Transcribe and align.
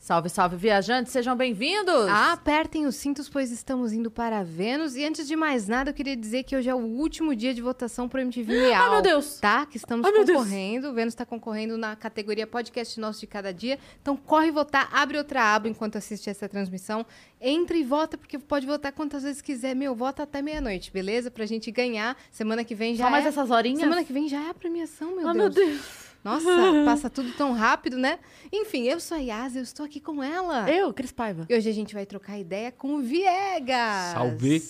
Salve, 0.00 0.30
salve, 0.30 0.56
viajantes, 0.56 1.12
sejam 1.12 1.36
bem-vindos! 1.36 2.08
Apertem 2.08 2.86
os 2.86 2.96
cintos, 2.96 3.28
pois 3.28 3.52
estamos 3.52 3.92
indo 3.92 4.10
para 4.10 4.42
Vênus. 4.42 4.96
E 4.96 5.04
antes 5.04 5.28
de 5.28 5.36
mais 5.36 5.68
nada, 5.68 5.90
eu 5.90 5.94
queria 5.94 6.16
dizer 6.16 6.42
que 6.42 6.56
hoje 6.56 6.70
é 6.70 6.74
o 6.74 6.78
último 6.78 7.36
dia 7.36 7.52
de 7.52 7.60
votação 7.60 8.08
pro 8.08 8.18
MTV 8.18 8.50
Real. 8.50 8.82
Ai, 8.82 8.90
meu 8.92 9.02
Deus! 9.02 9.38
Tá? 9.38 9.66
Que 9.66 9.76
estamos 9.76 10.06
Ai, 10.06 10.12
concorrendo. 10.24 10.88
O 10.88 10.94
Vênus 10.94 11.12
está 11.12 11.26
concorrendo 11.26 11.76
na 11.76 11.94
categoria 11.94 12.46
Podcast 12.46 12.98
Nosso 12.98 13.20
de 13.20 13.26
Cada 13.26 13.52
Dia. 13.52 13.78
Então 14.00 14.16
corre 14.16 14.50
votar, 14.50 14.88
abre 14.90 15.18
outra 15.18 15.54
aba 15.54 15.68
enquanto 15.68 15.98
assiste 15.98 16.30
essa 16.30 16.48
transmissão. 16.48 17.04
Entra 17.38 17.76
e 17.76 17.84
vota, 17.84 18.16
porque 18.16 18.38
pode 18.38 18.66
votar 18.66 18.92
quantas 18.92 19.22
vezes 19.22 19.42
quiser. 19.42 19.76
Meu, 19.76 19.94
vota 19.94 20.22
até 20.22 20.40
meia-noite, 20.40 20.90
beleza? 20.90 21.30
Pra 21.30 21.44
gente 21.44 21.70
ganhar. 21.70 22.16
Semana 22.30 22.64
que 22.64 22.74
vem 22.74 22.94
já 22.96 23.04
Só 23.04 23.10
mais 23.10 23.26
é... 23.26 23.28
essas 23.28 23.50
horinhas? 23.50 23.80
Semana 23.80 24.02
que 24.02 24.14
vem 24.14 24.30
já 24.30 24.46
é 24.46 24.48
a 24.48 24.54
premiação, 24.54 25.14
meu 25.14 25.28
Ai, 25.28 25.34
Deus. 25.34 25.36
meu 25.36 25.50
Deus! 25.50 26.09
Nossa, 26.22 26.46
passa 26.84 27.10
tudo 27.10 27.32
tão 27.32 27.52
rápido, 27.52 27.96
né? 27.96 28.18
Enfim, 28.52 28.84
eu 28.84 29.00
sou 29.00 29.16
a 29.16 29.20
Yas, 29.20 29.56
eu 29.56 29.62
estou 29.62 29.86
aqui 29.86 30.00
com 30.00 30.22
ela. 30.22 30.70
Eu, 30.70 30.92
Cris 30.92 31.12
Paiva. 31.12 31.46
E 31.48 31.54
hoje 31.54 31.68
a 31.68 31.72
gente 31.72 31.94
vai 31.94 32.04
trocar 32.06 32.38
ideia 32.38 32.70
com 32.70 32.96
o 32.96 33.00
Viegas. 33.00 34.12
Salve. 34.12 34.62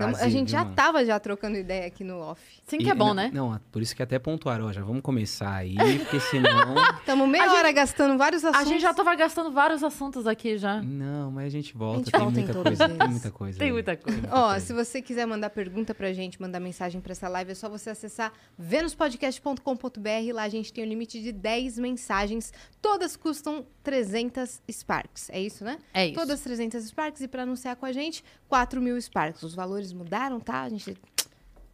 Então, 0.00 0.08
a 0.08 0.12
Prazer, 0.18 0.30
gente 0.30 0.48
viu, 0.48 0.58
já 0.58 0.64
mano? 0.64 0.76
tava 0.76 1.04
já 1.04 1.18
trocando 1.20 1.56
ideia 1.56 1.86
aqui 1.86 2.02
no 2.04 2.18
off. 2.18 2.40
Sim 2.66 2.76
E- 2.76 2.84
que 2.84 2.90
é 2.90 2.94
bom, 2.94 3.08
não, 3.08 3.14
né? 3.14 3.30
Não, 3.32 3.60
por 3.70 3.82
isso 3.82 3.94
que 3.94 4.02
até 4.02 4.18
pontuaram, 4.18 4.66
ó, 4.66 4.72
já 4.72 4.82
vamos 4.82 5.02
começar 5.02 5.54
aí, 5.54 5.74
porque 6.00 6.20
senão... 6.20 6.74
Estamos 6.98 7.28
meia 7.28 7.44
A 7.50 7.54
hora 7.54 7.72
gastando 7.72 8.16
vários 8.18 8.44
A 8.44 8.50
assuntos. 8.50 8.68
gente 8.68 8.80
já 8.82 8.94
tava 8.94 9.14
gastando 9.14 9.50
vários 9.50 9.82
assuntos 9.84 10.26
aqui 10.26 10.56
já. 10.58 10.80
não, 10.82 11.30
mas 11.30 11.46
a 11.46 11.48
gente 11.50 11.74
volta, 11.76 11.96
A 11.96 11.98
gente 12.04 12.10
tem 12.12 12.20
volta 12.20 12.40
muita 12.40 12.62
coisa, 12.62 12.88
tem 12.88 13.08
muita 13.08 13.30
coisa. 13.30 13.58
Tem 13.58 13.66
aí. 13.68 13.72
muita 13.72 13.96
coisa. 13.96 14.18
muita 14.20 14.34
Ó, 14.36 14.50
coisa. 14.50 14.66
se 14.66 14.72
você 14.72 15.02
quiser 15.02 15.26
mandar 15.26 15.50
pergunta 15.50 15.94
pra 15.94 16.12
gente, 16.12 16.40
mandar 16.40 16.60
mensagem 16.60 17.00
pra 17.00 17.12
essa 17.12 17.28
live, 17.28 17.52
é 17.52 17.54
só 17.54 17.68
você 17.68 17.90
acessar 17.90 18.32
venuspodcast.com.br. 18.58 20.32
Lá 20.34 20.42
a 20.42 20.48
gente 20.48 20.72
tem 20.72 20.84
o 20.84 20.86
limite 20.86 21.20
de 21.20 21.32
10 21.32 21.78
mensagens. 21.78 22.52
Todas 22.80 23.16
custam 23.16 23.64
300 23.82 24.60
Sparks. 24.70 25.30
É 25.30 25.40
isso, 25.40 25.64
né? 25.64 25.78
É 25.92 26.06
isso. 26.06 26.14
Todas 26.14 26.40
300 26.40 26.84
Sparks. 26.84 27.20
E 27.22 27.28
pra 27.28 27.42
anunciar 27.42 27.76
com 27.76 27.86
a 27.86 27.92
gente, 27.92 28.24
4 28.48 28.80
mil 28.80 29.00
Sparks. 29.00 29.42
Os 29.42 29.54
valores 29.54 29.89
mudaram, 29.92 30.40
tá? 30.40 30.62
A 30.62 30.68
gente 30.68 30.96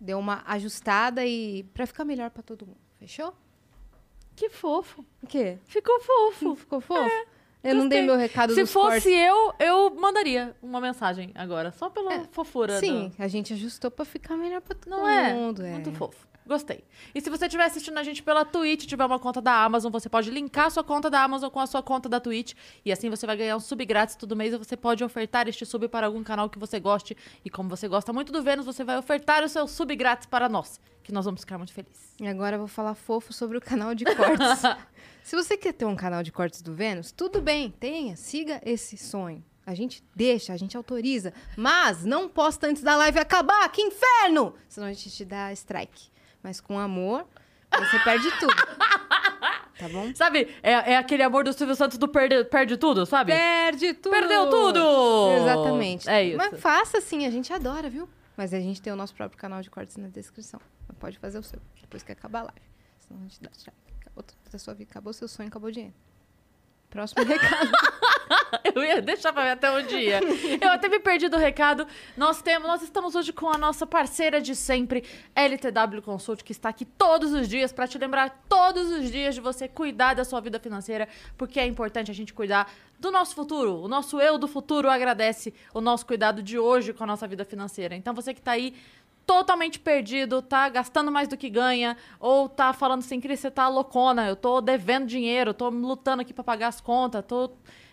deu 0.01 0.19
uma 0.19 0.43
ajustada 0.47 1.25
e 1.25 1.65
pra 1.75 1.87
ficar 1.87 2.05
melhor 2.05 2.31
pra 2.31 2.43
todo 2.43 2.67
mundo. 2.67 2.79
Fechou? 2.99 3.35
Que 4.35 4.51
fofo. 4.51 5.05
O 5.23 5.27
quê? 5.27 5.59
Ficou 5.65 6.01
fofo. 6.01 6.55
Ficou 6.57 6.81
fofo? 6.81 7.27
Eu 7.65 7.75
não 7.75 7.89
dei 7.89 8.03
meu 8.03 8.17
recado 8.17 8.55
Se 8.55 8.65
fosse 8.67 8.89
cortes. 9.03 9.07
eu, 9.07 9.55
eu 9.59 9.95
mandaria 9.95 10.55
uma 10.63 10.81
mensagem 10.81 11.33
agora. 11.35 11.73
Só 11.73 11.91
pela 11.91 12.15
É, 12.15 12.25
fofura. 12.31 12.79
Sim, 12.79 13.13
do- 13.17 13.23
a 13.23 13.29
gente 13.29 13.53
ajustou 13.53 13.91
pra 13.91 14.05
ficar 14.05 14.37
melhor 14.37 14.61
pra 14.61 14.75
todo 14.77 14.91
Não 14.91 15.09
é? 15.09 15.33
mundo. 15.35 15.63
É. 15.65 15.71
Muito 15.73 15.91
fofo. 15.93 16.27
Gostei. 16.47 16.85
E 17.13 17.21
se 17.21 17.29
você 17.29 17.47
estiver 17.47 17.65
assistindo 17.65 17.99
a 17.99 18.05
gente 18.05 18.23
pela 18.23 18.45
Twitch, 18.45 18.87
tiver 18.87 19.05
uma 19.05 19.19
conta 19.19 19.41
da 19.41 19.65
Amazon, 19.65 19.91
você 19.91 20.09
pode 20.09 20.31
linkar 20.31 20.67
a 20.67 20.71
sua 20.71 20.85
conta 20.85 21.11
da 21.11 21.21
Amazon 21.25 21.51
com 21.51 21.59
a 21.59 21.67
sua 21.67 21.83
conta 21.83 22.09
da 22.09 22.21
Twitch. 22.21 22.55
E 22.85 22.93
assim 22.93 23.11
você 23.11 23.27
vai 23.27 23.37
ganhar 23.37 23.57
um 23.57 23.61
sub 23.61 23.85
grátis 23.85 24.15
todo 24.15 24.37
mês 24.37 24.55
e 24.55 24.57
você 24.57 24.77
pode 24.77 25.03
ofertar 25.03 25.49
este 25.49 25.67
sub 25.67 25.89
para 25.89 26.07
algum 26.07 26.23
canal 26.23 26.49
que 26.49 26.57
você 26.57 26.79
goste. 26.79 27.17
E 27.45 27.51
como 27.51 27.69
você 27.69 27.89
gosta 27.89 28.13
muito 28.13 28.31
do 28.31 28.45
Vênus, 28.45 28.65
você 28.65 28.85
vai 28.85 28.97
ofertar 28.97 29.43
o 29.43 29.49
seu 29.49 29.67
sub 29.67 29.97
grátis 29.97 30.27
para 30.27 30.49
nós, 30.49 30.81
que 31.03 31.11
nós 31.13 31.25
vamos 31.25 31.41
ficar 31.41 31.59
muito 31.59 31.73
felizes. 31.73 32.15
E 32.21 32.29
agora 32.29 32.55
eu 32.55 32.61
vou 32.61 32.69
falar 32.69 32.95
fofo 32.95 33.33
sobre 33.33 33.59
o 33.59 33.61
canal 33.61 33.93
de 33.93 34.05
cortes. 34.05 34.63
Se 35.27 35.35
você 35.35 35.57
quer 35.57 35.73
ter 35.73 35.85
um 35.85 35.97
canal 35.97 36.23
de 36.23 36.31
cortes 36.31 36.63
do 36.63 36.73
Vênus, 36.73 37.11
tudo 37.11 37.43
bem, 37.43 37.69
tenha, 37.69 38.15
siga 38.15 38.61
esse 38.65 38.97
sonho. 38.97 39.45
A 39.67 39.75
gente 39.75 40.01
deixa, 40.15 40.53
a 40.53 40.57
gente 40.57 40.77
autoriza, 40.77 41.33
mas 41.57 42.05
não 42.05 42.29
posta 42.29 42.69
antes 42.69 42.81
da 42.81 42.95
live 42.95 43.19
acabar, 43.19 43.69
que 43.71 43.83
inferno! 43.83 44.55
Senão 44.69 44.87
a 44.87 44.93
gente 44.93 45.11
te 45.11 45.25
dá 45.25 45.53
strike. 45.53 46.13
Mas 46.41 46.61
com 46.61 46.79
amor, 46.79 47.27
você 47.77 47.99
perde 47.99 48.31
tudo. 48.39 48.55
Tá 49.79 49.91
bom? 49.91 50.11
Sabe, 50.15 50.49
é, 50.63 50.93
é 50.93 50.97
aquele 50.97 51.23
amor 51.23 51.45
do 51.45 51.53
Silvio 51.53 51.77
Santos 51.77 51.99
do 51.99 52.09
perde, 52.09 52.45
perde 52.45 52.79
tudo, 52.79 53.05
sabe? 53.05 53.33
Perde 53.33 53.93
tudo! 53.93 54.11
Perdeu 54.11 54.49
tudo! 54.49 54.81
Exatamente. 55.43 56.09
É 56.09 56.25
isso. 56.25 56.39
Mas 56.39 56.59
faça 56.59 56.99
sim, 56.99 57.27
a 57.27 57.31
gente 57.31 57.53
adora, 57.53 57.91
viu? 57.91 58.09
Mas 58.39 58.55
a 58.55 58.61
gente 58.61 58.81
tem 58.81 58.91
o 58.91 58.97
nosso 58.97 59.15
próprio 59.15 59.39
canal 59.39 59.61
de 59.61 59.69
cortes 59.69 59.99
na 59.99 60.09
descrição. 60.09 60.59
Pode 60.99 61.19
fazer 61.19 61.39
o 61.39 61.43
seu, 61.43 61.61
depois 61.79 62.03
que 62.03 62.11
acabar 62.11 62.39
a 62.39 62.43
live. 62.45 62.63
Senão 63.01 63.21
a 63.21 63.25
gente 63.25 63.43
dá 63.43 63.51
strike. 63.53 63.86
Da 64.51 64.59
sua 64.59 64.75
vida, 64.75 64.91
acabou 64.91 65.13
seu 65.13 65.29
sonho, 65.29 65.49
acabou 65.49 65.69
o 65.69 65.73
dinheiro. 65.73 65.95
Próximo 66.89 67.25
recado. 67.27 67.71
Eu 68.75 68.83
ia 68.85 69.01
deixar 69.01 69.33
pra 69.33 69.43
ver 69.45 69.51
até 69.51 69.71
um 69.71 69.87
dia. 69.87 70.21
Eu 70.61 70.71
até 70.71 70.89
me 70.89 70.99
perdi 70.99 71.29
do 71.29 71.37
recado. 71.37 71.87
Nós 72.17 72.43
temos, 72.43 72.67
nós 72.67 72.83
estamos 72.83 73.15
hoje 73.15 73.33
com 73.33 73.49
a 73.49 73.59
nossa 73.59 73.87
parceira 73.87 74.41
de 74.41 74.55
sempre, 74.55 75.05
LTW 75.35 76.03
Consult, 76.03 76.43
que 76.43 76.53
está 76.53 76.69
aqui 76.69 76.85
todos 76.85 77.33
os 77.33 77.49
dias 77.49 77.73
para 77.73 77.87
te 77.87 77.99
lembrar 77.99 78.45
todos 78.49 78.91
os 78.91 79.11
dias 79.11 79.35
de 79.35 79.41
você 79.41 79.69
cuidar 79.69 80.15
da 80.15 80.25
sua 80.25 80.41
vida 80.41 80.59
financeira, 80.59 81.09
porque 81.37 81.61
é 81.61 81.67
importante 81.67 82.11
a 82.11 82.15
gente 82.15 82.33
cuidar 82.33 82.73
do 82.99 83.11
nosso 83.11 83.35
futuro. 83.35 83.83
O 83.83 83.89
nosso 83.89 84.21
eu 84.21 84.39
do 84.39 84.49
futuro 84.49 84.89
agradece 84.91 85.55
o 85.75 85.81
nosso 85.81 86.07
cuidado 86.07 86.43
de 86.43 86.59
hoje 86.59 86.93
com 86.93 87.05
a 87.05 87.07
nossa 87.07 87.27
vida 87.27 87.45
financeira. 87.45 87.95
Então 87.95 88.15
você 88.15 88.33
que 88.33 88.41
tá 88.41 88.53
aí 88.53 88.75
totalmente 89.27 89.79
perdido, 89.81 90.41
tá 90.41 90.69
gastando 90.69 91.11
mais 91.11 91.27
do 91.27 91.37
que 91.37 91.51
ganha, 91.51 91.97
ou 92.21 92.49
tá 92.49 92.73
falando 92.73 93.01
assim, 93.01 93.21
Cris, 93.21 93.41
você 93.41 93.51
tá 93.51 93.69
loucona, 93.69 94.29
eu 94.29 94.37
tô 94.37 94.61
devendo 94.61 95.07
dinheiro, 95.07 95.53
tô 95.53 95.69
lutando 95.69 96.23
aqui 96.23 96.33
pra 96.33 96.45
pagar 96.45 96.69
as 96.69 96.81
contas, 96.81 97.25
tô 97.27 97.51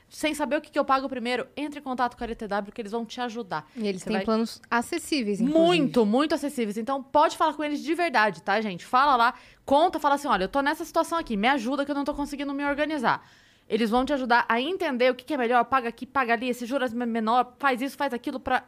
sem 0.07 0.35
saber 0.35 0.57
o 0.57 0.61
que, 0.61 0.69
que 0.69 0.77
eu 0.77 0.85
pago 0.85 1.09
primeiro, 1.09 1.47
entre 1.57 1.79
em 1.79 1.81
contato 1.81 2.15
com 2.15 2.23
a 2.23 2.27
LTW 2.27 2.71
que 2.71 2.79
eles 2.79 2.91
vão 2.91 3.03
te 3.03 3.19
ajudar. 3.19 3.67
E 3.75 3.87
eles 3.87 4.01
Você 4.03 4.09
têm 4.09 4.17
vai- 4.17 4.25
planos 4.25 4.61
acessíveis, 4.69 5.41
inclusive. 5.41 5.65
Muito, 5.65 6.05
muito 6.05 6.35
acessíveis. 6.35 6.77
Então 6.77 7.01
pode 7.01 7.35
falar 7.35 7.53
com 7.53 7.63
eles 7.63 7.81
de 7.81 7.95
verdade, 7.95 8.43
tá, 8.43 8.61
gente? 8.61 8.85
Fala 8.85 9.15
lá, 9.15 9.33
conta, 9.65 9.99
fala 9.99 10.13
assim: 10.13 10.27
olha, 10.27 10.43
eu 10.43 10.47
tô 10.49 10.61
nessa 10.61 10.85
situação 10.85 11.17
aqui, 11.17 11.35
me 11.35 11.47
ajuda 11.47 11.83
que 11.83 11.89
eu 11.89 11.95
não 11.95 12.03
tô 12.03 12.13
conseguindo 12.13 12.53
me 12.53 12.63
organizar. 12.63 13.27
Eles 13.67 13.89
vão 13.89 14.05
te 14.05 14.13
ajudar 14.13 14.45
a 14.47 14.61
entender 14.61 15.09
o 15.09 15.15
que, 15.15 15.25
que 15.25 15.33
é 15.33 15.37
melhor, 15.37 15.65
paga 15.65 15.89
aqui, 15.89 16.05
paga 16.05 16.33
ali, 16.33 16.47
esse 16.47 16.63
juros 16.67 16.93
é 16.93 17.05
menor, 17.07 17.55
faz 17.57 17.81
isso, 17.81 17.97
faz 17.97 18.13
aquilo 18.13 18.39
pra 18.39 18.65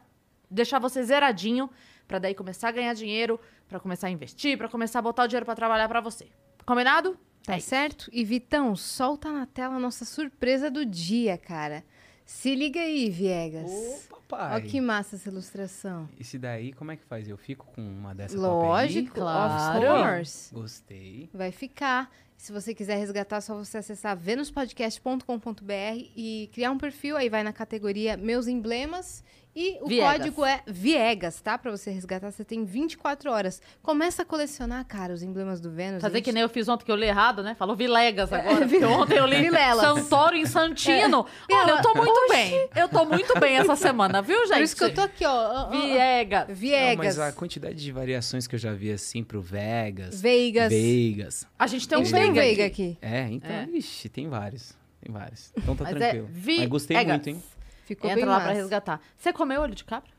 deixar 0.50 0.80
você 0.80 1.00
zeradinho, 1.04 1.70
pra 2.06 2.18
daí 2.18 2.34
começar 2.34 2.68
a 2.68 2.72
ganhar 2.72 2.94
dinheiro, 2.94 3.38
pra 3.68 3.78
começar 3.80 4.06
a 4.06 4.10
investir, 4.10 4.56
pra 4.56 4.68
começar 4.68 4.98
a 4.98 5.02
botar 5.02 5.24
o 5.24 5.26
dinheiro 5.26 5.46
pra 5.46 5.54
trabalhar 5.54 5.88
pra 5.88 6.00
você. 6.00 6.26
Combinado? 6.64 7.16
Tá 7.44 7.54
É 7.54 7.60
certo? 7.60 8.10
E 8.12 8.24
Vitão, 8.24 8.74
solta 8.74 9.30
na 9.32 9.46
tela 9.46 9.76
a 9.76 9.78
nossa 9.78 10.04
surpresa 10.04 10.68
do 10.70 10.84
dia, 10.84 11.38
cara. 11.38 11.84
Se 12.24 12.56
liga 12.56 12.80
aí, 12.80 13.08
Viegas. 13.08 13.70
Ô, 13.70 14.16
papai. 14.28 14.54
Olha 14.54 14.62
que 14.68 14.80
massa 14.80 15.14
essa 15.14 15.28
ilustração. 15.28 16.08
Esse 16.18 16.36
daí, 16.38 16.72
como 16.72 16.90
é 16.90 16.96
que 16.96 17.04
faz? 17.04 17.28
Eu 17.28 17.36
fico 17.36 17.64
com 17.66 17.80
uma 17.80 18.12
dessa 18.16 18.36
Lógico, 18.36 19.14
Claro. 19.14 19.78
of 19.78 19.86
course. 19.86 20.52
Gostei. 20.52 21.30
Vai 21.32 21.52
ficar. 21.52 22.10
Se 22.36 22.50
você 22.52 22.74
quiser 22.74 22.96
resgatar, 22.96 23.36
é 23.36 23.40
só 23.40 23.54
você 23.56 23.78
acessar 23.78 24.16
venuspodcast.com.br 24.16 26.10
e 26.16 26.50
criar 26.52 26.70
um 26.70 26.78
perfil. 26.78 27.16
Aí 27.16 27.28
vai 27.28 27.42
na 27.42 27.52
categoria 27.52 28.16
Meus 28.16 28.46
Emblemas. 28.46 29.22
E 29.56 29.78
o 29.80 29.86
Viegas. 29.88 30.12
código 30.18 30.44
é 30.44 30.60
Viegas, 30.66 31.40
tá? 31.40 31.56
Pra 31.56 31.70
você 31.70 31.90
resgatar, 31.90 32.30
você 32.30 32.44
tem 32.44 32.62
24 32.66 33.30
horas. 33.32 33.62
Começa 33.82 34.20
a 34.20 34.24
colecionar, 34.24 34.84
cara, 34.84 35.14
os 35.14 35.22
emblemas 35.22 35.62
do 35.62 35.70
Vênus. 35.70 36.02
Fazer 36.02 36.16
gente- 36.16 36.24
que 36.26 36.32
nem 36.32 36.42
eu 36.42 36.48
fiz 36.50 36.68
ontem, 36.68 36.84
que 36.84 36.92
eu 36.92 36.96
li 36.96 37.06
errado, 37.06 37.42
né? 37.42 37.54
Falou 37.54 37.74
Vilegas 37.74 38.30
agora. 38.32 38.66
Vi- 38.66 38.78
porque 38.78 38.84
ontem 38.84 39.16
eu 39.16 39.24
li 39.24 39.40
Vilelas. 39.40 39.80
Santoro 39.82 40.36
em 40.36 40.44
Santino. 40.44 41.24
Olha, 41.50 41.70
eu 41.70 41.80
tô 41.80 41.94
muito 41.94 42.28
bem. 42.28 42.68
Eu 42.76 42.86
tô 42.88 43.04
muito 43.06 43.40
bem 43.40 43.56
essa 43.56 43.74
semana, 43.76 44.20
viu, 44.20 44.38
gente? 44.46 44.56
Por 44.56 44.62
isso 44.62 44.76
que 44.76 44.84
eu 44.84 44.94
tô 44.94 45.00
aqui, 45.00 45.24
ó. 45.24 45.68
ó. 45.68 45.70
Viegas. 45.70 46.48
Não, 46.48 46.54
Viegas. 46.54 46.96
mas 47.06 47.18
a 47.18 47.32
quantidade 47.32 47.76
de 47.76 47.90
variações 47.92 48.46
que 48.46 48.54
eu 48.56 48.58
já 48.58 48.74
vi 48.74 48.92
assim 48.92 49.24
pro 49.24 49.40
Vegas, 49.40 50.20
Vegas. 50.20 50.70
Vegas. 50.70 51.46
A 51.58 51.66
gente 51.66 51.88
tem 51.88 51.96
um 51.96 52.02
um 52.02 52.04
Veiga 52.04 52.32
Veiga 52.34 52.66
aqui. 52.66 52.98
aqui. 52.98 52.98
É, 53.00 53.22
então, 53.30 53.50
É. 53.50 53.66
ixi, 53.72 54.08
tem 54.10 54.28
vários. 54.28 54.74
Tem 55.00 55.10
vários. 55.12 55.50
Então 55.56 55.74
tá 55.74 55.84
Mas 55.84 55.94
é 55.94 55.98
tranquilo. 55.98 56.28
Vi- 56.30 56.58
Mas 56.58 56.68
gostei 56.68 56.96
Egas. 56.96 57.12
muito, 57.14 57.28
hein? 57.30 57.42
Ficou 57.86 58.10
Entra 58.10 58.20
bem 58.20 58.28
lá 58.28 58.34
massa. 58.34 58.46
pra 58.46 58.54
resgatar. 58.54 59.00
Você 59.16 59.32
comeu 59.32 59.62
olho 59.62 59.74
de 59.74 59.84
cabra? 59.84 60.10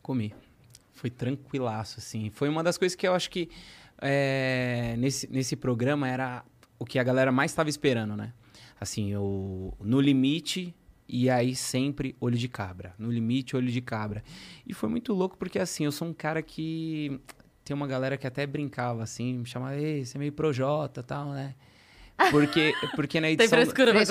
Comi. 0.00 0.32
Foi 0.94 1.10
tranquilaço, 1.10 1.98
assim. 1.98 2.30
Foi 2.30 2.48
uma 2.48 2.62
das 2.62 2.78
coisas 2.78 2.94
que 2.94 3.06
eu 3.06 3.14
acho 3.14 3.28
que 3.28 3.50
é, 4.00 4.94
nesse, 4.96 5.28
nesse 5.28 5.56
programa 5.56 6.08
era 6.08 6.44
o 6.78 6.84
que 6.84 7.00
a 7.00 7.02
galera 7.02 7.32
mais 7.32 7.50
estava 7.50 7.68
esperando, 7.68 8.16
né? 8.16 8.32
Assim, 8.80 9.16
o 9.16 9.74
No 9.80 10.00
Limite 10.00 10.72
e 11.08 11.28
aí 11.28 11.56
sempre 11.56 12.14
olho 12.20 12.38
de 12.38 12.48
cabra. 12.48 12.94
No 12.96 13.10
limite, 13.10 13.56
olho 13.56 13.72
de 13.72 13.80
cabra. 13.80 14.22
E 14.64 14.72
foi 14.72 14.88
muito 14.88 15.12
louco 15.12 15.36
porque, 15.36 15.58
assim, 15.58 15.84
eu 15.84 15.92
sou 15.92 16.06
um 16.06 16.12
cara 16.12 16.40
que... 16.42 17.20
Tem 17.64 17.74
uma 17.74 17.88
galera 17.88 18.16
que 18.16 18.26
até 18.26 18.46
brincava, 18.46 19.02
assim, 19.02 19.38
me 19.38 19.46
chamava, 19.46 19.76
ei, 19.76 20.04
você 20.04 20.16
é 20.16 20.20
meio 20.20 20.32
projota 20.32 21.00
e 21.00 21.02
tal, 21.02 21.30
né? 21.30 21.56
Porque, 22.30 22.72
porque 22.94 23.20
na 23.20 23.30
edição... 23.30 23.58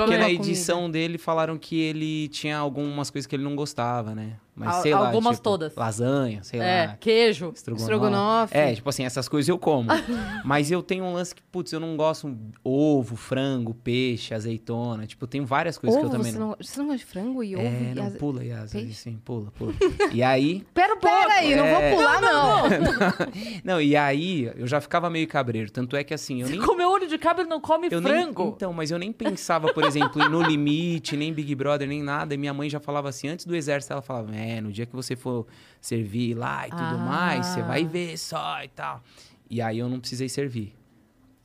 Porque 0.05 0.17
na 0.17 0.29
edição 0.29 0.89
dele 0.91 1.17
falaram 1.17 1.57
que 1.57 1.79
ele 1.79 2.27
tinha 2.29 2.57
algumas 2.57 3.09
coisas 3.09 3.27
que 3.27 3.35
ele 3.35 3.43
não 3.43 3.55
gostava, 3.55 4.13
né? 4.13 4.37
Mas 4.55 4.75
Al- 4.75 4.81
sei 4.83 4.93
lá. 4.93 5.07
algumas 5.07 5.35
tipo, 5.35 5.43
todas. 5.43 5.75
Lasanha, 5.75 6.41
sei 6.43 6.61
É, 6.61 6.85
lá. 6.87 6.97
queijo. 6.97 7.51
Estrogonofe. 7.53 8.55
É, 8.57 8.73
tipo 8.73 8.87
assim, 8.89 9.03
essas 9.03 9.27
coisas 9.27 9.49
eu 9.49 9.57
como. 9.59 9.89
Mas 10.45 10.71
eu 10.71 10.81
tenho 10.81 11.03
um 11.03 11.13
lance 11.13 11.35
que, 11.35 11.41
putz, 11.41 11.73
eu 11.73 11.79
não 11.79 11.97
gosto 11.97 12.37
ovo, 12.63 13.15
frango, 13.17 13.73
peixe, 13.73 14.33
azeitona. 14.33 15.05
Tipo, 15.05 15.27
tem 15.27 15.43
várias 15.43 15.77
coisas 15.77 15.99
Ovo, 15.99 16.09
que 16.09 16.15
eu 16.15 16.19
também 16.19 16.31
você 16.31 16.39
não. 16.39 16.47
não... 16.49 16.55
você 16.61 16.79
não 16.79 16.85
gosta 16.85 16.97
de 16.99 17.05
frango 17.05 17.43
e 17.43 17.55
ovo? 17.55 17.65
É, 17.65 17.91
e 17.91 17.95
não, 17.95 18.05
aze- 18.05 18.17
pula, 18.17 18.43
Yas, 18.45 18.71
peixe? 18.71 18.91
assim, 18.91 19.17
pula, 19.25 19.51
pula. 19.51 19.73
E 20.13 20.23
aí, 20.23 20.63
Pera 20.73 20.93
um 20.93 20.99
pouco. 20.99 21.17
Peraí, 21.17 21.55
não 21.55 21.65
É. 21.65 21.89
vou 21.89 21.97
pular, 21.97 22.21
não. 22.21 22.63
não, 23.63 23.81
e 23.81 23.95
aí 23.95 24.51
eu 24.55 24.67
já 24.67 24.79
ficava 24.79 25.09
meio 25.09 25.27
cabreiro. 25.27 25.69
Tanto 25.71 25.95
é 25.97 26.03
que 26.03 26.13
assim, 26.13 26.41
eu 26.41 26.47
nem. 26.49 26.59
Comeu 26.61 26.89
olho 26.89 27.07
de 27.07 27.17
cabra 27.17 27.43
e 27.43 27.47
não 27.47 27.59
come 27.59 27.87
Eu 27.91 27.99
nem, 27.99 28.11
frango. 28.23 28.53
então, 28.55 28.71
mas 28.71 28.89
eu 28.91 28.97
nem 28.97 29.11
pensava, 29.11 29.73
por 29.73 29.83
exemplo, 29.83 30.21
em 30.21 30.29
No 30.29 30.41
Limite, 30.41 31.17
nem 31.17 31.33
Big 31.33 31.53
Brother, 31.55 31.87
nem 31.87 32.01
nada. 32.01 32.33
E 32.33 32.37
minha 32.37 32.53
mãe 32.53 32.69
já 32.69 32.79
falava 32.79 33.09
assim, 33.09 33.27
antes 33.27 33.45
do 33.45 33.55
exército, 33.55 33.91
ela 33.93 34.01
falava, 34.01 34.33
é, 34.35 34.44
no 34.61 34.71
dia 34.71 34.85
que 34.85 34.95
você 34.95 35.15
for 35.15 35.45
servir 35.81 36.33
lá 36.35 36.67
e 36.67 36.71
tudo 36.71 36.81
Ah. 36.83 36.97
mais, 36.97 37.45
você 37.47 37.61
vai 37.61 37.83
ver 37.85 38.17
só 38.17 38.63
e 38.63 38.67
tal. 38.69 39.01
E 39.49 39.61
aí 39.61 39.79
eu 39.79 39.87
não 39.89 39.99
precisei 39.99 40.27
servir. 40.29 40.73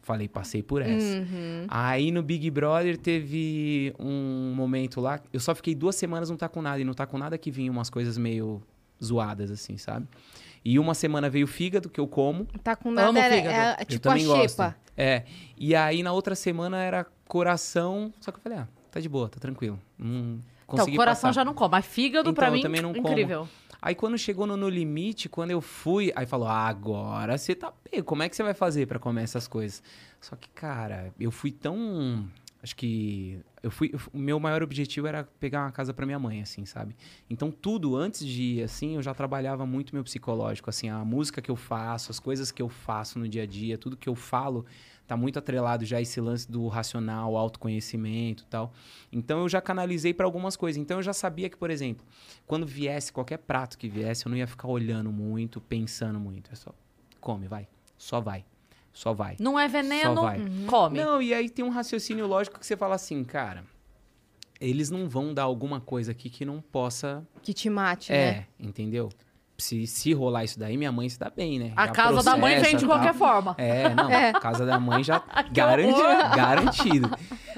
Falei, 0.02 0.26
passei 0.28 0.62
por 0.62 0.80
essa. 0.82 1.18
Uhum. 1.18 1.66
Aí 1.68 2.10
no 2.10 2.22
Big 2.22 2.50
Brother 2.50 2.96
teve 2.96 3.94
um 3.98 4.52
momento 4.56 5.00
lá, 5.00 5.20
eu 5.32 5.38
só 5.38 5.54
fiquei 5.54 5.74
duas 5.74 5.94
semanas 5.94 6.30
no 6.30 6.36
Tá 6.36 6.48
Com 6.48 6.62
Nada, 6.62 6.80
e 6.80 6.84
no 6.84 6.94
Tá 6.94 7.06
Com 7.06 7.18
Nada 7.18 7.36
que 7.38 7.50
vinha 7.50 7.70
umas 7.70 7.90
coisas 7.90 8.16
meio 8.18 8.62
zoadas, 9.02 9.50
assim, 9.50 9.76
sabe? 9.76 10.06
E 10.64 10.78
uma 10.78 10.94
semana 10.94 11.30
veio 11.30 11.46
fígado, 11.46 11.88
que 11.88 12.00
eu 12.00 12.06
como. 12.08 12.44
Tá 12.62 12.74
com 12.76 12.88
Amo 12.90 12.94
nada, 12.96 13.18
era, 13.20 13.34
fígado. 13.36 13.54
é, 13.54 13.76
Eu 13.82 13.86
tipo 13.86 14.08
a 14.10 14.18
gosto. 14.18 14.50
xepa. 14.50 14.76
É. 14.96 15.24
E 15.56 15.74
aí 15.74 16.02
na 16.02 16.12
outra 16.12 16.34
semana 16.34 16.82
era 16.82 17.06
coração. 17.26 18.12
Só 18.20 18.30
que 18.32 18.38
eu 18.38 18.42
falei, 18.42 18.58
ah, 18.58 18.68
tá 18.90 19.00
de 19.00 19.08
boa, 19.08 19.28
tá 19.28 19.38
tranquilo. 19.38 19.78
Não 19.98 20.08
Então, 20.08 20.40
consegui 20.78 20.96
coração 20.96 21.28
passar. 21.28 21.40
já 21.40 21.44
não 21.44 21.54
come. 21.54 21.72
Mas 21.72 21.86
fígado, 21.86 22.30
Então, 22.30 22.34
pra 22.34 22.50
mim, 22.50 22.62
também 22.62 22.80
não 22.82 22.92
como. 22.94 23.08
incrível. 23.08 23.48
Aí 23.82 23.94
quando 23.94 24.18
chegou 24.18 24.46
no 24.46 24.56
No 24.56 24.68
Limite, 24.68 25.28
quando 25.28 25.50
eu 25.52 25.60
fui, 25.60 26.12
aí 26.14 26.26
falou: 26.26 26.48
ah, 26.48 26.66
agora 26.68 27.38
você 27.38 27.54
tá 27.54 27.72
pego. 27.72 28.04
Como 28.04 28.22
é 28.22 28.28
que 28.28 28.36
você 28.36 28.42
vai 28.42 28.54
fazer 28.54 28.86
pra 28.86 28.98
comer 28.98 29.22
essas 29.22 29.48
coisas? 29.48 29.82
Só 30.20 30.36
que, 30.36 30.48
cara, 30.50 31.12
eu 31.18 31.30
fui 31.30 31.50
tão. 31.50 32.26
Acho 32.62 32.76
que. 32.76 33.40
Eu 33.62 33.70
fui. 33.70 33.90
O 34.12 34.18
meu 34.18 34.38
maior 34.38 34.62
objetivo 34.62 35.06
era 35.06 35.24
pegar 35.38 35.62
uma 35.64 35.72
casa 35.72 35.94
pra 35.94 36.04
minha 36.04 36.18
mãe, 36.18 36.42
assim, 36.42 36.66
sabe? 36.66 36.94
Então, 37.30 37.50
tudo 37.50 37.96
antes 37.96 38.26
de 38.26 38.42
ir, 38.42 38.62
assim, 38.62 38.96
eu 38.96 39.02
já 39.02 39.14
trabalhava 39.14 39.64
muito 39.64 39.94
meu 39.94 40.04
psicológico. 40.04 40.68
Assim, 40.68 40.90
a 40.90 41.02
música 41.02 41.40
que 41.40 41.50
eu 41.50 41.56
faço, 41.56 42.10
as 42.10 42.20
coisas 42.20 42.50
que 42.50 42.60
eu 42.60 42.68
faço 42.68 43.18
no 43.18 43.26
dia 43.26 43.44
a 43.44 43.46
dia, 43.46 43.78
tudo 43.78 43.96
que 43.96 44.08
eu 44.10 44.14
falo 44.14 44.66
tá 45.10 45.16
muito 45.16 45.40
atrelado 45.40 45.84
já 45.84 46.00
esse 46.00 46.20
lance 46.20 46.48
do 46.48 46.68
racional, 46.68 47.36
autoconhecimento 47.36 48.44
e 48.44 48.46
tal. 48.46 48.72
Então 49.10 49.40
eu 49.40 49.48
já 49.48 49.60
canalizei 49.60 50.14
pra 50.14 50.24
algumas 50.24 50.56
coisas. 50.56 50.80
Então 50.80 50.98
eu 50.98 51.02
já 51.02 51.12
sabia 51.12 51.50
que, 51.50 51.56
por 51.56 51.68
exemplo, 51.68 52.06
quando 52.46 52.64
viesse 52.64 53.12
qualquer 53.12 53.38
prato 53.38 53.76
que 53.76 53.88
viesse, 53.88 54.24
eu 54.24 54.30
não 54.30 54.36
ia 54.36 54.46
ficar 54.46 54.68
olhando 54.68 55.10
muito, 55.10 55.60
pensando 55.60 56.20
muito. 56.20 56.52
É 56.52 56.54
só 56.54 56.72
come, 57.20 57.48
vai. 57.48 57.66
Só 57.98 58.20
vai. 58.20 58.44
Só 58.92 59.12
vai. 59.12 59.34
Não 59.40 59.58
é 59.58 59.66
veneno, 59.66 60.22
vai. 60.22 60.38
come. 60.68 60.98
Não, 60.98 61.20
e 61.20 61.34
aí 61.34 61.50
tem 61.50 61.64
um 61.64 61.70
raciocínio 61.70 62.28
lógico 62.28 62.60
que 62.60 62.64
você 62.64 62.76
fala 62.76 62.94
assim, 62.94 63.24
cara, 63.24 63.64
eles 64.60 64.90
não 64.90 65.08
vão 65.08 65.34
dar 65.34 65.42
alguma 65.42 65.80
coisa 65.80 66.12
aqui 66.12 66.30
que 66.30 66.44
não 66.44 66.60
possa. 66.60 67.26
Que 67.42 67.52
te 67.52 67.68
mate, 67.68 68.12
É, 68.12 68.32
né? 68.32 68.46
entendeu? 68.60 69.08
Se, 69.60 69.86
se 69.86 70.12
rolar 70.12 70.44
isso 70.44 70.58
daí, 70.58 70.76
minha 70.76 70.90
mãe 70.90 71.08
se 71.08 71.18
dá 71.18 71.30
bem, 71.30 71.58
né? 71.58 71.72
A 71.76 71.86
Já 71.86 71.92
casa 71.92 72.22
da 72.22 72.36
mãe 72.36 72.54
processa 72.54 72.70
vem 72.70 72.76
de 72.78 72.84
e 72.84 72.88
qualquer 72.88 73.14
forma. 73.14 73.54
É, 73.58 73.94
não, 73.94 74.10
É. 74.10 74.30
a 74.30 74.40
casa 74.40 74.64
da 74.66 74.80
mãe 74.80 75.04
já 75.04 75.22
garanti, 75.52 76.00
garantido. 76.36 77.10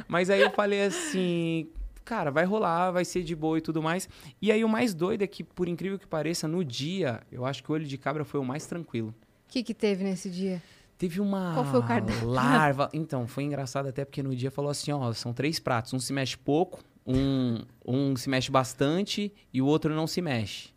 Mas 0.08 0.28
aí 0.28 0.40
eu 0.40 0.50
falei 0.50 0.82
assim, 0.84 1.68
cara, 2.04 2.30
vai 2.30 2.44
rolar, 2.44 2.90
vai 2.90 3.04
ser 3.04 3.22
de 3.22 3.34
boa 3.34 3.58
e 3.58 3.60
tudo 3.60 3.82
mais. 3.82 4.08
E 4.40 4.50
aí 4.52 4.64
o 4.64 4.68
mais 4.68 4.92
doido 4.94 5.22
é 5.22 5.26
que, 5.26 5.42
por 5.44 5.68
incrível 5.68 5.98
que 5.98 6.06
pareça, 6.06 6.46
no 6.48 6.64
dia, 6.64 7.20
eu 7.30 7.46
acho 7.46 7.62
que 7.62 7.70
o 7.70 7.74
olho 7.74 7.86
de 7.86 7.96
cabra 7.96 8.24
foi 8.24 8.40
o 8.40 8.44
mais 8.44 8.66
tranquilo. 8.66 9.14
O 9.48 9.52
que 9.52 9.62
que 9.62 9.74
teve 9.74 10.02
nesse 10.04 10.28
dia? 10.30 10.62
Teve 10.98 11.20
uma 11.20 11.52
Qual 11.54 11.64
foi 11.64 11.80
o 11.80 11.82
cardápio? 11.82 12.28
larva. 12.28 12.88
Então, 12.92 13.26
foi 13.26 13.42
engraçado 13.44 13.88
até 13.88 14.04
porque 14.04 14.22
no 14.22 14.34
dia 14.36 14.50
falou 14.50 14.70
assim, 14.70 14.92
ó, 14.92 15.12
são 15.12 15.32
três 15.32 15.58
pratos, 15.58 15.92
um 15.92 15.98
se 15.98 16.12
mexe 16.12 16.36
pouco, 16.36 16.80
um, 17.04 17.58
um 17.84 18.14
se 18.16 18.28
mexe 18.30 18.50
bastante 18.52 19.32
e 19.52 19.60
o 19.60 19.66
outro 19.66 19.92
não 19.94 20.06
se 20.06 20.22
mexe. 20.22 20.71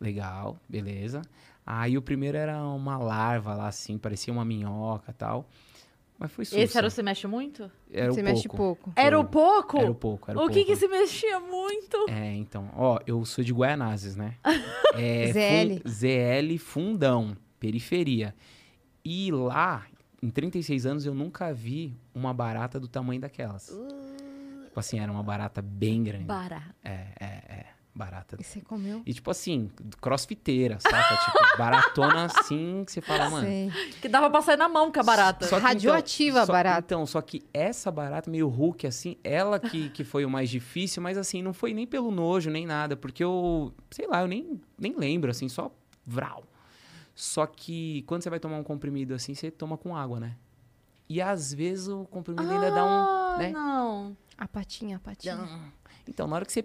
Legal, 0.00 0.58
beleza. 0.68 1.22
Aí 1.66 1.96
o 1.98 2.02
primeiro 2.02 2.36
era 2.38 2.62
uma 2.64 2.96
larva 2.98 3.54
lá 3.54 3.68
assim, 3.68 3.98
parecia 3.98 4.32
uma 4.32 4.44
minhoca 4.44 5.10
e 5.10 5.14
tal. 5.14 5.48
Mas 6.18 6.30
foi 6.32 6.44
sussa. 6.44 6.58
Esse 6.60 6.76
era 6.76 6.86
o 6.86 6.90
se 6.90 7.02
mexe 7.02 7.26
muito? 7.26 7.70
Era 7.90 8.10
o 8.10 8.14
Você 8.14 8.22
mexe 8.22 8.46
pouco. 8.48 8.84
pouco. 8.84 8.92
Era 8.94 9.18
o 9.18 9.24
pouco? 9.24 9.78
Era 9.78 9.90
o 9.90 9.94
pouco, 9.94 10.30
era 10.30 10.38
o, 10.38 10.44
o 10.44 10.48
que 10.48 10.54
pouco. 10.56 10.68
que 10.70 10.76
se 10.76 10.86
mexia 10.88 11.40
muito? 11.40 11.96
É, 12.10 12.34
então, 12.34 12.70
ó, 12.76 12.98
eu 13.06 13.24
sou 13.24 13.42
de 13.42 13.52
Guaianazes, 13.52 14.16
né? 14.16 14.36
É, 14.94 15.32
ZL. 15.32 15.80
fun- 15.82 15.88
ZL 15.88 16.58
Fundão, 16.58 17.36
periferia. 17.60 18.34
E 19.04 19.30
lá, 19.30 19.86
em 20.22 20.28
36 20.28 20.84
anos, 20.84 21.06
eu 21.06 21.14
nunca 21.14 21.54
vi 21.54 21.96
uma 22.14 22.34
barata 22.34 22.78
do 22.80 22.88
tamanho 22.88 23.20
daquelas. 23.20 23.68
Tipo 24.64 24.78
assim, 24.80 24.98
era 24.98 25.10
uma 25.10 25.22
barata 25.22 25.62
bem 25.62 26.02
grande. 26.02 26.24
Barata. 26.24 26.74
É, 26.84 27.06
é, 27.20 27.24
é. 27.26 27.66
Barata. 27.92 28.36
E 28.38 28.44
você 28.44 28.60
comeu? 28.60 29.02
E 29.04 29.12
tipo 29.12 29.30
assim, 29.30 29.68
crossfiteira, 30.00 30.78
saca? 30.78 31.16
tipo, 31.24 31.38
baratona 31.58 32.26
assim, 32.26 32.84
que 32.86 32.92
você 32.92 33.00
fala, 33.00 33.28
mano. 33.28 33.46
Sei. 33.46 33.70
Que 34.00 34.08
dava 34.08 34.30
pra 34.30 34.40
sair 34.42 34.56
na 34.56 34.68
mão 34.68 34.92
com 34.92 35.00
a 35.00 35.02
barata. 35.02 35.46
Só 35.46 35.56
que, 35.56 35.62
Radioativa 35.62 36.42
a 36.42 36.46
só- 36.46 36.52
barata. 36.52 36.78
Então, 36.86 37.04
só 37.04 37.20
que 37.20 37.42
essa 37.52 37.90
barata 37.90 38.30
meio 38.30 38.48
Hulk, 38.48 38.86
assim, 38.86 39.16
ela 39.24 39.58
que, 39.58 39.90
que 39.90 40.04
foi 40.04 40.24
o 40.24 40.30
mais 40.30 40.48
difícil, 40.48 41.02
mas 41.02 41.18
assim, 41.18 41.42
não 41.42 41.52
foi 41.52 41.74
nem 41.74 41.86
pelo 41.86 42.10
nojo, 42.12 42.48
nem 42.48 42.64
nada, 42.64 42.96
porque 42.96 43.24
eu, 43.24 43.74
sei 43.90 44.06
lá, 44.06 44.20
eu 44.22 44.28
nem, 44.28 44.60
nem 44.78 44.96
lembro, 44.96 45.30
assim, 45.30 45.48
só 45.48 45.70
vral. 46.06 46.44
Só 47.12 47.44
que 47.44 48.02
quando 48.06 48.22
você 48.22 48.30
vai 48.30 48.38
tomar 48.38 48.56
um 48.56 48.64
comprimido 48.64 49.14
assim, 49.14 49.34
você 49.34 49.50
toma 49.50 49.76
com 49.76 49.96
água, 49.96 50.20
né? 50.20 50.36
E 51.08 51.20
às 51.20 51.52
vezes 51.52 51.88
o 51.88 52.04
comprimido 52.04 52.48
ainda 52.50 52.70
dá 52.70 52.84
um. 52.84 52.88
Ah, 52.88 53.36
né? 53.36 53.50
não. 53.50 54.16
A 54.38 54.46
patinha, 54.46 54.96
a 54.96 55.00
patinha. 55.00 55.36
Então, 56.08 56.26
na 56.28 56.36
hora 56.36 56.46
que 56.46 56.52
você 56.52 56.64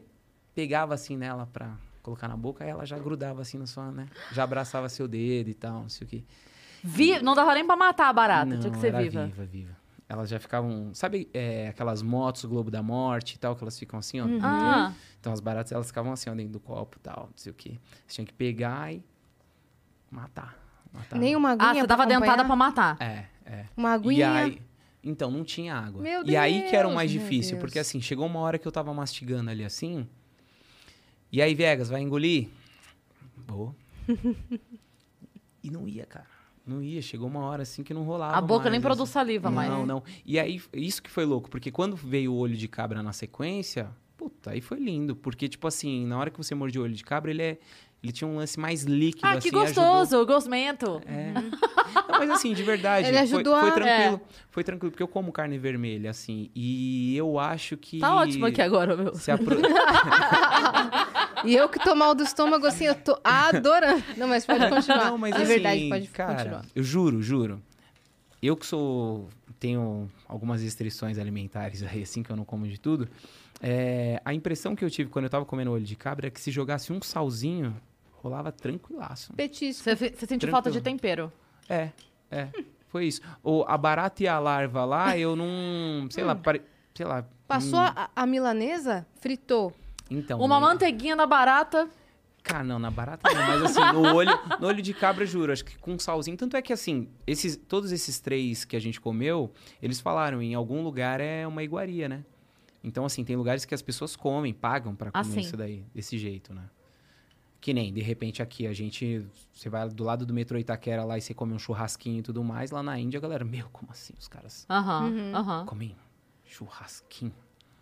pegava 0.56 0.94
assim 0.94 1.18
nela 1.18 1.46
pra 1.52 1.76
colocar 2.02 2.28
na 2.28 2.38
boca, 2.38 2.64
aí 2.64 2.70
ela 2.70 2.86
já 2.86 2.98
grudava 2.98 3.42
assim 3.42 3.58
na 3.58 3.66
sua, 3.68 3.92
né? 3.92 4.08
Já 4.32 4.44
abraçava 4.44 4.88
seu 4.90 5.08
dedo 5.08 5.50
e 5.50 5.54
tal, 5.54 5.82
não 5.82 5.90
sei 5.90 6.06
o 6.06 6.10
quê. 6.10 6.24
Vi... 6.84 7.20
Não 7.22 7.34
dava 7.36 7.54
nem 7.54 7.66
pra 7.66 7.76
matar 7.76 8.10
a 8.10 8.14
barata, 8.14 8.46
Não, 8.46 8.60
tinha 8.60 8.72
que 8.72 8.80
ser 8.80 8.88
era 8.88 9.02
viva. 9.02 9.26
viva, 9.26 9.46
viva. 9.46 9.76
Elas 10.08 10.30
já 10.30 10.40
ficavam. 10.40 10.92
Sabe 10.94 11.28
é, 11.34 11.68
aquelas 11.70 12.04
motos 12.04 12.46
Globo 12.46 12.70
da 12.70 12.84
Morte 12.84 13.34
e 13.36 13.40
tal, 13.40 13.56
que 13.56 13.64
elas 13.64 13.78
ficam 13.78 13.98
assim, 13.98 14.22
ó? 14.22 14.26
Ah, 14.40 14.94
Então 15.20 15.34
as 15.34 15.40
baratas 15.40 15.72
elas 15.72 15.88
ficavam 15.88 16.14
assim, 16.14 16.30
ó, 16.30 16.36
dentro 16.36 16.54
do 16.54 16.60
copo 16.60 16.98
e 16.98 17.02
tal, 17.02 17.24
não 17.32 17.38
sei 17.38 17.52
o 17.52 17.56
quê. 17.56 17.80
Você 18.06 18.16
tinha 18.16 18.26
que 18.26 18.34
pegar 18.34 18.94
e 18.94 19.04
matar. 20.12 20.56
matar. 20.94 21.18
Nem 21.18 21.36
uma 21.36 21.52
aguinha 21.52 21.72
ah 21.72 21.74
você 21.74 21.88
dava 21.88 22.06
dentada 22.06 22.46
pra 22.46 22.56
matar. 22.56 22.98
É, 23.02 23.26
é. 23.46 23.66
Uma 23.76 23.90
E 23.90 23.94
aguinha. 23.94 24.32
aí. 24.32 24.62
Então, 25.04 25.30
não 25.32 25.44
tinha 25.44 25.76
água. 25.76 26.02
Meu 26.02 26.24
e 26.26 26.36
aí 26.36 26.64
que 26.70 26.76
era 26.76 26.88
o 26.88 26.94
mais 26.94 27.10
difícil, 27.12 27.58
porque 27.60 27.78
assim, 27.80 28.00
chegou 28.02 28.26
uma 28.26 28.40
hora 28.40 28.58
que 28.58 28.68
eu 28.68 28.72
tava 28.72 28.94
mastigando 28.94 29.50
ali 29.52 29.64
assim. 29.64 30.08
E 31.32 31.42
aí, 31.42 31.54
Vegas, 31.54 31.90
vai 31.90 32.02
engolir? 32.02 32.50
Vou. 33.48 33.76
e 35.64 35.70
não 35.70 35.88
ia, 35.88 36.06
cara. 36.06 36.28
Não 36.66 36.82
ia. 36.82 37.02
Chegou 37.02 37.28
uma 37.28 37.42
hora 37.42 37.64
assim 37.64 37.84
que 37.84 37.94
não 37.94 38.04
rolava. 38.04 38.36
A 38.36 38.42
boca 38.42 38.66
nem 38.66 38.80
mais, 38.80 38.84
produz 38.84 39.10
assim. 39.10 39.14
saliva 39.14 39.52
mais. 39.52 39.70
Não, 39.70 39.86
não. 39.86 40.04
E 40.26 40.40
aí, 40.40 40.62
isso 40.74 41.02
que 41.02 41.10
foi 41.10 41.26
louco, 41.26 41.50
porque 41.50 41.72
quando 41.72 41.96
veio 41.96 42.34
o 42.34 42.38
olho 42.38 42.56
de 42.56 42.68
cabra 42.68 43.04
na 43.04 43.14
sequência, 43.14 43.90
puta, 44.18 44.52
aí 44.52 44.62
foi 44.62 44.80
lindo. 44.80 45.16
Porque, 45.16 45.48
tipo 45.48 45.68
assim, 45.68 46.06
na 46.06 46.18
hora 46.18 46.32
que 46.32 46.38
você 46.38 46.56
morde 46.56 46.80
o 46.80 46.84
olho 46.84 46.94
de 46.94 47.04
cabra, 47.04 47.32
ele 47.32 47.44
é. 47.44 47.58
Ele 48.06 48.12
tinha 48.12 48.28
um 48.28 48.36
lance 48.38 48.60
mais 48.60 48.84
líquido, 48.84 49.26
Ah, 49.28 49.32
assim. 49.32 49.50
que 49.50 49.56
ajudou- 49.58 49.84
gostoso, 49.84 50.26
gosmento. 50.28 51.02
é. 51.08 51.34
Não, 51.34 52.20
mas 52.20 52.30
assim, 52.30 52.54
de 52.54 52.62
verdade, 52.62 53.08
Ele 53.08 53.18
foi, 53.18 53.24
ajudou 53.24 53.60
foi 53.60 53.70
a- 53.70 53.72
tranquilo. 53.74 54.22
Foi 54.52 54.64
tranquilo, 54.64 54.92
porque 54.92 55.02
eu 55.04 55.08
como 55.08 55.32
carne 55.32 55.58
vermelha, 55.58 56.12
assim, 56.12 56.50
e 56.56 57.16
eu 57.18 57.40
acho 57.40 57.76
que... 57.78 58.00
Tá 58.00 58.14
ótimo 58.16 58.46
aqui 58.46 58.62
agora, 58.62 58.96
meu. 58.96 59.16
Se 59.16 59.32
apro... 59.32 59.58
E 61.44 61.54
eu 61.56 61.70
que 61.70 61.78
tô 61.80 61.94
mal 61.96 62.16
do 62.16 62.24
estômago, 62.24 62.66
assim, 62.66 62.86
eu 62.86 62.96
tô 62.96 63.20
adorando. 63.24 64.04
Não, 64.18 64.28
mas 64.28 64.46
pode 64.46 64.68
continuar. 64.68 65.06
Não, 65.06 65.18
mas 65.18 65.34
é 65.36 65.38
assim, 65.38 65.46
verdade, 65.46 65.90
pode 65.90 66.08
cara, 66.08 66.34
continuar. 66.36 66.66
eu 66.76 66.84
juro, 66.84 67.22
juro. 67.22 67.62
Eu 68.42 68.56
que 68.58 68.66
sou... 68.66 69.30
Tenho 69.60 70.10
algumas 70.28 70.62
restrições 70.62 71.18
alimentares 71.18 71.82
aí, 71.84 72.02
assim, 72.04 72.24
que 72.24 72.30
eu 72.32 72.36
não 72.36 72.44
como 72.46 72.68
de 72.68 72.80
tudo. 72.80 73.08
é, 73.62 74.20
a 74.26 74.34
impressão 74.34 74.76
que 74.76 74.84
eu 74.84 74.90
tive 74.90 75.10
quando 75.10 75.26
eu 75.26 75.30
tava 75.30 75.46
comendo 75.46 75.72
olho 75.72 75.84
de 75.84 75.96
cabra 75.96 76.28
é 76.28 76.30
que 76.30 76.42
se 76.42 76.52
jogasse 76.52 76.92
um 76.92 77.02
salzinho, 77.02 77.76
rolava 78.26 78.52
tranquilaço. 78.52 79.34
Petisco. 79.34 79.84
Você, 79.84 80.14
sentiu 80.26 80.50
falta 80.50 80.72
de 80.72 80.82
Tranquilo. 80.82 81.30
tempero. 81.30 81.34
É, 81.70 81.92
é. 82.32 82.50
Foi 82.88 83.06
isso. 83.06 83.22
O, 83.44 83.64
a 83.68 83.78
barata 83.78 84.24
e 84.24 84.28
a 84.28 84.40
larva 84.40 84.84
lá, 84.86 85.18
eu 85.18 85.36
não... 85.36 86.08
Sei 86.10 86.24
lá, 86.24 86.36
pare... 86.36 86.62
sei 86.94 87.06
lá... 87.06 87.26
Passou 87.48 87.80
hum, 87.80 87.84
a, 87.84 88.10
a 88.16 88.26
milanesa, 88.26 89.06
fritou. 89.20 89.74
Então, 90.10 90.40
Uma 90.40 90.56
eu- 90.56 90.62
manteiguinha 90.62 91.16
na 91.16 91.28
barata. 91.28 91.88
Cara, 92.42 92.64
não, 92.64 92.78
na 92.80 92.92
barata 92.92 93.28
não, 93.32 93.48
mas 93.48 93.62
assim, 93.64 93.82
no 93.94 94.16
olho, 94.16 94.32
no 94.60 94.68
olho 94.68 94.82
de 94.82 94.94
cabra, 94.94 95.26
juro, 95.26 95.52
acho 95.52 95.66
que 95.66 95.78
com 95.80 95.98
salzinho. 95.98 96.38
Tanto 96.38 96.56
é 96.56 96.62
que, 96.62 96.72
assim, 96.72 97.10
esses, 97.26 97.56
todos 97.56 97.92
esses 97.92 98.20
três 98.20 98.64
que 98.66 98.76
a 98.76 98.80
gente 98.80 99.02
comeu, 99.02 99.52
eles 99.82 100.00
falaram, 100.00 100.42
em 100.44 100.54
algum 100.54 100.84
lugar 100.84 101.20
é 101.20 101.46
uma 101.48 101.64
iguaria, 101.64 102.08
né? 102.08 102.24
Então, 102.84 103.04
assim, 103.04 103.24
tem 103.24 103.36
lugares 103.36 103.66
que 103.66 103.74
as 103.74 103.82
pessoas 103.82 104.16
comem, 104.16 104.54
pagam 104.54 104.96
pra 104.96 105.10
Ah, 105.12 105.24
comer 105.24 105.34
sim. 105.34 105.40
isso 105.40 105.58
daí, 105.58 105.84
desse 105.94 106.20
jeito, 106.20 106.54
né? 106.54 106.64
Que 107.66 107.74
nem, 107.74 107.92
de 107.92 108.00
repente, 108.00 108.44
aqui 108.44 108.68
a 108.68 108.74
gente. 108.74 109.26
Você 109.52 109.70
vai 109.70 109.90
do 109.90 110.04
lado 110.04 110.24
do 110.24 110.32
metrô 110.32 110.56
Itaquera 110.60 111.04
lá 111.04 111.18
e 111.18 111.22
você 111.22 111.34
come 111.34 111.52
um 111.52 111.58
churrasquinho 111.58 112.20
e 112.20 112.22
tudo 112.22 112.44
mais. 112.44 112.70
Lá 112.70 112.84
na 112.84 113.00
Índia, 113.00 113.18
a 113.18 113.22
galera, 113.22 113.44
meu, 113.44 113.68
como 113.74 113.92
assim? 113.92 114.14
Os 114.20 114.28
caras 114.28 114.68
Aham, 114.70 115.08
Uhum. 115.08 115.32
aham. 115.36 115.66
comem 115.66 115.96
churrasquinho. 116.46 117.34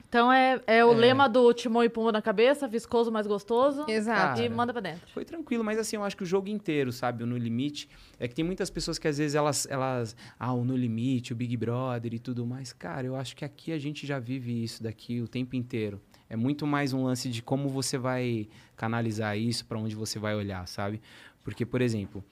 Então 0.08 0.32
é, 0.32 0.62
é 0.68 0.86
o 0.86 0.94
É. 0.94 0.96
lema 0.96 1.28
do 1.28 1.52
Timão 1.54 1.84
e 1.84 1.90
Pumba 1.90 2.14
na 2.14 2.22
cabeça, 2.22 2.66
viscoso 2.66 3.12
mais 3.12 3.28
gostoso. 3.28 3.84
Exato. 3.90 4.40
E 4.40 4.48
manda 4.48 4.72
pra 4.72 4.82
dentro. 4.82 5.06
Foi 5.12 5.26
tranquilo, 5.26 5.66
mas 5.66 5.78
assim, 5.78 5.98
eu 5.98 6.04
acho 6.06 6.16
que 6.16 6.24
o 6.24 6.26
jogo 6.26 6.48
inteiro, 6.48 6.94
sabe? 6.94 7.22
O 7.24 7.26
No 7.28 7.36
Limite. 7.38 7.90
É 8.18 8.26
que 8.26 8.34
tem 8.34 8.46
muitas 8.46 8.70
pessoas 8.70 8.98
que 8.98 9.10
às 9.10 9.18
vezes 9.18 9.36
elas. 9.36 9.68
elas 9.70 10.16
ah, 10.40 10.54
o 10.54 10.64
No 10.64 10.78
Limite, 10.78 11.34
o 11.34 11.36
Big 11.36 11.58
Brother 11.58 12.14
e 12.14 12.20
tudo 12.20 12.46
mais. 12.46 12.72
Cara, 12.72 13.06
eu 13.06 13.18
acho 13.18 13.36
que 13.36 13.44
aqui 13.44 13.74
a 13.74 13.78
gente 13.78 14.08
já 14.08 14.18
vive 14.18 14.64
isso 14.64 14.82
daqui 14.82 15.20
o 15.20 15.28
tempo 15.28 15.58
inteiro. 15.58 16.00
É 16.34 16.36
muito 16.36 16.66
mais 16.66 16.94
um 16.94 17.04
lance 17.04 17.30
de 17.30 17.44
como 17.44 17.70
você 17.70 17.96
vai 17.96 18.50
canalizar 18.76 19.38
isso, 19.38 19.64
pra 19.68 19.78
onde 19.78 19.96
você 19.96 20.18
vai 20.18 20.34
olhar, 20.36 20.68
sabe? 20.68 21.00
Porque, 21.44 21.64
por 21.64 21.80
exemplo, 21.80 22.24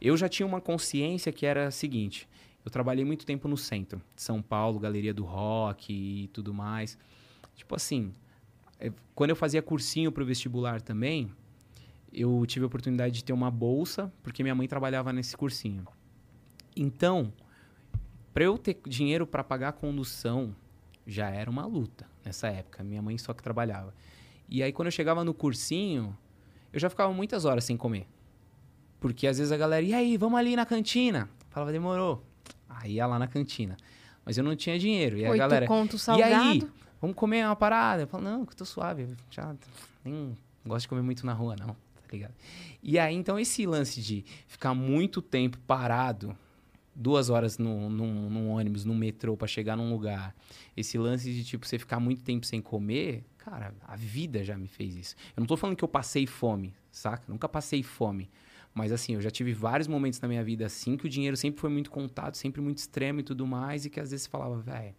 eu 0.00 0.16
já 0.16 0.28
tinha 0.28 0.46
uma 0.46 0.60
consciência 0.60 1.32
que 1.32 1.44
era 1.44 1.66
a 1.66 1.70
seguinte: 1.72 2.28
eu 2.64 2.70
trabalhei 2.70 3.04
muito 3.04 3.26
tempo 3.26 3.48
no 3.48 3.56
centro, 3.56 4.00
de 4.14 4.22
São 4.22 4.40
Paulo, 4.40 4.78
Galeria 4.78 5.12
do 5.12 5.24
Rock 5.24 5.92
e 5.92 6.28
tudo 6.28 6.54
mais. 6.54 6.96
Tipo 7.56 7.74
assim, 7.74 8.12
é, 8.78 8.92
quando 9.12 9.30
eu 9.30 9.36
fazia 9.36 9.60
cursinho 9.60 10.12
pro 10.12 10.24
vestibular 10.24 10.80
também, 10.80 11.28
eu 12.12 12.46
tive 12.46 12.62
a 12.62 12.68
oportunidade 12.68 13.12
de 13.12 13.24
ter 13.24 13.32
uma 13.32 13.50
bolsa, 13.50 14.12
porque 14.22 14.44
minha 14.44 14.54
mãe 14.54 14.68
trabalhava 14.68 15.12
nesse 15.12 15.36
cursinho. 15.36 15.84
Então, 16.76 17.32
para 18.32 18.44
eu 18.44 18.56
ter 18.56 18.78
dinheiro 18.86 19.26
para 19.26 19.42
pagar 19.42 19.70
a 19.70 19.72
condução, 19.72 20.54
já 21.04 21.28
era 21.28 21.50
uma 21.50 21.66
luta 21.66 22.06
nessa 22.28 22.48
época. 22.48 22.84
Minha 22.84 23.02
mãe 23.02 23.18
só 23.18 23.34
que 23.34 23.42
trabalhava. 23.42 23.92
E 24.48 24.62
aí, 24.62 24.72
quando 24.72 24.86
eu 24.86 24.92
chegava 24.92 25.24
no 25.24 25.34
cursinho, 25.34 26.16
eu 26.72 26.78
já 26.78 26.88
ficava 26.88 27.12
muitas 27.12 27.44
horas 27.44 27.64
sem 27.64 27.76
comer. 27.76 28.06
Porque 29.00 29.26
às 29.26 29.38
vezes 29.38 29.52
a 29.52 29.56
galera, 29.56 29.84
e 29.84 29.92
aí, 29.92 30.16
vamos 30.16 30.38
ali 30.38 30.54
na 30.56 30.64
cantina? 30.64 31.28
Falava, 31.50 31.72
demorou. 31.72 32.24
Aí 32.68 32.94
ia 32.94 33.06
lá 33.06 33.18
na 33.18 33.26
cantina. 33.26 33.76
Mas 34.24 34.36
eu 34.38 34.44
não 34.44 34.54
tinha 34.54 34.78
dinheiro. 34.78 35.16
E 35.16 35.24
a 35.24 35.30
Oito 35.30 35.38
galera, 35.38 35.66
conto 35.66 35.96
e 35.96 35.98
salgado. 35.98 36.34
aí, 36.34 36.68
vamos 37.00 37.16
comer 37.16 37.44
uma 37.44 37.56
parada? 37.56 38.02
Eu 38.02 38.06
falo, 38.06 38.24
não, 38.24 38.44
que 38.44 38.52
eu 38.52 38.56
tô 38.56 38.64
suave, 38.64 39.02
eu 39.02 39.16
já 39.30 39.54
nem 40.04 40.36
gosto 40.64 40.82
de 40.82 40.88
comer 40.88 41.02
muito 41.02 41.24
na 41.24 41.32
rua, 41.32 41.56
não, 41.56 41.68
tá 41.68 42.12
ligado? 42.12 42.34
E 42.82 42.98
aí, 42.98 43.14
então, 43.14 43.38
esse 43.38 43.66
lance 43.66 44.00
de 44.00 44.24
ficar 44.46 44.74
muito 44.74 45.22
tempo 45.22 45.58
parado, 45.66 46.36
duas 46.98 47.30
horas 47.30 47.58
no, 47.58 47.88
num, 47.88 48.28
num 48.28 48.50
ônibus, 48.50 48.84
num 48.84 48.94
metrô 48.94 49.36
pra 49.36 49.46
chegar 49.46 49.76
num 49.76 49.90
lugar, 49.90 50.34
esse 50.76 50.98
lance 50.98 51.32
de, 51.32 51.44
tipo, 51.44 51.64
você 51.64 51.78
ficar 51.78 52.00
muito 52.00 52.24
tempo 52.24 52.44
sem 52.44 52.60
comer, 52.60 53.24
cara, 53.38 53.72
a 53.86 53.94
vida 53.94 54.42
já 54.42 54.58
me 54.58 54.66
fez 54.66 54.96
isso. 54.96 55.14
Eu 55.36 55.40
não 55.40 55.46
tô 55.46 55.56
falando 55.56 55.76
que 55.76 55.84
eu 55.84 55.88
passei 55.88 56.26
fome, 56.26 56.74
saca? 56.90 57.24
Nunca 57.28 57.48
passei 57.48 57.84
fome. 57.84 58.28
Mas 58.74 58.92
assim, 58.92 59.14
eu 59.14 59.20
já 59.20 59.30
tive 59.30 59.52
vários 59.52 59.86
momentos 59.86 60.20
na 60.20 60.28
minha 60.28 60.42
vida 60.42 60.66
assim 60.66 60.96
que 60.96 61.06
o 61.06 61.08
dinheiro 61.08 61.36
sempre 61.36 61.60
foi 61.60 61.70
muito 61.70 61.90
contado, 61.90 62.34
sempre 62.34 62.60
muito 62.60 62.78
extremo 62.78 63.20
e 63.20 63.22
tudo 63.22 63.46
mais, 63.46 63.86
e 63.86 63.90
que 63.90 64.00
às 64.00 64.10
vezes 64.10 64.24
você 64.24 64.30
falava, 64.30 64.58
velho, 64.58 64.94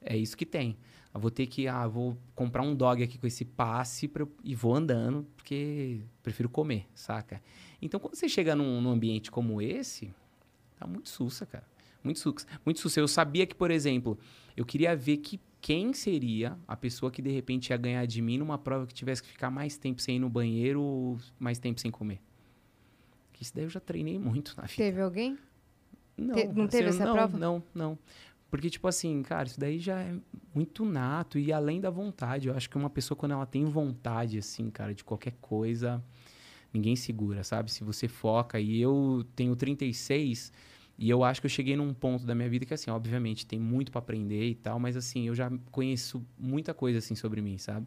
é 0.00 0.16
isso 0.16 0.36
que 0.36 0.46
tem. 0.46 0.76
Eu 1.12 1.20
vou 1.20 1.30
ter 1.30 1.46
que, 1.46 1.68
ah, 1.68 1.86
vou 1.86 2.16
comprar 2.34 2.62
um 2.62 2.74
dog 2.74 3.02
aqui 3.02 3.16
com 3.18 3.26
esse 3.26 3.44
passe 3.44 4.08
pra 4.08 4.26
e 4.42 4.54
vou 4.54 4.74
andando, 4.74 5.26
porque 5.36 6.00
prefiro 6.22 6.48
comer, 6.48 6.86
saca? 6.94 7.42
Então, 7.80 8.00
quando 8.00 8.14
você 8.14 8.28
chega 8.28 8.54
num, 8.54 8.80
num 8.80 8.90
ambiente 8.90 9.30
como 9.30 9.62
esse, 9.62 10.14
tá 10.76 10.86
muito 10.86 11.08
sussa, 11.08 11.44
cara. 11.46 11.64
Muito 12.02 12.20
sussa. 12.20 12.46
Muito 12.64 12.80
sussa. 12.80 13.00
Eu 13.00 13.08
sabia 13.08 13.46
que, 13.46 13.54
por 13.54 13.70
exemplo, 13.70 14.18
eu 14.56 14.64
queria 14.64 14.94
ver 14.94 15.16
que 15.18 15.40
quem 15.60 15.92
seria 15.92 16.56
a 16.68 16.76
pessoa 16.76 17.10
que 17.10 17.20
de 17.20 17.30
repente 17.30 17.70
ia 17.70 17.76
ganhar 17.76 18.06
de 18.06 18.22
mim 18.22 18.38
numa 18.38 18.56
prova 18.56 18.86
que 18.86 18.94
tivesse 18.94 19.22
que 19.22 19.28
ficar 19.28 19.50
mais 19.50 19.76
tempo 19.76 20.00
sem 20.00 20.16
ir 20.16 20.18
no 20.20 20.28
banheiro 20.30 20.80
ou 20.80 21.18
mais 21.38 21.58
tempo 21.58 21.80
sem 21.80 21.90
comer. 21.90 22.20
Que 23.32 23.42
isso 23.42 23.54
daí 23.54 23.64
eu 23.64 23.68
já 23.70 23.80
treinei 23.80 24.18
muito 24.18 24.54
na 24.56 24.62
vida. 24.62 24.76
Teve 24.76 25.00
alguém? 25.00 25.38
Não, 26.16 26.34
Te- 26.34 26.46
não 26.48 26.68
teve 26.68 26.88
essa 26.88 27.04
não, 27.04 27.12
prova? 27.12 27.36
Não, 27.38 27.62
não. 27.74 27.98
Porque, 28.48 28.70
tipo 28.70 28.86
assim, 28.86 29.22
cara, 29.22 29.48
isso 29.48 29.58
daí 29.58 29.78
já 29.78 30.00
é 30.00 30.14
muito 30.54 30.84
nato 30.84 31.38
e 31.38 31.52
além 31.52 31.80
da 31.80 31.90
vontade. 31.90 32.48
Eu 32.48 32.54
acho 32.54 32.70
que 32.70 32.76
uma 32.76 32.88
pessoa, 32.88 33.18
quando 33.18 33.32
ela 33.32 33.44
tem 33.44 33.64
vontade, 33.64 34.38
assim, 34.38 34.70
cara, 34.70 34.94
de 34.94 35.02
qualquer 35.04 35.34
coisa, 35.40 36.02
ninguém 36.76 36.94
segura, 36.94 37.42
sabe? 37.42 37.70
Se 37.72 37.82
você 37.82 38.06
foca. 38.06 38.60
E 38.60 38.80
eu 38.80 39.24
tenho 39.34 39.56
36 39.56 40.52
e 40.98 41.10
eu 41.10 41.22
acho 41.22 41.40
que 41.40 41.46
eu 41.46 41.50
cheguei 41.50 41.76
num 41.76 41.92
ponto 41.92 42.24
da 42.24 42.34
minha 42.34 42.48
vida 42.48 42.64
que, 42.64 42.72
assim, 42.72 42.90
obviamente, 42.90 43.46
tem 43.46 43.58
muito 43.58 43.92
pra 43.92 43.98
aprender 43.98 44.48
e 44.48 44.54
tal, 44.54 44.78
mas, 44.78 44.96
assim, 44.96 45.26
eu 45.26 45.34
já 45.34 45.50
conheço 45.70 46.24
muita 46.38 46.72
coisa, 46.72 46.98
assim, 46.98 47.14
sobre 47.14 47.42
mim, 47.42 47.58
sabe? 47.58 47.86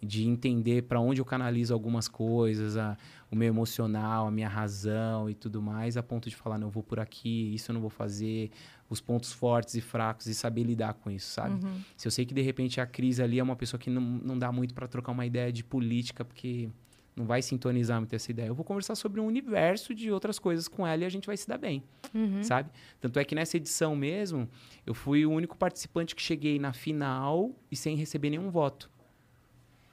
De 0.00 0.26
entender 0.26 0.84
pra 0.84 0.98
onde 0.98 1.20
eu 1.20 1.24
canalizo 1.24 1.74
algumas 1.74 2.08
coisas, 2.08 2.76
a, 2.76 2.96
o 3.30 3.36
meu 3.36 3.48
emocional, 3.48 4.26
a 4.26 4.30
minha 4.30 4.48
razão 4.48 5.28
e 5.28 5.34
tudo 5.34 5.60
mais, 5.60 5.98
a 5.98 6.02
ponto 6.02 6.30
de 6.30 6.36
falar, 6.36 6.56
não, 6.56 6.68
eu 6.68 6.70
vou 6.70 6.82
por 6.82 6.98
aqui, 7.00 7.52
isso 7.54 7.70
eu 7.70 7.74
não 7.74 7.80
vou 7.82 7.90
fazer, 7.90 8.50
os 8.88 9.00
pontos 9.00 9.30
fortes 9.30 9.74
e 9.74 9.82
fracos 9.82 10.26
e 10.26 10.34
saber 10.34 10.62
lidar 10.62 10.94
com 10.94 11.10
isso, 11.10 11.30
sabe? 11.30 11.62
Uhum. 11.62 11.80
Se 11.96 12.08
eu 12.08 12.12
sei 12.12 12.24
que 12.24 12.32
de 12.32 12.40
repente 12.40 12.80
a 12.80 12.86
Cris 12.86 13.20
ali 13.20 13.38
é 13.38 13.42
uma 13.42 13.56
pessoa 13.56 13.78
que 13.78 13.90
não, 13.90 14.00
não 14.00 14.38
dá 14.38 14.50
muito 14.50 14.72
pra 14.72 14.88
trocar 14.88 15.12
uma 15.12 15.26
ideia 15.26 15.52
de 15.52 15.62
política, 15.62 16.24
porque 16.24 16.70
não 17.18 17.26
vai 17.26 17.42
sintonizar 17.42 17.98
muito 18.00 18.14
essa 18.14 18.30
ideia, 18.30 18.46
eu 18.46 18.54
vou 18.54 18.64
conversar 18.64 18.94
sobre 18.94 19.20
um 19.20 19.26
universo 19.26 19.92
de 19.94 20.10
outras 20.10 20.38
coisas 20.38 20.68
com 20.68 20.86
ela 20.86 21.02
e 21.02 21.06
a 21.06 21.08
gente 21.08 21.26
vai 21.26 21.36
se 21.36 21.48
dar 21.48 21.58
bem, 21.58 21.82
Uhum. 22.14 22.42
sabe? 22.44 22.70
Tanto 23.00 23.18
é 23.18 23.24
que 23.24 23.34
nessa 23.34 23.56
edição 23.56 23.96
mesmo, 23.96 24.48
eu 24.86 24.94
fui 24.94 25.26
o 25.26 25.30
único 25.32 25.56
participante 25.56 26.14
que 26.14 26.22
cheguei 26.22 26.58
na 26.58 26.72
final 26.72 27.50
e 27.70 27.76
sem 27.76 27.96
receber 27.96 28.30
nenhum 28.30 28.50
voto. 28.50 28.88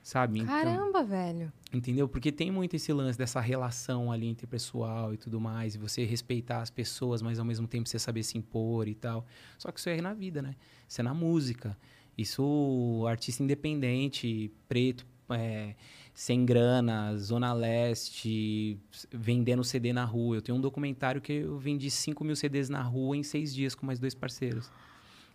Sabe? 0.04 0.40
Então- 0.40 0.54
Caramba, 0.54 1.04
velho. 1.04 1.52
Entendeu? 1.74 2.08
Porque 2.08 2.32
tem 2.32 2.52
muito 2.52 2.76
esse 2.76 2.94
lance 2.94 3.18
dessa 3.18 3.40
relação 3.42 4.12
ali 4.12 4.28
interpessoal 4.30 5.12
e 5.16 5.18
tudo 5.18 5.42
mais, 5.42 5.74
e 5.74 5.80
você 5.80 6.06
respeitar 6.06 6.62
as 6.62 6.70
pessoas, 6.70 7.24
mas 7.24 7.40
ao 7.40 7.46
mesmo 7.46 7.68
tempo 7.68 7.90
você 7.90 7.98
saber 7.98 8.22
se 8.22 8.38
impor 8.38 8.88
e 8.88 8.94
tal. 8.94 9.26
Só 9.58 9.72
que 9.72 9.80
isso 9.80 9.90
é 9.90 10.00
na 10.00 10.14
vida, 10.14 10.44
né? 10.44 10.56
Isso 10.88 11.02
é 11.02 11.04
na 11.04 11.14
música. 11.14 11.76
Isso, 12.16 13.04
artista 13.10 13.42
independente, 13.42 14.52
preto, 14.70 15.06
é, 15.32 15.74
sem 16.16 16.46
grana, 16.46 17.14
Zona 17.18 17.52
Leste, 17.52 18.80
vendendo 19.12 19.66
CD 19.66 19.92
na 19.92 20.06
rua. 20.06 20.38
Eu 20.38 20.42
tenho 20.42 20.58
um 20.58 20.62
documentário 20.62 21.20
que 21.20 21.34
eu 21.34 21.60
vendi 21.60 21.92
5 21.92 22.24
mil 22.24 22.38
CDs 22.38 22.70
na 22.70 22.82
rua 22.82 23.18
em 23.18 23.22
seis 23.22 23.54
dias 23.54 23.76
com 23.76 23.86
mais 23.86 24.00
dois 24.00 24.16
parceiros. 24.16 24.72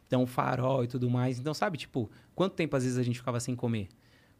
Então, 0.06 0.26
farol 0.26 0.82
e 0.82 0.86
tudo 0.86 1.10
mais. 1.10 1.38
Então, 1.38 1.52
sabe, 1.52 1.76
tipo, 1.76 2.10
quanto 2.34 2.54
tempo 2.54 2.74
às 2.74 2.82
vezes 2.82 2.96
a 2.96 3.02
gente 3.02 3.18
ficava 3.18 3.38
sem 3.38 3.54
comer? 3.54 3.88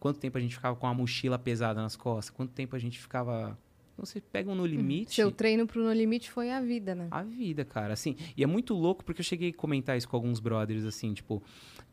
Quanto 0.00 0.18
tempo 0.18 0.38
a 0.38 0.40
gente 0.40 0.54
ficava 0.54 0.75
com 0.75 0.87
a 0.87 0.94
mochila 0.94 1.38
pesada 1.38 1.82
nas 1.82 1.94
costas? 1.94 2.35
Quanto 2.35 2.52
tempo 2.52 2.75
a 2.75 2.78
gente 2.78 2.99
ficava. 2.99 3.59
Então, 3.92 4.06
você 4.06 4.18
pega 4.18 4.50
um 4.50 4.54
no 4.54 4.64
limite. 4.64 5.16
Seu 5.16 5.30
treino 5.30 5.66
pro 5.66 5.82
No 5.85 5.92
Limite 5.92 6.30
foi 6.30 6.50
a 6.50 6.59
vida, 6.62 6.94
né? 6.94 7.09
A 7.11 7.23
vida, 7.23 7.66
cara, 7.66 7.92
assim. 7.92 8.16
E 8.35 8.42
é 8.42 8.47
muito 8.47 8.73
louco 8.73 9.04
porque 9.04 9.20
eu 9.20 9.25
cheguei 9.25 9.50
a 9.50 9.52
comentar 9.52 9.99
isso 9.99 10.09
com 10.09 10.16
alguns 10.16 10.40
brothers, 10.40 10.87
assim, 10.87 11.12
tipo, 11.12 11.42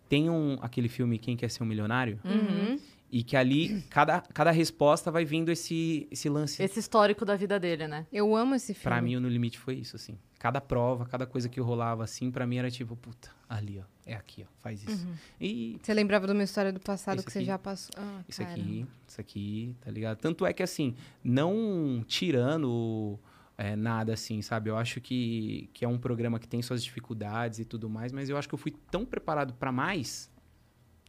tem 0.07 0.29
um, 0.29 0.57
aquele 0.61 0.87
filme 0.87 1.19
Quem 1.19 1.35
Quer 1.35 1.49
Ser 1.49 1.63
um 1.63 1.65
Milionário? 1.65 2.17
Uhum. 2.23 2.79
E 3.09 3.23
que 3.23 3.37
ali, 3.37 3.81
cada, 3.89 4.21
cada 4.33 4.51
resposta 4.51 5.09
vai 5.09 5.23
vindo 5.23 5.49
esse, 5.49 6.07
esse 6.11 6.27
lance. 6.27 6.61
Esse 6.61 6.79
histórico 6.79 7.23
da 7.23 7.35
vida 7.35 7.59
dele, 7.59 7.87
né? 7.87 8.05
Eu 8.11 8.35
amo 8.35 8.55
esse 8.55 8.73
filme. 8.73 8.83
Pra 8.83 9.01
mim, 9.01 9.15
o 9.15 9.21
No 9.21 9.29
Limite 9.29 9.57
foi 9.57 9.75
isso, 9.75 9.95
assim. 9.95 10.17
Cada 10.37 10.61
prova, 10.61 11.05
cada 11.05 11.25
coisa 11.25 11.49
que 11.49 11.59
rolava, 11.59 12.03
assim, 12.03 12.29
pra 12.29 12.45
mim 12.45 12.57
era 12.57 12.69
tipo, 12.69 12.95
puta, 12.95 13.31
ali, 13.49 13.79
ó, 13.79 13.83
é 14.05 14.13
aqui, 14.13 14.45
ó, 14.47 14.61
faz 14.61 14.83
isso. 14.83 15.07
E 15.41 15.79
Você 15.81 15.93
lembrava 15.93 16.27
de 16.27 16.33
uma 16.33 16.43
história 16.43 16.71
do 16.71 16.79
passado 16.79 17.23
que 17.23 17.31
você 17.31 17.43
já 17.43 17.57
passou? 17.57 17.91
Ah, 17.97 18.21
isso 18.27 18.43
caramba. 18.43 18.61
aqui, 18.61 18.85
isso 19.07 19.21
aqui, 19.21 19.75
tá 19.81 19.89
ligado? 19.89 20.17
Tanto 20.17 20.45
é 20.45 20.53
que, 20.53 20.61
assim, 20.61 20.95
não 21.23 22.03
tirando 22.07 23.17
é, 23.57 23.75
nada, 23.75 24.13
assim, 24.13 24.41
sabe? 24.43 24.69
Eu 24.69 24.77
acho 24.77 25.01
que, 25.01 25.69
que 25.73 25.83
é 25.83 25.87
um 25.87 25.97
programa 25.97 26.37
que 26.37 26.47
tem 26.47 26.61
suas 26.61 26.83
dificuldades 26.83 27.57
e 27.57 27.65
tudo 27.65 27.89
mais, 27.89 28.11
mas 28.11 28.29
eu 28.29 28.37
acho 28.37 28.47
que 28.47 28.53
eu 28.53 28.59
fui 28.59 28.75
tão 28.91 29.05
preparado 29.05 29.53
pra 29.55 29.71
mais, 29.71 30.29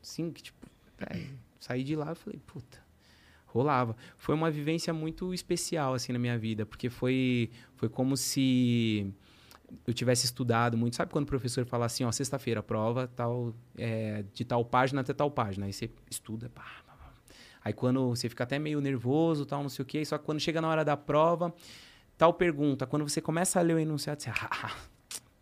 assim, 0.03 0.31
que, 0.31 0.43
tipo, 0.43 0.67
é, 1.01 1.27
saí 1.59 1.83
de 1.85 1.97
lá 1.97 2.13
e 2.13 2.15
falei, 2.15 2.41
puta, 2.47 2.79
rolava. 3.47 3.97
Foi 4.17 4.35
uma 4.35 4.51
vivência 4.51 4.93
muito 4.93 5.33
especial, 5.35 5.95
assim, 5.95 6.13
na 6.13 6.19
minha 6.19 6.39
vida, 6.39 6.65
porque 6.65 6.89
foi, 6.89 7.51
foi 7.75 7.89
como 7.89 8.17
se 8.17 9.13
eu 9.87 9.93
tivesse 9.93 10.27
estudado 10.27 10.77
muito. 10.77 10.97
Sabe 10.97 11.13
quando 11.13 11.25
o 11.25 11.29
professor 11.29 11.65
fala 11.67 11.87
assim, 11.87 12.05
ó, 12.05 12.13
sexta-feira, 12.13 12.63
prova 12.63 13.07
tal, 13.09 13.55
é, 13.77 14.25
de 14.33 14.45
tal 14.45 14.65
página 14.65 15.01
até 15.01 15.13
tal 15.13 15.31
página. 15.31 15.67
Aí 15.67 15.73
você 15.73 15.91
estuda, 16.11 16.49
pá, 16.49 16.65
pá, 16.87 16.93
pá. 16.95 17.13
Aí 17.65 17.73
quando 17.73 18.09
você 18.09 18.29
fica 18.29 18.45
até 18.45 18.59
meio 18.59 18.81
nervoso, 18.81 19.45
tal, 19.45 19.63
não 19.63 19.69
sei 19.69 19.83
o 19.83 19.87
quê, 19.87 20.05
só 20.05 20.19
que 20.19 20.25
quando 20.25 20.41
chega 20.41 20.61
na 20.61 20.69
hora 20.69 20.85
da 20.85 20.97
prova, 20.97 21.55
tal 22.17 22.33
pergunta, 22.35 22.87
quando 22.87 23.09
você 23.09 23.21
começa 23.21 23.59
a 23.59 23.63
ler 23.63 23.75
o 23.75 23.79
enunciado, 23.79 24.23
você, 24.23 24.31
ah, 24.33 24.77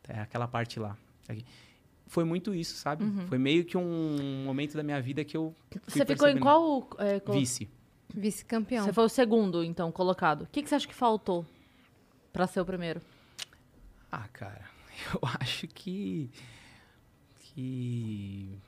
é 0.09 0.21
aquela 0.21 0.49
parte 0.49 0.79
lá. 0.79 0.97
Aqui. 1.29 1.45
Foi 2.07 2.25
muito 2.25 2.55
isso, 2.55 2.77
sabe? 2.77 3.05
Foi 3.29 3.37
meio 3.39 3.65
que 3.65 3.77
um 3.77 4.45
momento 4.45 4.77
da 4.77 4.83
minha 4.83 5.01
vida 5.03 5.25
que 5.25 5.37
eu 5.37 5.53
fui 5.71 5.81
Você 5.89 6.07
ficou 6.07 6.29
em 6.29 6.39
qual. 6.39 6.89
é, 6.99 7.19
qual- 7.21 7.37
Vice. 7.39 7.69
Vice-campeão. 8.15 8.85
Você 8.85 8.93
foi 8.93 9.05
o 9.05 9.09
segundo, 9.09 9.63
então, 9.65 9.91
colocado. 9.93 10.43
O 10.43 10.47
que, 10.47 10.63
que 10.63 10.69
você 10.69 10.77
acha 10.77 10.87
que 10.89 10.95
faltou 10.95 11.45
pra 12.33 12.47
ser 12.47 12.61
o 12.61 12.65
primeiro? 12.65 13.01
Ah, 14.11 14.27
cara, 14.33 14.65
eu 15.13 15.21
acho 15.41 15.67
que. 15.69 16.31
que. 17.41 18.59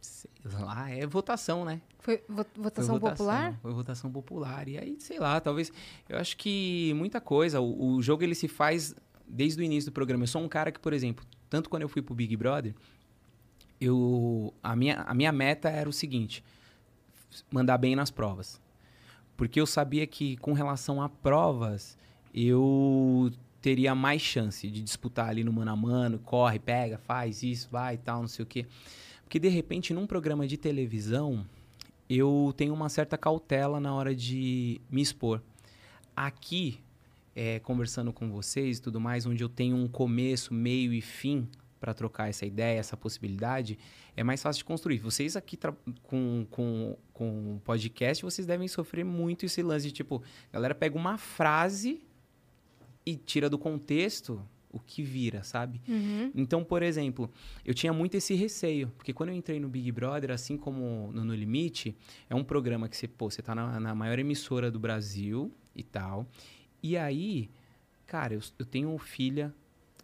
sei 0.00 0.30
lá, 0.60 0.90
é 0.90 1.06
votação, 1.06 1.64
né? 1.64 1.80
Foi 1.98 2.22
vo- 2.28 2.44
votação 2.56 2.98
Foi 3.00 3.10
popular? 3.10 3.58
Foi 3.62 3.72
votação 3.72 4.10
popular. 4.12 4.68
E 4.68 4.78
aí, 4.78 4.96
sei 5.00 5.18
lá, 5.18 5.40
talvez. 5.40 5.72
Eu 6.08 6.18
acho 6.18 6.36
que 6.36 6.92
muita 6.94 7.20
coisa. 7.20 7.60
O, 7.60 7.94
o 7.94 8.02
jogo 8.02 8.22
ele 8.22 8.34
se 8.34 8.48
faz 8.48 8.94
desde 9.26 9.60
o 9.60 9.64
início 9.64 9.90
do 9.90 9.94
programa. 9.94 10.24
Eu 10.24 10.28
sou 10.28 10.42
um 10.42 10.48
cara 10.48 10.70
que, 10.70 10.78
por 10.80 10.92
exemplo, 10.92 11.24
tanto 11.52 11.68
quando 11.68 11.82
eu 11.82 11.88
fui 11.90 12.00
pro 12.00 12.14
Big 12.14 12.34
Brother, 12.34 12.74
eu 13.78 14.54
a 14.62 14.74
minha, 14.74 15.02
a 15.02 15.12
minha 15.12 15.30
meta 15.30 15.68
era 15.68 15.86
o 15.86 15.92
seguinte: 15.92 16.42
mandar 17.50 17.76
bem 17.76 17.94
nas 17.94 18.10
provas. 18.10 18.58
Porque 19.36 19.60
eu 19.60 19.66
sabia 19.66 20.06
que 20.06 20.38
com 20.38 20.54
relação 20.54 21.02
a 21.02 21.10
provas, 21.10 21.98
eu 22.32 23.30
teria 23.60 23.94
mais 23.94 24.22
chance 24.22 24.66
de 24.70 24.80
disputar 24.80 25.28
ali 25.28 25.44
no 25.44 25.52
mano 25.52 25.70
a 25.70 25.76
mano, 25.76 26.18
corre, 26.20 26.58
pega, 26.58 26.96
faz 26.96 27.42
isso, 27.42 27.68
vai 27.70 27.96
e 27.96 27.98
tal, 27.98 28.22
não 28.22 28.28
sei 28.28 28.44
o 28.44 28.46
quê. 28.46 28.64
Porque 29.24 29.38
de 29.38 29.48
repente, 29.50 29.92
num 29.92 30.06
programa 30.06 30.46
de 30.46 30.56
televisão, 30.56 31.44
eu 32.08 32.54
tenho 32.56 32.72
uma 32.72 32.88
certa 32.88 33.18
cautela 33.18 33.78
na 33.78 33.94
hora 33.94 34.14
de 34.14 34.80
me 34.90 35.02
expor. 35.02 35.42
Aqui, 36.16 36.80
é, 37.34 37.58
conversando 37.60 38.12
com 38.12 38.30
vocês 38.30 38.78
e 38.78 38.82
tudo 38.82 39.00
mais, 39.00 39.26
onde 39.26 39.42
eu 39.42 39.48
tenho 39.48 39.76
um 39.76 39.88
começo, 39.88 40.52
meio 40.52 40.92
e 40.92 41.00
fim 41.00 41.48
para 41.80 41.92
trocar 41.92 42.28
essa 42.28 42.46
ideia, 42.46 42.78
essa 42.78 42.96
possibilidade, 42.96 43.76
é 44.16 44.22
mais 44.22 44.40
fácil 44.40 44.60
de 44.60 44.64
construir. 44.64 44.98
Vocês 44.98 45.36
aqui 45.36 45.58
com, 46.02 46.46
com, 46.48 46.96
com 47.12 47.60
podcast, 47.64 48.22
vocês 48.22 48.46
devem 48.46 48.68
sofrer 48.68 49.04
muito 49.04 49.46
esse 49.46 49.62
lance 49.62 49.86
de 49.86 49.92
tipo, 49.92 50.22
a 50.50 50.52
galera 50.52 50.76
pega 50.76 50.96
uma 50.96 51.18
frase 51.18 52.00
e 53.04 53.16
tira 53.16 53.50
do 53.50 53.58
contexto 53.58 54.40
o 54.72 54.78
que 54.78 55.02
vira, 55.02 55.42
sabe? 55.42 55.82
Uhum. 55.86 56.30
Então, 56.34 56.64
por 56.64 56.82
exemplo, 56.82 57.30
eu 57.64 57.74
tinha 57.74 57.92
muito 57.92 58.16
esse 58.16 58.34
receio, 58.34 58.88
porque 58.96 59.12
quando 59.12 59.28
eu 59.28 59.34
entrei 59.34 59.60
no 59.60 59.68
Big 59.68 59.92
Brother, 59.92 60.30
assim 60.30 60.56
como 60.56 61.12
no 61.12 61.24
No 61.24 61.34
Limite, 61.34 61.94
é 62.28 62.34
um 62.34 62.42
programa 62.42 62.88
que 62.88 62.96
você, 62.96 63.06
pô, 63.06 63.30
você 63.30 63.42
tá 63.42 63.54
na, 63.54 63.78
na 63.78 63.94
maior 63.94 64.18
emissora 64.18 64.70
do 64.70 64.80
Brasil 64.80 65.52
e 65.76 65.82
tal. 65.82 66.26
E 66.82 66.96
aí, 66.96 67.50
cara, 68.06 68.34
eu, 68.34 68.40
eu 68.58 68.66
tenho 68.66 68.96
filha, 68.98 69.54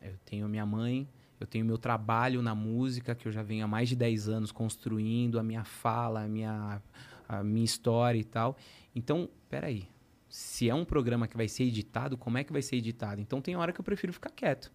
eu 0.00 0.16
tenho 0.24 0.48
minha 0.48 0.64
mãe, 0.64 1.08
eu 1.40 1.46
tenho 1.46 1.64
meu 1.64 1.78
trabalho 1.78 2.42
na 2.42 2.54
música, 2.54 3.14
que 3.14 3.26
eu 3.26 3.32
já 3.32 3.42
venho 3.42 3.64
há 3.64 3.68
mais 3.68 3.88
de 3.88 3.96
10 3.96 4.28
anos 4.28 4.52
construindo, 4.52 5.38
a 5.38 5.42
minha 5.42 5.64
fala, 5.64 6.22
a 6.22 6.28
minha, 6.28 6.82
a 7.28 7.42
minha 7.42 7.64
história 7.64 8.18
e 8.18 8.24
tal. 8.24 8.56
Então, 8.94 9.28
peraí. 9.48 9.88
Se 10.28 10.68
é 10.68 10.74
um 10.74 10.84
programa 10.84 11.26
que 11.26 11.38
vai 11.38 11.48
ser 11.48 11.64
editado, 11.64 12.18
como 12.18 12.36
é 12.36 12.44
que 12.44 12.52
vai 12.52 12.60
ser 12.60 12.76
editado? 12.76 13.18
Então, 13.18 13.40
tem 13.40 13.56
hora 13.56 13.72
que 13.72 13.80
eu 13.80 13.84
prefiro 13.84 14.12
ficar 14.12 14.30
quieto. 14.30 14.70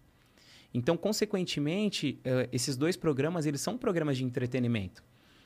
Então, 0.72 0.96
consequentemente, 0.96 2.18
eh, 2.24 2.48
esses 2.50 2.76
dois 2.76 2.96
programas, 2.96 3.46
eles 3.46 3.60
são 3.60 3.78
programas 3.78 4.16
de 4.16 4.24
entretenimento. 4.24 5.04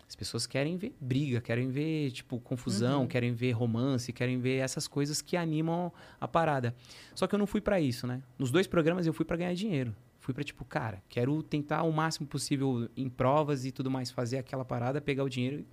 As 0.09 0.17
pessoas 0.17 0.47
querem 0.47 0.79
ver 0.79 0.97
briga, 0.99 1.38
querem 1.38 1.69
ver, 1.69 2.11
tipo, 2.12 2.41
confusão, 2.41 3.07
querem 3.07 3.33
ver 3.35 3.53
romance, 3.53 4.11
querem 4.11 4.41
ver 4.41 4.57
essas 4.57 4.88
coisas 4.88 5.21
que 5.21 5.37
animam 5.37 5.93
a 6.19 6.27
parada. 6.27 6.75
Só 7.15 7.27
que 7.27 7.35
eu 7.35 7.38
não 7.38 7.47
fui 7.47 7.61
pra 7.61 7.79
isso, 7.79 8.07
né? 8.07 8.23
Nos 8.38 8.50
dois 8.50 8.67
programas 8.67 9.07
eu 9.07 9.12
fui 9.12 9.27
pra 9.27 9.37
ganhar 9.37 9.53
dinheiro. 9.53 9.95
Fui 10.19 10.33
pra, 10.33 10.43
tipo, 10.43 10.65
cara, 10.65 11.03
quero 11.11 11.43
tentar 11.43 11.83
o 11.83 11.93
máximo 11.93 12.27
possível 12.27 12.88
em 12.97 13.09
provas 13.09 13.67
e 13.67 13.71
tudo 13.71 13.91
mais, 13.91 14.11
fazer 14.11 14.38
aquela 14.38 14.65
parada, 14.65 15.00
pegar 15.00 15.25
o 15.25 15.29
dinheiro, 15.29 15.65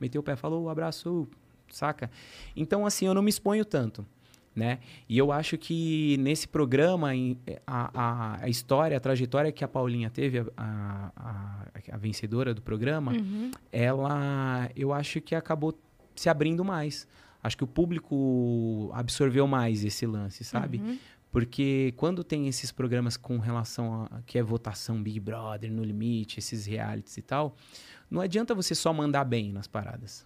meter 0.00 0.18
o 0.18 0.22
pé, 0.22 0.34
falou, 0.34 0.70
abraço, 0.70 1.28
saca? 1.70 2.10
Então, 2.56 2.86
assim, 2.86 3.06
eu 3.06 3.12
não 3.12 3.22
me 3.22 3.30
exponho 3.30 3.64
tanto 3.66 4.06
né? 4.54 4.78
E 5.08 5.18
eu 5.18 5.32
acho 5.32 5.58
que 5.58 6.16
nesse 6.18 6.46
programa, 6.46 7.10
a, 7.66 7.90
a, 7.94 8.44
a 8.44 8.48
história, 8.48 8.96
a 8.96 9.00
trajetória 9.00 9.50
que 9.50 9.64
a 9.64 9.68
Paulinha 9.68 10.08
teve, 10.10 10.38
a, 10.38 10.44
a, 10.56 11.12
a- 11.16 11.66
a 11.92 11.96
vencedora 11.96 12.54
do 12.54 12.62
programa, 12.62 13.12
Uhum. 13.12 13.50
ela, 13.72 14.70
eu 14.76 14.92
acho 14.92 15.20
que 15.20 15.34
acabou 15.34 15.78
se 16.14 16.28
abrindo 16.28 16.64
mais. 16.64 17.06
Acho 17.42 17.56
que 17.58 17.64
o 17.64 17.66
público 17.66 18.90
absorveu 18.94 19.46
mais 19.46 19.84
esse 19.84 20.06
lance, 20.06 20.44
sabe? 20.44 20.78
Uhum. 20.78 20.98
Porque 21.30 21.92
quando 21.96 22.22
tem 22.22 22.46
esses 22.46 22.70
programas 22.70 23.16
com 23.16 23.38
relação 23.38 24.08
a 24.10 24.22
que 24.24 24.38
é 24.38 24.42
votação 24.42 25.02
Big 25.02 25.18
Brother, 25.18 25.70
No 25.70 25.82
Limite, 25.82 26.38
esses 26.38 26.64
realities 26.64 27.16
e 27.18 27.22
tal, 27.22 27.56
não 28.08 28.20
adianta 28.20 28.54
você 28.54 28.74
só 28.74 28.92
mandar 28.92 29.24
bem 29.24 29.52
nas 29.52 29.66
paradas. 29.66 30.24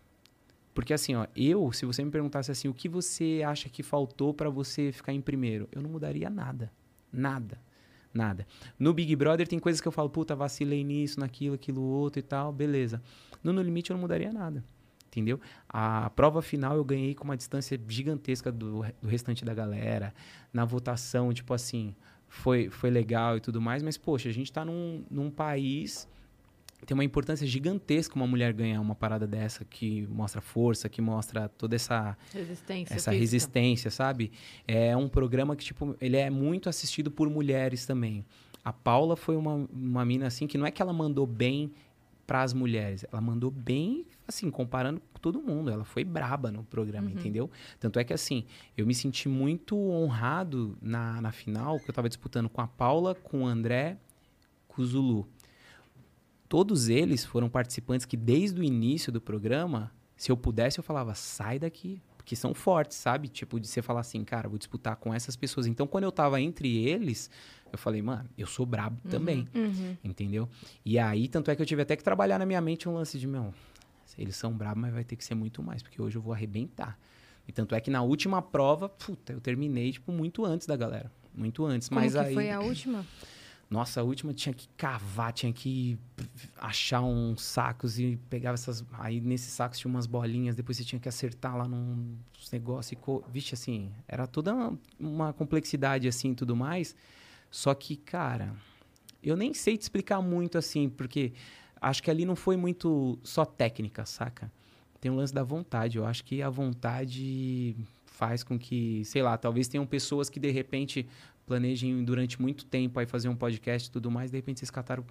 Porque 0.78 0.94
assim, 0.94 1.16
ó, 1.16 1.26
eu, 1.34 1.72
se 1.72 1.84
você 1.84 2.04
me 2.04 2.10
perguntasse 2.12 2.52
assim, 2.52 2.68
o 2.68 2.72
que 2.72 2.88
você 2.88 3.42
acha 3.44 3.68
que 3.68 3.82
faltou 3.82 4.32
pra 4.32 4.48
você 4.48 4.92
ficar 4.92 5.12
em 5.12 5.20
primeiro, 5.20 5.68
eu 5.72 5.82
não 5.82 5.90
mudaria 5.90 6.30
nada. 6.30 6.70
Nada. 7.12 7.60
Nada. 8.14 8.46
No 8.78 8.94
Big 8.94 9.16
Brother 9.16 9.48
tem 9.48 9.58
coisas 9.58 9.80
que 9.80 9.88
eu 9.88 9.90
falo, 9.90 10.08
puta, 10.08 10.36
vacilei 10.36 10.84
nisso, 10.84 11.18
naquilo, 11.18 11.56
aquilo 11.56 11.82
outro 11.82 12.20
e 12.20 12.22
tal, 12.22 12.52
beleza. 12.52 13.02
No 13.42 13.52
No 13.52 13.60
Limite 13.60 13.90
eu 13.90 13.94
não 13.94 14.02
mudaria 14.02 14.32
nada. 14.32 14.62
Entendeu? 15.08 15.40
A 15.68 16.10
prova 16.10 16.40
final 16.40 16.76
eu 16.76 16.84
ganhei 16.84 17.12
com 17.12 17.24
uma 17.24 17.36
distância 17.36 17.76
gigantesca 17.88 18.52
do, 18.52 18.84
do 19.02 19.08
restante 19.08 19.44
da 19.44 19.52
galera. 19.52 20.14
Na 20.52 20.64
votação, 20.64 21.34
tipo 21.34 21.52
assim, 21.54 21.92
foi, 22.28 22.70
foi 22.70 22.88
legal 22.88 23.36
e 23.36 23.40
tudo 23.40 23.60
mais, 23.60 23.82
mas, 23.82 23.98
poxa, 23.98 24.28
a 24.28 24.32
gente 24.32 24.52
tá 24.52 24.64
num, 24.64 25.04
num 25.10 25.28
país. 25.28 26.08
Tem 26.86 26.94
uma 26.94 27.04
importância 27.04 27.46
gigantesca 27.46 28.14
uma 28.14 28.26
mulher 28.26 28.52
ganhar 28.52 28.80
uma 28.80 28.94
parada 28.94 29.26
dessa 29.26 29.64
que 29.64 30.06
mostra 30.06 30.40
força, 30.40 30.88
que 30.88 31.02
mostra 31.02 31.48
toda 31.48 31.76
essa, 31.76 32.16
Resistência. 32.32 32.94
essa 32.94 33.10
física. 33.10 33.18
resistência, 33.20 33.90
sabe? 33.90 34.32
É 34.66 34.96
um 34.96 35.08
programa 35.08 35.54
que, 35.56 35.64
tipo, 35.64 35.96
ele 36.00 36.16
é 36.16 36.30
muito 36.30 36.68
assistido 36.68 37.10
por 37.10 37.28
mulheres 37.28 37.84
também. 37.84 38.24
A 38.64 38.72
Paula 38.72 39.16
foi 39.16 39.36
uma, 39.36 39.68
uma 39.72 40.04
mina, 40.04 40.26
assim, 40.26 40.46
que 40.46 40.56
não 40.56 40.66
é 40.66 40.70
que 40.70 40.80
ela 40.80 40.92
mandou 40.92 41.26
bem 41.26 41.72
para 42.26 42.42
as 42.42 42.52
mulheres, 42.52 43.06
ela 43.10 43.22
mandou 43.22 43.50
bem, 43.50 44.04
assim, 44.26 44.50
comparando 44.50 45.00
com 45.00 45.18
todo 45.18 45.40
mundo. 45.40 45.70
Ela 45.70 45.84
foi 45.84 46.04
braba 46.04 46.52
no 46.52 46.62
programa, 46.62 47.10
entendeu? 47.10 47.50
Tanto 47.80 47.98
é 47.98 48.04
que, 48.04 48.12
assim, 48.12 48.44
eu 48.76 48.86
me 48.86 48.94
senti 48.94 49.30
muito 49.30 49.74
honrado 49.74 50.76
na, 50.82 51.22
na 51.22 51.32
final, 51.32 51.80
que 51.80 51.88
eu 51.88 51.94
tava 51.94 52.06
disputando 52.06 52.48
com 52.50 52.60
a 52.60 52.66
Paula, 52.66 53.14
com 53.14 53.44
o 53.44 53.46
André, 53.46 53.96
com 54.66 54.82
o 54.82 54.84
Zulu. 54.84 55.26
Todos 56.48 56.88
eles 56.88 57.24
foram 57.24 57.48
participantes 57.48 58.06
que, 58.06 58.16
desde 58.16 58.60
o 58.60 58.64
início 58.64 59.12
do 59.12 59.20
programa, 59.20 59.92
se 60.16 60.32
eu 60.32 60.36
pudesse, 60.36 60.78
eu 60.78 60.84
falava, 60.84 61.14
sai 61.14 61.58
daqui. 61.58 62.00
Porque 62.16 62.36
são 62.36 62.52
fortes, 62.52 62.96
sabe? 62.98 63.26
Tipo, 63.28 63.58
de 63.58 63.66
você 63.66 63.80
falar 63.80 64.00
assim, 64.00 64.22
cara, 64.22 64.50
vou 64.50 64.58
disputar 64.58 64.96
com 64.96 65.14
essas 65.14 65.34
pessoas. 65.34 65.66
Então, 65.66 65.86
quando 65.86 66.04
eu 66.04 66.12
tava 66.12 66.38
entre 66.38 66.76
eles, 66.86 67.30
eu 67.72 67.78
falei, 67.78 68.02
mano, 68.02 68.28
eu 68.36 68.46
sou 68.46 68.66
brabo 68.66 69.00
também. 69.08 69.48
Uhum. 69.54 69.96
Entendeu? 70.04 70.46
E 70.84 70.98
aí, 70.98 71.26
tanto 71.26 71.50
é 71.50 71.56
que 71.56 71.62
eu 71.62 71.66
tive 71.66 71.80
até 71.80 71.96
que 71.96 72.04
trabalhar 72.04 72.38
na 72.38 72.44
minha 72.44 72.60
mente 72.60 72.86
um 72.86 72.92
lance 72.92 73.18
de, 73.18 73.26
meu, 73.26 73.54
eles 74.18 74.36
são 74.36 74.52
bravos, 74.52 74.78
mas 74.78 74.92
vai 74.92 75.04
ter 75.04 75.16
que 75.16 75.24
ser 75.24 75.34
muito 75.34 75.62
mais, 75.62 75.82
porque 75.82 76.02
hoje 76.02 76.16
eu 76.16 76.22
vou 76.22 76.34
arrebentar. 76.34 76.98
E 77.46 77.52
tanto 77.52 77.74
é 77.74 77.80
que 77.80 77.90
na 77.90 78.02
última 78.02 78.42
prova, 78.42 78.88
puta, 78.90 79.32
eu 79.32 79.40
terminei, 79.40 79.92
tipo, 79.92 80.12
muito 80.12 80.44
antes 80.44 80.66
da 80.66 80.76
galera. 80.76 81.10
Muito 81.34 81.64
antes. 81.64 81.88
Como 81.88 82.00
mas 82.00 82.12
que 82.12 82.18
aí. 82.18 82.34
foi 82.34 82.50
a 82.50 82.60
última? 82.60 83.06
Nossa, 83.70 84.00
a 84.00 84.02
última 84.02 84.32
tinha 84.32 84.54
que 84.54 84.66
cavar, 84.78 85.30
tinha 85.30 85.52
que 85.52 85.98
achar 86.56 87.02
uns 87.02 87.42
sacos 87.42 87.98
e 87.98 88.18
pegava 88.30 88.54
essas. 88.54 88.82
Aí 88.92 89.20
nesses 89.20 89.52
sacos 89.52 89.78
tinha 89.78 89.90
umas 89.90 90.06
bolinhas, 90.06 90.56
depois 90.56 90.78
você 90.78 90.84
tinha 90.84 90.98
que 90.98 91.08
acertar 91.08 91.54
lá 91.54 91.68
num 91.68 92.16
negócio 92.50 92.94
e. 92.94 92.96
Co... 92.96 93.22
Vixe, 93.28 93.54
assim, 93.54 93.92
era 94.06 94.26
toda 94.26 94.72
uma, 94.98 95.34
complexidade 95.34 96.08
assim 96.08 96.30
e 96.30 96.34
tudo 96.34 96.56
mais. 96.56 96.96
Só 97.50 97.74
que, 97.74 97.96
cara, 97.96 98.54
eu 99.22 99.36
nem 99.36 99.52
sei 99.52 99.76
te 99.76 99.82
explicar 99.82 100.22
muito 100.22 100.56
assim, 100.56 100.88
porque 100.88 101.34
acho 101.78 102.02
que 102.02 102.10
ali 102.10 102.24
não 102.24 102.36
foi 102.36 102.56
muito 102.56 103.18
só 103.22 103.44
técnica, 103.44 104.06
saca? 104.06 104.50
Tem 104.98 105.10
um 105.10 105.16
lance 105.16 105.34
da 105.34 105.42
vontade. 105.42 105.98
Eu 105.98 106.06
acho 106.06 106.24
que 106.24 106.40
a 106.40 106.48
vontade 106.48 107.76
faz 108.06 108.42
com 108.42 108.58
que, 108.58 109.04
sei 109.04 109.22
lá, 109.22 109.36
talvez 109.36 109.68
tenham 109.68 109.86
pessoas 109.86 110.30
que 110.30 110.40
de 110.40 110.50
repente 110.50 111.06
planejem 111.48 112.04
durante 112.04 112.40
muito 112.40 112.64
tempo 112.64 113.00
aí 113.00 113.06
fazer 113.06 113.28
um 113.28 113.34
podcast 113.36 113.88
e 113.88 113.92
tudo 113.92 114.10
mais, 114.10 114.30
de 114.30 114.36
repente 114.36 114.60
vocês 114.60 114.70
cataram, 114.70 115.04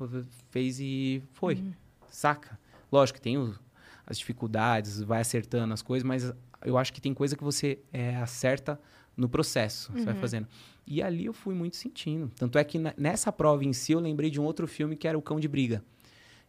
fez 0.50 0.80
e 0.80 1.22
foi. 1.34 1.56
Saca? 2.10 2.58
Lógico 2.92 3.18
que 3.18 3.22
tem 3.24 3.38
o- 3.38 3.54
as 4.06 4.18
dificuldades, 4.18 5.02
vai 5.02 5.20
acertando 5.20 5.74
as 5.74 5.82
coisas, 5.82 6.08
mas 6.08 6.34
eu 6.64 6.78
acho 6.78 6.94
que 6.94 7.02
tem 7.02 7.14
coisa 7.14 7.36
que 7.36 7.44
você 7.44 7.80
é, 7.92 8.16
acerta 8.16 8.80
no 9.18 9.28
processo, 9.28 9.92
você 9.92 10.06
vai 10.06 10.14
fazendo. 10.22 10.48
E 10.86 11.02
ali 11.02 11.26
eu 11.26 11.34
fui 11.34 11.54
muito 11.54 11.76
sentindo. 11.76 12.32
Tanto 12.38 12.58
é 12.58 12.64
que 12.64 12.80
na- 12.80 12.94
nessa 12.98 13.32
prova 13.32 13.66
em 13.66 13.74
si 13.74 13.92
eu 13.92 14.00
lembrei 14.00 14.30
de 14.30 14.40
um 14.40 14.44
outro 14.46 14.66
filme 14.68 14.96
que 14.96 15.08
era 15.08 15.18
O 15.18 15.22
Cão 15.22 15.40
de 15.40 15.48
Briga. 15.48 15.84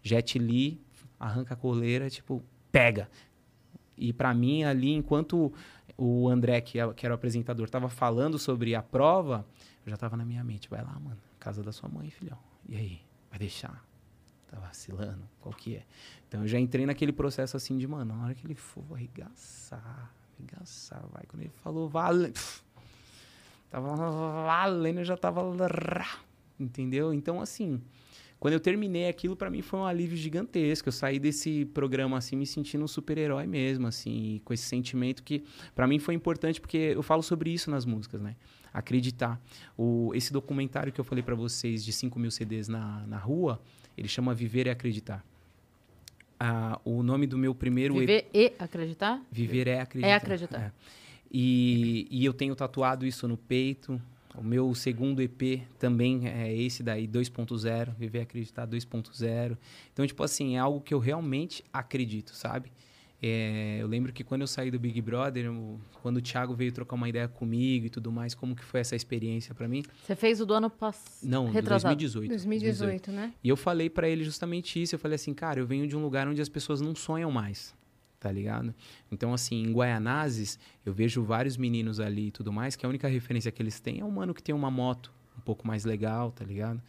Jet 0.02 0.38
Li 0.38 0.80
arranca 1.18 1.54
a 1.54 1.56
coleira, 1.56 2.08
tipo, 2.08 2.44
pega. 2.70 3.08
E 3.96 4.12
pra 4.12 4.32
mim 4.32 4.62
ali, 4.62 4.92
enquanto 4.92 5.52
o 5.96 6.28
André, 6.28 6.60
que, 6.60 6.78
é- 6.78 6.92
que 6.94 7.04
era 7.04 7.12
o 7.12 7.16
apresentador, 7.16 7.68
tava 7.68 7.88
falando 7.88 8.38
sobre 8.38 8.74
a 8.76 8.82
prova, 8.82 9.44
já 9.88 9.96
tava 9.96 10.16
na 10.16 10.24
minha 10.24 10.42
mente, 10.44 10.68
vai 10.68 10.82
lá, 10.82 10.98
mano, 10.98 11.18
casa 11.38 11.62
da 11.62 11.72
sua 11.72 11.88
mãe, 11.88 12.10
filhão. 12.10 12.38
E 12.68 12.76
aí, 12.76 13.00
vai 13.30 13.38
deixar? 13.38 13.84
Tá 14.48 14.58
vacilando? 14.58 15.28
Qual 15.40 15.54
que 15.54 15.76
é? 15.76 15.84
Então 16.26 16.42
eu 16.42 16.48
já 16.48 16.58
entrei 16.58 16.86
naquele 16.86 17.12
processo 17.12 17.56
assim 17.56 17.76
de, 17.76 17.86
mano, 17.86 18.14
na 18.14 18.24
hora 18.24 18.34
que 18.34 18.46
ele 18.46 18.54
for, 18.54 18.82
vou 18.82 18.96
arregaçar, 18.96 20.12
arregaçar, 20.38 21.04
vai. 21.12 21.24
Quando 21.26 21.42
ele 21.42 21.52
falou, 21.62 21.88
vale. 21.88 22.32
Tava 23.70 23.94
valendo, 23.94 24.98
eu 24.98 25.04
já 25.04 25.16
tava. 25.16 25.42
Entendeu? 26.58 27.12
Então, 27.12 27.40
assim, 27.40 27.82
quando 28.40 28.54
eu 28.54 28.60
terminei 28.60 29.08
aquilo, 29.08 29.36
para 29.36 29.50
mim 29.50 29.62
foi 29.62 29.80
um 29.80 29.84
alívio 29.84 30.16
gigantesco. 30.16 30.88
Eu 30.88 30.92
saí 30.92 31.18
desse 31.18 31.64
programa 31.66 32.16
assim 32.16 32.36
me 32.36 32.46
sentindo 32.46 32.84
um 32.84 32.88
super-herói 32.88 33.46
mesmo, 33.46 33.86
assim, 33.86 34.40
com 34.44 34.54
esse 34.54 34.64
sentimento 34.64 35.22
que 35.22 35.44
para 35.74 35.86
mim 35.86 35.98
foi 35.98 36.14
importante 36.14 36.60
porque 36.60 36.76
eu 36.76 37.02
falo 37.02 37.22
sobre 37.22 37.50
isso 37.50 37.70
nas 37.70 37.84
músicas, 37.84 38.20
né? 38.20 38.36
Acreditar. 38.72 39.40
O, 39.76 40.12
esse 40.14 40.32
documentário 40.32 40.92
que 40.92 41.00
eu 41.00 41.04
falei 41.04 41.22
para 41.22 41.34
vocês 41.34 41.84
de 41.84 41.92
5 41.92 42.18
mil 42.18 42.30
CDs 42.30 42.68
na, 42.68 43.06
na 43.06 43.18
rua, 43.18 43.60
ele 43.96 44.08
chama 44.08 44.34
Viver 44.34 44.66
e 44.66 44.70
Acreditar. 44.70 45.24
Ah, 46.38 46.80
o 46.84 47.02
nome 47.02 47.26
do 47.26 47.36
meu 47.36 47.54
primeiro 47.54 47.94
Viver 47.94 48.28
e 48.32 48.52
acreditar? 48.58 49.20
Viver 49.30 49.66
é 49.66 49.80
acreditar. 49.80 50.08
É 50.08 50.14
acreditar. 50.14 50.60
É. 50.60 50.72
E, 51.30 52.06
e 52.10 52.24
eu 52.24 52.32
tenho 52.32 52.54
tatuado 52.54 53.04
isso 53.04 53.26
no 53.26 53.36
peito. 53.36 54.00
O 54.36 54.42
meu 54.42 54.72
segundo 54.74 55.20
EP 55.20 55.62
também 55.78 56.28
é 56.28 56.54
esse 56.54 56.82
daí, 56.82 57.08
2.0, 57.08 57.94
Viver 57.96 58.20
Acreditar 58.20 58.68
2.0. 58.68 59.58
Então, 59.92 60.06
tipo 60.06 60.22
assim, 60.22 60.54
é 60.54 60.58
algo 60.60 60.80
que 60.80 60.94
eu 60.94 61.00
realmente 61.00 61.64
acredito, 61.72 62.36
sabe? 62.36 62.70
É, 63.20 63.78
eu 63.80 63.88
lembro 63.88 64.12
que 64.12 64.22
quando 64.22 64.42
eu 64.42 64.46
saí 64.46 64.70
do 64.70 64.78
Big 64.78 65.00
Brother, 65.02 65.46
eu, 65.46 65.80
quando 66.02 66.18
o 66.18 66.22
Thiago 66.22 66.54
veio 66.54 66.70
trocar 66.70 66.94
uma 66.94 67.08
ideia 67.08 67.26
comigo 67.26 67.86
e 67.86 67.90
tudo 67.90 68.12
mais, 68.12 68.32
como 68.32 68.54
que 68.54 68.64
foi 68.64 68.78
essa 68.78 68.94
experiência 68.94 69.52
para 69.54 69.66
mim? 69.66 69.82
Você 70.04 70.14
fez 70.14 70.40
o 70.40 70.46
do 70.46 70.54
ano 70.54 70.70
passado? 70.70 71.28
Não, 71.28 71.50
Retrasado. 71.50 71.96
2018, 71.96 72.28
2018. 72.28 72.78
2018, 72.78 73.12
né? 73.12 73.34
E 73.42 73.48
eu 73.48 73.56
falei 73.56 73.90
para 73.90 74.08
ele 74.08 74.22
justamente 74.22 74.80
isso. 74.80 74.94
Eu 74.94 75.00
falei 75.00 75.16
assim, 75.16 75.34
cara, 75.34 75.58
eu 75.58 75.66
venho 75.66 75.88
de 75.88 75.96
um 75.96 76.02
lugar 76.02 76.28
onde 76.28 76.40
as 76.40 76.48
pessoas 76.48 76.80
não 76.80 76.94
sonham 76.94 77.30
mais, 77.32 77.74
tá 78.20 78.30
ligado? 78.30 78.72
Então, 79.10 79.34
assim, 79.34 79.64
em 79.64 79.72
Guaianazes, 79.72 80.56
eu 80.86 80.92
vejo 80.92 81.20
vários 81.24 81.56
meninos 81.56 81.98
ali 81.98 82.28
e 82.28 82.30
tudo 82.30 82.52
mais, 82.52 82.76
que 82.76 82.86
a 82.86 82.88
única 82.88 83.08
referência 83.08 83.50
que 83.50 83.60
eles 83.60 83.80
têm 83.80 83.98
é 83.98 84.04
um 84.04 84.10
mano 84.12 84.32
que 84.32 84.42
tem 84.42 84.54
uma 84.54 84.70
moto 84.70 85.12
um 85.36 85.40
pouco 85.40 85.66
mais 85.66 85.84
legal, 85.84 86.30
tá 86.30 86.44
ligado? 86.44 86.80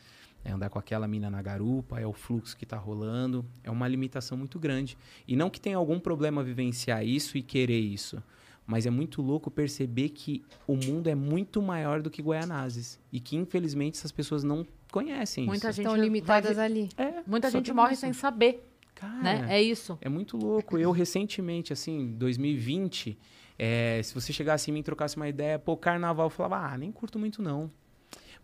É 0.49 0.53
andar 0.53 0.69
com 0.69 0.79
aquela 0.79 1.07
mina 1.07 1.29
na 1.29 1.41
garupa, 1.41 1.99
é 1.99 2.05
o 2.05 2.13
fluxo 2.13 2.57
que 2.57 2.63
está 2.63 2.77
rolando, 2.77 3.45
é 3.63 3.69
uma 3.71 3.87
limitação 3.87 4.37
muito 4.37 4.59
grande. 4.59 4.97
E 5.27 5.35
não 5.35 5.49
que 5.49 5.61
tenha 5.61 5.77
algum 5.77 5.99
problema 5.99 6.43
vivenciar 6.43 7.05
isso 7.05 7.37
e 7.37 7.41
querer 7.41 7.79
isso, 7.79 8.21
mas 8.65 8.85
é 8.85 8.89
muito 8.89 9.21
louco 9.21 9.49
perceber 9.49 10.09
que 10.09 10.43
o 10.67 10.75
mundo 10.75 11.07
é 11.07 11.15
muito 11.15 11.61
maior 11.61 12.01
do 12.01 12.09
que 12.09 12.21
Guaianazes 12.21 12.99
e 13.11 13.19
que 13.19 13.35
infelizmente 13.35 13.97
essas 13.97 14.11
pessoas 14.11 14.43
não 14.43 14.65
conhecem 14.91 15.45
Muita 15.45 15.69
isso. 15.69 15.77
gente 15.77 15.85
estão 15.85 16.01
limitadas 16.01 16.55
vai... 16.55 16.65
ali. 16.65 16.89
É, 16.97 17.21
Muita 17.25 17.49
gente 17.49 17.71
morre 17.71 17.93
isso. 17.93 18.01
sem 18.01 18.13
saber. 18.13 18.65
Cara, 18.95 19.23
né? 19.23 19.47
É 19.49 19.61
isso. 19.61 19.97
É 20.01 20.09
muito 20.09 20.35
louco. 20.35 20.77
Eu 20.77 20.91
recentemente, 20.91 21.71
assim, 21.71 22.13
2020, 22.17 23.17
é, 23.57 24.01
se 24.03 24.13
você 24.13 24.33
chegasse 24.33 24.69
em 24.69 24.73
mim 24.73 24.81
e 24.81 24.83
trocasse 24.83 25.15
uma 25.15 25.29
ideia, 25.29 25.57
pô, 25.57 25.77
carnaval, 25.77 26.25
eu 26.25 26.29
falava, 26.29 26.73
ah, 26.73 26.77
nem 26.77 26.91
curto 26.91 27.17
muito 27.17 27.41
não. 27.41 27.71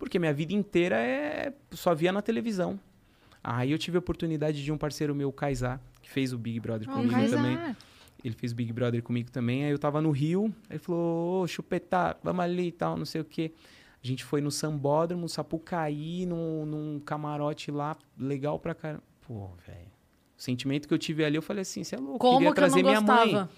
Porque 0.06 0.20
minha 0.20 0.32
vida 0.32 0.54
inteira 0.54 0.98
é 0.98 1.52
só 1.72 1.96
via 1.96 2.12
na 2.12 2.22
televisão. 2.22 2.80
Aí 3.44 3.72
eu 3.72 3.78
tive 3.80 3.98
a 3.98 4.00
oportunidade 4.00 4.64
de 4.64 4.72
um 4.72 4.78
parceiro 4.78 5.16
meu, 5.16 5.32
Kaysar, 5.32 5.82
que 6.00 6.08
fez 6.12 6.32
o 6.32 6.38
Big 6.38 6.60
Brother 6.60 6.88
oh, 6.88 6.94
comigo 6.94 7.28
também. 7.28 7.76
Ele 8.24 8.36
fez 8.36 8.52
o 8.52 8.56
Big 8.56 8.72
Brother 8.72 9.02
comigo 9.02 9.32
também. 9.32 9.66
Aí 9.66 9.72
eu 9.72 9.80
tava 9.80 10.04
no 10.04 10.12
Rio, 10.12 10.54
ele 10.70 10.78
falou, 10.78 11.42
ô, 11.42 11.48
chupetar, 11.48 12.20
vamos 12.24 12.46
ali 12.46 12.68
e 12.68 12.72
tal, 12.72 12.96
não 12.96 13.04
sei 13.04 13.20
o 13.22 13.26
quê. 13.26 13.52
A 14.04 14.06
gente 14.06 14.24
foi 14.24 14.42
no 14.42 14.52
Sambódromo, 14.52 15.28
Sapucaí, 15.28 16.28
num, 16.28 16.68
num 16.68 17.00
camarote 17.00 17.72
lá, 17.72 17.98
legal 18.16 18.60
pra 18.60 18.76
caramba. 18.76 19.02
Pô, 19.28 19.50
velho. 19.66 19.92
O 20.38 20.42
sentimento 20.42 20.88
que 20.88 20.94
eu 20.94 21.00
tive 21.00 21.26
ali, 21.26 21.36
eu 21.36 21.42
falei 21.42 21.64
assim, 21.64 21.84
você 21.84 21.96
é 21.96 22.00
louco, 22.00 22.20
Como 22.20 22.38
queria 22.38 22.52
que 22.52 22.56
trazer 22.56 22.84
minha 22.84 23.02
mãe. 23.02 23.50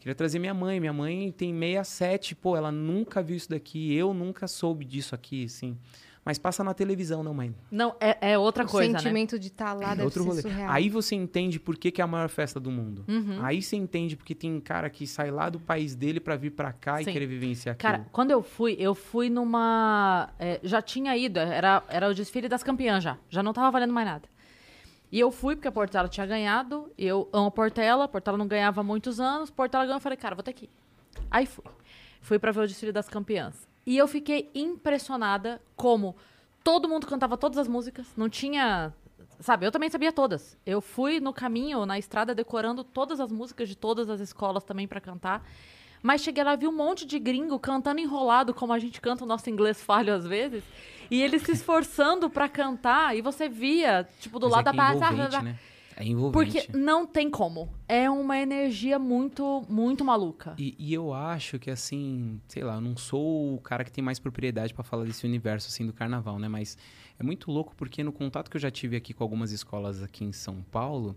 Queria 0.00 0.14
trazer 0.14 0.38
minha 0.38 0.54
mãe. 0.54 0.80
Minha 0.80 0.92
mãe 0.92 1.30
tem 1.30 1.52
67, 1.52 2.34
pô, 2.34 2.56
ela 2.56 2.72
nunca 2.72 3.22
viu 3.22 3.36
isso 3.36 3.50
daqui. 3.50 3.94
Eu 3.94 4.14
nunca 4.14 4.48
soube 4.48 4.84
disso 4.84 5.14
aqui, 5.14 5.44
assim. 5.44 5.76
Mas 6.24 6.38
passa 6.38 6.62
na 6.62 6.74
televisão, 6.74 7.22
não, 7.22 7.32
mãe. 7.32 7.54
Não, 7.70 7.94
é, 7.98 8.32
é 8.32 8.38
outra 8.38 8.64
o 8.64 8.68
coisa, 8.68 8.92
né? 8.92 8.98
O 8.98 9.02
sentimento 9.02 9.38
de 9.38 9.48
estar 9.48 9.66
tá 9.66 9.72
lá 9.74 9.86
é 9.92 9.96
deve 9.96 10.02
outro 10.02 10.24
rolê. 10.24 10.42
surreal. 10.42 10.70
Aí 10.70 10.88
você 10.88 11.14
entende 11.14 11.58
por 11.58 11.76
que, 11.76 11.90
que 11.90 12.00
é 12.00 12.04
a 12.04 12.06
maior 12.06 12.28
festa 12.28 12.60
do 12.60 12.70
mundo. 12.70 13.04
Uhum. 13.08 13.38
Aí 13.42 13.62
você 13.62 13.76
entende 13.76 14.16
porque 14.16 14.34
tem 14.34 14.58
cara 14.60 14.90
que 14.90 15.06
sai 15.06 15.30
lá 15.30 15.48
do 15.48 15.58
país 15.58 15.94
dele 15.94 16.20
para 16.20 16.36
vir 16.36 16.50
para 16.50 16.72
cá 16.72 16.98
Sim. 16.98 17.08
e 17.08 17.12
querer 17.12 17.26
vivenciar 17.26 17.74
aquilo. 17.74 17.92
Cara, 17.92 18.06
quando 18.12 18.30
eu 18.30 18.42
fui, 18.42 18.76
eu 18.78 18.94
fui 18.94 19.30
numa... 19.30 20.30
É, 20.38 20.60
já 20.62 20.82
tinha 20.82 21.16
ido, 21.16 21.38
era, 21.38 21.82
era 21.88 22.08
o 22.08 22.14
desfile 22.14 22.48
das 22.48 22.62
campeãs 22.62 23.02
já. 23.02 23.16
Já 23.28 23.42
não 23.42 23.52
tava 23.52 23.70
valendo 23.70 23.92
mais 23.92 24.06
nada. 24.06 24.28
E 25.12 25.18
eu 25.18 25.30
fui, 25.30 25.56
porque 25.56 25.68
a 25.68 25.72
Portela 25.72 26.08
tinha 26.08 26.26
ganhado. 26.26 26.90
Eu 26.96 27.28
amo 27.32 27.48
a 27.48 27.50
Portela. 27.50 28.04
A 28.04 28.08
Portela 28.08 28.38
não 28.38 28.46
ganhava 28.46 28.80
há 28.80 28.84
muitos 28.84 29.18
anos. 29.18 29.50
Portela 29.50 29.84
ganhou. 29.84 29.96
Eu 29.96 30.00
falei, 30.00 30.16
cara, 30.16 30.34
vou 30.34 30.42
ter 30.42 30.52
que 30.52 30.66
ir. 30.66 30.70
Aí 31.30 31.46
fui. 31.46 31.64
Fui 32.20 32.38
para 32.38 32.52
ver 32.52 32.60
o 32.60 32.66
desfile 32.66 32.92
das 32.92 33.08
campeãs. 33.08 33.66
E 33.86 33.96
eu 33.96 34.06
fiquei 34.06 34.50
impressionada 34.54 35.60
como 35.74 36.14
todo 36.62 36.88
mundo 36.88 37.06
cantava 37.06 37.36
todas 37.36 37.58
as 37.58 37.66
músicas. 37.66 38.06
Não 38.16 38.28
tinha. 38.28 38.92
Sabe, 39.40 39.66
eu 39.66 39.72
também 39.72 39.88
sabia 39.88 40.12
todas. 40.12 40.56
Eu 40.66 40.82
fui 40.82 41.18
no 41.18 41.32
caminho, 41.32 41.86
na 41.86 41.98
estrada, 41.98 42.34
decorando 42.34 42.84
todas 42.84 43.20
as 43.20 43.32
músicas 43.32 43.68
de 43.68 43.74
todas 43.74 44.10
as 44.10 44.20
escolas 44.20 44.62
também 44.62 44.86
para 44.86 45.00
cantar. 45.00 45.42
Mas 46.02 46.20
cheguei 46.22 46.44
lá, 46.44 46.56
vi 46.56 46.66
um 46.66 46.72
monte 46.72 47.06
de 47.06 47.18
gringo 47.18 47.58
cantando 47.58 48.00
enrolado, 48.00 48.54
como 48.54 48.72
a 48.72 48.78
gente 48.78 49.00
canta 49.00 49.24
o 49.24 49.26
nosso 49.26 49.48
inglês 49.50 49.82
falho 49.82 50.14
às 50.14 50.26
vezes. 50.26 50.62
E 51.10 51.20
eles 51.20 51.42
se 51.42 51.52
esforçando 51.52 52.30
para 52.30 52.48
cantar. 52.48 53.16
E 53.16 53.20
você 53.20 53.48
via, 53.48 54.08
tipo, 54.20 54.38
do 54.38 54.46
Mas 54.46 54.56
lado 54.56 54.68
é 54.68 54.72
da 54.72 54.72
barra. 54.72 55.42
Né? 55.42 55.58
É 56.00 56.04
envolvente. 56.04 56.52
Porque 56.62 56.76
não 56.76 57.06
tem 57.06 57.28
como. 57.28 57.68
É 57.86 58.08
uma 58.08 58.38
energia 58.38 58.98
muito, 58.98 59.62
muito 59.68 60.02
maluca. 60.02 60.54
E, 60.56 60.74
e, 60.78 60.94
eu 60.94 61.12
acho 61.12 61.58
que, 61.58 61.70
assim, 61.70 62.40
sei 62.48 62.64
lá, 62.64 62.76
eu 62.76 62.80
não 62.80 62.96
sou 62.96 63.56
o 63.56 63.60
cara 63.60 63.84
que 63.84 63.92
tem 63.92 64.02
mais 64.02 64.18
propriedade 64.18 64.72
para 64.72 64.82
falar 64.82 65.04
desse 65.04 65.26
universo, 65.26 65.68
assim, 65.68 65.86
do 65.86 65.92
carnaval, 65.92 66.38
né? 66.38 66.48
Mas 66.48 66.78
é 67.18 67.22
muito 67.22 67.50
louco 67.50 67.74
porque 67.76 68.02
no 68.02 68.12
contato 68.12 68.50
que 68.50 68.56
eu 68.56 68.60
já 68.60 68.70
tive 68.70 68.96
aqui 68.96 69.12
com 69.12 69.22
algumas 69.22 69.52
escolas 69.52 70.02
aqui 70.02 70.24
em 70.24 70.32
São 70.32 70.62
Paulo, 70.70 71.14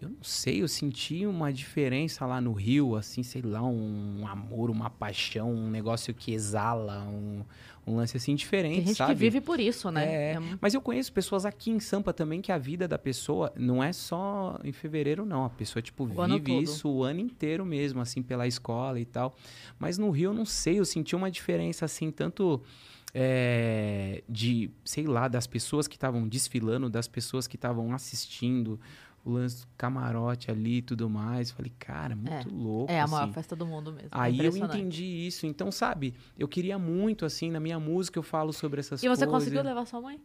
eu 0.00 0.08
não 0.08 0.22
sei, 0.22 0.62
eu 0.62 0.68
senti 0.68 1.26
uma 1.26 1.52
diferença 1.52 2.24
lá 2.24 2.40
no 2.40 2.52
Rio, 2.52 2.96
assim, 2.96 3.22
sei 3.22 3.42
lá, 3.42 3.62
um 3.62 4.26
amor, 4.26 4.70
uma 4.70 4.88
paixão, 4.88 5.52
um 5.52 5.70
negócio 5.70 6.14
que 6.14 6.32
exala, 6.32 7.02
um, 7.04 7.44
um 7.86 7.96
lance 7.96 8.16
assim 8.16 8.34
diferente, 8.34 8.76
Tem 8.76 8.86
gente 8.86 8.96
sabe? 8.96 9.12
que 9.12 9.18
vive 9.18 9.40
por 9.40 9.60
isso, 9.60 9.90
né? 9.90 10.04
É, 10.04 10.32
é, 10.32 10.38
mas 10.60 10.74
eu 10.74 10.80
conheço 10.80 11.12
pessoas 11.12 11.44
aqui 11.44 11.70
em 11.70 11.80
Sampa 11.80 12.12
também 12.12 12.40
que 12.40 12.50
a 12.50 12.58
vida 12.58 12.88
da 12.88 12.98
pessoa 12.98 13.52
não 13.56 13.82
é 13.82 13.92
só 13.92 14.58
em 14.64 14.72
fevereiro, 14.72 15.24
não. 15.26 15.44
A 15.44 15.50
pessoa, 15.50 15.82
tipo, 15.82 16.04
o 16.04 16.26
vive 16.28 16.62
isso 16.62 16.88
o 16.88 17.04
ano 17.04 17.20
inteiro 17.20 17.64
mesmo, 17.64 18.00
assim, 18.00 18.22
pela 18.22 18.46
escola 18.46 18.98
e 18.98 19.04
tal. 19.04 19.34
Mas 19.78 19.98
no 19.98 20.10
Rio, 20.10 20.30
eu 20.30 20.34
não 20.34 20.44
sei, 20.44 20.78
eu 20.78 20.84
senti 20.84 21.14
uma 21.14 21.30
diferença, 21.30 21.84
assim, 21.84 22.10
tanto... 22.10 22.62
É, 23.12 24.22
de, 24.28 24.70
sei 24.84 25.04
lá, 25.04 25.26
das 25.26 25.44
pessoas 25.44 25.88
que 25.88 25.96
estavam 25.96 26.28
desfilando, 26.28 26.88
das 26.88 27.08
pessoas 27.08 27.48
que 27.48 27.56
estavam 27.56 27.92
assistindo, 27.92 28.78
o 29.24 29.30
lance 29.32 29.60
do 29.62 29.68
camarote 29.76 30.50
ali 30.50 30.78
e 30.78 30.82
tudo 30.82 31.08
mais. 31.08 31.50
Falei, 31.50 31.72
cara, 31.78 32.16
muito 32.16 32.48
é, 32.48 32.52
louco. 32.52 32.92
É 32.92 33.00
a 33.00 33.04
assim. 33.04 33.12
maior 33.12 33.32
festa 33.32 33.54
do 33.54 33.66
mundo 33.66 33.92
mesmo. 33.92 34.08
Aí 34.10 34.38
eu 34.44 34.56
entendi 34.56 35.04
isso. 35.04 35.46
Então, 35.46 35.70
sabe, 35.70 36.14
eu 36.38 36.48
queria 36.48 36.78
muito, 36.78 37.24
assim, 37.24 37.50
na 37.50 37.60
minha 37.60 37.78
música 37.78 38.18
eu 38.18 38.22
falo 38.22 38.52
sobre 38.52 38.80
essas 38.80 39.00
coisas. 39.00 39.04
E 39.04 39.08
você 39.08 39.26
coisas. 39.26 39.44
conseguiu 39.44 39.62
levar 39.62 39.86
sua 39.86 40.00
mãe? 40.00 40.20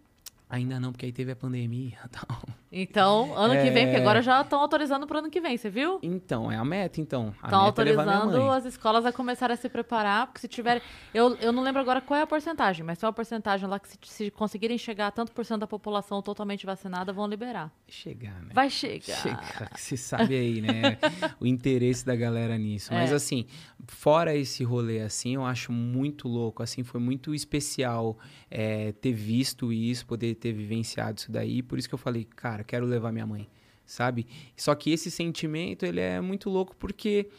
Ainda 0.48 0.80
não, 0.80 0.92
porque 0.92 1.08
aí 1.08 1.12
teve 1.12 1.32
a 1.32 1.36
pandemia 1.36 1.98
tal. 2.12 2.38
Então, 2.72 3.36
ano 3.36 3.54
é... 3.54 3.64
que 3.64 3.72
vem, 3.72 3.86
porque 3.86 4.00
agora 4.00 4.22
já 4.22 4.42
estão 4.42 4.60
autorizando 4.60 5.08
para 5.08 5.20
ano 5.20 5.30
que 5.30 5.42
vem, 5.42 5.58
você 5.58 5.70
viu? 5.70 5.98
Então, 6.04 6.52
é 6.52 6.58
a 6.58 6.64
meta, 6.64 7.02
então. 7.02 7.34
Estão 7.44 7.62
é 7.62 7.66
autorizando 7.66 8.38
é 8.38 8.58
as 8.58 8.66
escolas 8.66 9.06
a 9.06 9.12
começar 9.12 9.50
a 9.50 9.56
se 9.56 9.70
preparar, 9.70 10.28
porque 10.28 10.42
se 10.42 10.48
tiver. 10.48 10.82
Eu, 11.14 11.36
eu 11.38 11.52
não 11.52 11.64
lembro 11.64 11.82
agora 11.82 12.00
qual 12.00 12.20
é 12.20 12.24
a 12.24 12.28
porcentagem, 12.28 12.86
mas 12.86 12.98
tem 13.00 13.08
uma 13.08 13.14
porcentagem 13.14 13.68
lá 13.68 13.80
que 13.80 13.88
se, 13.88 13.98
se 14.04 14.32
conseguirem 14.32 14.78
chegar 14.78 15.08
a 15.08 15.12
tanto 15.12 15.32
por 15.32 15.46
cento 15.46 15.62
da 15.62 15.68
população 15.68 16.22
totalmente 16.22 16.66
vacinada, 16.66 17.12
vão 17.12 17.28
liberar. 17.28 17.72
Chegar, 17.88 18.42
né? 18.42 18.50
Vai 18.54 18.70
chegar. 18.70 19.16
Chegar, 19.16 19.72
você 19.76 19.98
sabe 19.98 20.36
aí, 20.36 20.62
né? 20.62 20.98
o 21.40 21.46
interesse 21.48 22.06
da 22.06 22.16
galera 22.16 22.58
nisso. 22.58 22.94
Mas 22.94 23.12
é. 23.12 23.16
assim, 23.16 23.46
fora 23.88 24.36
esse 24.36 24.64
rolê 24.64 25.00
assim, 25.00 25.36
eu 25.36 25.46
acho 25.46 25.72
muito 25.72 26.28
louco, 26.28 26.62
assim, 26.62 26.84
foi 26.84 27.00
muito 27.00 27.34
especial 27.34 28.18
é, 28.52 28.92
ter 28.92 29.14
visto 29.14 29.72
isso, 29.72 30.06
poder 30.06 30.35
ter 30.36 30.54
vivenciado 30.54 31.20
isso 31.20 31.32
daí. 31.32 31.62
Por 31.64 31.80
isso 31.80 31.88
que 31.88 31.96
eu 31.96 32.00
falei, 32.00 32.26
cara, 32.36 32.64
quero 32.64 32.86
levar 32.86 33.12
minha 33.12 33.26
mãe, 33.26 33.48
sabe? 33.86 34.28
Só 34.56 34.76
que 34.76 34.92
esse 34.92 35.10
sentimento, 35.10 35.86
ele 35.86 36.00
é 36.00 36.20
muito 36.22 36.50
louco 36.50 36.76
porque 36.76 37.30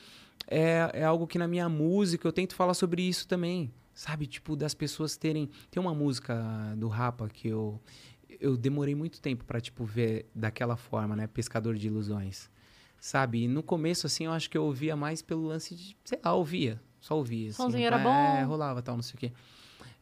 é, 0.46 0.90
é 0.92 1.04
algo 1.04 1.26
que 1.26 1.38
na 1.38 1.46
minha 1.46 1.68
música 1.68 2.26
eu 2.26 2.32
tento 2.32 2.54
falar 2.54 2.74
sobre 2.74 3.02
isso 3.02 3.28
também, 3.28 3.72
sabe? 3.94 4.26
Tipo, 4.26 4.56
das 4.56 4.74
pessoas 4.74 5.16
terem... 5.16 5.48
Tem 5.70 5.80
uma 5.80 5.94
música 5.94 6.74
do 6.76 6.88
Rapa 6.88 7.28
que 7.28 7.48
eu... 7.48 7.80
Eu 8.38 8.56
demorei 8.56 8.94
muito 8.94 9.20
tempo 9.20 9.44
para 9.44 9.60
tipo, 9.60 9.84
ver 9.84 10.26
daquela 10.34 10.76
forma, 10.76 11.16
né? 11.16 11.26
Pescador 11.26 11.74
de 11.76 11.86
Ilusões 11.86 12.50
sabe? 13.00 13.44
E 13.44 13.48
no 13.48 13.62
começo, 13.62 14.06
assim, 14.06 14.24
eu 14.24 14.32
acho 14.32 14.50
que 14.50 14.58
eu 14.58 14.64
ouvia 14.64 14.96
mais 14.96 15.22
pelo 15.22 15.46
lance 15.46 15.74
de, 15.74 15.96
sei 16.04 16.18
lá, 16.24 16.34
ouvia, 16.34 16.80
só 17.00 17.16
ouvia. 17.16 17.50
Assim, 17.50 17.84
era 17.84 18.00
é, 18.00 18.02
bom. 18.02 18.48
rolava 18.48 18.82
tal, 18.82 18.96
não 18.96 19.02
sei 19.02 19.14
o 19.14 19.18
quê. 19.18 19.32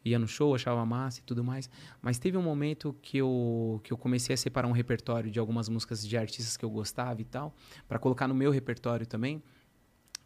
Ia 0.04 0.18
no 0.18 0.28
show, 0.28 0.54
achava 0.54 0.84
massa 0.84 1.20
e 1.20 1.22
tudo 1.22 1.42
mais. 1.42 1.70
Mas 2.02 2.18
teve 2.18 2.36
um 2.36 2.42
momento 2.42 2.94
que 3.00 3.16
eu, 3.16 3.80
que 3.82 3.92
eu 3.92 3.96
comecei 3.96 4.34
a 4.34 4.36
separar 4.36 4.68
um 4.68 4.72
repertório 4.72 5.30
de 5.30 5.38
algumas 5.38 5.68
músicas 5.68 6.06
de 6.06 6.16
artistas 6.16 6.56
que 6.56 6.64
eu 6.64 6.70
gostava 6.70 7.20
e 7.20 7.24
tal, 7.24 7.54
para 7.88 7.98
colocar 7.98 8.28
no 8.28 8.34
meu 8.34 8.50
repertório 8.50 9.06
também. 9.06 9.42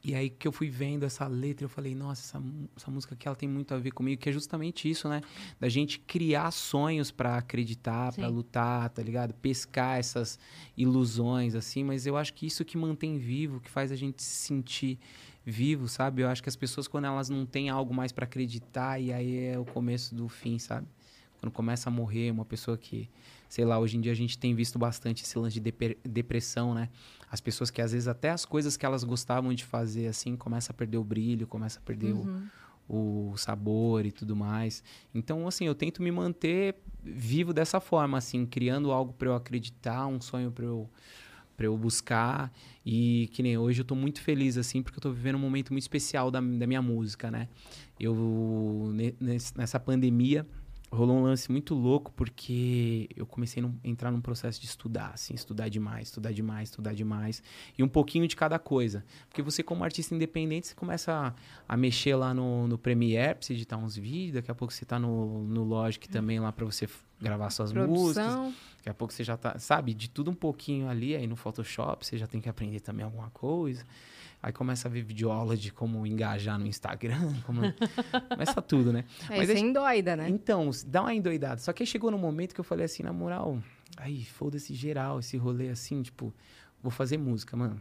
E 0.03 0.15
aí 0.15 0.31
que 0.31 0.47
eu 0.47 0.53
fui 0.53 0.71
vendo 0.71 1.05
essa 1.05 1.27
letra, 1.27 1.65
eu 1.65 1.69
falei, 1.69 1.95
nossa, 1.95 2.23
essa, 2.23 2.45
essa 2.77 2.91
música 2.91 3.15
aqui 3.15 3.27
ela 3.27 3.37
tem 3.37 3.49
muito 3.49 3.75
a 3.75 3.79
ver 3.79 3.91
comigo, 3.91 4.21
que 4.21 4.29
é 4.29 4.33
justamente 4.33 4.89
isso, 4.89 5.09
né? 5.09 5.21
Da 5.59 5.69
gente 5.69 5.99
criar 5.99 6.51
sonhos 6.53 7.11
para 7.11 7.37
acreditar, 7.37 8.13
para 8.13 8.29
lutar, 8.29 8.89
tá 8.91 9.03
ligado? 9.03 9.35
Pescar 9.35 9.99
essas 9.99 10.39
ilusões, 10.77 11.57
assim, 11.57 11.83
mas 11.83 12.07
eu 12.07 12.17
acho 12.17 12.33
que 12.33 12.47
isso 12.47 12.65
que 12.65 12.79
mantém 12.79 13.19
vivo, 13.19 13.61
que 13.61 13.69
faz 13.69 13.91
a 13.91 13.97
gente 13.97 14.23
se 14.23 14.47
sentir 14.47 14.99
vivo, 15.51 15.89
sabe? 15.89 16.23
Eu 16.23 16.29
acho 16.29 16.43
que 16.43 16.49
as 16.49 16.57
pessoas, 16.57 16.87
quando 16.87 17.07
elas 17.07 17.31
não 17.31 17.47
têm 17.47 17.71
algo 17.71 17.95
mais 17.95 18.13
para 18.13 18.25
acreditar, 18.25 19.01
e 19.01 19.13
aí 19.13 19.47
é 19.47 19.59
o 19.59 19.65
começo 19.65 20.15
do 20.15 20.29
fim, 20.29 20.59
sabe? 20.59 20.87
Quando 21.41 21.53
começa 21.53 21.89
a 21.89 21.93
morrer 21.93 22.31
uma 22.31 22.45
pessoa 22.45 22.77
que, 22.77 23.09
sei 23.49 23.65
lá, 23.65 23.79
hoje 23.79 23.97
em 23.97 24.01
dia 24.01 24.13
a 24.13 24.15
gente 24.15 24.37
tem 24.37 24.55
visto 24.55 24.79
bastante 24.79 25.23
esse 25.25 25.39
lance 25.39 25.59
de 25.59 25.73
depressão, 26.05 26.75
né? 26.75 26.91
As 27.31 27.41
pessoas 27.41 27.71
que 27.71 27.81
às 27.81 27.93
vezes 27.93 28.09
até 28.09 28.31
as 28.31 28.45
coisas 28.45 28.77
que 28.77 28.85
elas 28.85 29.05
gostavam 29.05 29.55
de 29.55 29.65
fazer 29.65 30.09
assim, 30.09 30.37
começa 30.37 30.73
a 30.73 30.75
perder 30.75 30.99
o 30.99 31.05
brilho, 31.05 31.47
começa 31.47 31.79
a 31.79 31.83
perder 31.83 32.13
uhum. 32.13 32.47
o, 32.89 33.31
o 33.31 33.37
sabor 33.37 34.05
e 34.05 34.13
tudo 34.13 34.37
mais. 34.37 34.83
Então, 35.15 35.47
assim, 35.47 35.65
eu 35.65 35.75
tento 35.75 36.03
me 36.03 36.11
manter 36.11 36.75
vivo 37.03 37.55
dessa 37.55 37.81
forma, 37.81 38.19
assim, 38.19 38.45
criando 38.45 38.91
algo 38.91 39.13
para 39.13 39.29
eu 39.29 39.35
acreditar, 39.35 40.07
um 40.07 40.21
sonho 40.21 40.51
para 40.51 40.67
eu 40.67 40.91
para 41.59 41.67
eu 41.67 41.77
buscar 41.77 42.53
e 42.87 43.29
que 43.33 43.43
nem 43.43 43.59
hoje 43.59 43.81
eu 43.81 43.85
tô 43.85 43.97
muito 43.97 44.23
feliz 44.23 44.57
assim 44.57 44.81
porque 44.81 44.97
eu 44.97 45.03
tô 45.03 45.11
vivendo 45.11 45.35
um 45.35 45.41
momento 45.41 45.73
muito 45.73 45.83
especial 45.83 46.31
da, 46.31 46.41
da 46.41 46.67
minha 46.69 46.81
música, 46.81 47.33
né? 47.33 47.49
Eu 47.99 48.95
nessa 49.57 49.81
pandemia 49.81 50.47
rolou 50.91 51.19
um 51.19 51.23
lance 51.23 51.51
muito 51.51 51.75
louco 51.75 52.13
porque 52.13 53.09
eu 53.15 53.27
comecei 53.27 53.63
a 53.63 53.69
entrar 53.85 54.13
num 54.13 54.21
processo 54.21 54.61
de 54.61 54.67
estudar, 54.67 55.11
assim, 55.15 55.35
estudar 55.35 55.69
demais, 55.69 56.09
estudar 56.09 56.33
demais, 56.33 56.69
estudar 56.71 56.95
demais 56.95 57.43
e 57.77 57.83
um 57.83 57.89
pouquinho 57.89 58.27
de 58.29 58.37
cada 58.37 58.59
coisa. 58.59 59.05
Porque 59.29 59.43
você 59.43 59.61
como 59.61 59.83
artista 59.83 60.15
independente, 60.15 60.69
você 60.69 60.75
começa 60.77 61.13
a, 61.13 61.35
a 61.69 61.77
mexer 61.77 62.15
lá 62.15 62.33
no, 62.33 62.69
no 62.69 62.79
Premiere, 62.79 63.35
pra 63.35 63.43
você 63.45 63.53
editar 63.53 63.77
uns 63.77 63.97
vídeos, 63.97 64.35
daqui 64.35 64.51
a 64.51 64.55
pouco 64.55 64.73
você 64.73 64.85
tá 64.85 64.97
no, 64.97 65.43
no 65.45 65.65
Logic 65.65 66.09
também 66.09 66.39
lá 66.39 66.53
para 66.53 66.65
você 66.65 66.89
gravar 67.21 67.51
suas 67.51 67.73
Produção. 67.73 68.45
músicas. 68.45 68.69
Daqui 68.89 68.91
a 68.91 68.95
pouco 68.95 69.13
você 69.13 69.23
já 69.23 69.37
tá, 69.37 69.59
sabe, 69.59 69.93
de 69.93 70.09
tudo 70.09 70.31
um 70.31 70.35
pouquinho 70.35 70.89
ali, 70.89 71.15
aí 71.15 71.27
no 71.27 71.37
Photoshop 71.37 72.07
você 72.07 72.17
já 72.17 72.27
tem 72.27 72.41
que 72.41 72.49
aprender 72.49 72.81
também 72.81 73.05
alguma 73.05 73.29
coisa. 73.31 73.85
Aí 74.43 74.51
começa 74.51 74.89
a 74.89 74.91
ver 74.91 75.03
videoaula 75.03 75.59
de 75.59 75.71
como 75.71 76.07
engajar 76.07 76.59
no 76.59 76.67
Instagram, 76.67 77.35
como... 77.45 77.61
começa 78.31 78.63
tudo, 78.63 78.91
né? 78.91 79.05
É, 79.29 79.37
Mas 79.37 79.51
sem 79.51 79.73
doida, 79.75 80.17
né? 80.17 80.29
Então, 80.31 80.71
dá 80.87 81.03
uma 81.03 81.13
endoidada. 81.13 81.61
Só 81.61 81.71
que 81.73 81.83
aí 81.83 81.87
chegou 81.87 82.11
no 82.11 82.17
momento 82.17 82.55
que 82.55 82.61
eu 82.61 82.65
falei 82.65 82.87
assim, 82.87 83.03
na 83.03 83.13
moral, 83.13 83.59
aí 83.97 84.25
foda-se 84.25 84.73
geral, 84.75 85.19
esse 85.19 85.37
rolê 85.37 85.69
assim, 85.69 86.01
tipo, 86.01 86.33
vou 86.83 86.91
fazer 86.91 87.19
música, 87.19 87.57
mano. 87.59 87.79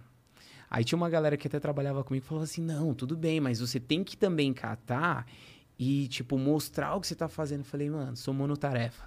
Aí 0.70 0.84
tinha 0.84 0.98
uma 0.98 1.10
galera 1.10 1.38
que 1.38 1.48
até 1.48 1.58
trabalhava 1.58 2.04
comigo 2.04 2.26
e 2.26 2.28
falou 2.28 2.44
assim: 2.44 2.62
não, 2.62 2.94
tudo 2.94 3.16
bem, 3.16 3.40
mas 3.40 3.62
você 3.62 3.80
tem 3.80 4.04
que 4.04 4.18
também 4.18 4.52
catar 4.52 5.26
e, 5.80 6.10
tipo, 6.10 6.38
mostrar 6.38 6.96
o 6.96 7.00
que 7.00 7.08
você 7.08 7.16
tá 7.16 7.30
fazendo. 7.30 7.62
Eu 7.62 7.66
falei, 7.66 7.90
mano, 7.90 8.18
sou 8.18 8.34
monotarefa. 8.34 9.06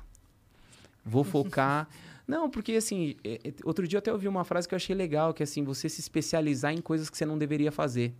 Vou 1.05 1.25
focar. 1.25 1.89
Não, 2.27 2.49
porque 2.49 2.73
assim, 2.73 3.17
é, 3.25 3.41
é, 3.45 3.55
outro 3.65 3.89
dia 3.89 3.97
eu 3.97 3.99
até 3.99 4.13
ouvi 4.13 4.29
uma 4.29 4.45
frase 4.45 4.69
que 4.69 4.75
eu 4.75 4.77
achei 4.77 4.95
legal, 4.95 5.35
que 5.35 5.43
é 5.43 5.45
assim, 5.45 5.65
você 5.65 5.89
se 5.89 6.01
especializar 6.01 6.73
em 6.73 6.81
coisas 6.81 7.11
que 7.11 7.17
você 7.17 7.27
não 7.27 7.37
deveria 7.37 7.73
fazer. 7.73 8.15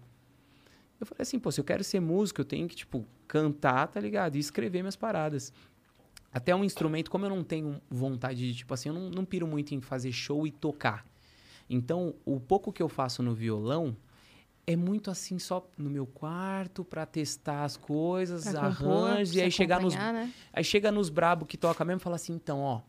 Eu 0.99 1.07
falei 1.07 1.23
assim, 1.23 1.39
pô, 1.39 1.51
se 1.51 1.61
eu 1.61 1.65
quero 1.65 1.83
ser 1.83 2.01
músico, 2.01 2.41
eu 2.41 2.45
tenho 2.45 2.69
que, 2.69 2.77
tipo, 2.77 3.07
cantar, 3.27 3.87
tá 3.87 4.01
ligado? 4.01 4.37
E 4.37 4.39
escrever 4.39 4.83
minhas 4.83 4.97
paradas. 4.97 5.53
Até 6.33 6.55
um 6.55 6.63
instrumento, 6.65 7.11
como 7.11 7.25
eu 7.25 7.31
não 7.31 7.43
tenho 7.43 7.81
vontade 7.89 8.53
de, 8.53 8.59
tipo 8.59 8.75
assim, 8.75 8.91
eu 8.91 8.95
não, 8.95 9.09
não 9.11 9.25
piro 9.25 9.47
muito 9.47 9.75
em 9.75 9.81
fazer 9.81 10.13
show 10.13 10.47
e 10.47 10.51
tocar. 10.51 11.07
Então, 11.69 12.15
o 12.25 12.41
pouco 12.41 12.73
que 12.73 12.83
eu 12.83 12.89
faço 12.89 13.23
no 13.23 13.35
violão 13.35 13.97
é 14.67 14.77
muito 14.77 15.11
assim, 15.11 15.39
só 15.39 15.69
no 15.77 15.91
meu 15.91 16.07
quarto, 16.07 16.85
para 16.85 17.05
testar 17.05 17.65
as 17.65 17.77
coisas, 17.77 18.47
arranjos, 18.55 19.35
e 19.35 19.41
aí 19.41 19.51
chegar 19.51 19.81
nos. 19.81 19.95
Né? 19.95 20.33
Aí 20.53 20.63
chega 20.63 20.93
nos 20.93 21.09
brabo 21.09 21.47
que 21.47 21.57
toca 21.57 21.85
mesmo 21.85 22.01
e 22.01 22.03
fala 22.03 22.17
assim, 22.17 22.33
então, 22.33 22.61
ó, 22.61 22.81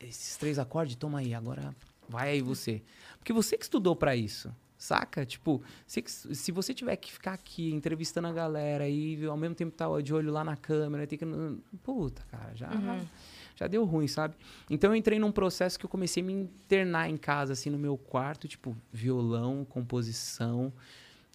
esses 0.00 0.36
três 0.36 0.58
acordes, 0.58 0.96
toma 0.96 1.20
aí, 1.20 1.34
agora 1.34 1.74
vai 2.08 2.30
aí 2.30 2.40
você. 2.40 2.82
Porque 3.18 3.32
você 3.32 3.56
que 3.56 3.64
estudou 3.64 3.94
para 3.94 4.16
isso, 4.16 4.54
saca? 4.76 5.24
Tipo, 5.24 5.62
se, 5.86 6.02
se 6.06 6.52
você 6.52 6.74
tiver 6.74 6.96
que 6.96 7.12
ficar 7.12 7.34
aqui 7.34 7.72
entrevistando 7.72 8.28
a 8.28 8.32
galera 8.32 8.88
e 8.88 9.24
ao 9.24 9.36
mesmo 9.36 9.54
tempo 9.54 9.76
tá 9.76 9.86
de 10.00 10.12
olho 10.12 10.32
lá 10.32 10.42
na 10.42 10.56
câmera, 10.56 11.06
tem 11.06 11.18
que. 11.18 11.26
Puta, 11.82 12.22
cara, 12.30 12.54
já. 12.54 12.70
Uhum. 12.70 13.06
Já 13.56 13.66
deu 13.66 13.84
ruim, 13.84 14.08
sabe? 14.08 14.36
Então 14.70 14.90
eu 14.90 14.96
entrei 14.96 15.18
num 15.18 15.30
processo 15.30 15.78
que 15.78 15.84
eu 15.84 15.90
comecei 15.90 16.22
a 16.22 16.26
me 16.26 16.32
internar 16.32 17.10
em 17.10 17.16
casa, 17.18 17.52
assim, 17.52 17.68
no 17.68 17.78
meu 17.78 17.94
quarto, 17.98 18.48
tipo, 18.48 18.74
violão, 18.90 19.66
composição, 19.66 20.72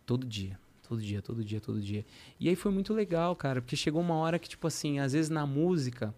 todo 0.06 0.26
dia. 0.26 0.60
Todo 0.88 1.02
dia, 1.02 1.22
todo 1.22 1.44
dia, 1.44 1.60
todo 1.60 1.82
dia. 1.82 2.06
E 2.40 2.48
aí 2.48 2.56
foi 2.56 2.72
muito 2.72 2.94
legal, 2.94 3.36
cara, 3.36 3.60
porque 3.60 3.76
chegou 3.76 4.02
uma 4.02 4.16
hora 4.16 4.38
que, 4.38 4.48
tipo 4.48 4.68
assim, 4.68 5.00
às 5.00 5.14
vezes 5.14 5.32
na 5.32 5.46
música, 5.46 6.14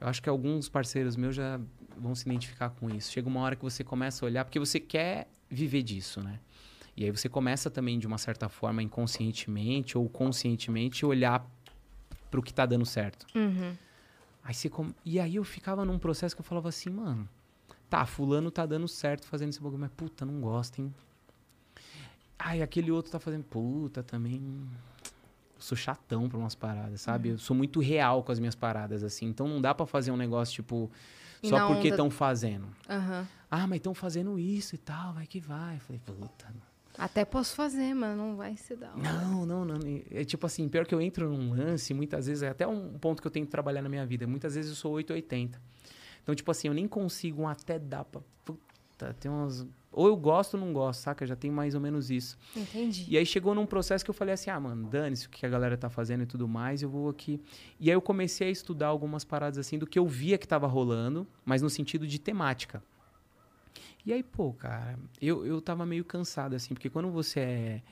eu 0.00 0.06
acho 0.06 0.22
que 0.22 0.28
alguns 0.28 0.68
parceiros 0.68 1.16
meus 1.16 1.34
já 1.34 1.60
vão 1.96 2.14
se 2.14 2.28
identificar 2.28 2.70
com 2.70 2.88
isso. 2.88 3.10
Chega 3.10 3.26
uma 3.26 3.40
hora 3.40 3.56
que 3.56 3.62
você 3.62 3.82
começa 3.82 4.24
a 4.24 4.26
olhar, 4.26 4.44
porque 4.44 4.60
você 4.60 4.78
quer 4.78 5.28
viver 5.50 5.82
disso, 5.82 6.22
né? 6.22 6.38
E 6.96 7.04
aí 7.04 7.10
você 7.10 7.28
começa 7.28 7.68
também, 7.68 7.98
de 7.98 8.06
uma 8.06 8.16
certa 8.16 8.48
forma, 8.48 8.82
inconscientemente 8.82 9.98
ou 9.98 10.08
conscientemente, 10.08 11.04
olhar 11.04 11.44
para 12.30 12.40
o 12.40 12.42
que 12.42 12.50
está 12.50 12.64
dando 12.64 12.86
certo. 12.86 13.26
Uhum. 13.34 13.76
Aí 14.42 14.54
você 14.54 14.70
com... 14.70 14.94
E 15.04 15.18
aí 15.18 15.36
eu 15.36 15.44
ficava 15.44 15.84
num 15.84 15.98
processo 15.98 16.34
que 16.34 16.40
eu 16.40 16.44
falava 16.44 16.68
assim, 16.68 16.90
mano, 16.90 17.28
tá, 17.90 18.06
fulano 18.06 18.50
tá 18.50 18.64
dando 18.64 18.86
certo 18.86 19.26
fazendo 19.26 19.50
esse 19.50 19.60
bagulho, 19.60 19.80
mas 19.80 19.90
puta, 19.96 20.24
não 20.24 20.40
gosta, 20.40 20.80
hein? 20.80 20.94
Ai, 22.38 22.62
aquele 22.62 22.90
outro 22.90 23.10
tá 23.10 23.18
fazendo, 23.18 23.44
puta, 23.44 24.02
também 24.02 24.42
eu 25.54 25.60
sou 25.60 25.76
chatão 25.76 26.28
pra 26.28 26.38
umas 26.38 26.54
paradas, 26.54 27.00
sabe? 27.00 27.28
Uhum. 27.28 27.34
Eu 27.34 27.38
sou 27.38 27.56
muito 27.56 27.80
real 27.80 28.22
com 28.22 28.32
as 28.32 28.38
minhas 28.38 28.54
paradas, 28.54 29.02
assim. 29.02 29.26
Então 29.26 29.48
não 29.48 29.60
dá 29.60 29.74
para 29.74 29.86
fazer 29.86 30.10
um 30.10 30.16
negócio, 30.16 30.54
tipo, 30.54 30.90
só 31.42 31.66
porque 31.68 31.88
estão 31.88 32.10
fazendo. 32.10 32.64
Uhum. 32.88 33.26
Ah, 33.50 33.66
mas 33.66 33.76
estão 33.76 33.94
fazendo 33.94 34.38
isso 34.38 34.74
e 34.74 34.78
tal, 34.78 35.14
vai 35.14 35.26
que 35.26 35.40
vai. 35.40 35.76
Eu 35.76 35.80
falei, 35.80 36.00
puta. 36.04 36.54
Até 36.98 37.24
posso 37.24 37.54
fazer, 37.54 37.94
mas 37.94 38.16
não 38.16 38.36
vai 38.36 38.56
ser 38.56 38.76
da 38.76 38.90
hora. 38.90 39.02
Não, 39.02 39.44
não, 39.44 39.64
não. 39.64 39.78
É 40.10 40.24
tipo 40.24 40.46
assim, 40.46 40.66
pior 40.68 40.86
que 40.86 40.94
eu 40.94 41.00
entro 41.00 41.28
num 41.28 41.50
lance, 41.54 41.92
muitas 41.92 42.26
vezes, 42.26 42.42
é 42.42 42.48
até 42.48 42.66
um 42.66 42.98
ponto 42.98 43.20
que 43.20 43.26
eu 43.26 43.30
tenho 43.30 43.44
que 43.44 43.52
trabalhar 43.52 43.82
na 43.82 43.88
minha 43.88 44.06
vida. 44.06 44.26
Muitas 44.26 44.54
vezes 44.54 44.70
eu 44.70 44.76
sou 44.76 44.92
880. 44.92 45.60
Então, 46.22 46.34
tipo 46.34 46.50
assim, 46.50 46.68
eu 46.68 46.74
nem 46.74 46.88
consigo 46.88 47.42
um 47.42 47.48
até 47.48 47.78
dar 47.78 48.04
pra. 48.04 48.20
Puta, 48.44 49.14
tem 49.20 49.30
umas. 49.30 49.66
Ou 49.96 50.06
eu 50.06 50.14
gosto 50.14 50.54
ou 50.54 50.60
não 50.60 50.74
gosto, 50.74 51.00
saca? 51.00 51.24
Já 51.24 51.34
tem 51.34 51.50
mais 51.50 51.74
ou 51.74 51.80
menos 51.80 52.10
isso. 52.10 52.36
Entendi. 52.54 53.06
E 53.08 53.16
aí 53.16 53.24
chegou 53.24 53.54
num 53.54 53.64
processo 53.64 54.04
que 54.04 54.10
eu 54.10 54.14
falei 54.14 54.34
assim: 54.34 54.50
ah, 54.50 54.60
mano, 54.60 54.86
dane-se 54.86 55.26
o 55.26 55.30
que 55.30 55.46
a 55.46 55.48
galera 55.48 55.74
tá 55.74 55.88
fazendo 55.88 56.22
e 56.22 56.26
tudo 56.26 56.46
mais, 56.46 56.82
eu 56.82 56.90
vou 56.90 57.08
aqui. 57.08 57.40
E 57.80 57.88
aí 57.88 57.96
eu 57.96 58.02
comecei 58.02 58.48
a 58.48 58.50
estudar 58.50 58.88
algumas 58.88 59.24
paradas 59.24 59.56
assim 59.56 59.78
do 59.78 59.86
que 59.86 59.98
eu 59.98 60.06
via 60.06 60.36
que 60.36 60.46
tava 60.46 60.66
rolando, 60.66 61.26
mas 61.46 61.62
no 61.62 61.70
sentido 61.70 62.06
de 62.06 62.18
temática. 62.18 62.82
E 64.04 64.12
aí, 64.12 64.22
pô, 64.22 64.52
cara, 64.52 64.98
eu, 65.20 65.46
eu 65.46 65.62
tava 65.62 65.86
meio 65.86 66.04
cansado, 66.04 66.54
assim, 66.54 66.74
porque 66.74 66.90
quando 66.90 67.10
você 67.10 67.40
é 67.40 67.82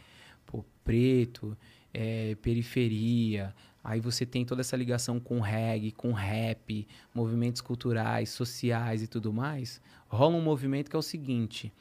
pô, 0.44 0.62
preto, 0.84 1.56
é, 1.92 2.34
periferia, 2.36 3.54
aí 3.82 3.98
você 3.98 4.26
tem 4.26 4.44
toda 4.44 4.60
essa 4.60 4.76
ligação 4.76 5.18
com 5.18 5.40
reggae, 5.40 5.90
com 5.90 6.12
rap, 6.12 6.86
movimentos 7.14 7.62
culturais, 7.62 8.28
sociais 8.28 9.02
e 9.02 9.06
tudo 9.06 9.32
mais, 9.32 9.80
rola 10.06 10.36
um 10.36 10.42
movimento 10.42 10.90
que 10.90 10.96
é 10.96 10.98
o 10.98 11.02
seguinte. 11.02 11.72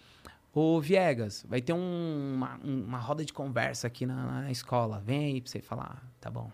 Ô, 0.53 0.79
Viegas, 0.79 1.43
vai 1.49 1.61
ter 1.61 1.73
um, 1.73 2.33
uma, 2.35 2.59
uma 2.63 2.99
roda 2.99 3.25
de 3.25 3.33
conversa 3.33 3.87
aqui 3.87 4.05
na, 4.05 4.41
na 4.41 4.51
escola. 4.51 5.01
Vem 5.03 5.25
aí 5.25 5.41
pra 5.41 5.49
você 5.49 5.61
falar, 5.61 6.03
tá 6.21 6.29
bom. 6.29 6.51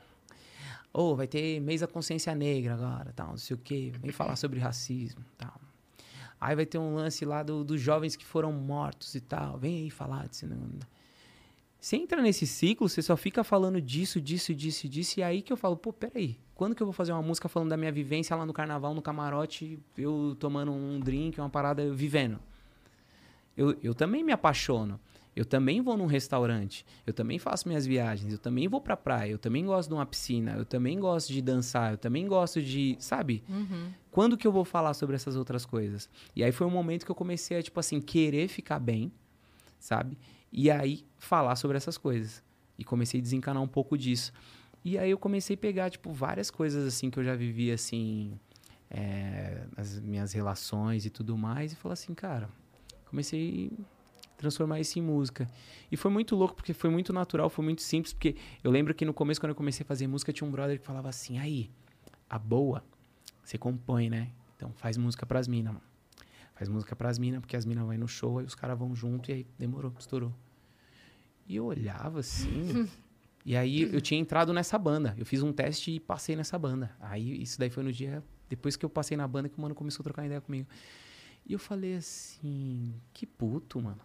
Ou 0.93 1.17
vai 1.17 1.27
ter 1.27 1.59
mês 1.59 1.81
da 1.81 1.87
consciência 1.87 2.33
negra 2.33 2.75
agora, 2.75 3.11
tal, 3.13 3.29
não 3.29 3.37
sei 3.37 3.55
o 3.55 3.59
quê. 3.59 3.91
Vem 3.99 4.11
falar 4.11 4.37
sobre 4.37 4.57
racismo, 4.57 5.23
tal. 5.37 5.59
Aí 6.39 6.55
vai 6.55 6.65
ter 6.65 6.77
um 6.77 6.95
lance 6.95 7.25
lá 7.25 7.43
do, 7.43 7.63
dos 7.63 7.81
jovens 7.81 8.15
que 8.15 8.25
foram 8.25 8.53
mortos 8.53 9.15
e 9.15 9.19
tal. 9.19 9.57
Vem 9.57 9.83
aí 9.83 9.89
falar 9.89 10.29
disso. 10.29 10.47
Você 11.77 11.97
entra 11.97 12.21
nesse 12.21 12.47
ciclo, 12.47 12.87
você 12.87 13.01
só 13.01 13.17
fica 13.17 13.43
falando 13.43 13.81
disso, 13.81 14.21
disso, 14.21 14.55
disso, 14.55 14.87
disso. 14.87 15.19
E 15.19 15.23
aí 15.23 15.41
que 15.41 15.51
eu 15.51 15.57
falo, 15.57 15.75
pô, 15.75 15.91
peraí. 15.91 16.37
Quando 16.55 16.73
que 16.73 16.81
eu 16.81 16.87
vou 16.87 16.93
fazer 16.93 17.11
uma 17.11 17.21
música 17.21 17.49
falando 17.49 17.69
da 17.69 17.77
minha 17.77 17.91
vivência 17.91 18.33
lá 18.35 18.45
no 18.45 18.53
carnaval, 18.53 18.93
no 18.93 19.01
camarote, 19.01 19.77
eu 19.97 20.35
tomando 20.39 20.71
um 20.71 20.99
drink, 20.99 21.39
uma 21.39 21.49
parada, 21.49 21.93
vivendo? 21.93 22.39
Eu, 23.59 23.77
eu 23.83 23.93
também 23.93 24.23
me 24.23 24.31
apaixono. 24.31 24.97
Eu 25.35 25.45
também 25.45 25.79
vou 25.79 25.95
num 25.95 26.07
restaurante, 26.07 26.85
eu 27.05 27.13
também 27.13 27.39
faço 27.39 27.67
minhas 27.67 27.85
viagens, 27.85 28.33
eu 28.33 28.39
também 28.39 28.67
vou 28.67 28.81
pra 28.81 28.97
praia, 28.97 29.31
eu 29.31 29.37
também 29.37 29.65
gosto 29.65 29.87
de 29.87 29.93
uma 29.93 30.05
piscina, 30.05 30.55
eu 30.57 30.65
também 30.65 30.99
gosto 30.99 31.31
de 31.31 31.41
dançar, 31.41 31.93
eu 31.93 31.97
também 31.97 32.27
gosto 32.27 32.61
de, 32.61 32.97
sabe? 32.99 33.41
Uhum. 33.47 33.93
Quando 34.11 34.35
que 34.35 34.45
eu 34.45 34.51
vou 34.51 34.65
falar 34.65 34.93
sobre 34.95 35.15
essas 35.15 35.37
outras 35.37 35.65
coisas? 35.65 36.09
E 36.35 36.43
aí 36.43 36.51
foi 36.51 36.67
um 36.67 36.71
momento 36.71 37.05
que 37.05 37.11
eu 37.11 37.15
comecei 37.15 37.57
a, 37.57 37.63
tipo 37.63 37.79
assim, 37.79 38.01
querer 38.01 38.49
ficar 38.49 38.79
bem, 38.79 39.13
sabe? 39.79 40.17
E 40.51 40.69
aí 40.69 41.05
falar 41.17 41.55
sobre 41.55 41.77
essas 41.77 41.97
coisas. 41.97 42.43
E 42.77 42.83
comecei 42.83 43.19
a 43.19 43.23
desencanar 43.23 43.61
um 43.61 43.67
pouco 43.67 43.97
disso. 43.97 44.33
E 44.83 44.97
aí 44.97 45.11
eu 45.11 45.17
comecei 45.17 45.55
a 45.55 45.57
pegar, 45.57 45.89
tipo, 45.89 46.11
várias 46.11 46.49
coisas, 46.51 46.85
assim, 46.85 47.09
que 47.09 47.19
eu 47.19 47.23
já 47.23 47.35
vivi, 47.35 47.71
assim, 47.71 48.37
é, 48.89 49.63
as 49.77 49.99
minhas 50.01 50.33
relações 50.33 51.05
e 51.05 51.09
tudo 51.09 51.37
mais, 51.37 51.71
e 51.71 51.75
falar 51.75 51.93
assim, 51.93 52.13
cara, 52.13 52.49
comecei 53.09 53.71
transformar 54.39 54.79
isso 54.79 54.97
em 54.97 55.01
música. 55.01 55.47
E 55.91 55.97
foi 55.97 56.09
muito 56.09 56.35
louco, 56.35 56.55
porque 56.55 56.73
foi 56.73 56.89
muito 56.89 57.11
natural, 57.11 57.49
foi 57.49 57.63
muito 57.63 57.81
simples, 57.81 58.13
porque 58.13 58.37
eu 58.63 58.71
lembro 58.71 58.95
que 58.95 59.03
no 59.03 59.13
começo, 59.13 59.39
quando 59.39 59.49
eu 59.49 59.55
comecei 59.55 59.83
a 59.83 59.85
fazer 59.85 60.07
música, 60.07 60.31
tinha 60.31 60.47
um 60.47 60.51
brother 60.51 60.79
que 60.79 60.85
falava 60.85 61.09
assim, 61.09 61.37
aí, 61.37 61.69
a 62.29 62.39
boa, 62.39 62.83
você 63.43 63.57
compõe, 63.57 64.09
né? 64.09 64.29
Então 64.55 64.71
faz 64.77 64.97
música 64.97 65.25
pras 65.25 65.47
minas, 65.47 65.73
mano. 65.73 65.85
Faz 66.55 66.69
música 66.69 66.95
pras 66.95 67.19
minas, 67.19 67.41
porque 67.41 67.55
as 67.55 67.65
minas 67.65 67.85
vão 67.85 67.97
no 67.97 68.07
show, 68.07 68.39
aí 68.39 68.45
os 68.45 68.55
caras 68.55 68.79
vão 68.79 68.95
junto, 68.95 69.29
e 69.29 69.33
aí 69.33 69.47
demorou, 69.57 69.93
estourou. 69.99 70.33
E 71.45 71.57
eu 71.57 71.65
olhava 71.65 72.19
assim... 72.19 72.87
e 73.45 73.57
aí 73.57 73.93
eu 73.93 73.99
tinha 73.99 74.19
entrado 74.19 74.53
nessa 74.53 74.77
banda. 74.77 75.15
Eu 75.17 75.25
fiz 75.25 75.41
um 75.43 75.51
teste 75.51 75.91
e 75.91 75.99
passei 75.99 76.35
nessa 76.35 76.57
banda. 76.57 76.95
Aí 76.99 77.41
isso 77.41 77.59
daí 77.59 77.69
foi 77.69 77.83
no 77.83 77.91
dia... 77.91 78.23
Depois 78.47 78.75
que 78.75 78.85
eu 78.85 78.89
passei 78.89 79.15
na 79.15 79.27
banda, 79.27 79.47
que 79.47 79.57
o 79.57 79.61
mano 79.61 79.75
começou 79.75 80.01
a 80.01 80.05
trocar 80.05 80.25
ideia 80.25 80.41
comigo. 80.41 80.67
E 81.49 81.53
eu 81.53 81.59
falei 81.59 81.95
assim, 81.95 82.93
que 83.11 83.25
puto, 83.25 83.81
mano. 83.81 83.99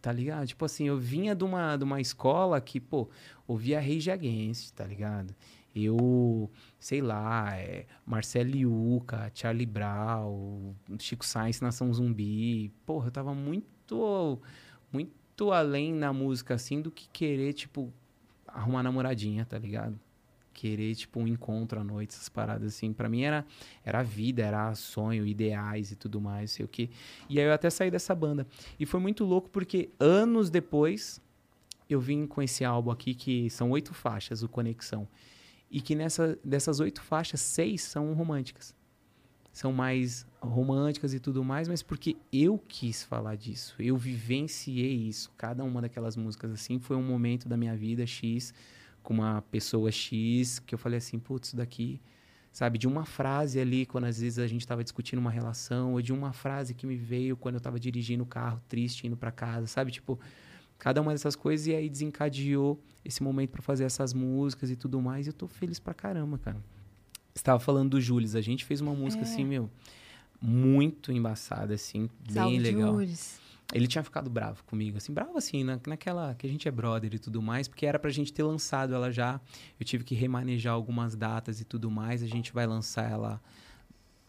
Tá 0.00 0.12
ligado? 0.12 0.46
Tipo 0.46 0.64
assim, 0.64 0.86
eu 0.86 0.96
vinha 0.96 1.34
de 1.34 1.42
uma, 1.42 1.76
de 1.76 1.82
uma 1.82 2.00
escola 2.00 2.60
que, 2.60 2.78
pô, 2.78 3.08
ouvia 3.44 3.80
Rage 3.80 4.08
Against, 4.08 4.72
tá 4.72 4.84
ligado? 4.84 5.34
Eu, 5.74 6.48
sei 6.78 7.02
lá, 7.02 7.56
é, 7.56 7.86
Marcelo 8.06 8.50
Liuca, 8.50 9.32
Charlie 9.34 9.66
Brown, 9.66 10.76
Chico 11.00 11.26
Sainz, 11.26 11.60
Nação 11.60 11.92
Zumbi. 11.92 12.72
Porra, 12.86 13.08
eu 13.08 13.10
tava 13.10 13.34
muito, 13.34 14.40
muito 14.92 15.50
além 15.50 15.92
na 15.92 16.12
música, 16.12 16.54
assim, 16.54 16.80
do 16.80 16.92
que 16.92 17.08
querer, 17.08 17.52
tipo, 17.52 17.92
arrumar 18.46 18.84
namoradinha, 18.84 19.44
tá 19.44 19.58
ligado? 19.58 19.98
Querer, 20.56 20.94
tipo, 20.94 21.20
um 21.20 21.26
encontro 21.26 21.78
à 21.78 21.84
noite, 21.84 22.14
essas 22.14 22.30
paradas 22.30 22.74
assim. 22.74 22.92
para 22.92 23.08
mim 23.08 23.22
era, 23.22 23.44
era 23.84 24.02
vida, 24.02 24.42
era 24.42 24.74
sonho, 24.74 25.26
ideais 25.26 25.92
e 25.92 25.96
tudo 25.96 26.18
mais, 26.18 26.52
sei 26.52 26.64
o 26.64 26.68
quê. 26.68 26.88
E 27.28 27.38
aí 27.38 27.46
eu 27.46 27.52
até 27.52 27.68
saí 27.68 27.90
dessa 27.90 28.14
banda. 28.14 28.46
E 28.80 28.86
foi 28.86 28.98
muito 28.98 29.22
louco 29.22 29.50
porque 29.50 29.90
anos 30.00 30.48
depois 30.48 31.20
eu 31.88 32.00
vim 32.00 32.26
com 32.26 32.40
esse 32.42 32.64
álbum 32.64 32.90
aqui, 32.90 33.14
que 33.14 33.50
são 33.50 33.70
oito 33.70 33.92
faixas, 33.92 34.42
o 34.42 34.48
Conexão. 34.48 35.06
E 35.70 35.80
que 35.80 35.94
nessa, 35.94 36.38
dessas 36.42 36.80
oito 36.80 37.02
faixas, 37.02 37.40
seis 37.40 37.82
são 37.82 38.14
românticas. 38.14 38.74
São 39.52 39.72
mais 39.72 40.26
românticas 40.40 41.12
e 41.14 41.20
tudo 41.20 41.44
mais, 41.44 41.68
mas 41.68 41.82
porque 41.82 42.16
eu 42.32 42.58
quis 42.58 43.02
falar 43.04 43.36
disso. 43.36 43.74
Eu 43.78 43.96
vivenciei 43.96 44.94
isso. 44.94 45.30
Cada 45.36 45.64
uma 45.64 45.82
daquelas 45.82 46.16
músicas, 46.16 46.50
assim, 46.50 46.78
foi 46.78 46.96
um 46.96 47.02
momento 47.02 47.48
da 47.48 47.56
minha 47.56 47.76
vida 47.76 48.06
X 48.06 48.54
com 49.06 49.14
uma 49.14 49.40
pessoa 49.52 49.88
X, 49.92 50.58
que 50.58 50.74
eu 50.74 50.78
falei 50.78 50.98
assim, 50.98 51.16
putz, 51.16 51.46
isso 51.48 51.56
daqui, 51.56 52.00
sabe, 52.50 52.76
de 52.76 52.88
uma 52.88 53.04
frase 53.04 53.60
ali, 53.60 53.86
quando 53.86 54.04
às 54.04 54.18
vezes 54.20 54.40
a 54.40 54.48
gente 54.48 54.62
estava 54.62 54.82
discutindo 54.82 55.20
uma 55.20 55.30
relação, 55.30 55.92
ou 55.92 56.02
de 56.02 56.12
uma 56.12 56.32
frase 56.32 56.74
que 56.74 56.84
me 56.88 56.96
veio 56.96 57.36
quando 57.36 57.54
eu 57.54 57.58
estava 57.58 57.78
dirigindo 57.78 58.24
o 58.24 58.26
carro, 58.26 58.60
triste, 58.68 59.06
indo 59.06 59.16
para 59.16 59.30
casa, 59.30 59.68
sabe, 59.68 59.92
tipo, 59.92 60.18
cada 60.76 61.00
uma 61.00 61.12
dessas 61.12 61.36
coisas, 61.36 61.68
e 61.68 61.74
aí 61.74 61.88
desencadeou 61.88 62.82
esse 63.04 63.22
momento 63.22 63.50
para 63.50 63.62
fazer 63.62 63.84
essas 63.84 64.12
músicas 64.12 64.70
e 64.70 64.74
tudo 64.76 65.00
mais, 65.00 65.28
e 65.28 65.30
eu 65.30 65.34
tô 65.34 65.46
feliz 65.46 65.78
pra 65.78 65.94
caramba, 65.94 66.36
cara. 66.36 66.60
Estava 67.32 67.60
falando 67.60 67.90
do 67.90 68.00
Jules, 68.00 68.34
a 68.34 68.40
gente 68.40 68.64
fez 68.64 68.80
uma 68.80 68.92
música 68.92 69.22
É. 69.22 69.24
assim, 69.24 69.44
meu, 69.44 69.70
muito 70.42 71.12
embaçada, 71.12 71.74
assim, 71.74 72.10
bem 72.26 72.34
Salve, 72.34 72.58
legal. 72.58 72.94
Jules. 72.94 73.40
Ele 73.74 73.88
tinha 73.88 74.02
ficado 74.04 74.30
bravo 74.30 74.62
comigo, 74.64 74.96
assim, 74.96 75.12
bravo 75.12 75.36
assim, 75.36 75.64
na, 75.64 75.78
naquela 75.86 76.34
que 76.36 76.46
a 76.46 76.50
gente 76.50 76.68
é 76.68 76.70
brother 76.70 77.12
e 77.14 77.18
tudo 77.18 77.42
mais, 77.42 77.66
porque 77.66 77.84
era 77.84 77.98
pra 77.98 78.10
gente 78.10 78.32
ter 78.32 78.42
lançado 78.44 78.94
ela 78.94 79.10
já. 79.10 79.40
Eu 79.78 79.84
tive 79.84 80.04
que 80.04 80.14
remanejar 80.14 80.72
algumas 80.72 81.16
datas 81.16 81.60
e 81.60 81.64
tudo 81.64 81.90
mais. 81.90 82.22
A 82.22 82.26
gente 82.28 82.52
vai 82.52 82.64
lançar 82.64 83.10
ela, 83.10 83.42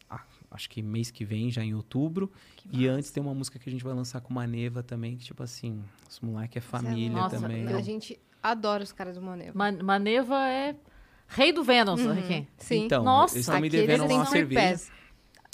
ah, 0.10 0.22
acho 0.50 0.68
que 0.70 0.82
mês 0.82 1.12
que 1.12 1.24
vem, 1.24 1.52
já 1.52 1.64
em 1.64 1.76
outubro. 1.76 2.32
Que 2.56 2.68
E 2.72 2.88
massa. 2.88 2.98
antes 2.98 3.12
tem 3.12 3.22
uma 3.22 3.34
música 3.34 3.60
que 3.60 3.70
a 3.70 3.72
gente 3.72 3.84
vai 3.84 3.94
lançar 3.94 4.22
com 4.22 4.32
uma 4.32 4.48
Neva 4.48 4.82
também, 4.82 5.16
que 5.16 5.26
tipo 5.26 5.44
assim, 5.44 5.84
os 6.10 6.20
moleque 6.20 6.58
é 6.58 6.62
família 6.62 7.12
Nossa, 7.22 7.40
também. 7.40 7.68
A 7.68 7.82
gente 7.82 8.20
adora 8.42 8.84
os 8.84 8.92
caras 8.92 9.16
do 9.18 9.22
Maneva. 9.22 9.52
Man- 9.56 9.84
Maneva 9.84 10.36
é 10.50 10.76
rei 11.28 11.52
do 11.54 11.64
Vênus, 11.64 12.02
Uhum. 12.02 12.46
Sim. 12.58 12.86
Então, 12.86 13.04
Nossa, 13.04 13.36
eles 13.36 13.48
estão 13.48 13.62
me 13.62 13.70
devendo 13.70 14.06
uma 14.06 14.26
cerveja. 14.26 14.70
pass. 14.72 14.92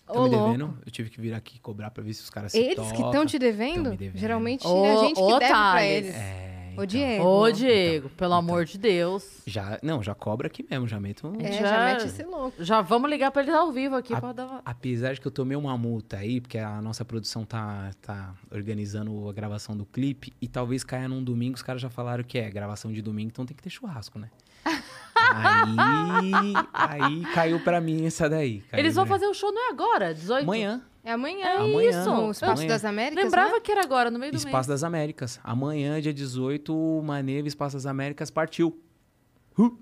Estão 0.08 0.24
Ô, 0.24 0.28
me 0.28 0.36
louco. 0.36 0.52
devendo. 0.52 0.78
Eu 0.86 0.92
tive 0.92 1.10
que 1.10 1.20
vir 1.22 1.34
aqui 1.34 1.60
cobrar 1.60 1.90
pra 1.92 2.04
ver 2.04 2.14
se 2.14 2.22
os 2.22 2.30
caras 2.30 2.52
se 2.52 2.60
Eles 2.60 2.92
que 2.92 3.02
estão 3.02 3.26
te 3.26 3.40
devendo? 3.40 3.92
Devendo. 3.92 4.18
Geralmente 4.18 4.68
Ô, 4.68 4.86
é 4.86 4.92
a 4.92 4.98
gente 4.98 5.16
que 5.16 5.22
ô, 5.22 5.40
deve 5.40 5.46
pra 5.52 5.72
Thales. 5.74 6.06
eles. 6.06 6.16
É, 6.16 6.50
Ô, 6.70 6.74
então. 6.74 6.86
Diego. 6.88 7.24
Ô, 7.24 7.52
Diego, 7.52 8.10
pelo 8.10 8.34
amor 8.34 8.66
de 8.66 8.78
Deus. 8.80 9.42
Já, 9.46 9.80
não, 9.84 10.02
já 10.04 10.14
cobra 10.16 10.48
aqui 10.48 10.66
mesmo, 10.70 10.88
já 10.88 11.00
meto 11.00 11.28
um... 11.28 11.40
É, 11.40 11.52
Já- 11.54 11.62
já... 11.70 11.86
mete 11.86 12.06
esse 12.08 12.24
louco. 12.24 12.64
Já 12.64 12.82
vamos 12.82 13.10
ligar 13.10 13.32
pra 13.32 13.44
eles 13.44 13.54
ao 13.54 13.72
vivo 13.72 13.96
aqui 13.96 14.14
A- 14.14 14.20
pra 14.20 14.34
dar 14.34 14.46
uma... 14.48 14.62
Apesar 14.66 15.14
de 15.14 15.22
que 15.22 15.28
eu 15.28 15.32
tomei 15.32 15.56
uma 15.56 15.78
multa 15.78 16.18
aí, 16.18 16.42
porque 16.42 16.58
a 16.58 16.82
nossa 16.82 17.06
produção 17.06 17.46
tá, 17.46 17.92
tá 18.02 18.34
organizando 18.52 19.30
a 19.30 19.34
gravação 19.34 19.78
do 19.78 19.86
clipe, 19.86 20.34
e 20.42 20.48
talvez 20.48 20.84
caia 20.84 21.08
num 21.08 21.24
domingo, 21.24 21.56
os 21.56 21.62
caras 21.62 21.82
já 21.82 21.90
falaram 21.90 22.24
que 22.24 22.38
é 22.40 22.50
gravação 22.50 22.92
de 22.92 23.02
domingo, 23.02 23.30
então 23.32 23.46
tem 23.46 23.56
que 23.56 23.62
ter 23.64 23.70
churrasco, 23.70 24.18
né? 24.20 24.30
Aí, 25.24 26.54
aí 26.74 27.22
caiu 27.34 27.60
pra 27.60 27.80
mim 27.82 28.06
essa 28.06 28.30
daí. 28.30 28.62
caiu 28.70 28.80
Eles 28.82 28.96
vão 28.96 29.06
pra- 29.06 29.16
fazer 29.16 29.28
o 29.28 29.34
show, 29.34 29.52
não 29.52 29.68
é 29.68 29.72
agora? 29.72 30.14
18? 30.14 30.44
Amanhã, 30.44 30.82
É 31.04 31.12
amanhã. 31.12 31.46
É 31.46 31.58
Amanhã. 31.58 31.90
isso. 31.90 32.10
No 32.14 32.32
Espaço 32.32 32.52
Amanhã. 32.54 32.68
das 32.70 32.86
Américas, 32.86 33.24
Lembrava 33.26 33.54
né? 33.56 33.60
que 33.60 33.72
era 33.72 33.82
agora, 33.84 34.10
no 34.10 34.18
meio 34.20 34.32
do 34.32 34.38
Espaço 34.38 34.56
mês. 34.56 34.68
das 34.68 34.84
Américas. 34.84 35.40
Amanhã, 35.44 36.00
dia 36.02 36.14
18, 36.14 36.74
o 36.74 37.02
Maneva 37.04 37.48
Espaço 37.48 37.76
das 37.76 37.86
Américas 37.86 38.32
partiu. 38.32 38.80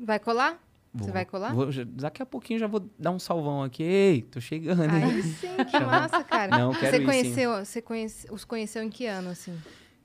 Vai 0.04 0.20
colar? 0.20 0.60
Você 0.94 1.06
Vou- 1.06 1.14
vai 1.14 1.24
colar? 1.26 1.54
vou- 1.54 1.70
daqui 1.86 2.22
a 2.22 2.26
pouquinho 2.26 2.60
já 2.60 2.68
vou 2.68 2.86
dar 3.00 3.12
um 3.12 3.20
salvão 3.20 3.64
aqui. 3.64 3.82
Ei, 3.84 4.24
tô 4.24 4.42
chegando, 4.42 4.84
hein? 4.84 4.90
Aí 5.06 5.24
sim, 5.24 5.48
que 5.70 5.80
massa, 5.80 6.22
cara. 6.24 6.58
Não, 6.58 6.74
quero 6.74 6.88
você 6.92 6.98
ir, 6.98 7.00
sim. 7.00 7.06
conheceu, 7.06 7.52
você 7.66 7.82
conhece, 7.82 8.28
os 8.30 8.44
conheceu 8.44 8.84
em 8.84 8.90
que 8.90 9.06
ano, 9.06 9.30
assim? 9.30 9.56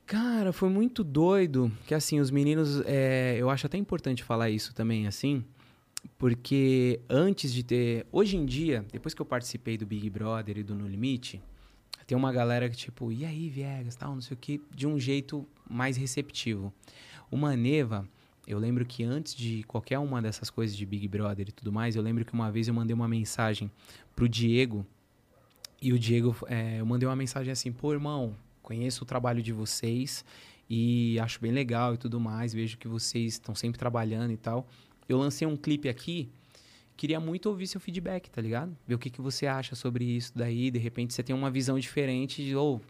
Cara, 0.06 0.52
foi 0.52 0.68
muito 0.68 1.02
doido. 1.02 1.70
Que 1.84 1.94
assim, 1.94 2.20
os 2.20 2.30
meninos. 2.30 2.80
é, 2.86 3.36
eu 3.38 3.50
acho 3.50 3.66
até 3.66 3.76
importante 3.76 4.22
falar 4.22 4.50
isso 4.50 4.72
também, 4.72 5.06
assim. 5.06 5.44
Porque 6.16 7.00
antes 7.10 7.52
de 7.52 7.64
ter. 7.64 8.06
Hoje 8.12 8.36
em 8.36 8.46
dia, 8.46 8.84
depois 8.92 9.14
que 9.14 9.20
eu 9.20 9.26
participei 9.26 9.76
do 9.76 9.84
Big 9.84 10.08
Brother 10.08 10.58
e 10.58 10.62
do 10.62 10.76
No 10.76 10.86
Limite, 10.86 11.42
tem 12.06 12.16
uma 12.16 12.32
galera 12.32 12.70
que, 12.70 12.76
tipo, 12.76 13.10
e 13.10 13.24
aí, 13.24 13.48
Viegas, 13.48 13.96
tal, 13.96 14.14
não 14.14 14.20
sei 14.20 14.36
o 14.36 14.38
que, 14.38 14.62
de 14.72 14.86
um 14.86 14.96
jeito 14.96 15.44
mais 15.68 15.96
receptivo. 15.96 16.72
O 17.28 17.36
Maneva, 17.36 18.08
eu 18.46 18.60
lembro 18.60 18.86
que 18.86 19.02
antes 19.02 19.34
de 19.34 19.64
qualquer 19.64 19.98
uma 19.98 20.22
dessas 20.22 20.48
coisas 20.48 20.76
de 20.76 20.86
Big 20.86 21.08
Brother 21.08 21.48
e 21.48 21.52
tudo 21.52 21.72
mais, 21.72 21.96
eu 21.96 22.02
lembro 22.02 22.24
que 22.24 22.32
uma 22.32 22.52
vez 22.52 22.68
eu 22.68 22.74
mandei 22.74 22.94
uma 22.94 23.08
mensagem 23.08 23.68
pro 24.14 24.28
Diego. 24.28 24.86
E 25.82 25.92
o 25.92 25.98
Diego, 25.98 26.36
é, 26.46 26.78
eu 26.78 26.86
mandei 26.86 27.08
uma 27.08 27.16
mensagem 27.16 27.50
assim, 27.50 27.72
pô, 27.72 27.92
irmão, 27.92 28.36
conheço 28.66 29.04
o 29.04 29.06
trabalho 29.06 29.40
de 29.40 29.52
vocês 29.52 30.24
e 30.68 31.18
acho 31.20 31.40
bem 31.40 31.52
legal 31.52 31.94
e 31.94 31.96
tudo 31.96 32.18
mais. 32.18 32.52
Vejo 32.52 32.76
que 32.76 32.88
vocês 32.88 33.34
estão 33.34 33.54
sempre 33.54 33.78
trabalhando 33.78 34.32
e 34.32 34.36
tal. 34.36 34.66
Eu 35.08 35.16
lancei 35.18 35.46
um 35.46 35.56
clipe 35.56 35.88
aqui, 35.88 36.28
queria 36.96 37.20
muito 37.20 37.46
ouvir 37.48 37.68
seu 37.68 37.80
feedback, 37.80 38.28
tá 38.28 38.42
ligado? 38.42 38.76
Ver 38.84 38.96
o 38.96 38.98
que, 38.98 39.08
que 39.08 39.20
você 39.20 39.46
acha 39.46 39.76
sobre 39.76 40.04
isso 40.04 40.32
daí. 40.34 40.68
De 40.68 40.80
repente 40.80 41.14
você 41.14 41.22
tem 41.22 41.34
uma 41.34 41.48
visão 41.48 41.78
diferente 41.78 42.44
de, 42.44 42.56
ou 42.56 42.80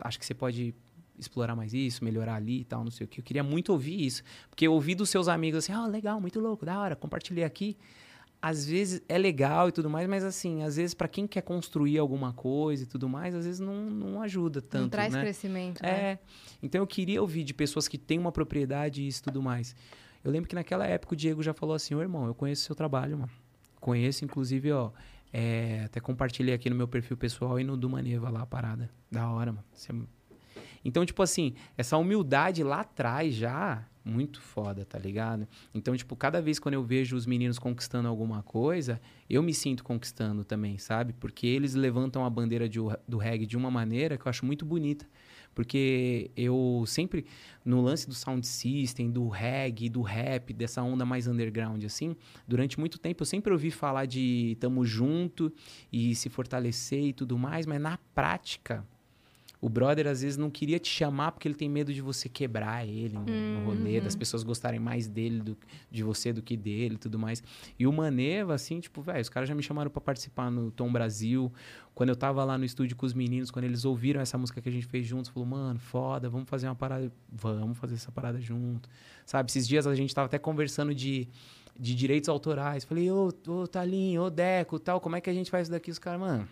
acho 0.00 0.20
que 0.20 0.24
você 0.24 0.34
pode 0.34 0.72
explorar 1.18 1.56
mais 1.56 1.74
isso, 1.74 2.04
melhorar 2.04 2.36
ali 2.36 2.60
e 2.60 2.64
tal, 2.64 2.84
não 2.84 2.92
sei 2.92 3.04
o 3.04 3.08
que. 3.08 3.18
Eu 3.18 3.24
queria 3.24 3.42
muito 3.42 3.72
ouvir 3.72 4.06
isso. 4.06 4.22
Porque 4.48 4.64
eu 4.68 4.72
ouvi 4.72 4.94
dos 4.94 5.10
seus 5.10 5.26
amigos 5.26 5.64
assim, 5.64 5.72
ah, 5.72 5.86
legal, 5.86 6.20
muito 6.20 6.38
louco, 6.38 6.64
da 6.64 6.78
hora, 6.78 6.94
compartilhei 6.94 7.42
aqui. 7.42 7.76
Às 8.46 8.66
vezes 8.66 9.00
é 9.08 9.16
legal 9.16 9.70
e 9.70 9.72
tudo 9.72 9.88
mais, 9.88 10.06
mas 10.06 10.22
assim, 10.22 10.62
às 10.62 10.76
vezes 10.76 10.92
para 10.92 11.08
quem 11.08 11.26
quer 11.26 11.40
construir 11.40 11.96
alguma 11.98 12.32
coisa 12.34 12.82
e 12.82 12.86
tudo 12.86 13.08
mais, 13.08 13.34
às 13.34 13.46
vezes 13.46 13.58
não, 13.58 13.74
não 13.88 14.20
ajuda 14.20 14.60
tanto, 14.60 14.82
Não 14.82 14.88
traz 14.90 15.14
né? 15.14 15.22
crescimento, 15.22 15.82
né? 15.82 15.88
É. 15.90 16.18
Então 16.62 16.82
eu 16.82 16.86
queria 16.86 17.22
ouvir 17.22 17.42
de 17.42 17.54
pessoas 17.54 17.88
que 17.88 17.96
têm 17.96 18.18
uma 18.18 18.30
propriedade 18.30 19.02
e 19.02 19.08
isso 19.08 19.20
e 19.20 19.22
tudo 19.24 19.40
mais. 19.40 19.74
Eu 20.22 20.30
lembro 20.30 20.46
que 20.48 20.54
naquela 20.54 20.86
época 20.86 21.14
o 21.14 21.16
Diego 21.16 21.42
já 21.42 21.54
falou 21.54 21.74
assim, 21.74 21.94
ô 21.94 22.02
irmão, 22.02 22.26
eu 22.26 22.34
conheço 22.34 22.62
o 22.62 22.66
seu 22.66 22.74
trabalho, 22.74 23.16
mano. 23.16 23.30
Conheço, 23.80 24.24
inclusive, 24.26 24.70
ó. 24.72 24.90
é, 25.32 25.82
até 25.86 25.98
compartilhei 25.98 26.54
aqui 26.54 26.68
no 26.68 26.76
meu 26.76 26.86
perfil 26.86 27.16
pessoal 27.16 27.58
e 27.58 27.64
no 27.64 27.76
do 27.78 27.88
Maneva 27.88 28.28
lá 28.28 28.42
a 28.42 28.46
parada. 28.46 28.90
Da 29.10 29.28
hora, 29.30 29.52
mano. 29.52 29.64
Você- 29.72 29.92
Então, 30.84 31.04
tipo 31.06 31.22
assim, 31.22 31.54
essa 31.78 31.96
humildade 31.96 32.62
lá 32.62 32.80
atrás 32.80 33.34
já, 33.34 33.86
muito 34.04 34.40
foda, 34.40 34.84
tá 34.84 34.98
ligado? 34.98 35.48
Então, 35.74 35.96
tipo, 35.96 36.14
cada 36.14 36.42
vez 36.42 36.58
quando 36.58 36.74
eu 36.74 36.84
vejo 36.84 37.16
os 37.16 37.24
meninos 37.24 37.58
conquistando 37.58 38.06
alguma 38.06 38.42
coisa, 38.42 39.00
eu 39.30 39.42
me 39.42 39.54
sinto 39.54 39.82
conquistando 39.82 40.44
também, 40.44 40.76
sabe? 40.76 41.14
Porque 41.14 41.46
eles 41.46 41.74
levantam 41.74 42.24
a 42.24 42.30
bandeira 42.30 42.68
de, 42.68 42.78
do 43.08 43.16
reggae 43.16 43.46
de 43.46 43.56
uma 43.56 43.70
maneira 43.70 44.18
que 44.18 44.26
eu 44.26 44.30
acho 44.30 44.44
muito 44.44 44.64
bonita. 44.64 45.06
Porque 45.54 46.30
eu 46.36 46.84
sempre, 46.86 47.24
no 47.64 47.80
lance 47.80 48.08
do 48.08 48.14
sound 48.14 48.44
system, 48.46 49.10
do 49.10 49.28
reggae, 49.28 49.88
do 49.88 50.02
rap, 50.02 50.52
dessa 50.52 50.82
onda 50.82 51.06
mais 51.06 51.28
underground, 51.28 51.84
assim, 51.84 52.16
durante 52.46 52.78
muito 52.78 52.98
tempo 52.98 53.22
eu 53.22 53.26
sempre 53.26 53.52
ouvi 53.52 53.70
falar 53.70 54.06
de 54.06 54.56
tamo 54.58 54.84
junto 54.84 55.52
e 55.92 56.14
se 56.14 56.28
fortalecer 56.28 57.04
e 57.04 57.12
tudo 57.12 57.38
mais, 57.38 57.66
mas 57.66 57.80
na 57.80 57.96
prática, 58.14 58.84
o 59.64 59.68
brother 59.70 60.06
às 60.06 60.20
vezes 60.20 60.36
não 60.36 60.50
queria 60.50 60.78
te 60.78 60.88
chamar 60.90 61.32
porque 61.32 61.48
ele 61.48 61.54
tem 61.54 61.70
medo 61.70 61.90
de 61.90 62.02
você 62.02 62.28
quebrar 62.28 62.86
ele 62.86 63.14
no, 63.14 63.24
no 63.24 63.64
rolê, 63.64 63.96
Uhum. 63.96 64.04
das 64.04 64.14
pessoas 64.14 64.42
gostarem 64.42 64.78
mais 64.78 65.08
dele, 65.08 65.40
do, 65.40 65.56
de 65.90 66.02
você 66.02 66.34
do 66.34 66.42
que 66.42 66.54
dele 66.54 66.96
e 66.96 66.98
tudo 66.98 67.18
mais. 67.18 67.42
E 67.78 67.86
o 67.86 67.92
Maneva, 67.92 68.52
assim, 68.54 68.78
tipo, 68.78 69.00
velho, 69.00 69.22
os 69.22 69.30
caras 69.30 69.48
já 69.48 69.54
me 69.54 69.62
chamaram 69.62 69.90
pra 69.90 70.02
participar 70.02 70.50
no 70.50 70.70
Tom 70.70 70.92
Brasil. 70.92 71.50
Quando 71.94 72.10
eu 72.10 72.16
tava 72.16 72.44
lá 72.44 72.58
no 72.58 72.64
estúdio 72.66 72.94
com 72.94 73.06
os 73.06 73.14
meninos, 73.14 73.50
quando 73.50 73.64
eles 73.64 73.86
ouviram 73.86 74.20
essa 74.20 74.36
música 74.36 74.60
que 74.60 74.68
a 74.68 74.72
gente 74.72 74.84
fez 74.86 75.06
juntos, 75.06 75.30
falou, 75.30 75.48
mano, 75.48 75.78
foda, 75.78 76.28
vamos 76.28 76.46
fazer 76.46 76.66
uma 76.68 76.74
parada, 76.74 77.10
vamos 77.32 77.78
fazer 77.78 77.94
essa 77.94 78.12
parada 78.12 78.38
junto. 78.42 78.86
Sabe, 79.24 79.50
esses 79.50 79.66
dias 79.66 79.86
a 79.86 79.94
gente 79.94 80.14
tava 80.14 80.26
até 80.26 80.38
conversando 80.38 80.94
de, 80.94 81.26
de 81.80 81.94
direitos 81.94 82.28
autorais. 82.28 82.84
Falei, 82.84 83.10
ô, 83.10 83.32
ô, 83.48 83.66
Talinho, 83.66 84.24
ô, 84.24 84.28
Deco, 84.30 84.78
tal, 84.78 85.00
como 85.00 85.16
é 85.16 85.22
que 85.22 85.30
a 85.30 85.34
gente 85.34 85.50
faz 85.50 85.62
isso 85.68 85.70
daqui? 85.72 85.90
Os 85.90 85.98
caras, 85.98 86.20
mano, 86.20 86.46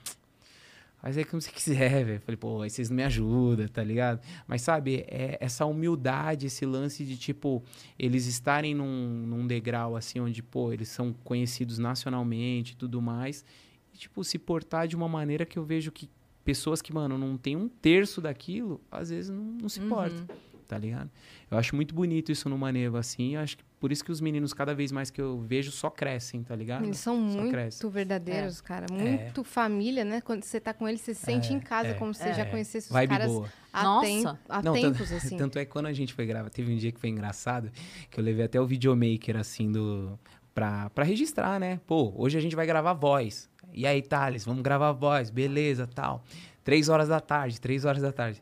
faz 1.02 1.18
aí 1.18 1.24
como 1.24 1.42
você 1.42 1.50
quiser, 1.52 2.04
velho. 2.04 2.20
Falei, 2.20 2.36
pô, 2.36 2.62
aí 2.62 2.70
vocês 2.70 2.88
não 2.88 2.96
me 2.96 3.02
ajudam, 3.02 3.66
tá 3.66 3.82
ligado? 3.82 4.20
Mas 4.46 4.62
sabe, 4.62 5.04
é 5.08 5.36
essa 5.40 5.66
humildade, 5.66 6.46
esse 6.46 6.64
lance 6.64 7.04
de, 7.04 7.16
tipo, 7.18 7.62
eles 7.98 8.26
estarem 8.26 8.74
num, 8.74 9.26
num 9.26 9.46
degrau 9.46 9.96
assim, 9.96 10.20
onde, 10.20 10.42
pô, 10.42 10.72
eles 10.72 10.88
são 10.88 11.12
conhecidos 11.24 11.78
nacionalmente 11.78 12.72
e 12.72 12.76
tudo 12.76 13.02
mais. 13.02 13.44
E, 13.92 13.98
tipo, 13.98 14.22
se 14.22 14.38
portar 14.38 14.86
de 14.86 14.94
uma 14.94 15.08
maneira 15.08 15.44
que 15.44 15.58
eu 15.58 15.64
vejo 15.64 15.90
que 15.90 16.08
pessoas 16.44 16.80
que, 16.80 16.92
mano, 16.92 17.18
não 17.18 17.36
tem 17.36 17.56
um 17.56 17.68
terço 17.68 18.20
daquilo, 18.20 18.80
às 18.90 19.10
vezes 19.10 19.30
não, 19.30 19.44
não 19.60 19.68
se 19.68 19.80
importam, 19.80 20.26
tá 20.68 20.78
ligado? 20.78 21.10
Eu 21.50 21.58
acho 21.58 21.74
muito 21.74 21.94
bonito 21.94 22.30
isso 22.30 22.48
no 22.48 22.56
Maneva, 22.56 23.00
assim. 23.00 23.34
Eu 23.34 23.40
acho 23.40 23.58
que 23.58 23.64
por 23.82 23.90
isso 23.90 24.04
que 24.04 24.12
os 24.12 24.20
meninos, 24.20 24.54
cada 24.54 24.72
vez 24.76 24.92
mais 24.92 25.10
que 25.10 25.20
eu 25.20 25.40
vejo, 25.40 25.72
só 25.72 25.90
crescem, 25.90 26.40
tá 26.44 26.54
ligado? 26.54 26.84
Eles 26.84 26.98
são 26.98 27.16
Só 27.16 27.36
muito 27.38 27.50
cresce. 27.50 27.84
verdadeiros, 27.88 28.60
cara. 28.60 28.86
Muito 28.92 29.42
família, 29.42 30.04
né? 30.04 30.20
Quando 30.20 30.44
você 30.44 30.60
tá 30.60 30.72
com 30.72 30.88
eles, 30.88 31.00
você 31.00 31.12
se 31.14 31.20
sente 31.24 31.52
É, 31.52 31.56
em 31.56 31.58
casa, 31.58 31.88
é, 31.88 31.94
como 31.94 32.14
se 32.14 32.22
você 32.22 32.28
é. 32.28 32.34
já 32.34 32.46
conhecesse 32.46 32.86
os 32.86 32.92
Vibe 32.92 33.10
caras 33.10 33.26
boa. 33.26 33.48
há, 33.72 33.82
Nossa. 33.82 34.06
tempo, 34.06 34.38
há 34.48 34.62
Não, 34.62 34.72
tempos, 34.72 35.08
tanto, 35.08 35.14
assim. 35.26 35.36
tanto 35.36 35.58
é 35.58 35.64
que 35.64 35.72
quando 35.72 35.86
a 35.86 35.92
gente 35.92 36.14
foi 36.14 36.24
gravar, 36.26 36.48
teve 36.48 36.72
um 36.72 36.76
dia 36.76 36.92
que 36.92 37.00
foi 37.00 37.08
engraçado, 37.10 37.72
que 38.08 38.20
eu 38.20 38.22
levei 38.22 38.44
até 38.44 38.60
o 38.60 38.64
videomaker, 38.66 39.36
assim, 39.36 39.72
do, 39.72 40.16
pra, 40.54 40.88
pra 40.90 41.04
registrar, 41.04 41.58
né? 41.58 41.80
Pô, 41.84 42.12
hoje 42.16 42.38
a 42.38 42.40
gente 42.40 42.54
vai 42.54 42.66
gravar 42.66 42.92
voz. 42.92 43.50
E 43.74 43.84
aí, 43.84 44.00
Thales, 44.00 44.44
vamos 44.44 44.62
gravar 44.62 44.92
voz, 44.92 45.28
beleza, 45.28 45.88
tal. 45.92 46.22
Três 46.62 46.88
horas 46.88 47.08
da 47.08 47.18
tarde, 47.18 47.60
três 47.60 47.84
horas 47.84 48.00
da 48.00 48.12
tarde. 48.12 48.40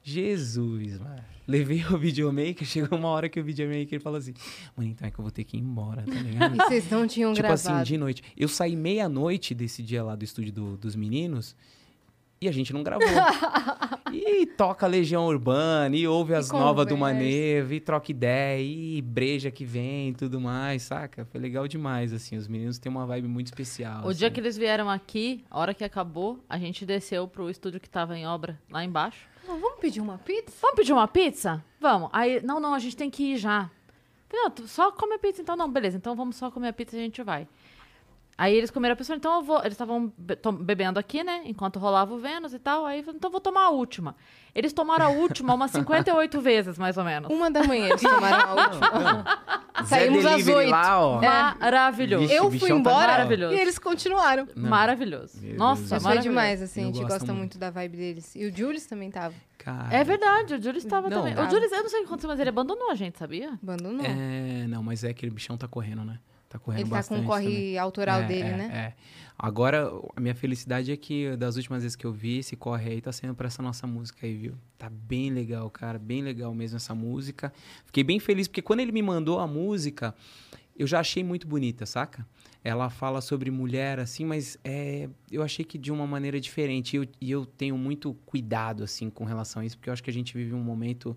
Jesus, 0.00 1.00
mano. 1.00 1.24
Levei 1.46 1.84
o 1.86 1.96
videomaker, 1.96 2.64
chegou 2.66 2.98
uma 2.98 3.08
hora 3.08 3.28
que 3.28 3.38
o 3.38 3.44
videomaker 3.44 4.00
falou 4.00 4.18
assim, 4.18 4.34
mano, 4.76 4.90
então 4.90 5.06
é 5.06 5.10
que 5.10 5.18
eu 5.18 5.22
vou 5.22 5.30
ter 5.30 5.44
que 5.44 5.56
ir 5.56 5.60
embora, 5.60 6.02
tá 6.02 6.12
ligado? 6.14 6.54
E 6.56 6.56
vocês 6.56 6.90
não 6.90 7.06
tinham 7.06 7.32
tipo 7.32 7.46
gravado. 7.46 7.76
assim, 7.78 7.84
de 7.84 7.96
noite. 7.96 8.22
Eu 8.36 8.48
saí 8.48 8.74
meia-noite 8.74 9.54
desse 9.54 9.82
dia 9.82 10.02
lá 10.02 10.16
do 10.16 10.24
estúdio 10.24 10.52
do- 10.52 10.76
dos 10.76 10.96
meninos 10.96 11.54
e 12.40 12.48
a 12.48 12.52
gente 12.52 12.72
não 12.72 12.82
gravou. 12.82 13.06
e 14.12 14.46
toca 14.46 14.86
Legião 14.86 15.26
Urbana, 15.26 15.94
e 15.96 16.06
ouve 16.06 16.34
as 16.34 16.50
novas 16.50 16.86
do. 16.86 16.96
Maneva, 16.96 17.74
e 17.74 17.80
troca 17.80 18.10
ideia, 18.10 18.62
e 18.62 19.00
breja 19.00 19.50
que 19.50 19.64
vem 19.64 20.10
e 20.10 20.14
tudo 20.14 20.40
mais, 20.40 20.82
saca? 20.82 21.24
Foi 21.26 21.40
legal 21.40 21.66
demais, 21.66 22.12
assim. 22.12 22.36
Os 22.36 22.46
meninos 22.46 22.78
têm 22.78 22.90
uma 22.90 23.06
vibe 23.06 23.28
muito 23.28 23.46
especial. 23.46 24.06
O 24.06 24.12
dia 24.12 24.26
assim. 24.26 24.34
que 24.34 24.40
eles 24.40 24.56
vieram 24.56 24.88
aqui, 24.90 25.44
a 25.50 25.58
hora 25.58 25.72
que 25.74 25.84
acabou, 25.84 26.44
a 26.48 26.58
gente 26.58 26.84
desceu 26.84 27.26
pro 27.26 27.48
estúdio 27.48 27.80
que 27.80 27.88
tava 27.88 28.16
em 28.18 28.26
obra, 28.26 28.58
lá 28.70 28.84
embaixo. 28.84 29.26
Não, 29.46 29.58
vamos 29.58 29.78
pedir 29.78 30.00
uma 30.00 30.18
pizza? 30.18 30.56
Vamos 30.60 30.76
pedir 30.76 30.92
uma 30.92 31.06
pizza? 31.08 31.64
Vamos. 31.80 32.10
Aí, 32.12 32.40
não, 32.42 32.58
não, 32.58 32.74
a 32.74 32.78
gente 32.78 32.96
tem 32.96 33.08
que 33.08 33.34
ir 33.34 33.36
já. 33.36 33.70
Não, 34.32 34.66
só 34.66 34.90
come 34.90 35.14
a 35.14 35.18
pizza, 35.18 35.40
então 35.40 35.56
não, 35.56 35.70
beleza. 35.70 35.96
Então 35.96 36.16
vamos 36.16 36.36
só 36.36 36.50
comer 36.50 36.68
a 36.68 36.72
pizza 36.72 36.96
e 36.96 37.00
a 37.00 37.02
gente 37.02 37.22
vai. 37.22 37.46
Aí 38.38 38.54
eles 38.54 38.70
comeram 38.70 38.92
a 38.92 38.96
pizza, 38.96 39.14
então 39.14 39.36
eu 39.36 39.42
vou. 39.42 39.58
Eles 39.60 39.72
estavam 39.72 40.12
be- 40.18 40.36
bebendo 40.60 40.98
aqui, 40.98 41.24
né? 41.24 41.40
Enquanto 41.46 41.78
rolava 41.78 42.12
o 42.12 42.18
Vênus 42.18 42.52
e 42.52 42.58
tal. 42.58 42.84
Aí 42.84 43.00
então 43.00 43.28
eu 43.28 43.30
vou 43.30 43.40
tomar 43.40 43.62
a 43.64 43.70
última. 43.70 44.14
Eles 44.54 44.72
tomaram 44.74 45.06
a 45.06 45.08
última 45.08 45.54
umas 45.54 45.70
58 45.70 46.40
vezes, 46.40 46.78
mais 46.78 46.96
ou 46.98 47.04
menos. 47.04 47.30
Uma 47.30 47.50
da 47.50 47.62
manhã 47.64 47.88
eles 47.88 48.00
tomaram 48.02 48.58
a 48.58 48.64
última. 48.68 49.24
Zé 49.84 50.00
Saímos 50.00 50.24
às 50.26 50.46
oito. 50.48 50.72
ó. 50.74 51.20
Maravilhoso. 51.20 52.22
Vixe, 52.26 52.34
Eu 52.34 52.46
o 52.46 52.50
fui 52.50 52.68
tá 52.68 52.74
embora 52.74 53.06
maravilhoso. 53.12 53.54
e 53.54 53.60
eles 53.60 53.78
continuaram. 53.78 54.48
Não. 54.54 54.68
Maravilhoso. 54.70 55.38
Meu 55.42 55.56
Nossa, 55.56 55.80
Deus. 55.80 55.90
Mas 55.92 56.02
foi 56.02 56.08
maravilhoso. 56.10 56.28
demais, 56.28 56.62
assim. 56.62 56.80
Eu 56.82 56.88
a 56.88 56.92
gente 56.92 57.02
gosto 57.02 57.10
gosta 57.12 57.26
muito. 57.26 57.38
muito 57.38 57.58
da 57.58 57.70
vibe 57.70 57.96
deles. 57.96 58.34
E 58.36 58.46
o 58.46 58.54
Julius 58.54 58.86
também 58.86 59.10
tava. 59.10 59.34
Cara, 59.58 59.94
É 59.94 60.04
verdade, 60.04 60.54
o 60.54 60.62
Julius 60.62 60.84
estava 60.84 61.08
Não, 61.10 61.18
também. 61.18 61.34
tava. 61.34 61.48
O 61.48 61.50
Julius, 61.50 61.72
eu 61.72 61.82
não 61.82 61.88
sei 61.90 61.98
o 62.00 62.02
que 62.02 62.06
aconteceu, 62.08 62.28
mas 62.30 62.40
ele 62.40 62.48
abandonou 62.50 62.90
a 62.90 62.94
gente, 62.94 63.18
sabia? 63.18 63.58
Abandonou. 63.62 64.04
É, 64.04 64.66
não, 64.68 64.82
mas 64.82 65.04
é 65.04 65.08
aquele 65.10 65.32
bichão 65.32 65.56
tá 65.56 65.66
correndo, 65.68 66.04
né? 66.04 66.18
Tá 66.56 66.58
correndo 66.58 66.80
Ele 66.80 66.90
tá 66.90 66.96
bastante 66.96 67.18
com 67.18 67.24
o 67.24 67.28
corre 67.28 67.44
também. 67.44 67.78
autoral 67.78 68.20
É, 68.22 68.26
dele, 68.26 68.48
é, 68.48 68.56
né? 68.56 68.94
É. 68.96 69.16
Agora, 69.38 69.90
a 70.16 70.20
minha 70.20 70.34
felicidade 70.34 70.90
é 70.90 70.96
que 70.96 71.36
das 71.36 71.56
últimas 71.56 71.82
vezes 71.82 71.94
que 71.94 72.06
eu 72.06 72.12
vi, 72.12 72.38
esse 72.38 72.56
corre 72.56 72.90
aí 72.92 73.00
tá 73.02 73.12
sendo 73.12 73.34
pra 73.34 73.48
essa 73.48 73.62
nossa 73.62 73.86
música 73.86 74.26
aí, 74.26 74.34
viu? 74.34 74.54
Tá 74.78 74.88
bem 74.88 75.30
legal, 75.30 75.68
cara. 75.68 75.98
Bem 75.98 76.22
legal 76.22 76.54
mesmo 76.54 76.76
essa 76.76 76.94
música. 76.94 77.52
Fiquei 77.84 78.02
bem 78.02 78.18
feliz, 78.18 78.48
porque 78.48 78.62
quando 78.62 78.80
ele 78.80 78.92
me 78.92 79.02
mandou 79.02 79.38
a 79.38 79.46
música, 79.46 80.14
eu 80.74 80.86
já 80.86 81.00
achei 81.00 81.22
muito 81.22 81.46
bonita, 81.46 81.84
saca? 81.84 82.26
Ela 82.64 82.88
fala 82.88 83.20
sobre 83.20 83.50
mulher, 83.50 84.00
assim, 84.00 84.24
mas 84.24 84.58
é, 84.64 85.08
eu 85.30 85.42
achei 85.42 85.64
que 85.64 85.76
de 85.76 85.92
uma 85.92 86.06
maneira 86.06 86.40
diferente. 86.40 86.94
E 86.94 86.96
eu, 86.96 87.06
e 87.20 87.30
eu 87.30 87.44
tenho 87.44 87.76
muito 87.76 88.14
cuidado, 88.24 88.82
assim, 88.82 89.10
com 89.10 89.24
relação 89.24 89.60
a 89.60 89.66
isso, 89.66 89.76
porque 89.76 89.90
eu 89.90 89.92
acho 89.92 90.02
que 90.02 90.10
a 90.10 90.12
gente 90.12 90.34
vive 90.34 90.54
um 90.54 90.62
momento 90.62 91.14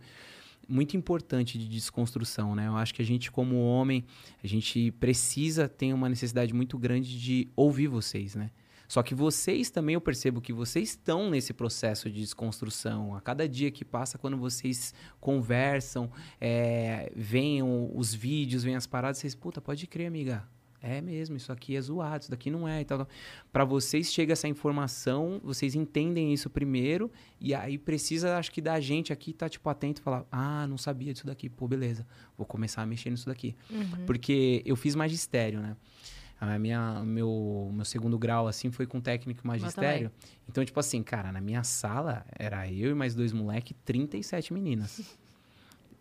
muito 0.69 0.95
importante 0.95 1.57
de 1.57 1.67
desconstrução, 1.67 2.55
né? 2.55 2.67
Eu 2.67 2.77
acho 2.77 2.93
que 2.93 3.01
a 3.01 3.05
gente, 3.05 3.31
como 3.31 3.65
homem, 3.65 4.05
a 4.43 4.47
gente 4.47 4.91
precisa 4.91 5.67
ter 5.67 5.93
uma 5.93 6.07
necessidade 6.07 6.53
muito 6.53 6.77
grande 6.77 7.19
de 7.19 7.49
ouvir 7.55 7.87
vocês, 7.87 8.35
né? 8.35 8.51
Só 8.87 9.03
que 9.03 9.13
vocês 9.13 9.69
também, 9.69 9.93
eu 9.93 10.01
percebo 10.01 10.41
que 10.41 10.51
vocês 10.51 10.89
estão 10.89 11.29
nesse 11.29 11.53
processo 11.53 12.09
de 12.09 12.21
desconstrução. 12.21 13.15
A 13.15 13.21
cada 13.21 13.47
dia 13.47 13.69
que 13.69 13.85
passa, 13.85 14.17
quando 14.17 14.35
vocês 14.35 14.95
conversam, 15.19 16.11
é, 16.41 17.11
veem 17.15 17.61
os 17.61 18.13
vídeos, 18.13 18.63
veem 18.63 18.75
as 18.75 18.87
paradas, 18.87 19.19
vocês, 19.19 19.35
puta, 19.35 19.61
pode 19.61 19.85
crer, 19.85 20.07
amiga. 20.07 20.47
É 20.81 21.01
mesmo, 21.01 21.35
isso 21.35 21.51
aqui 21.51 21.75
é 21.75 21.81
zoado, 21.81 22.21
isso 22.23 22.31
daqui 22.31 22.49
não 22.49 22.67
é 22.67 22.81
e 22.81 22.85
tal. 22.85 23.07
Para 23.51 23.65
vocês 23.65 24.11
chega 24.11 24.33
essa 24.33 24.47
informação, 24.47 25.41
vocês 25.43 25.75
entendem 25.75 26.33
isso 26.33 26.49
primeiro, 26.49 27.11
e 27.39 27.53
aí 27.53 27.77
precisa, 27.77 28.37
acho 28.37 28.51
que, 28.51 28.61
da 28.61 28.79
gente 28.79 29.11
aqui 29.11 29.31
estar, 29.31 29.49
tipo, 29.49 29.69
atento 29.69 30.01
e 30.01 30.03
falar: 30.03 30.25
ah, 30.31 30.65
não 30.67 30.77
sabia 30.77 31.11
disso 31.11 31.25
daqui, 31.25 31.49
pô, 31.49 31.67
beleza, 31.67 32.07
vou 32.37 32.45
começar 32.45 32.81
a 32.81 32.85
mexer 32.85 33.09
nisso 33.09 33.25
daqui. 33.25 33.55
Uhum. 33.69 34.05
Porque 34.05 34.61
eu 34.65 34.75
fiz 34.75 34.95
magistério, 34.95 35.59
né? 35.59 35.75
A 36.39 36.57
minha, 36.57 37.03
meu, 37.03 37.69
meu 37.73 37.83
segundo 37.83 38.17
grau, 38.17 38.47
assim, 38.47 38.71
foi 38.71 38.85
com 38.87 39.01
técnico 39.01 39.45
magistério. 39.45 40.09
Então, 40.47 40.63
tipo 40.63 40.79
assim, 40.79 41.03
cara, 41.03 41.33
na 41.33 41.41
minha 41.41 41.63
sala 41.65 42.25
era 42.31 42.71
eu 42.71 42.91
e 42.91 42.93
mais 42.93 43.13
dois 43.13 43.33
moleques, 43.33 43.75
37 43.83 44.53
meninas. 44.53 45.01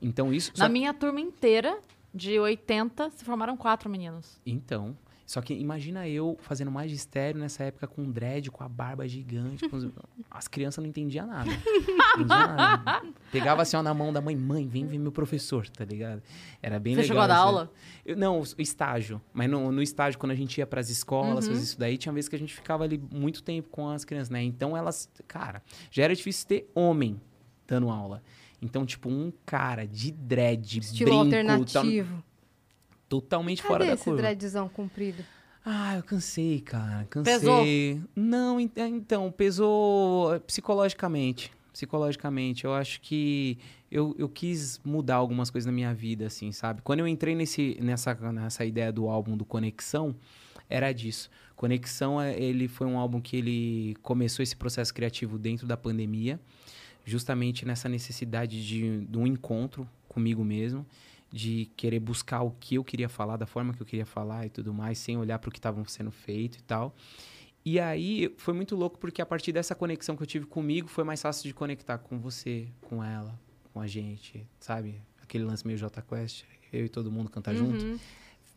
Então, 0.01 0.33
isso. 0.33 0.53
Na 0.57 0.67
só- 0.67 0.71
minha 0.71 0.95
turma 0.95 1.21
inteira, 1.21 1.77
de 2.15 2.39
80, 2.39 3.11
se 3.11 3.25
formaram 3.25 3.57
quatro 3.57 3.89
meninos. 3.91 4.41
Então. 4.47 4.97
Só 5.27 5.43
que 5.43 5.53
imagina 5.53 6.09
eu 6.09 6.39
fazendo 6.41 6.71
magistério 6.71 7.39
nessa 7.39 7.63
época 7.63 7.87
com 7.87 8.11
dread, 8.11 8.51
com 8.51 8.65
a 8.65 8.69
barba 8.69 9.07
gigante. 9.07 9.69
com 9.69 9.77
os- 9.77 9.87
As 10.31 10.49
crianças 10.49 10.83
não 10.83 10.89
entendiam 10.89 11.27
nada. 11.27 11.51
Não 11.51 12.23
entendiam 12.25 12.27
nada. 12.57 13.03
Pegava 13.31 13.61
assim 13.61 13.77
ó, 13.77 13.83
na 13.83 13.93
mão 13.93 14.11
da 14.11 14.23
mãe, 14.23 14.35
mãe, 14.35 14.67
vem 14.67 14.87
ver 14.87 14.97
meu 14.99 15.13
professor, 15.13 15.69
tá 15.69 15.85
ligado? 15.85 16.23
Era 16.63 16.81
bem 16.81 16.95
Você 16.95 17.03
legal. 17.03 17.09
chegou 17.09 17.23
a 17.23 17.27
dar 17.27 17.35
assim. 17.35 17.43
aula? 17.45 17.73
Eu- 18.07 18.17
não, 18.17 18.41
o 18.41 18.45
estágio. 18.63 19.21
Mas 19.35 19.51
no, 19.51 19.71
no 19.71 19.83
estágio, 19.83 20.19
quando 20.19 20.33
a 20.33 20.35
gente 20.35 20.57
ia 20.57 20.67
pras 20.67 20.89
escolas, 20.89 21.45
Uhum. 21.47 21.53
fazer 21.53 21.63
isso 21.63 21.79
daí, 21.79 21.99
tinha 21.99 22.13
vezes 22.13 22.27
que 22.31 22.35
a 22.37 22.39
gente 22.39 22.55
ficava 22.55 22.85
ali 22.85 22.97
muito 23.13 23.43
tempo 23.43 23.69
com 23.69 23.87
as 23.91 24.07
crianças, 24.07 24.31
né? 24.31 24.43
Então 24.43 24.75
elas, 24.75 25.11
cara, 25.27 25.63
já 25.91 26.05
era 26.05 26.15
difícil 26.17 26.49
ter 26.49 26.71
homem 26.75 27.21
dando 27.67 27.91
aula. 27.91 28.23
Então, 28.61 28.85
tipo, 28.85 29.09
um 29.09 29.33
cara 29.47 29.87
de 29.87 30.11
dread, 30.11 30.79
Estilo 30.81 31.11
brinco, 31.11 31.25
alternativo. 31.25 32.15
tal- 32.15 32.25
totalmente 33.09 33.63
fora 33.63 33.79
Cadê 33.81 33.89
da 33.91 33.95
esse 33.95 34.05
curva. 34.05 34.19
dreadzão 34.23 34.69
comprido? 34.69 35.25
Ah, 35.65 35.97
eu 35.97 36.03
cansei, 36.03 36.61
cara. 36.61 37.07
Cansei. 37.11 37.35
Pesou? 37.39 37.65
Não, 38.17 38.59
ent- 38.61 38.77
então, 38.77 39.31
pesou 39.31 40.39
psicologicamente. 40.41 41.53
Psicologicamente. 41.73 42.65
Eu 42.65 42.75
acho 42.75 43.01
que 43.01 43.59
eu, 43.91 44.15
eu 44.19 44.29
quis 44.29 44.81
mudar 44.85 45.17
algumas 45.17 45.51
coisas 45.51 45.67
na 45.67 45.73
minha 45.73 45.95
vida, 45.95 46.27
assim, 46.27 46.53
sabe? 46.53 46.81
Quando 46.83 47.01
eu 47.01 47.09
entrei 47.09 47.35
nesse, 47.35 47.77
nessa, 47.81 48.15
nessa 48.33 48.65
ideia 48.65 48.91
do 48.93 49.09
álbum 49.09 49.37
do 49.37 49.45
Conexão, 49.45 50.15
era 50.69 50.91
disso. 50.93 51.31
Conexão, 51.55 52.21
eh, 52.21 52.39
ele 52.41 52.67
foi 52.69 52.87
um 52.87 52.99
álbum 52.99 53.21
que 53.21 53.37
ele 53.37 53.97
começou 54.03 54.43
esse 54.43 54.57
processo 54.57 54.93
criativo 54.95 55.39
dentro 55.39 55.67
da 55.67 55.77
pandemia, 55.77 56.39
justamente 57.09 57.65
nessa 57.65 57.89
necessidade 57.89 58.65
de, 58.67 59.07
de 59.07 59.19
um 59.19 59.27
encontro 59.27 59.89
comigo 60.09 60.45
mesmo, 60.45 60.87
de 61.33 61.71
querer 61.77 62.01
buscar 62.01 62.43
o 62.43 62.51
que 62.51 62.77
eu 62.77 62.85
queria 62.85 63.09
falar, 63.09 63.37
da 63.37 63.47
forma 63.47 63.73
que 63.73 63.81
eu 63.81 63.87
queria 63.87 64.07
falar 64.07 64.47
e 64.47 64.51
tudo 64.51 64.73
mais, 64.73 64.99
sem 64.99 65.17
olhar 65.17 65.39
para 65.39 65.49
o 65.49 65.53
que 65.53 65.59
estava 65.59 65.83
sendo 65.87 66.11
feito 66.11 66.59
e 66.59 66.63
tal. 66.63 66.95
E 67.65 67.79
aí 67.81 68.35
foi 68.37 68.55
muito 68.55 68.77
louco 68.77 68.99
porque 68.99 69.21
a 69.21 69.27
partir 69.27 69.53
dessa 69.53 69.75
conexão 69.75 70.17
que 70.17 70.23
eu 70.23 70.27
tive 70.27 70.47
comigo 70.47 70.89
foi 70.89 71.05
mais 71.05 71.21
fácil 71.21 71.45
de 71.45 71.55
conectar 71.55 71.99
com 71.99 72.19
você, 72.19 72.69
com 72.81 73.03
ela, 73.03 73.39
com 73.73 73.81
a 73.81 73.87
gente, 73.87 74.47
sabe? 74.59 75.01
Aquele 75.23 75.45
lance 75.45 75.67
meio 75.67 75.79
J 75.79 76.01
Quest, 76.03 76.45
eu 76.73 76.87
e 76.87 76.89
todo 76.89 77.11
mundo 77.11 77.31
cantar 77.31 77.55
junto. 77.55 78.01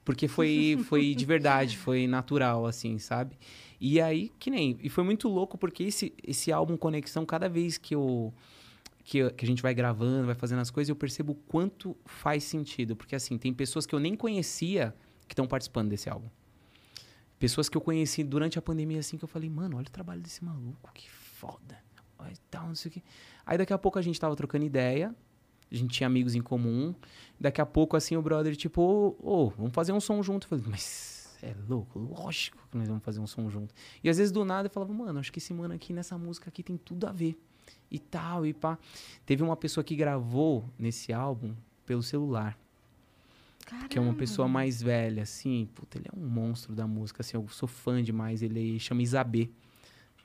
Porque 0.03 0.27
foi, 0.27 0.79
foi 0.85 1.13
de 1.13 1.25
verdade, 1.25 1.77
foi 1.77 2.07
natural, 2.07 2.65
assim, 2.65 2.97
sabe? 2.97 3.37
E 3.79 4.01
aí, 4.01 4.31
que 4.39 4.49
nem. 4.49 4.77
E 4.81 4.89
foi 4.89 5.03
muito 5.03 5.27
louco 5.27 5.57
porque 5.57 5.83
esse, 5.83 6.13
esse 6.23 6.51
álbum 6.51 6.77
Conexão, 6.77 7.25
cada 7.25 7.47
vez 7.47 7.77
que 7.77 7.95
eu. 7.95 8.33
Que, 9.03 9.31
que 9.31 9.43
a 9.43 9.47
gente 9.47 9.63
vai 9.63 9.73
gravando, 9.73 10.27
vai 10.27 10.35
fazendo 10.35 10.59
as 10.59 10.69
coisas, 10.69 10.89
eu 10.89 10.95
percebo 10.95 11.33
quanto 11.47 11.97
faz 12.05 12.43
sentido. 12.43 12.95
Porque, 12.95 13.15
assim, 13.15 13.37
tem 13.37 13.51
pessoas 13.51 13.85
que 13.85 13.95
eu 13.95 13.99
nem 13.99 14.15
conhecia 14.15 14.95
que 15.27 15.33
estão 15.33 15.47
participando 15.47 15.89
desse 15.89 16.09
álbum. 16.09 16.29
Pessoas 17.39 17.67
que 17.67 17.75
eu 17.75 17.81
conheci 17.81 18.23
durante 18.23 18.59
a 18.59 18.61
pandemia, 18.61 18.99
assim, 18.99 19.17
que 19.17 19.23
eu 19.23 19.27
falei, 19.27 19.49
mano, 19.49 19.77
olha 19.77 19.87
o 19.87 19.91
trabalho 19.91 20.21
desse 20.21 20.43
maluco, 20.45 20.91
que 20.93 21.09
foda. 21.09 21.83
Olha 22.19 22.33
tal, 22.51 22.67
não 22.67 22.75
sei 22.75 22.89
o 22.89 22.93
quê. 22.93 23.01
Aí 23.43 23.57
daqui 23.57 23.73
a 23.73 23.77
pouco 23.79 23.97
a 23.97 24.01
gente 24.01 24.19
tava 24.19 24.35
trocando 24.35 24.63
ideia, 24.63 25.15
a 25.71 25.75
gente 25.75 25.91
tinha 25.91 26.07
amigos 26.07 26.35
em 26.35 26.41
comum. 26.41 26.93
Daqui 27.39 27.61
a 27.61 27.65
pouco, 27.65 27.95
assim, 27.95 28.15
o 28.15 28.21
brother, 28.21 28.55
tipo, 28.55 28.81
ô, 28.81 29.15
ô, 29.21 29.49
vamos 29.49 29.73
fazer 29.73 29.93
um 29.93 29.99
som 29.99 30.21
junto. 30.21 30.45
Eu 30.45 30.49
falei, 30.49 30.65
mas 30.67 31.37
é 31.41 31.55
louco, 31.67 31.97
lógico 31.97 32.57
que 32.69 32.77
nós 32.77 32.87
vamos 32.87 33.03
fazer 33.03 33.19
um 33.19 33.27
som 33.27 33.49
junto. 33.49 33.73
E 34.03 34.09
às 34.09 34.17
vezes 34.17 34.31
do 34.31 34.45
nada 34.45 34.67
eu 34.67 34.71
falava, 34.71 34.93
mano, 34.93 35.19
acho 35.19 35.31
que 35.31 35.39
esse 35.39 35.53
mano 35.53 35.73
aqui 35.73 35.93
nessa 35.93 36.17
música 36.17 36.49
aqui 36.49 36.61
tem 36.61 36.77
tudo 36.77 37.07
a 37.07 37.11
ver. 37.11 37.39
E 37.89 37.99
tal, 37.99 38.45
e 38.45 38.53
pá. 38.53 38.77
Teve 39.25 39.43
uma 39.43 39.55
pessoa 39.55 39.83
que 39.83 39.95
gravou 39.95 40.63
nesse 40.77 41.11
álbum 41.13 41.53
pelo 41.85 42.03
celular 42.03 42.57
que 43.89 43.97
é 43.97 44.01
uma 44.01 44.13
pessoa 44.13 44.47
mais 44.47 44.81
velha, 44.81 45.23
assim, 45.23 45.67
puta, 45.73 45.97
ele 45.97 46.07
é 46.11 46.17
um 46.17 46.25
monstro 46.27 46.73
da 46.75 46.87
música, 46.87 47.21
assim, 47.21 47.37
eu 47.37 47.47
sou 47.47 47.67
fã 47.67 48.01
demais, 48.03 48.41
ele 48.41 48.79
chama 48.79 49.01
Isabê, 49.01 49.49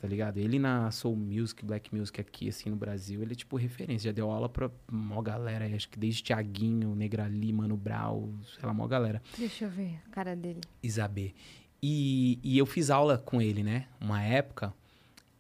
tá 0.07 0.11
ligado? 0.11 0.38
Ele 0.38 0.57
na 0.57 0.88
Soul 0.92 1.16
Music, 1.16 1.64
Black 1.64 1.92
Music 1.92 2.20
aqui, 2.20 2.48
assim, 2.48 2.70
no 2.70 2.76
Brasil, 2.76 3.20
ele 3.22 3.32
é, 3.32 3.34
tipo, 3.34 3.57
referência, 3.57 4.09
já 4.11 4.12
deu 4.12 4.30
aula 4.30 4.48
pra 4.48 4.70
mó 4.88 5.20
galera, 5.20 5.64
aí, 5.64 5.74
acho 5.74 5.88
que 5.88 5.98
desde 5.98 6.22
Tiaguinho, 6.22 6.94
Negrali, 6.94 7.52
Mano 7.52 7.76
Brau, 7.76 8.32
sei 8.54 8.64
lá, 8.64 8.72
mó 8.72 8.86
galera. 8.86 9.20
Deixa 9.36 9.64
eu 9.64 9.70
ver 9.70 10.00
a 10.07 10.11
cara 10.11 10.36
dele. 10.36 10.61
Isabê. 10.80 11.34
E, 11.82 12.38
e 12.40 12.57
eu 12.57 12.64
fiz 12.64 12.88
aula 12.88 13.18
com 13.18 13.42
ele, 13.42 13.64
né? 13.64 13.88
Uma 14.00 14.22
época. 14.22 14.72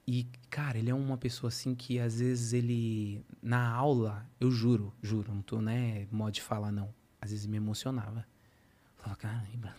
E, 0.04 0.26
cara, 0.50 0.78
ele 0.78 0.90
é 0.90 0.94
uma 0.94 1.16
pessoa 1.16 1.48
assim 1.48 1.72
que 1.72 2.00
às 2.00 2.18
vezes 2.18 2.52
ele. 2.52 3.24
Na 3.40 3.70
aula, 3.70 4.28
eu 4.40 4.50
juro, 4.50 4.92
juro, 5.00 5.32
não 5.32 5.42
tô, 5.42 5.60
né, 5.60 6.08
modo 6.10 6.32
de 6.32 6.42
falar, 6.42 6.72
não. 6.72 6.92
Às 7.20 7.30
vezes 7.30 7.46
me 7.46 7.56
emocionava. 7.56 8.26
Falava, 8.96 9.16
caramba. 9.16 9.74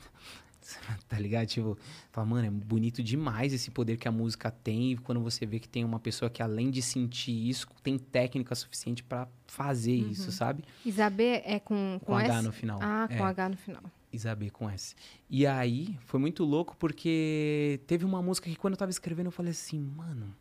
Tá 1.07 1.17
ligado? 1.19 1.47
Tipo, 1.47 1.77
fala, 2.11 2.27
mano, 2.27 2.47
é 2.47 2.51
bonito 2.51 3.01
demais 3.01 3.53
esse 3.53 3.71
poder 3.71 3.97
que 3.97 4.07
a 4.07 4.11
música 4.11 4.51
tem. 4.51 4.91
E 4.93 4.97
quando 4.97 5.21
você 5.21 5.45
vê 5.45 5.59
que 5.59 5.67
tem 5.69 5.85
uma 5.85 5.99
pessoa 5.99 6.29
que, 6.29 6.41
além 6.43 6.69
de 6.69 6.81
sentir 6.81 7.31
isso, 7.49 7.67
tem 7.81 7.97
técnica 7.97 8.53
suficiente 8.55 9.03
pra 9.03 9.27
fazer 9.47 9.95
isso, 9.95 10.31
sabe? 10.31 10.63
Isabê 10.85 11.41
é 11.45 11.59
com, 11.59 11.97
com, 11.99 12.07
Com 12.07 12.15
H 12.17 12.35
S? 12.35 12.45
no 12.45 12.51
final. 12.51 12.79
Ah, 12.81 13.07
com 13.07 13.13
É. 13.25 13.29
H 13.29 13.49
no 13.49 13.57
final. 13.57 13.83
Isabê 14.11 14.49
com 14.49 14.69
S. 14.69 14.95
E 15.29 15.45
aí, 15.45 15.97
foi 16.05 16.19
muito 16.19 16.43
louco 16.43 16.75
porque 16.77 17.79
teve 17.87 18.05
uma 18.05 18.21
música 18.21 18.49
que 18.49 18.55
quando 18.55 18.73
eu 18.73 18.77
tava 18.77 18.91
escrevendo 18.91 19.27
eu 19.27 19.31
falei 19.31 19.51
assim, 19.51 19.79
mano, 19.79 20.33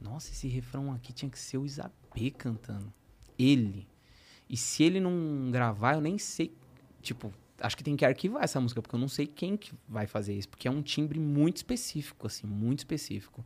nossa, 0.00 0.30
esse 0.30 0.48
refrão 0.48 0.92
aqui 0.92 1.12
tinha 1.12 1.30
que 1.30 1.38
ser 1.38 1.58
o 1.58 1.66
Isabê 1.66 2.30
cantando. 2.36 2.92
Ele. 3.38 3.86
E 4.48 4.56
se 4.56 4.82
ele 4.82 5.00
não 5.00 5.50
gravar, 5.50 5.94
eu 5.94 6.00
nem 6.00 6.16
sei, 6.18 6.52
tipo, 7.02 7.32
acho 7.60 7.76
que 7.76 7.84
tem 7.84 7.96
que 7.96 8.04
arquivar 8.04 8.42
essa 8.42 8.60
música, 8.60 8.80
porque 8.80 8.94
eu 8.94 9.00
não 9.00 9.08
sei 9.08 9.26
quem 9.26 9.56
que 9.56 9.72
vai 9.88 10.06
fazer 10.06 10.34
isso, 10.34 10.48
porque 10.48 10.68
é 10.68 10.70
um 10.70 10.82
timbre 10.82 11.18
muito 11.18 11.56
específico, 11.56 12.26
assim, 12.26 12.46
muito 12.46 12.80
específico. 12.80 13.44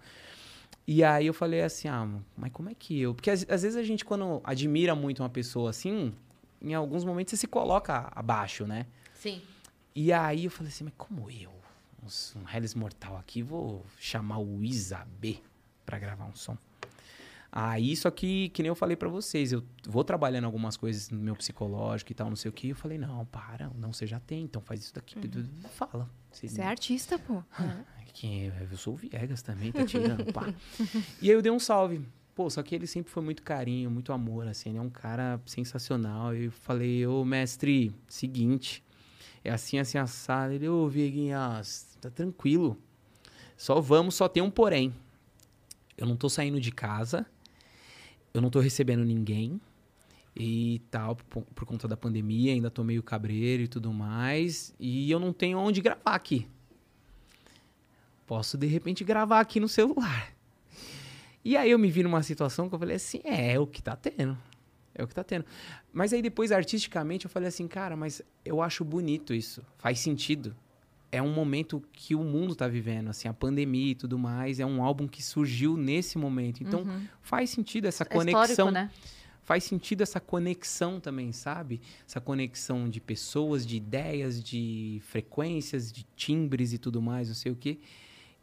E 0.86 1.04
aí 1.04 1.26
eu 1.26 1.34
falei 1.34 1.62
assim, 1.62 1.88
ah, 1.88 2.08
mas 2.36 2.50
como 2.52 2.68
é 2.68 2.74
que 2.74 3.00
eu... 3.00 3.14
Porque 3.14 3.30
às, 3.30 3.46
às 3.48 3.62
vezes 3.62 3.76
a 3.76 3.82
gente, 3.82 4.04
quando 4.04 4.40
admira 4.44 4.94
muito 4.94 5.22
uma 5.22 5.28
pessoa 5.28 5.70
assim, 5.70 6.12
em 6.60 6.74
alguns 6.74 7.04
momentos 7.04 7.30
você 7.30 7.36
se 7.36 7.46
coloca 7.46 8.10
abaixo, 8.14 8.66
né? 8.66 8.86
Sim. 9.14 9.40
E 9.94 10.12
aí 10.12 10.46
eu 10.46 10.50
falei 10.50 10.72
assim, 10.72 10.84
mas 10.84 10.94
como 10.96 11.30
eu, 11.30 11.52
um, 12.02 12.48
Hellis 12.48 12.74
Mortal 12.74 13.16
aqui, 13.16 13.42
vou 13.42 13.84
chamar 13.98 14.38
o 14.38 14.64
Isabê 14.64 15.38
pra 15.84 15.98
gravar 15.98 16.24
um 16.24 16.34
som. 16.34 16.56
Aí, 17.54 17.94
só 17.94 18.10
que, 18.10 18.48
que 18.48 18.62
nem 18.62 18.68
eu 18.68 18.74
falei 18.74 18.96
pra 18.96 19.10
vocês, 19.10 19.52
eu 19.52 19.62
vou 19.86 20.02
trabalhando 20.02 20.46
algumas 20.46 20.74
coisas 20.74 21.10
no 21.10 21.18
meu 21.20 21.36
psicológico 21.36 22.10
e 22.10 22.14
tal, 22.14 22.30
não 22.30 22.36
sei 22.36 22.48
o 22.48 22.52
que. 22.52 22.70
Eu 22.70 22.76
falei, 22.76 22.96
não, 22.96 23.26
para, 23.26 23.70
não, 23.76 23.92
você 23.92 24.06
já 24.06 24.18
tem, 24.18 24.44
então 24.44 24.62
faz 24.62 24.80
isso 24.80 24.94
daqui. 24.94 25.16
Fala. 25.74 26.08
Você, 26.30 26.48
Você 26.48 26.62
é 26.62 26.64
artista, 26.64 27.18
pô. 27.18 27.42
que 28.14 28.50
eu 28.70 28.76
sou 28.78 28.94
o 28.94 28.96
Viegas 28.96 29.42
também, 29.42 29.70
tá 29.70 29.84
tirando, 29.84 30.32
pá. 30.32 30.52
E 31.20 31.28
aí 31.28 31.36
eu 31.36 31.42
dei 31.42 31.52
um 31.52 31.58
salve. 31.58 32.00
Pô, 32.34 32.48
só 32.48 32.62
que 32.62 32.74
ele 32.74 32.86
sempre 32.86 33.12
foi 33.12 33.22
muito 33.22 33.42
carinho, 33.42 33.90
muito 33.90 34.10
amor, 34.14 34.48
assim, 34.48 34.70
ele 34.70 34.78
é 34.78 34.82
um 34.82 34.88
cara 34.88 35.38
sensacional. 35.44 36.34
E 36.34 36.44
eu 36.44 36.50
falei, 36.50 37.06
ô 37.06 37.22
mestre, 37.22 37.94
seguinte, 38.08 38.82
é 39.44 39.50
assim, 39.50 39.78
assim, 39.78 39.98
assado. 39.98 40.54
Ele, 40.54 40.68
ô 40.68 40.88
Vieguinhas, 40.88 41.98
tá 42.00 42.08
tranquilo. 42.08 42.78
Só 43.58 43.78
vamos, 43.78 44.14
só 44.14 44.26
tem 44.26 44.42
um 44.42 44.50
porém. 44.50 44.94
Eu 45.98 46.06
não 46.06 46.16
tô 46.16 46.30
saindo 46.30 46.58
de 46.58 46.72
casa, 46.72 47.26
eu 48.32 48.40
não 48.40 48.50
tô 48.50 48.60
recebendo 48.60 49.04
ninguém 49.04 49.60
e 50.34 50.80
tal, 50.90 51.16
por, 51.16 51.42
por 51.42 51.66
conta 51.66 51.86
da 51.86 51.96
pandemia, 51.96 52.52
ainda 52.52 52.70
tô 52.70 52.82
meio 52.82 53.02
cabreiro 53.02 53.62
e 53.62 53.68
tudo 53.68 53.92
mais, 53.92 54.74
e 54.80 55.10
eu 55.10 55.18
não 55.18 55.32
tenho 55.32 55.58
onde 55.58 55.80
gravar 55.80 56.14
aqui. 56.14 56.48
Posso, 58.26 58.56
de 58.56 58.66
repente, 58.66 59.04
gravar 59.04 59.40
aqui 59.40 59.60
no 59.60 59.68
celular. 59.68 60.32
E 61.44 61.56
aí 61.56 61.70
eu 61.70 61.78
me 61.78 61.90
vi 61.90 62.02
numa 62.02 62.22
situação 62.22 62.68
que 62.68 62.74
eu 62.74 62.78
falei 62.78 62.96
assim, 62.96 63.20
é, 63.24 63.52
é 63.54 63.58
o 63.58 63.66
que 63.66 63.82
tá 63.82 63.96
tendo. 63.96 64.38
É 64.94 65.02
o 65.02 65.08
que 65.08 65.14
tá 65.14 65.24
tendo. 65.24 65.44
Mas 65.92 66.12
aí 66.12 66.22
depois, 66.22 66.52
artisticamente, 66.52 67.26
eu 67.26 67.30
falei 67.30 67.48
assim, 67.48 67.66
cara, 67.66 67.96
mas 67.96 68.22
eu 68.44 68.62
acho 68.62 68.84
bonito 68.84 69.34
isso. 69.34 69.64
Faz 69.76 69.98
sentido. 69.98 70.54
É 71.12 71.20
um 71.22 71.32
momento 71.32 71.82
que 71.92 72.14
o 72.14 72.24
mundo 72.24 72.54
tá 72.54 72.66
vivendo, 72.66 73.10
assim, 73.10 73.28
a 73.28 73.34
pandemia 73.34 73.92
e 73.92 73.94
tudo 73.94 74.18
mais. 74.18 74.58
É 74.58 74.64
um 74.66 74.82
álbum 74.82 75.06
que 75.06 75.22
surgiu 75.22 75.76
nesse 75.76 76.16
momento. 76.16 76.62
Então, 76.62 76.84
faz 77.20 77.50
sentido 77.50 77.86
essa 77.86 78.02
É 78.02 78.06
conexão 78.06 78.42
histórico, 78.44 78.72
né? 78.72 78.90
faz 79.42 79.64
sentido 79.64 80.02
essa 80.02 80.20
conexão 80.20 80.98
também, 80.98 81.30
sabe? 81.32 81.80
Essa 82.08 82.20
conexão 82.20 82.88
de 82.88 83.00
pessoas, 83.00 83.66
de 83.66 83.76
ideias, 83.76 84.42
de 84.42 85.00
frequências, 85.04 85.92
de 85.92 86.04
timbres 86.16 86.72
e 86.72 86.78
tudo 86.78 87.02
mais, 87.02 87.28
não 87.28 87.34
sei 87.34 87.52
o 87.52 87.56
quê. 87.56 87.78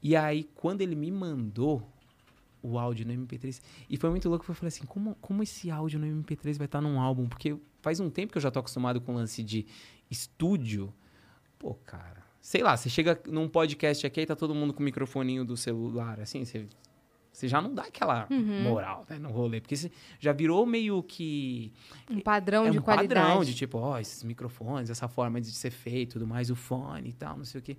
E 0.03 0.15
aí, 0.15 0.47
quando 0.55 0.81
ele 0.81 0.95
me 0.95 1.11
mandou 1.11 1.81
o 2.61 2.77
áudio 2.77 3.07
no 3.07 3.13
MP3, 3.13 3.61
e 3.89 3.97
foi 3.97 4.09
muito 4.09 4.27
louco, 4.29 4.43
porque 4.43 4.51
eu 4.51 4.55
falei 4.55 4.67
assim, 4.67 4.85
como, 4.85 5.15
como 5.21 5.41
esse 5.41 5.71
áudio 5.71 5.97
no 5.99 6.05
MP3 6.05 6.57
vai 6.57 6.65
estar 6.65 6.81
num 6.81 6.99
álbum? 6.99 7.27
Porque 7.27 7.57
faz 7.81 7.99
um 7.99 8.09
tempo 8.09 8.33
que 8.33 8.37
eu 8.37 8.41
já 8.41 8.51
tô 8.51 8.59
acostumado 8.59 8.99
com 8.99 9.13
o 9.13 9.15
lance 9.15 9.41
de 9.41 9.65
estúdio. 10.11 10.93
Pô, 11.57 11.73
cara, 11.73 12.18
sei 12.49 12.63
lá, 12.63 12.75
você 12.75 12.89
chega 12.89 13.21
num 13.27 13.47
podcast 13.47 14.07
aqui 14.07 14.21
e 14.21 14.25
tá 14.25 14.35
todo 14.35 14.55
mundo 14.55 14.73
com 14.73 14.79
o 14.79 14.83
microfoninho 14.83 15.45
do 15.45 15.55
celular, 15.55 16.19
assim, 16.19 16.43
você 16.43 16.65
você 17.31 17.47
já 17.47 17.61
não 17.61 17.75
dá 17.75 17.83
aquela 17.83 18.27
moral 18.63 19.05
né, 19.07 19.19
no 19.19 19.29
rolê, 19.29 19.61
porque 19.61 19.75
você 19.75 19.91
já 20.19 20.33
virou 20.33 20.65
meio 20.65 21.03
que 21.03 21.71
Um 22.09 22.19
padrão 22.19 22.65
é 22.65 22.71
de 22.71 22.79
um 22.79 22.81
qualidade. 22.81 23.21
padrão 23.21 23.45
de 23.45 23.53
tipo, 23.53 23.77
ó, 23.77 23.99
esses 23.99 24.23
microfones, 24.23 24.89
essa 24.89 25.07
forma 25.07 25.39
de 25.39 25.51
ser 25.51 25.69
feito, 25.69 26.13
tudo 26.13 26.25
mais, 26.25 26.49
o 26.49 26.55
fone 26.55 27.09
e 27.09 27.13
tal, 27.13 27.37
não 27.37 27.45
sei 27.45 27.59
o 27.59 27.63
quê. 27.63 27.77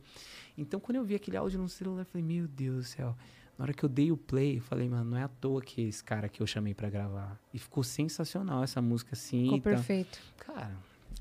Então, 0.56 0.78
quando 0.78 0.96
eu 0.96 1.04
vi 1.04 1.16
aquele 1.16 1.36
áudio 1.36 1.58
no 1.58 1.68
celular, 1.68 2.02
eu 2.02 2.06
falei, 2.06 2.24
meu 2.24 2.46
Deus 2.46 2.76
do 2.76 2.84
céu. 2.84 3.16
Na 3.58 3.64
hora 3.64 3.74
que 3.74 3.84
eu 3.84 3.88
dei 3.88 4.12
o 4.12 4.16
play, 4.16 4.58
eu 4.58 4.62
falei, 4.62 4.88
mano, 4.88 5.10
não 5.10 5.18
é 5.18 5.24
à 5.24 5.28
toa 5.28 5.60
que 5.60 5.82
esse 5.82 6.02
cara 6.02 6.28
que 6.28 6.40
eu 6.40 6.46
chamei 6.46 6.74
pra 6.74 6.88
gravar. 6.88 7.36
E 7.52 7.58
ficou 7.58 7.82
sensacional 7.82 8.62
essa 8.62 8.80
música 8.80 9.14
assim. 9.14 9.46
Ficou 9.46 9.60
perfeito. 9.60 10.20
Cara, 10.38 10.70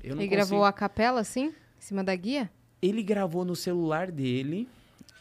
eu 0.04 0.14
não 0.14 0.22
Ele 0.22 0.28
consigo... 0.28 0.30
gravou 0.30 0.64
a 0.64 0.72
capela, 0.72 1.20
assim? 1.20 1.46
Em 1.48 1.80
cima 1.80 2.04
da 2.04 2.14
guia? 2.14 2.48
Ele 2.82 3.02
gravou 3.02 3.44
no 3.44 3.54
celular 3.54 4.10
dele, 4.10 4.68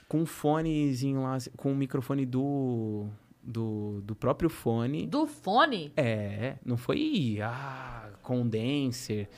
com 0.08 0.22
um 0.22 0.26
fonezinho 0.26 1.24
lá, 1.24 1.38
com 1.58 1.72
o 1.72 1.76
microfone 1.76 2.26
do, 2.26 3.08
do, 3.44 4.02
do 4.02 4.16
próprio 4.16 4.50
fone. 4.50 5.06
Do 5.06 5.28
fone? 5.28 5.92
É, 5.96 6.56
não 6.66 6.78
foi 6.78 7.40
ah, 7.42 8.10
condenser, 8.22 9.30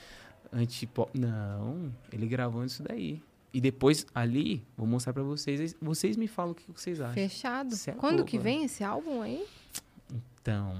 antipop. 0.51 1.17
Não, 1.19 1.91
ele 2.11 2.27
gravou 2.27 2.63
isso 2.63 2.83
daí. 2.83 3.21
E 3.53 3.59
depois 3.59 4.05
ali, 4.15 4.63
vou 4.77 4.87
mostrar 4.87 5.13
pra 5.13 5.23
vocês. 5.23 5.75
Vocês 5.81 6.15
me 6.15 6.27
falam 6.27 6.53
o 6.53 6.55
que 6.55 6.71
vocês 6.71 7.01
acham. 7.01 7.13
Fechado. 7.13 7.75
É 7.87 7.91
Quando 7.91 8.23
que 8.23 8.37
vem 8.37 8.63
esse 8.63 8.83
álbum 8.83 9.21
aí? 9.21 9.45
Então, 10.41 10.77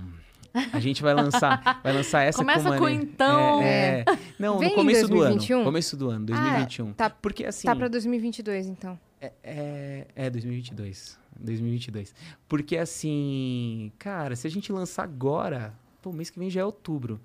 a 0.74 0.80
gente 0.80 1.02
vai 1.02 1.14
lançar, 1.14 1.80
vai 1.84 1.94
lançar 1.94 2.22
essa 2.24 2.40
Começa 2.40 2.70
com, 2.72 2.78
com 2.78 2.90
então. 2.90 3.62
É, 3.62 4.00
é. 4.02 4.06
Não, 4.40 4.60
Vem 4.60 4.70
no 4.70 4.76
começo 4.76 5.08
do 5.08 5.16
2021? 5.16 5.56
ano. 5.58 5.66
Começo 5.66 5.98
do 5.98 6.10
ano, 6.10 6.26
2021. 6.26 6.94
tá- 6.94 7.10
Porque 7.10 7.46
assim, 7.46 7.68
Tá 7.68 7.76
pra 7.76 7.88
2022, 7.88 8.68
então. 8.68 9.00
É, 9.22 9.32
é, 9.44 10.08
é 10.16 10.30
2022. 10.30 11.18
2022. 11.40 12.14
Porque 12.48 12.78
assim, 12.78 13.92
cara, 13.98 14.36
se 14.36 14.46
a 14.48 14.50
gente 14.50 14.72
lançar 14.72 15.04
agora, 15.04 15.74
pô, 16.02 16.12
mês 16.12 16.30
que 16.30 16.38
vem 16.40 16.50
já 16.50 16.62
é 16.62 16.66
outubro. 16.66 17.20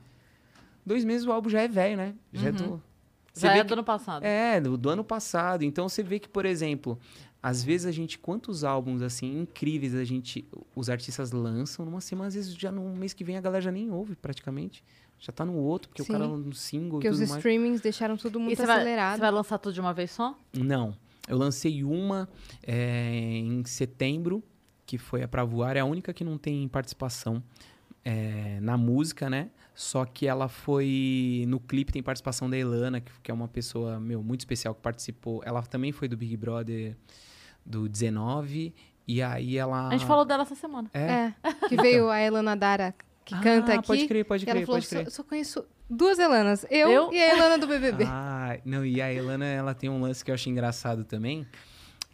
Dois 0.84 1.04
meses 1.04 1.26
o 1.26 1.32
álbum 1.32 1.48
já 1.48 1.62
é 1.62 1.68
velho, 1.68 1.96
né? 1.96 2.14
Já 2.32 2.48
é 2.48 2.52
do. 2.52 2.82
Você 3.32 3.46
Já 3.46 3.52
vê 3.52 3.58
é 3.58 3.62
que- 3.62 3.68
do 3.68 3.72
ano 3.74 3.84
passado. 3.84 4.22
É, 4.24 4.60
do, 4.60 4.78
do 4.78 4.88
ano 4.88 5.04
passado. 5.04 5.62
Então 5.64 5.88
você 5.88 6.02
vê 6.02 6.18
que, 6.18 6.28
por 6.28 6.46
exemplo, 6.46 6.98
às 7.46 7.62
vezes 7.62 7.86
a 7.86 7.92
gente, 7.92 8.18
quantos 8.18 8.64
álbuns 8.64 9.02
assim 9.02 9.42
incríveis 9.42 9.94
a 9.94 10.02
gente, 10.02 10.44
os 10.74 10.90
artistas 10.90 11.30
lançam 11.30 11.84
numa 11.84 12.00
semana, 12.00 12.26
às 12.26 12.34
vezes 12.34 12.52
já 12.52 12.72
no 12.72 12.92
mês 12.96 13.12
que 13.14 13.22
vem 13.22 13.36
a 13.36 13.40
galera 13.40 13.62
já 13.62 13.70
nem 13.70 13.88
ouve 13.88 14.16
praticamente. 14.16 14.82
Já 15.16 15.32
tá 15.32 15.44
no 15.44 15.54
outro, 15.54 15.88
porque 15.88 16.02
Sim. 16.02 16.12
o 16.12 16.18
cara 16.18 16.26
no 16.26 16.52
single 16.52 16.98
Porque 16.98 17.06
e 17.06 17.10
os 17.10 17.20
mais. 17.20 17.30
streamings 17.36 17.80
deixaram 17.80 18.16
tudo 18.16 18.40
E 18.40 18.42
muito 18.42 18.56
você 18.56 18.66
vai, 18.66 18.78
acelerado. 18.78 19.14
você 19.14 19.20
vai 19.20 19.30
lançar 19.30 19.58
tudo 19.58 19.72
de 19.72 19.80
uma 19.80 19.94
vez 19.94 20.10
só? 20.10 20.36
Não. 20.52 20.96
Eu 21.28 21.38
lancei 21.38 21.84
uma 21.84 22.28
é, 22.64 23.38
em 23.38 23.64
setembro, 23.64 24.42
que 24.84 24.98
foi 24.98 25.22
a 25.22 25.28
Pra 25.28 25.44
Voar. 25.44 25.76
É 25.76 25.80
a 25.80 25.84
única 25.84 26.12
que 26.12 26.24
não 26.24 26.36
tem 26.36 26.66
participação 26.66 27.40
é, 28.04 28.58
na 28.60 28.76
música, 28.76 29.30
né? 29.30 29.50
Só 29.72 30.04
que 30.04 30.26
ela 30.26 30.48
foi. 30.48 31.44
No 31.46 31.60
clipe 31.60 31.92
tem 31.92 32.02
participação 32.02 32.50
da 32.50 32.58
Elana, 32.58 33.00
que, 33.00 33.12
que 33.22 33.30
é 33.30 33.34
uma 33.34 33.46
pessoa, 33.46 34.00
meu, 34.00 34.20
muito 34.20 34.40
especial 34.40 34.74
que 34.74 34.80
participou. 34.80 35.42
Ela 35.44 35.62
também 35.62 35.92
foi 35.92 36.08
do 36.08 36.16
Big 36.16 36.36
Brother 36.36 36.96
do 37.66 37.88
19. 37.88 38.72
E 39.08 39.22
aí 39.22 39.56
ela. 39.58 39.88
A 39.88 39.92
gente 39.92 40.06
falou 40.06 40.24
dela 40.24 40.42
essa 40.42 40.54
semana. 40.54 40.90
É. 40.94 41.32
É, 41.32 41.34
que 41.68 41.76
veio 41.76 42.08
a 42.08 42.20
Elana 42.20 42.56
Dara, 42.56 42.94
que 43.24 43.34
Ah, 43.34 43.40
canta 43.40 43.74
aqui. 43.74 43.86
Pode 43.86 44.06
crer, 44.08 44.24
pode 44.24 44.44
e 44.44 44.48
ela 44.48 44.56
crer, 44.56 44.66
falou, 44.66 44.80
pode 44.80 44.88
crer. 44.88 45.04
só, 45.06 45.10
só 45.10 45.22
conheço 45.22 45.64
duas 45.88 46.18
Elanas. 46.18 46.66
Eu, 46.70 46.90
Eu? 46.90 47.12
e 47.12 47.20
a 47.22 47.36
Elana 47.36 47.58
do 47.58 47.66
BBB. 47.66 48.04
Ah, 48.08 48.58
não, 48.64 48.86
e 48.86 49.02
a 49.02 49.12
Elana, 49.12 49.44
ela 49.44 49.74
tem 49.74 49.90
um 49.90 50.00
lance 50.00 50.24
que 50.24 50.30
eu 50.30 50.34
achei 50.34 50.52
engraçado 50.52 51.04
também, 51.04 51.44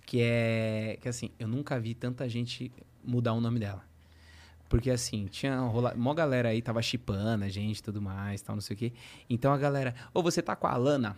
que 0.07 0.21
é 0.23 0.99
que 1.01 1.09
assim, 1.09 1.31
eu 1.39 1.47
nunca 1.47 1.79
vi 1.79 1.95
tanta 1.95 2.27
gente 2.29 2.73
mudar 3.05 3.35
o 3.35 3.41
nome 3.41 3.59
dela. 3.59 3.85
Porque 4.69 4.91
assim, 4.91 5.27
tinha 5.27 5.61
rola... 5.61 5.93
mó 5.95 6.15
galera 6.15 6.49
aí, 6.49 6.63
tava 6.63 6.81
chipando 6.81 7.45
a 7.45 7.49
gente 7.51 7.79
e 7.79 7.83
tudo 7.83 8.01
mais, 8.01 8.41
tal, 8.41 8.57
não 8.57 8.63
sei 8.63 8.75
o 8.75 8.79
quê. 8.79 8.93
Então 9.29 9.53
a 9.53 9.59
galera, 9.59 9.95
ou 10.15 10.23
você 10.23 10.41
tá 10.41 10.57
com 10.57 10.67
a 10.67 10.73
Alana, 10.73 11.15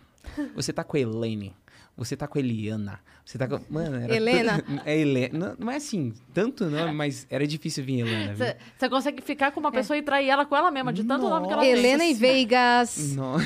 você 0.53 0.73
tá 0.73 0.83
com 0.83 0.97
a 0.97 0.99
Elaine, 0.99 1.55
você 1.97 2.17
tá 2.17 2.27
com 2.27 2.37
a 2.37 2.41
Eliana, 2.41 2.99
você 3.23 3.37
tá 3.37 3.47
com. 3.47 3.59
Mano, 3.69 3.95
era. 3.95 4.13
Helena? 4.13 4.63
É 4.85 4.97
Helena. 4.97 5.37
Não, 5.39 5.65
não 5.65 5.71
é 5.71 5.77
assim, 5.77 6.13
tanto 6.33 6.65
nome, 6.65 6.91
mas 6.93 7.25
era 7.29 7.47
difícil 7.47 7.83
vir 7.83 8.01
Helena, 8.01 8.33
viu? 8.33 8.47
Você 8.77 8.89
consegue 8.89 9.21
ficar 9.21 9.51
com 9.51 9.59
uma 9.59 9.71
pessoa 9.71 9.97
e 9.97 10.01
trair 10.01 10.29
ela 10.29 10.45
com 10.45 10.55
ela 10.55 10.69
mesma, 10.71 10.91
de 10.91 11.03
tanto 11.03 11.29
nome 11.29 11.47
que 11.47 11.53
ela 11.53 11.61
tem. 11.61 11.71
Helena 11.71 12.05
e 12.05 12.13
Vegas. 12.13 13.15
Não. 13.15 13.35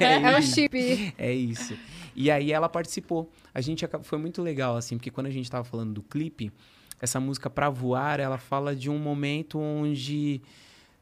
É 0.00 0.34
o 0.34 0.38
isso. 0.38 0.54
chip. 0.54 1.14
É 1.18 1.32
isso. 1.32 1.76
E 2.14 2.30
aí 2.30 2.50
ela 2.50 2.68
participou. 2.68 3.30
A 3.52 3.60
gente 3.60 3.86
foi 4.02 4.18
muito 4.18 4.42
legal 4.42 4.76
assim, 4.76 4.96
porque 4.96 5.10
quando 5.10 5.26
a 5.26 5.30
gente 5.30 5.50
tava 5.50 5.64
falando 5.64 5.92
do 5.92 6.02
clipe, 6.02 6.50
essa 7.00 7.20
música 7.20 7.50
Pra 7.50 7.68
Voar, 7.68 8.20
ela 8.20 8.38
fala 8.38 8.74
de 8.74 8.88
um 8.88 8.98
momento 8.98 9.58
onde, 9.58 10.40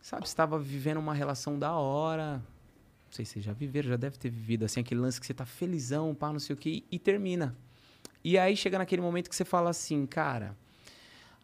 sabe, 0.00 0.28
você 0.28 0.34
tava 0.34 0.58
vivendo 0.58 0.98
uma 0.98 1.14
relação 1.14 1.58
da 1.58 1.72
hora. 1.74 2.42
Não 3.14 3.16
sei 3.18 3.24
se 3.24 3.34
vocês 3.34 3.44
já 3.44 3.52
viveram, 3.52 3.90
já 3.90 3.96
deve 3.96 4.18
ter 4.18 4.28
vivido 4.28 4.64
assim, 4.64 4.80
aquele 4.80 5.00
lance 5.00 5.20
que 5.20 5.26
você 5.26 5.32
tá 5.32 5.46
felizão, 5.46 6.12
pá, 6.12 6.32
não 6.32 6.40
sei 6.40 6.52
o 6.52 6.56
quê, 6.56 6.82
e 6.90 6.98
termina. 6.98 7.56
E 8.24 8.36
aí 8.36 8.56
chega 8.56 8.76
naquele 8.76 9.00
momento 9.00 9.28
que 9.28 9.36
você 9.36 9.44
fala 9.44 9.70
assim, 9.70 10.04
cara, 10.04 10.56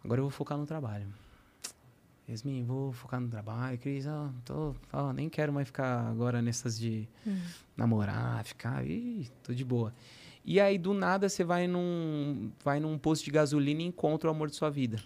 agora 0.02 0.18
eu 0.18 0.24
vou 0.24 0.32
focar 0.32 0.58
no 0.58 0.66
trabalho. 0.66 1.06
Yasmin, 2.28 2.64
vou 2.64 2.90
focar 2.90 3.20
no 3.20 3.28
trabalho. 3.28 3.78
Cris, 3.78 4.04
ó, 4.04 4.30
tô, 4.44 4.74
ó, 4.92 5.12
nem 5.12 5.28
quero 5.28 5.52
mais 5.52 5.68
ficar 5.68 6.08
agora 6.08 6.42
nessas 6.42 6.76
de 6.76 7.06
namorar, 7.76 8.42
ficar, 8.42 8.84
ih, 8.84 9.28
tô 9.40 9.54
de 9.54 9.64
boa. 9.64 9.94
E 10.44 10.58
aí, 10.58 10.76
do 10.76 10.92
nada, 10.92 11.28
você 11.28 11.44
vai 11.44 11.68
num, 11.68 12.50
vai 12.64 12.80
num 12.80 12.98
posto 12.98 13.24
de 13.24 13.30
gasolina 13.30 13.80
e 13.80 13.84
encontra 13.84 14.28
o 14.28 14.34
amor 14.34 14.50
de 14.50 14.56
sua 14.56 14.70
vida. 14.70 15.00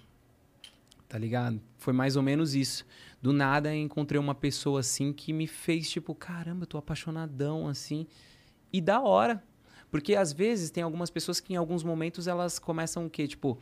Tá 1.11 1.19
ligado? 1.19 1.61
Foi 1.77 1.93
mais 1.93 2.17
ou 2.17 2.23
menos 2.23 2.55
isso. 2.55 2.87
Do 3.25 3.33
nada, 3.33 3.75
encontrei 3.75 4.21
uma 4.21 4.35
pessoa 4.35 4.81
assim 4.81 5.11
que 5.11 5.33
me 5.33 5.47
fez, 5.47 5.89
tipo, 5.89 6.15
caramba, 6.15 6.65
eu 6.65 6.67
tô 6.67 6.77
apaixonadão, 6.77 7.67
assim. 7.67 8.07
E 8.71 8.83
da 8.83 9.01
hora. 9.01 9.43
Porque 9.91 10.15
às 10.15 10.31
vezes 10.31 10.71
tem 10.71 10.83
algumas 10.83 11.09
pessoas 11.09 11.41
que 11.41 11.55
em 11.55 11.57
alguns 11.57 11.83
momentos 11.83 12.29
elas 12.29 12.59
começam 12.59 13.07
o 13.07 13.09
quê? 13.09 13.27
Tipo, 13.27 13.59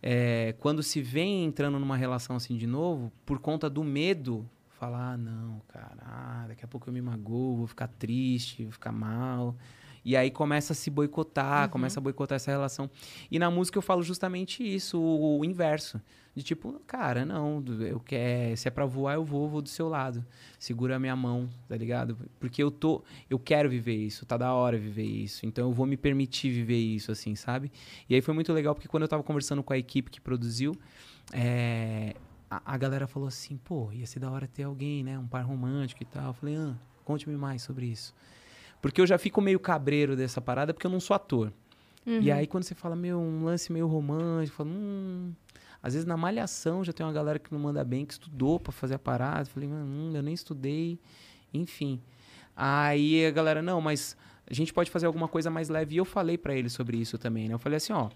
é, 0.00 0.54
quando 0.60 0.84
se 0.84 1.02
vem 1.02 1.44
entrando 1.44 1.80
numa 1.80 1.96
relação 1.96 2.36
assim 2.36 2.56
de 2.56 2.64
novo, 2.64 3.10
por 3.26 3.40
conta 3.40 3.68
do 3.68 3.82
medo, 3.82 4.48
falar, 4.78 5.14
ah, 5.14 5.16
não, 5.16 5.60
cara, 5.66 5.96
ah, 6.02 6.44
daqui 6.46 6.64
a 6.64 6.68
pouco 6.68 6.88
eu 6.88 6.94
me 6.94 7.02
magoo, 7.02 7.56
vou 7.56 7.66
ficar 7.66 7.88
triste, 7.88 8.62
vou 8.62 8.70
ficar 8.70 8.92
mal. 8.92 9.56
E 10.04 10.16
aí 10.16 10.30
começa 10.30 10.72
a 10.72 10.76
se 10.76 10.90
boicotar, 10.90 11.68
começa 11.70 12.00
a 12.00 12.02
boicotar 12.02 12.36
essa 12.36 12.50
relação. 12.50 12.90
E 13.30 13.38
na 13.38 13.50
música 13.50 13.78
eu 13.78 13.82
falo 13.82 14.02
justamente 14.02 14.62
isso, 14.62 14.98
o, 14.98 15.40
o 15.40 15.44
inverso. 15.44 16.00
De 16.34 16.42
tipo, 16.42 16.80
cara, 16.86 17.26
não, 17.26 17.62
eu 17.80 18.00
quero, 18.00 18.56
se 18.56 18.66
é 18.66 18.70
pra 18.70 18.86
voar, 18.86 19.14
eu 19.14 19.24
vou, 19.24 19.48
vou 19.50 19.60
do 19.60 19.68
seu 19.68 19.86
lado. 19.86 20.24
Segura 20.58 20.96
a 20.96 20.98
minha 20.98 21.14
mão, 21.14 21.48
tá 21.68 21.76
ligado? 21.76 22.16
Porque 22.40 22.62
eu 22.62 22.70
tô, 22.70 23.04
eu 23.28 23.38
quero 23.38 23.68
viver 23.68 23.94
isso, 23.94 24.24
tá 24.24 24.38
da 24.38 24.54
hora 24.54 24.78
viver 24.78 25.04
isso. 25.04 25.44
Então 25.44 25.68
eu 25.68 25.72
vou 25.72 25.84
me 25.84 25.96
permitir 25.96 26.50
viver 26.50 26.78
isso, 26.78 27.12
assim, 27.12 27.34
sabe? 27.34 27.70
E 28.08 28.14
aí 28.14 28.22
foi 28.22 28.32
muito 28.32 28.50
legal, 28.50 28.74
porque 28.74 28.88
quando 28.88 29.02
eu 29.02 29.08
tava 29.08 29.22
conversando 29.22 29.62
com 29.62 29.74
a 29.74 29.78
equipe 29.78 30.10
que 30.10 30.22
produziu, 30.22 30.74
é, 31.34 32.14
a, 32.50 32.74
a 32.74 32.76
galera 32.78 33.06
falou 33.06 33.28
assim, 33.28 33.58
pô, 33.58 33.92
ia 33.92 34.06
ser 34.06 34.20
da 34.20 34.30
hora 34.30 34.46
ter 34.46 34.62
alguém, 34.62 35.04
né? 35.04 35.18
Um 35.18 35.26
par 35.26 35.44
romântico 35.44 36.02
e 36.02 36.06
tal. 36.06 36.28
Eu 36.28 36.34
falei, 36.34 36.56
ah, 36.56 36.74
conte-me 37.04 37.36
mais 37.36 37.60
sobre 37.60 37.86
isso. 37.86 38.14
Porque 38.82 39.00
eu 39.00 39.06
já 39.06 39.16
fico 39.16 39.40
meio 39.40 39.58
cabreiro 39.60 40.14
dessa 40.16 40.40
parada, 40.40 40.74
porque 40.74 40.86
eu 40.86 40.90
não 40.90 41.00
sou 41.00 41.14
ator. 41.14 41.52
E 42.04 42.32
aí, 42.32 42.48
quando 42.48 42.64
você 42.64 42.74
fala, 42.74 42.96
meu, 42.96 43.18
um 43.18 43.44
lance 43.44 43.72
meio 43.72 43.86
romântico, 43.86 44.56
fala, 44.56 44.68
hum. 44.68 45.32
Às 45.80 45.94
vezes 45.94 46.06
na 46.06 46.16
malhação 46.16 46.84
já 46.84 46.92
tem 46.92 47.04
uma 47.04 47.12
galera 47.12 47.38
que 47.38 47.52
não 47.52 47.58
manda 47.58 47.82
bem, 47.84 48.04
que 48.04 48.12
estudou 48.12 48.60
pra 48.60 48.72
fazer 48.72 48.94
a 48.94 48.98
parada. 48.98 49.42
Eu 49.42 49.46
falei, 49.46 49.68
hum, 49.68 50.12
eu 50.14 50.22
nem 50.22 50.34
estudei. 50.34 50.98
Enfim. 51.54 52.00
Aí 52.56 53.24
a 53.24 53.30
galera, 53.30 53.62
não, 53.62 53.80
mas 53.80 54.16
a 54.48 54.54
gente 54.54 54.72
pode 54.72 54.90
fazer 54.90 55.06
alguma 55.06 55.26
coisa 55.26 55.50
mais 55.50 55.68
leve. 55.68 55.94
E 55.94 55.98
eu 55.98 56.04
falei 56.04 56.36
pra 56.36 56.54
ele 56.54 56.68
sobre 56.68 56.96
isso 56.98 57.18
também, 57.18 57.48
né? 57.48 57.54
Eu 57.54 57.58
falei 57.58 57.76
assim, 57.76 57.92
ó, 57.92 58.10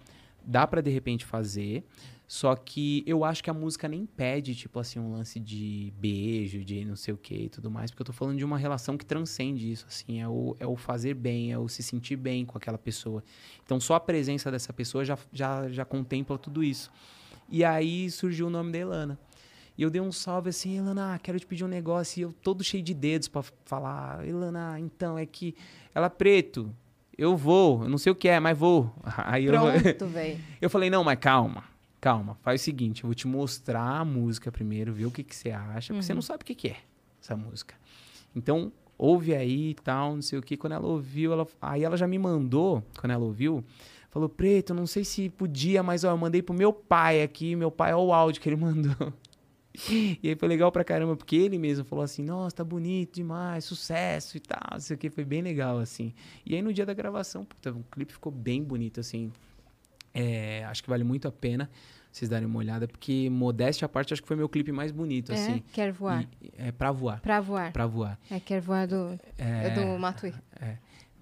dá 0.46 0.66
pra 0.66 0.80
de 0.80 0.90
repente 0.90 1.24
fazer, 1.24 1.84
só 2.26 2.56
que 2.56 3.04
eu 3.06 3.24
acho 3.24 3.42
que 3.42 3.50
a 3.50 3.54
música 3.54 3.86
nem 3.88 4.04
pede, 4.04 4.54
tipo 4.54 4.78
assim, 4.78 4.98
um 4.98 5.12
lance 5.12 5.38
de 5.38 5.92
beijo, 5.98 6.64
de 6.64 6.84
não 6.84 6.96
sei 6.96 7.14
o 7.14 7.16
que 7.16 7.34
e 7.34 7.48
tudo 7.48 7.70
mais, 7.70 7.90
porque 7.90 8.02
eu 8.02 8.06
tô 8.06 8.12
falando 8.12 8.38
de 8.38 8.44
uma 8.44 8.58
relação 8.58 8.96
que 8.96 9.04
transcende 9.04 9.70
isso, 9.70 9.86
assim, 9.88 10.20
é 10.20 10.28
o, 10.28 10.56
é 10.58 10.66
o 10.66 10.76
fazer 10.76 11.14
bem, 11.14 11.52
é 11.52 11.58
o 11.58 11.68
se 11.68 11.82
sentir 11.82 12.16
bem 12.16 12.44
com 12.44 12.56
aquela 12.56 12.78
pessoa. 12.78 13.22
Então 13.64 13.78
só 13.78 13.94
a 13.94 14.00
presença 14.00 14.50
dessa 14.50 14.72
pessoa 14.72 15.04
já, 15.04 15.18
já, 15.32 15.68
já 15.68 15.84
contempla 15.84 16.38
tudo 16.38 16.64
isso. 16.64 16.90
E 17.48 17.64
aí 17.64 18.10
surgiu 18.10 18.48
o 18.48 18.50
nome 18.50 18.72
da 18.72 18.78
Elana. 18.78 19.18
E 19.78 19.82
eu 19.82 19.90
dei 19.90 20.00
um 20.00 20.10
salve 20.10 20.48
assim, 20.48 20.78
Elana, 20.78 21.18
quero 21.22 21.38
te 21.38 21.46
pedir 21.46 21.64
um 21.64 21.68
negócio. 21.68 22.18
E 22.18 22.22
eu 22.22 22.32
todo 22.32 22.64
cheio 22.64 22.82
de 22.82 22.94
dedos 22.94 23.28
pra 23.28 23.42
falar, 23.64 24.26
Elana, 24.26 24.80
então, 24.80 25.18
é 25.18 25.26
que 25.26 25.54
ela 25.94 26.06
é 26.06 26.10
preto. 26.10 26.74
Eu 27.18 27.36
vou, 27.36 27.82
eu 27.84 27.88
não 27.88 27.98
sei 27.98 28.12
o 28.12 28.14
que 28.14 28.28
é, 28.28 28.38
mas 28.38 28.56
vou. 28.56 28.92
Aí 29.18 29.46
eu, 29.46 29.52
Pronto, 29.52 30.06
velho. 30.12 30.38
eu 30.60 30.68
falei, 30.68 30.90
não, 30.90 31.02
mas 31.02 31.18
calma, 31.18 31.64
calma. 32.00 32.36
Faz 32.42 32.60
o 32.60 32.64
seguinte, 32.64 33.02
eu 33.04 33.08
vou 33.08 33.14
te 33.14 33.26
mostrar 33.26 34.00
a 34.00 34.04
música 34.04 34.52
primeiro, 34.52 34.92
ver 34.92 35.06
o 35.06 35.10
que, 35.10 35.22
que 35.22 35.34
você 35.34 35.50
acha, 35.50 35.92
porque 35.92 36.04
você 36.04 36.14
não 36.14 36.22
sabe 36.22 36.42
o 36.42 36.46
que, 36.46 36.54
que 36.54 36.68
é 36.68 36.76
essa 37.22 37.36
música. 37.36 37.74
Então, 38.34 38.70
ouve 38.98 39.34
aí 39.34 39.70
e 39.70 39.74
tal, 39.74 40.14
não 40.14 40.22
sei 40.22 40.38
o 40.38 40.42
que. 40.42 40.56
Quando 40.56 40.74
ela 40.74 40.86
ouviu, 40.86 41.32
ela, 41.32 41.46
aí 41.60 41.84
ela 41.84 41.96
já 41.96 42.06
me 42.06 42.18
mandou, 42.18 42.82
quando 43.00 43.12
ela 43.12 43.24
ouviu, 43.24 43.64
falou, 44.10 44.28
Preto, 44.28 44.74
não 44.74 44.86
sei 44.86 45.04
se 45.04 45.30
podia, 45.30 45.82
mas 45.82 46.04
ó, 46.04 46.10
eu 46.10 46.18
mandei 46.18 46.42
pro 46.42 46.54
meu 46.54 46.72
pai 46.72 47.22
aqui, 47.22 47.56
meu 47.56 47.70
pai, 47.70 47.94
ó 47.94 48.02
o 48.04 48.12
áudio 48.12 48.42
que 48.42 48.48
ele 48.48 48.56
mandou. 48.60 49.12
E 50.22 50.28
aí 50.28 50.34
foi 50.36 50.48
legal 50.48 50.72
pra 50.72 50.82
caramba, 50.84 51.16
porque 51.16 51.36
ele 51.36 51.58
mesmo 51.58 51.84
falou 51.84 52.04
assim, 52.04 52.22
nossa, 52.22 52.56
tá 52.56 52.64
bonito 52.64 53.14
demais, 53.16 53.64
sucesso 53.64 54.36
e 54.36 54.40
tal, 54.40 54.60
não 54.72 54.80
sei 54.80 54.96
o 54.96 54.98
que, 54.98 55.10
foi 55.10 55.24
bem 55.24 55.42
legal, 55.42 55.78
assim. 55.78 56.12
E 56.44 56.54
aí 56.54 56.62
no 56.62 56.72
dia 56.72 56.86
da 56.86 56.94
gravação, 56.94 57.44
puta, 57.44 57.70
o 57.72 57.84
clipe 57.90 58.12
ficou 58.12 58.32
bem 58.32 58.62
bonito, 58.62 59.00
assim. 59.00 59.30
É, 60.14 60.64
acho 60.64 60.82
que 60.82 60.88
vale 60.88 61.04
muito 61.04 61.28
a 61.28 61.32
pena 61.32 61.68
vocês 62.10 62.30
darem 62.30 62.46
uma 62.46 62.58
olhada, 62.58 62.88
porque 62.88 63.28
modéstia 63.28 63.84
à 63.84 63.88
parte, 63.90 64.14
acho 64.14 64.22
que 64.22 64.28
foi 64.28 64.38
meu 64.38 64.48
clipe 64.48 64.72
mais 64.72 64.90
bonito, 64.90 65.32
É, 65.32 65.34
assim. 65.34 65.62
quer 65.74 65.92
voar. 65.92 66.26
E- 66.40 66.50
é 66.56 66.72
pra 66.72 66.90
voar, 66.90 67.20
Pra 67.20 67.40
voar. 67.42 67.72
pra 67.72 67.86
voar. 67.86 68.18
É, 68.30 68.40
quer 68.40 68.58
voar 68.58 68.86
do, 68.86 69.18
é. 69.36 69.66
É, 69.66 69.70
do 69.70 69.98
Matui. 69.98 70.32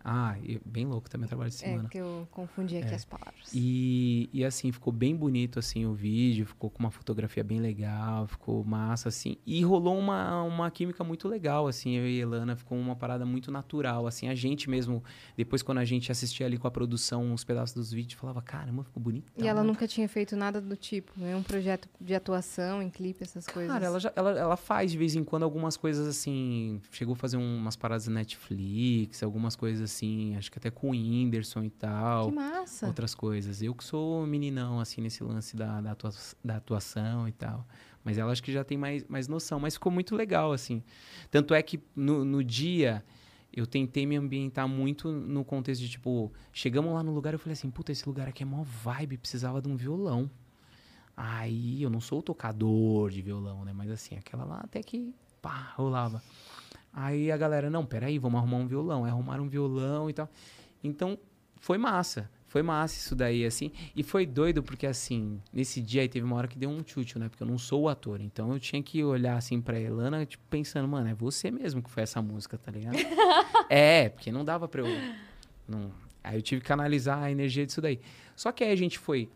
Ah, 0.06 0.36
bem 0.66 0.84
louco 0.84 1.08
também 1.08 1.24
o 1.24 1.28
trabalho 1.28 1.48
de 1.48 1.56
É, 1.56 1.58
semana. 1.60 1.88
que 1.88 1.96
eu 1.96 2.28
confundi 2.30 2.76
aqui 2.76 2.94
as 2.94 3.06
palavras. 3.06 3.48
E, 3.54 4.28
e 4.34 4.44
assim, 4.44 4.70
ficou 4.70 4.92
bem 4.92 5.16
bonito 5.16 5.58
assim 5.58 5.86
o 5.86 5.94
vídeo, 5.94 6.44
ficou 6.44 6.68
com 6.68 6.80
uma 6.80 6.90
fotografia 6.90 7.42
bem 7.42 7.58
legal, 7.58 8.26
ficou 8.26 8.62
massa 8.62 9.08
assim. 9.08 9.36
E 9.46 9.62
rolou 9.64 9.98
uma, 9.98 10.42
uma 10.42 10.70
química 10.70 11.02
muito 11.02 11.26
legal 11.26 11.66
assim, 11.66 11.96
eu 11.96 12.06
e 12.06 12.18
a 12.18 12.22
Elana, 12.22 12.54
ficou 12.54 12.76
uma 12.76 12.94
parada 12.94 13.24
muito 13.24 13.50
natural 13.50 14.06
assim. 14.06 14.28
A 14.28 14.34
gente 14.34 14.68
mesmo, 14.68 15.02
depois 15.38 15.62
quando 15.62 15.78
a 15.78 15.84
gente 15.86 16.12
assistia 16.12 16.44
ali 16.44 16.58
com 16.58 16.66
a 16.66 16.70
produção 16.70 17.24
uns 17.32 17.42
pedaços 17.42 17.74
dos 17.74 17.90
vídeos, 17.90 18.20
falava, 18.20 18.42
caramba, 18.42 18.84
ficou 18.84 19.02
bonito. 19.02 19.32
E 19.38 19.48
ela 19.48 19.64
nunca 19.64 19.88
tinha 19.88 20.06
feito 20.06 20.36
nada 20.36 20.60
do 20.60 20.76
tipo, 20.76 21.12
nenhum 21.16 21.42
projeto 21.42 21.88
de 21.98 22.14
atuação 22.14 22.82
em 22.82 22.90
clipe, 22.90 23.22
essas 23.22 23.46
coisas. 23.46 23.72
Cara, 23.72 23.86
ela, 23.86 23.98
já, 23.98 24.12
ela, 24.14 24.38
ela 24.38 24.56
faz 24.58 24.90
de 24.92 24.98
vez 24.98 25.14
em 25.16 25.24
quando 25.24 25.44
algumas 25.44 25.78
coisas 25.78 26.06
assim. 26.06 26.78
Chegou 26.92 27.14
a 27.14 27.16
fazer 27.16 27.38
umas 27.38 27.74
paradas 27.74 28.06
na 28.06 28.14
Netflix, 28.16 29.22
algumas 29.22 29.56
coisas 29.56 29.93
assim, 29.94 30.34
acho 30.36 30.50
que 30.50 30.58
até 30.58 30.70
com 30.70 30.88
o 30.88 30.90
Whindersson 30.90 31.62
e 31.64 31.70
tal. 31.70 32.28
Que 32.28 32.34
massa. 32.34 32.86
outras 32.86 33.14
coisas. 33.14 33.62
Eu 33.62 33.74
que 33.74 33.84
sou 33.84 34.26
meninão, 34.26 34.80
assim, 34.80 35.00
nesse 35.00 35.22
lance 35.22 35.56
da, 35.56 35.80
da, 35.80 35.92
atua- 35.92 36.10
da 36.44 36.56
atuação 36.56 37.28
e 37.28 37.32
tal. 37.32 37.66
Mas 38.02 38.18
ela 38.18 38.32
acho 38.32 38.42
que 38.42 38.52
já 38.52 38.64
tem 38.64 38.76
mais, 38.76 39.04
mais 39.08 39.28
noção. 39.28 39.58
Mas 39.60 39.74
ficou 39.74 39.90
muito 39.92 40.14
legal, 40.14 40.52
assim. 40.52 40.82
Tanto 41.30 41.54
é 41.54 41.62
que 41.62 41.80
no, 41.96 42.24
no 42.24 42.42
dia 42.44 43.04
eu 43.52 43.66
tentei 43.66 44.04
me 44.04 44.16
ambientar 44.16 44.66
muito 44.68 45.10
no 45.12 45.44
contexto 45.44 45.80
de, 45.80 45.88
tipo, 45.88 46.32
chegamos 46.52 46.92
lá 46.92 47.02
no 47.02 47.12
lugar 47.14 47.32
eu 47.34 47.38
falei 47.38 47.52
assim, 47.52 47.70
puta, 47.70 47.92
esse 47.92 48.06
lugar 48.06 48.26
aqui 48.28 48.42
é 48.42 48.46
mó 48.46 48.62
vibe, 48.64 49.16
precisava 49.16 49.62
de 49.62 49.68
um 49.68 49.76
violão. 49.76 50.28
Aí 51.16 51.80
eu 51.82 51.88
não 51.88 52.00
sou 52.00 52.20
tocador 52.20 53.10
de 53.10 53.22
violão, 53.22 53.64
né? 53.64 53.72
Mas 53.72 53.90
assim, 53.90 54.16
aquela 54.16 54.44
lá 54.44 54.60
até 54.64 54.82
que 54.82 55.14
pá, 55.40 55.72
rolava. 55.76 56.20
Aí 56.94 57.32
a 57.32 57.36
galera, 57.36 57.68
não, 57.68 57.84
peraí, 57.84 58.18
vamos 58.18 58.38
arrumar 58.38 58.58
um 58.58 58.66
violão. 58.66 59.04
Aí 59.04 59.10
arrumaram 59.10 59.44
um 59.44 59.48
violão 59.48 60.08
e 60.08 60.12
tal. 60.12 60.28
Então, 60.82 61.18
foi 61.60 61.76
massa. 61.76 62.30
Foi 62.46 62.62
massa 62.62 62.96
isso 62.96 63.16
daí, 63.16 63.44
assim. 63.44 63.72
E 63.96 64.04
foi 64.04 64.24
doido 64.24 64.62
porque, 64.62 64.86
assim, 64.86 65.40
nesse 65.52 65.80
dia 65.80 66.02
aí 66.02 66.08
teve 66.08 66.24
uma 66.24 66.36
hora 66.36 66.46
que 66.46 66.56
deu 66.56 66.70
um 66.70 66.84
chute, 66.86 67.18
né? 67.18 67.28
Porque 67.28 67.42
eu 67.42 67.48
não 67.48 67.58
sou 67.58 67.82
o 67.82 67.88
ator. 67.88 68.20
Então 68.20 68.52
eu 68.52 68.60
tinha 68.60 68.80
que 68.80 69.02
olhar, 69.02 69.36
assim, 69.36 69.60
pra 69.60 69.76
Elana, 69.76 70.24
tipo, 70.24 70.44
pensando, 70.48 70.86
mano, 70.86 71.08
é 71.08 71.14
você 71.14 71.50
mesmo 71.50 71.82
que 71.82 71.90
foi 71.90 72.04
essa 72.04 72.22
música, 72.22 72.56
tá 72.56 72.70
ligado? 72.70 72.94
é, 73.68 74.08
porque 74.08 74.30
não 74.30 74.44
dava 74.44 74.68
pra 74.68 74.82
eu... 74.82 74.86
Não... 75.66 75.90
Aí 76.22 76.38
eu 76.38 76.42
tive 76.42 76.60
que 76.60 76.68
canalizar 76.68 77.24
a 77.24 77.30
energia 77.30 77.66
disso 77.66 77.80
daí. 77.80 77.98
Só 78.36 78.52
que 78.52 78.62
aí 78.62 78.70
a 78.70 78.76
gente 78.76 79.00
foi 79.00 79.28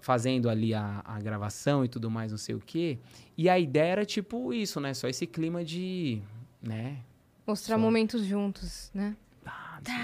fazendo 0.00 0.50
ali 0.50 0.74
a, 0.74 1.00
a 1.04 1.20
gravação 1.20 1.84
e 1.84 1.88
tudo 1.88 2.10
mais, 2.10 2.32
não 2.32 2.38
sei 2.38 2.56
o 2.56 2.60
quê. 2.60 2.98
E 3.36 3.48
a 3.48 3.56
ideia 3.56 3.92
era, 3.92 4.04
tipo, 4.04 4.52
isso, 4.52 4.80
né? 4.80 4.94
Só 4.94 5.06
esse 5.06 5.28
clima 5.28 5.64
de... 5.64 6.20
Né? 6.62 6.98
Mostrar 7.46 7.76
Só. 7.76 7.80
momentos 7.80 8.24
juntos, 8.24 8.90
né? 8.92 9.16
Ah, 9.46 9.80
sei. 9.84 9.94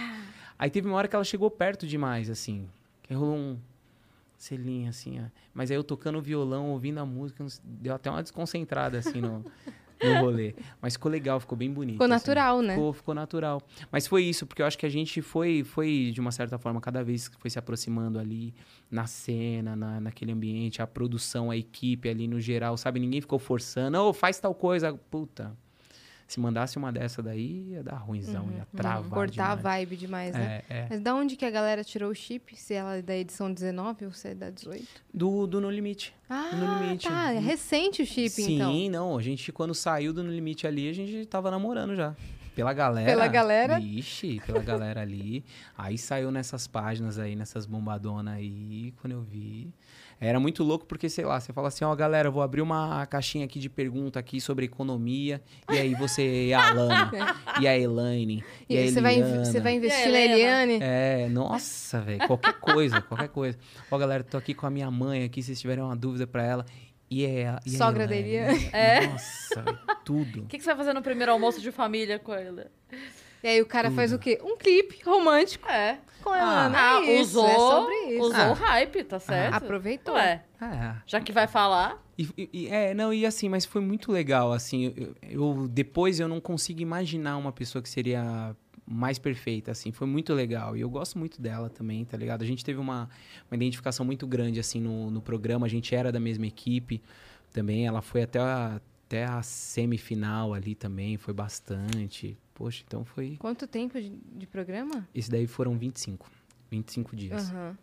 Aí 0.59 0.70
teve 0.70 0.88
uma 0.88 0.96
hora 0.96 1.09
que 1.09 1.14
ela 1.14 1.24
chegou 1.24 1.50
perto 1.50 1.86
demais, 1.86 2.30
assim. 2.30 2.68
Que 3.02 3.12
rolou 3.12 3.36
um 3.36 3.59
selinho, 4.36 4.88
assim, 4.88 5.20
ó. 5.20 5.24
Mas 5.52 5.70
aí 5.70 5.76
eu 5.76 5.84
tocando 5.84 6.20
violão, 6.22 6.70
ouvindo 6.70 6.98
a 6.98 7.07
música, 7.07 7.44
deu 7.62 7.94
até 7.94 8.11
uma 8.11 8.22
desconcentrada, 8.22 8.98
assim, 8.98 9.20
no, 9.20 9.44
no 10.02 10.20
rolê. 10.20 10.55
Mas 10.80 10.94
ficou 10.94 11.11
legal, 11.11 11.40
ficou 11.40 11.57
bem 11.57 11.70
bonito. 11.70 11.94
Ficou 11.94 12.07
assim. 12.07 12.12
natural, 12.12 12.62
né? 12.62 12.74
Ficou, 12.74 12.92
ficou 12.92 13.14
natural. 13.14 13.62
Mas 13.90 14.07
foi 14.07 14.24
isso, 14.24 14.46
porque 14.46 14.62
eu 14.62 14.66
acho 14.66 14.78
que 14.78 14.86
a 14.86 14.88
gente 14.88 15.20
foi, 15.20 15.64
foi 15.64 16.11
de 16.12 16.20
uma 16.20 16.30
certa 16.30 16.59
forma, 16.59 16.80
cada 16.80 17.02
vez 17.02 17.28
que 17.28 17.36
foi 17.38 17.50
se 17.50 17.59
aproximando 17.59 18.18
ali, 18.18 18.55
na 18.90 19.07
cena, 19.07 19.74
na, 19.74 20.00
naquele 20.00 20.32
ambiente, 20.32 20.80
a 20.80 20.86
produção, 20.86 21.50
a 21.50 21.57
equipe 21.57 22.09
ali 22.09 22.28
no 22.28 22.40
geral, 22.40 22.76
sabe? 22.76 23.00
Ninguém 23.00 23.20
ficou 23.20 23.38
forçando, 23.38 23.98
ô, 23.98 24.12
faz 24.12 24.38
tal 24.38 24.55
coisa. 24.55 24.94
Puta. 25.11 25.57
Se 26.27 26.41
mandasse 26.41 26.79
uma 26.79 26.91
dessa 26.91 27.22
daí, 27.22 27.68
ia 27.70 27.83
dar 27.83 27.97
ruimzão, 27.97 28.51
ia 28.57 28.66
travar. 28.75 29.11
Cortar 29.11 29.51
a 29.51 29.55
vibe 29.55 29.97
demais, 29.97 30.33
né? 30.35 30.62
É, 30.70 30.79
é. 30.79 30.87
Mas 30.91 31.01
da 31.01 31.14
onde 31.14 31.37
que 31.37 31.45
a 31.45 31.51
galera 31.51 31.85
tirou 31.85 32.11
o 32.11 32.14
chip? 32.14 32.57
Se 32.57 32.72
ela 32.75 32.97
é 32.97 33.03
da 33.03 33.14
edição 33.16 33.53
19 33.53 34.07
ou 34.07 34.12
se 34.12 34.29
é 34.29 34.35
da 34.35 34.51
18? 34.51 34.85
Do, 35.12 35.47
do 35.47 35.61
No 35.61 35.70
Limite. 35.70 36.14
Ah, 36.29 36.51
No 36.55 36.83
Limite. 36.83 37.09
tá. 37.09 37.33
É 37.33 37.39
recente 37.39 38.03
o 38.03 38.07
chip, 38.07 38.31
Sim, 38.31 38.57
então. 38.57 38.72
não. 39.11 39.18
A 39.18 39.22
gente, 39.22 39.53
quando 39.53 39.75
saiu 39.75 40.12
do 40.12 40.25
No 40.25 40.31
Limite 40.33 40.66
ali, 40.66 40.89
a 40.89 40.93
gente 40.93 41.27
tava 41.27 41.51
namorando 41.51 41.95
já. 41.95 42.14
Pela 42.55 42.72
galera. 42.72 43.11
Pela 43.11 43.27
galera? 43.27 43.81
Ixi, 43.81 44.41
pela 44.47 44.61
galera 44.62 45.01
ali. 45.03 45.45
Aí 45.77 45.99
saiu 45.99 46.31
nessas 46.31 46.66
páginas 46.68 47.18
aí, 47.18 47.35
nessas 47.35 47.66
bombadonas 47.66 48.35
aí, 48.35 48.95
quando 49.01 49.12
eu 49.12 49.22
vi. 49.22 49.68
Era 50.27 50.41
muito 50.41 50.64
louco 50.64 50.87
porque, 50.87 51.09
sei 51.09 51.25
lá, 51.25 51.39
você 51.39 51.53
fala 51.53 51.68
assim, 51.68 51.85
ó, 51.85 51.95
galera, 51.95 52.29
eu 52.29 52.33
vou 52.33 52.43
abrir 52.43 52.62
uma 52.62 53.05
caixinha 53.07 53.45
aqui 53.45 53.59
de 53.59 53.68
pergunta 53.68 54.18
aqui 54.18 54.41
sobre 54.41 54.64
economia. 54.64 55.43
E 55.70 55.79
aí 55.79 55.95
você 55.95 56.47
e 56.47 56.55
a 56.55 56.68
Alana, 56.70 57.11
e 57.61 57.68
a 57.68 57.79
Elaine, 57.79 58.45
e, 58.68 58.75
E 58.75 58.79
a 58.79 58.81
aí 58.83 58.91
você 58.91 59.01
vai, 59.01 59.14
Eliana. 59.18 59.45
você 59.45 59.61
vai 59.61 59.75
investir 59.75 60.11
na? 60.11 60.18
Eliane? 60.18 60.79
É, 60.81 61.29
nossa, 61.29 62.01
velho. 62.01 62.27
Qualquer 62.27 62.55
coisa, 62.55 63.01
qualquer 63.01 63.29
coisa. 63.29 63.59
Ó, 63.91 63.99
galera, 63.99 64.25
tô 64.25 64.37
aqui 64.37 64.55
com 64.55 64.66
a 64.66 64.70
minha 64.70 64.91
mãe 64.91 65.25
aqui, 65.25 65.43
se 65.43 65.49
vocês 65.49 65.61
tiverem 65.61 65.85
uma 65.85 65.97
dúvida 65.97 66.27
pra 66.27 66.43
ela. 66.43 66.66
E 67.11 67.25
é 67.25 67.59
e 67.66 67.75
a 67.75 67.79
Sogra 67.79 68.07
da 68.07 68.16
Elaine? 68.16 68.70
É. 68.72 69.07
Nossa, 69.07 69.64
tudo. 70.05 70.43
O 70.43 70.47
que, 70.47 70.57
que 70.59 70.64
você 70.64 70.70
vai 70.70 70.77
fazer 70.79 70.93
no 70.95 71.03
primeiro 71.03 71.33
almoço 71.33 71.61
de 71.61 71.70
família 71.70 72.18
com 72.18 72.33
ela? 72.35 72.70
E 73.45 73.47
aí 73.47 73.61
o 73.61 73.66
cara 73.66 73.90
faz 73.90 74.11
o 74.11 74.18
quê? 74.18 74.40
Um 74.42 74.57
clipe 74.57 75.01
romântico 75.05 75.68
É. 75.68 75.99
com 76.22 76.34
ela, 76.34 76.70
né? 76.70 76.78
Ah, 76.80 77.01
É 77.05 77.20
isso, 77.20 77.38
usou, 77.38 77.47
é 77.47 77.55
sobre 77.59 77.95
isso. 78.14 78.22
usou 78.22 78.40
Ah. 78.40 78.51
o 78.51 78.55
hype, 78.55 79.05
tá 79.05 79.18
certo? 79.18 79.55
Aproveitou. 79.55 80.14
Ué, 80.14 80.42
É. 80.62 80.95
já 81.07 81.20
que 81.20 81.30
vai 81.30 81.47
falar, 81.47 82.03
E, 82.16 82.26
e- 82.38 82.49
e- 82.55 82.68
é, 82.68 82.95
não, 82.95 83.12
e 83.12 83.26
assim, 83.26 83.49
mas 83.51 83.64
foi 83.66 83.82
muito 83.82 84.11
legal, 84.11 84.51
assim, 84.53 84.95
eu, 84.97 85.14
eu- 85.30 85.68
depois 85.68 86.18
eu 86.20 86.26
não 86.28 86.40
consigo 86.40 86.80
imaginar 86.80 87.36
uma 87.36 87.53
pessoa 87.53 87.82
que 87.82 87.88
seria 87.88 88.57
mais 88.86 89.18
perfeita, 89.18 89.72
assim, 89.72 89.90
foi 89.92 90.07
muito 90.07 90.32
legal, 90.32 90.76
e 90.76 90.80
eu 90.80 90.88
gosto 90.88 91.18
muito 91.18 91.42
dela 91.42 91.68
também, 91.68 92.05
tá 92.05 92.16
ligado? 92.16 92.42
A 92.42 92.47
gente 92.47 92.64
teve 92.64 92.78
uma, 92.78 93.11
uma 93.51 93.57
identificação 93.57 94.07
muito 94.07 94.26
grande, 94.26 94.59
assim, 94.61 94.80
no, 94.80 95.11
no 95.11 95.20
programa, 95.20 95.66
a 95.66 95.68
gente 95.68 95.95
era 95.95 96.11
da 96.12 96.20
mesma 96.20 96.47
equipe 96.47 97.03
também, 97.53 97.86
ela 97.86 98.01
foi 98.01 98.22
até 98.22 98.38
a, 98.38 98.80
até 99.07 99.24
a 99.24 99.42
semifinal 99.42 100.55
ali 100.55 100.74
também, 100.74 101.16
foi 101.16 101.34
bastante, 101.34 102.38
poxa, 102.55 102.82
então 102.86 103.05
foi, 103.05 103.36
Quanto 103.38 103.66
tempo 103.66 104.00
de, 104.00 104.11
de 104.11 104.46
programa? 104.46 105.07
esse 105.14 105.30
daí 105.30 105.46
foram 105.46 105.76
25, 105.76 106.30
25 106.70 107.16
dias. 107.16 107.50
Aham. 107.50 107.76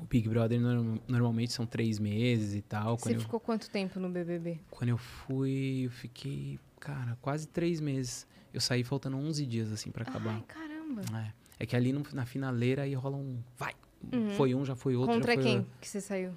O 0.00 0.04
Big 0.04 0.28
Brother 0.28 0.58
norm- 0.60 0.98
normalmente 1.06 1.52
são 1.52 1.66
três 1.66 1.98
meses 1.98 2.54
e 2.54 2.62
tal, 2.62 2.96
Você 2.96 3.02
quando 3.04 3.14
eu... 3.16 3.20
ficou 3.20 3.38
quanto 3.40 3.70
tempo 3.70 4.00
no 4.00 4.08
BBB? 4.08 4.58
Quando 4.70 4.88
eu 4.90 4.98
fui, 4.98 5.82
eu 5.86 5.90
fiquei, 5.90 6.58
cara, 6.80 7.16
quase 7.20 7.46
três 7.46 7.80
meses. 7.80 8.26
Eu 8.52 8.60
saí 8.60 8.82
faltando 8.82 9.16
11 9.16 9.46
dias, 9.46 9.70
assim, 9.70 9.90
pra 9.90 10.02
acabar. 10.02 10.34
Ai, 10.34 10.42
caramba. 10.48 11.02
É. 11.18 11.32
É 11.60 11.66
que 11.66 11.76
ali 11.76 11.92
no- 11.92 12.02
na 12.12 12.24
finaleira 12.26 12.82
aí 12.82 12.94
rola 12.94 13.16
um. 13.16 13.38
Vai! 13.56 13.74
Uhum. 14.12 14.30
Foi 14.30 14.54
um, 14.54 14.64
já 14.64 14.74
foi 14.74 14.96
outro. 14.96 15.14
Contra 15.14 15.34
foi 15.34 15.42
quem 15.42 15.58
outro. 15.58 15.72
que 15.80 15.86
você 15.88 16.00
saiu? 16.00 16.32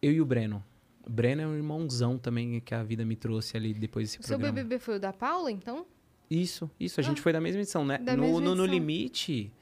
Eu 0.00 0.12
e 0.12 0.20
o 0.20 0.24
Breno. 0.24 0.64
O 1.06 1.10
Breno 1.10 1.42
é 1.42 1.46
um 1.46 1.54
irmãozão 1.56 2.16
também 2.16 2.60
que 2.60 2.74
a 2.74 2.82
vida 2.82 3.04
me 3.04 3.16
trouxe 3.16 3.56
ali 3.56 3.74
depois 3.74 4.08
desse 4.08 4.20
O 4.20 4.22
seu 4.22 4.38
programa. 4.38 4.62
BBB 4.62 4.78
foi 4.78 4.96
o 4.96 5.00
da 5.00 5.12
Paula, 5.12 5.50
então? 5.52 5.84
Isso, 6.30 6.70
isso. 6.78 7.00
A 7.00 7.02
gente 7.02 7.20
foi 7.20 7.32
da 7.32 7.40
mesma 7.40 7.60
edição, 7.60 7.84
né? 7.84 7.98
da 7.98 8.16
no, 8.16 8.22
mesma 8.22 8.40
no, 8.40 8.54
no 8.54 8.64
limite, 8.64 9.52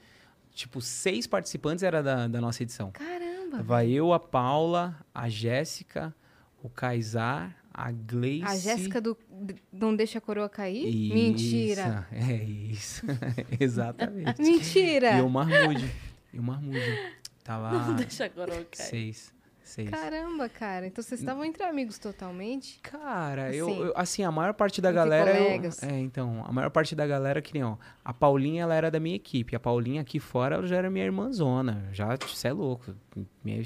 tipo, 0.53 0.79
seis 0.81 1.25
participantes 1.25 1.83
era 1.83 2.03
da, 2.03 2.27
da 2.27 2.39
nossa 2.39 2.61
edição. 2.61 2.91
Caramba. 2.91 3.57
Tava 3.57 3.85
eu, 3.85 4.13
a 4.13 4.19
Paula, 4.19 4.95
a 5.13 5.27
Jéssica, 5.27 6.13
o 6.61 6.69
Kaysar, 6.69 7.55
a 7.73 7.91
Gleice. 7.91 8.45
A 8.45 8.55
Jéssica 8.55 9.01
do 9.01 9.17
Não 9.71 9.95
Deixa 9.95 10.19
a 10.19 10.21
Coroa 10.21 10.49
Cair? 10.49 10.87
Isso, 10.87 11.13
Mentira. 11.13 12.07
É 12.11 12.35
isso. 12.43 13.05
Exatamente. 13.59 14.39
Mentira. 14.43 15.17
E 15.17 15.21
o 15.21 15.29
Marmude. 15.29 15.91
E 16.31 16.39
o 16.39 16.43
Marmude. 16.43 17.13
Tava 17.43 17.71
não 17.71 17.95
deixa 17.95 18.25
agora 18.25 18.53
eu 18.53 18.65
cair. 18.65 18.87
seis. 18.89 19.33
Seis. 19.69 19.89
Caramba, 19.89 20.49
cara. 20.49 20.87
Então 20.87 21.03
vocês 21.03 21.19
estavam 21.19 21.45
entre 21.45 21.63
amigos 21.63 21.99
totalmente? 21.99 22.79
Cara, 22.81 23.53
eu, 23.55 23.67
Assim, 23.67 23.79
eu- 23.81 23.93
assim, 23.95 24.23
a 24.23 24.31
maior 24.31 24.53
parte 24.53 24.81
da 24.81 24.91
galera. 24.91 25.31
eu- 25.37 25.43
colegas. 25.45 25.83
é, 25.83 25.99
então, 25.99 26.43
a 26.47 26.51
maior 26.51 26.69
parte 26.71 26.95
da 26.95 27.05
galera 27.05 27.39
que 27.41 27.53
nem, 27.53 27.63
ó. 27.63 27.75
A 28.03 28.11
Paulinha, 28.13 28.63
ela 28.63 28.73
era 28.73 28.89
da 28.89 28.99
minha 28.99 29.15
equipe. 29.15 29.55
A 29.55 29.59
Paulinha 29.59 30.01
aqui 30.01 30.19
fora, 30.19 30.55
ela 30.55 30.65
já 30.65 30.75
era 30.77 30.89
minha 30.89 31.05
irmãzona. 31.05 31.87
Já, 31.91 32.17
você 32.17 32.47
é 32.47 32.51
louco. 32.53 32.95
Minha, 33.43 33.61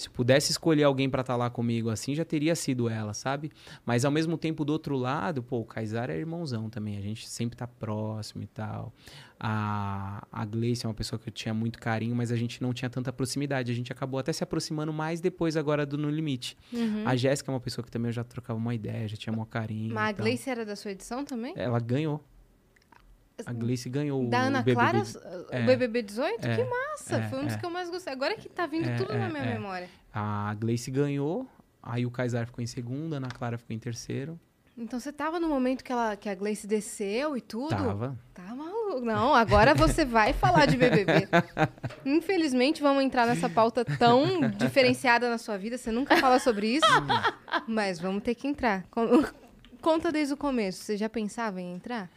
se 0.00 0.10
pudesse 0.10 0.50
escolher 0.50 0.84
alguém 0.84 1.08
pra 1.08 1.20
estar 1.20 1.36
lá 1.36 1.50
comigo 1.50 1.90
assim, 1.90 2.14
já 2.14 2.24
teria 2.24 2.54
sido 2.54 2.88
ela, 2.88 3.14
sabe? 3.14 3.50
Mas 3.84 4.04
ao 4.04 4.10
mesmo 4.10 4.36
tempo, 4.36 4.64
do 4.64 4.72
outro 4.72 4.96
lado, 4.96 5.42
pô, 5.42 5.58
o 5.60 5.64
Kaysar 5.64 6.10
é 6.10 6.16
irmãozão 6.16 6.70
também. 6.70 6.96
A 6.96 7.00
gente 7.00 7.28
sempre 7.28 7.56
tá 7.56 7.66
próximo 7.66 8.42
e 8.42 8.46
tal. 8.46 8.92
A, 9.38 10.26
a 10.30 10.44
Gleice 10.44 10.84
é 10.84 10.88
uma 10.88 10.94
pessoa 10.94 11.18
que 11.18 11.28
eu 11.28 11.32
tinha 11.32 11.54
muito 11.54 11.78
carinho, 11.78 12.14
mas 12.14 12.30
a 12.30 12.36
gente 12.36 12.60
não 12.62 12.74
tinha 12.74 12.90
tanta 12.90 13.12
proximidade. 13.12 13.72
A 13.72 13.74
gente 13.74 13.90
acabou 13.90 14.20
até 14.20 14.32
se 14.32 14.44
aproximando 14.44 14.92
mais 14.92 15.20
depois 15.20 15.56
agora 15.56 15.86
do 15.86 15.96
No 15.96 16.10
Limite. 16.10 16.56
Uhum. 16.72 17.06
A 17.06 17.16
Jéssica 17.16 17.50
é 17.50 17.54
uma 17.54 17.60
pessoa 17.60 17.84
que 17.84 17.90
também 17.90 18.10
eu 18.10 18.12
já 18.12 18.24
trocava 18.24 18.58
uma 18.58 18.74
ideia, 18.74 19.08
já 19.08 19.16
tinha 19.16 19.32
um 19.32 19.44
carinho. 19.44 19.94
Mas 19.94 20.10
a. 20.10 20.22
Gleice 20.22 20.50
era 20.50 20.64
da 20.64 20.76
sua 20.76 20.90
edição 20.90 21.24
também? 21.24 21.54
Ela 21.56 21.80
ganhou. 21.80 22.22
A 23.46 23.52
Gleice 23.52 23.88
ganhou 23.88 24.26
Da 24.28 24.38
o 24.38 24.46
Ana 24.46 24.62
BBB. 24.62 24.74
Clara, 24.74 25.02
É. 25.50 25.62
o 25.62 25.66
BBB 25.66 26.02
18? 26.02 26.46
É. 26.46 26.56
Que 26.56 26.64
massa! 26.64 27.16
É, 27.16 27.28
Foi 27.28 27.38
um 27.40 27.44
dos 27.44 27.54
é. 27.54 27.58
que 27.58 27.64
eu 27.66 27.70
mais 27.70 27.88
gostei. 27.90 28.12
Agora 28.12 28.34
que 28.36 28.48
tá 28.48 28.66
vindo 28.66 28.88
É, 28.88 28.96
tudo 28.96 29.12
na 29.12 29.26
é, 29.26 29.28
minha 29.28 29.44
memória. 29.44 29.88
A 30.12 30.54
Gleice 30.58 30.90
ganhou, 30.90 31.46
aí 31.82 32.04
o 32.06 32.10
Kaysar 32.10 32.46
ficou 32.46 32.62
em 32.62 32.66
segundo, 32.66 33.14
a 33.14 33.16
Ana 33.18 33.28
Clara 33.28 33.56
ficou 33.58 33.74
em 33.74 33.78
terceiro. 33.78 34.38
Então 34.78 34.98
você 34.98 35.12
tava 35.12 35.38
no 35.38 35.46
momento 35.48 35.84
que, 35.84 35.92
ela, 35.92 36.16
que 36.16 36.26
a 36.28 36.34
Gleice 36.34 36.66
desceu 36.66 37.36
e 37.36 37.40
tudo? 37.40 37.68
Tava. 37.68 38.18
Tá 38.32 38.54
maluco. 38.54 39.00
Não, 39.02 39.34
agora 39.34 39.74
você 39.74 40.04
vai 40.06 40.32
falar 40.32 40.64
de 40.66 40.76
BBB. 40.78 41.28
Infelizmente, 42.06 42.80
vamos 42.80 43.02
entrar 43.04 43.26
nessa 43.26 43.48
pauta 43.48 43.84
tão 43.84 44.48
diferenciada 44.50 45.28
na 45.28 45.38
sua 45.38 45.58
vida. 45.58 45.76
Você 45.76 45.90
nunca 45.90 46.16
fala 46.16 46.38
sobre 46.38 46.76
isso. 46.76 46.86
mas 47.66 47.98
vamos 48.00 48.22
ter 48.22 48.34
que 48.34 48.46
entrar. 48.48 48.84
Con- 48.90 49.24
Conta 49.82 50.12
desde 50.12 50.34
o 50.34 50.36
começo. 50.36 50.82
Você 50.84 50.96
já 50.96 51.08
pensava 51.08 51.60
em 51.60 51.74
entrar? 51.74 52.10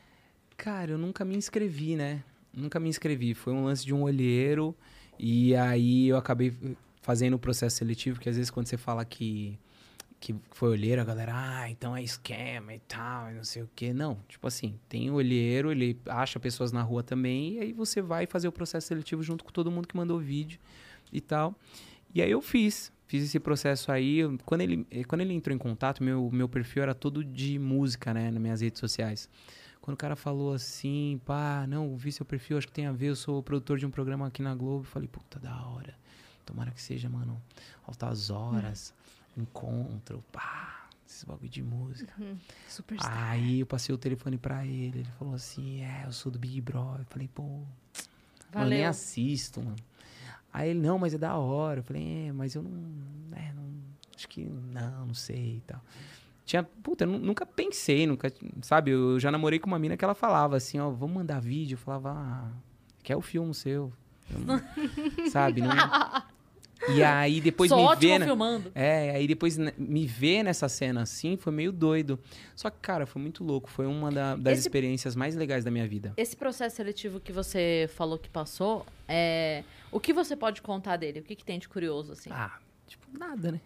Cara, 0.57 0.91
eu 0.91 0.97
nunca 0.97 1.25
me 1.25 1.35
inscrevi, 1.35 1.95
né? 1.95 2.23
Nunca 2.53 2.79
me 2.79 2.89
inscrevi. 2.89 3.33
Foi 3.33 3.53
um 3.53 3.65
lance 3.65 3.85
de 3.85 3.93
um 3.93 4.03
olheiro. 4.03 4.75
E 5.19 5.55
aí 5.55 6.07
eu 6.07 6.17
acabei 6.17 6.53
fazendo 7.01 7.35
o 7.35 7.39
processo 7.39 7.77
seletivo, 7.77 8.15
porque 8.15 8.29
às 8.29 8.35
vezes 8.35 8.49
quando 8.49 8.67
você 8.67 8.77
fala 8.77 9.03
que, 9.03 9.59
que 10.19 10.33
foi 10.51 10.69
olheiro, 10.69 11.01
a 11.01 11.05
galera, 11.05 11.33
ah, 11.35 11.69
então 11.69 11.95
é 11.95 12.01
esquema 12.01 12.73
e 12.73 12.79
tal, 12.79 13.29
e 13.29 13.33
não 13.35 13.43
sei 13.43 13.61
o 13.61 13.69
quê. 13.75 13.93
Não, 13.93 14.17
tipo 14.27 14.47
assim, 14.47 14.79
tem 14.87 15.11
olheiro, 15.11 15.71
ele 15.71 15.99
acha 16.07 16.39
pessoas 16.39 16.71
na 16.71 16.81
rua 16.81 17.03
também, 17.03 17.55
e 17.55 17.59
aí 17.59 17.73
você 17.73 18.01
vai 18.01 18.25
fazer 18.25 18.47
o 18.47 18.51
processo 18.51 18.87
seletivo 18.87 19.21
junto 19.21 19.43
com 19.43 19.51
todo 19.51 19.69
mundo 19.69 19.87
que 19.87 19.97
mandou 19.97 20.17
vídeo 20.17 20.59
e 21.11 21.19
tal. 21.21 21.55
E 22.13 22.21
aí 22.21 22.31
eu 22.31 22.41
fiz. 22.41 22.91
Fiz 23.05 23.23
esse 23.25 23.39
processo 23.39 23.91
aí. 23.91 24.21
Quando 24.45 24.61
ele, 24.61 24.87
eh, 24.89 25.03
quando 25.03 25.21
ele 25.21 25.33
entrou 25.33 25.53
em 25.53 25.59
contato, 25.59 26.01
meu, 26.01 26.31
meu 26.31 26.47
perfil 26.49 26.83
era 26.83 26.95
todo 26.95 27.23
de 27.23 27.59
música, 27.59 28.13
né? 28.13 28.31
Nas 28.31 28.41
minhas 28.41 28.61
redes 28.61 28.79
sociais. 28.79 29.29
Quando 29.83 29.95
o 29.95 29.97
cara 29.97 30.15
falou 30.15 30.53
assim, 30.53 31.19
pá, 31.25 31.67
não, 31.67 31.97
vi 31.97 32.09
seu 32.09 32.25
perfil, 32.25 32.57
acho 32.57 32.67
que 32.67 32.71
tem 32.71 32.85
a 32.85 32.93
ver, 32.93 33.07
eu 33.07 33.17
sou 33.17 33.43
produtor 33.43 33.77
de 33.77 33.85
um 33.85 33.91
programa 33.91 34.25
aqui 34.25 34.41
na 34.41 34.55
Globo. 34.55 34.85
Eu 34.85 34.87
falei, 34.89 35.09
puta, 35.09 35.37
da 35.37 35.53
hora. 35.67 35.93
Tomara 36.45 36.71
que 36.71 36.81
seja, 36.81 37.09
mano, 37.09 37.41
altas 37.85 38.29
horas, 38.29 38.93
encontro, 39.35 40.23
pá. 40.31 40.87
esses 41.05 41.25
bagulho 41.25 41.49
de 41.49 41.61
música. 41.61 42.13
Superstar. 42.69 43.31
Aí 43.31 43.59
eu 43.59 43.65
passei 43.65 43.93
o 43.93 43.97
telefone 43.97 44.37
pra 44.37 44.65
ele, 44.65 44.99
ele 44.99 45.09
falou 45.19 45.33
assim, 45.33 45.81
é, 45.81 46.03
eu 46.05 46.13
sou 46.13 46.31
do 46.31 46.39
Big 46.39 46.61
Brother. 46.61 47.01
Eu 47.01 47.05
falei, 47.07 47.27
pô, 47.27 47.43
eu 47.43 47.65
nem 48.53 48.63
Valeu. 48.69 48.89
assisto, 48.89 49.61
mano. 49.61 49.75
Aí 50.53 50.69
ele, 50.69 50.79
não, 50.79 50.97
mas 50.97 51.13
é 51.13 51.17
da 51.17 51.35
hora. 51.35 51.81
Eu 51.81 51.83
falei, 51.83 52.27
é, 52.27 52.31
mas 52.31 52.55
eu 52.55 52.63
não, 52.63 53.37
é, 53.37 53.51
não 53.51 53.69
acho 54.15 54.29
que 54.29 54.45
não, 54.45 55.07
não 55.07 55.13
sei 55.13 55.57
e 55.57 55.61
tal. 55.67 55.81
Tinha, 56.45 56.63
puta, 56.63 57.05
eu 57.05 57.07
nu- 57.09 57.19
nunca 57.19 57.45
pensei, 57.45 58.05
nunca, 58.05 58.31
sabe, 58.61 58.91
eu 58.91 59.19
já 59.19 59.31
namorei 59.31 59.59
com 59.59 59.67
uma 59.67 59.79
mina 59.79 59.95
que 59.95 60.03
ela 60.03 60.13
falava 60.15 60.57
assim, 60.57 60.79
ó, 60.79 60.89
vamos 60.89 61.15
mandar 61.15 61.39
vídeo. 61.39 61.75
Eu 61.75 61.79
falava, 61.79 62.11
ah, 62.11 62.51
quer 63.01 63.15
o 63.15 63.21
filme 63.21 63.53
seu. 63.53 63.91
Não- 64.29 64.61
sabe, 65.31 65.61
não... 65.61 65.69
E 66.89 67.01
aí 67.01 67.39
depois 67.39 67.69
Sou 67.69 67.95
me 67.95 68.19
né? 68.19 68.25
filmando. 68.25 68.69
É, 68.75 69.11
aí 69.11 69.25
depois 69.25 69.57
me 69.77 70.05
ver 70.05 70.43
nessa 70.43 70.67
cena 70.67 71.03
assim 71.03 71.37
foi 71.37 71.53
meio 71.53 71.71
doido. 71.71 72.19
Só 72.57 72.69
que, 72.69 72.75
cara, 72.81 73.05
foi 73.05 73.21
muito 73.21 73.41
louco. 73.41 73.69
Foi 73.69 73.85
uma 73.85 74.11
da- 74.11 74.35
das 74.35 74.57
Esse- 74.59 74.67
experiências 74.67 75.15
mais 75.15 75.33
legais 75.33 75.63
da 75.63 75.71
minha 75.71 75.87
vida. 75.87 76.11
Esse 76.17 76.35
processo 76.35 76.75
seletivo 76.75 77.21
que 77.21 77.31
você 77.31 77.89
falou 77.95 78.17
que 78.19 78.27
passou, 78.29 78.85
é... 79.07 79.63
o 79.93 79.97
que 79.97 80.11
você 80.11 80.35
pode 80.35 80.61
contar 80.61 80.97
dele? 80.97 81.21
O 81.21 81.23
que, 81.23 81.37
que 81.37 81.45
tem 81.45 81.57
de 81.57 81.69
curioso, 81.69 82.11
assim? 82.11 82.29
Ah, 82.33 82.57
tipo, 82.85 83.05
nada, 83.17 83.53
né? 83.53 83.61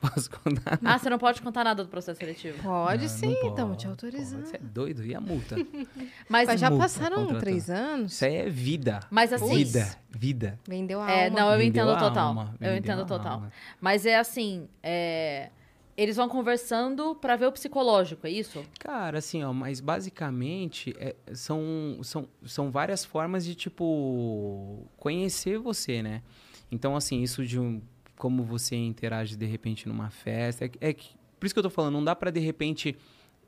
Posso 0.00 0.30
contar? 0.30 0.78
Ah, 0.84 0.96
você 0.98 1.10
não 1.10 1.18
pode 1.18 1.42
contar 1.42 1.64
nada 1.64 1.82
do 1.82 1.90
processo 1.90 2.20
seletivo. 2.20 2.62
Pode 2.62 3.02
Não, 3.02 3.08
sim, 3.08 3.32
estamos 3.48 3.76
te 3.76 3.86
autorizando. 3.88 4.44
Você 4.46 4.56
é 4.56 4.60
doido? 4.60 5.04
E 5.04 5.12
a 5.14 5.20
multa? 5.20 5.56
Mas, 6.28 6.46
Mas 6.46 6.60
já 6.60 6.70
multa, 6.70 6.84
passaram 6.84 7.38
três 7.40 7.68
anos? 7.68 8.12
Isso 8.12 8.24
aí 8.24 8.36
é 8.36 8.48
vida. 8.48 9.00
mas 9.10 9.32
assim... 9.32 9.56
Vida, 9.56 9.96
vida. 10.08 10.60
Vendeu 10.68 11.00
a 11.00 11.10
É, 11.10 11.24
alma. 11.24 11.40
não, 11.40 11.50
eu 11.52 11.58
Vendeu 11.58 11.84
entendo 11.84 11.98
total. 11.98 12.28
alma, 12.28 12.54
eu 12.60 12.68
vendeu 12.72 12.76
entendo 12.76 13.06
total. 13.06 13.32
alma. 13.32 13.52
Mas 13.80 14.06
é 14.06 14.16
assim, 14.16 14.68
é, 14.82 15.50
eles 15.96 16.14
vão 16.16 16.28
conversando 16.28 17.16
pra 17.16 17.34
ver 17.34 17.46
o 17.46 17.52
psicológico, 17.52 18.24
é 18.26 18.30
isso? 18.30 18.64
Cara, 18.78 19.18
assim, 19.18 19.42
ó, 19.42 19.52
mas 19.52 19.80
basicamente 19.80 20.94
é, 20.98 21.16
são, 21.32 21.98
são, 22.02 22.28
são 22.46 22.70
várias 22.70 23.04
formas 23.04 23.44
de, 23.44 23.54
tipo, 23.56 24.86
conhecer 24.96 25.58
você, 25.58 26.02
né? 26.02 26.22
Então, 26.70 26.94
assim, 26.94 27.22
isso 27.22 27.44
de 27.46 27.58
um, 27.58 27.80
como 28.18 28.42
você 28.42 28.76
interage 28.76 29.36
de 29.36 29.46
repente 29.46 29.88
numa 29.88 30.10
festa. 30.10 30.64
É, 30.64 30.68
que- 30.68 30.78
é 30.80 30.92
que, 30.92 31.10
por 31.38 31.46
isso 31.46 31.54
que 31.54 31.58
eu 31.58 31.62
tô 31.62 31.70
falando, 31.70 31.94
não 31.94 32.04
dá 32.04 32.14
pra 32.14 32.30
de 32.30 32.40
repente 32.40 32.96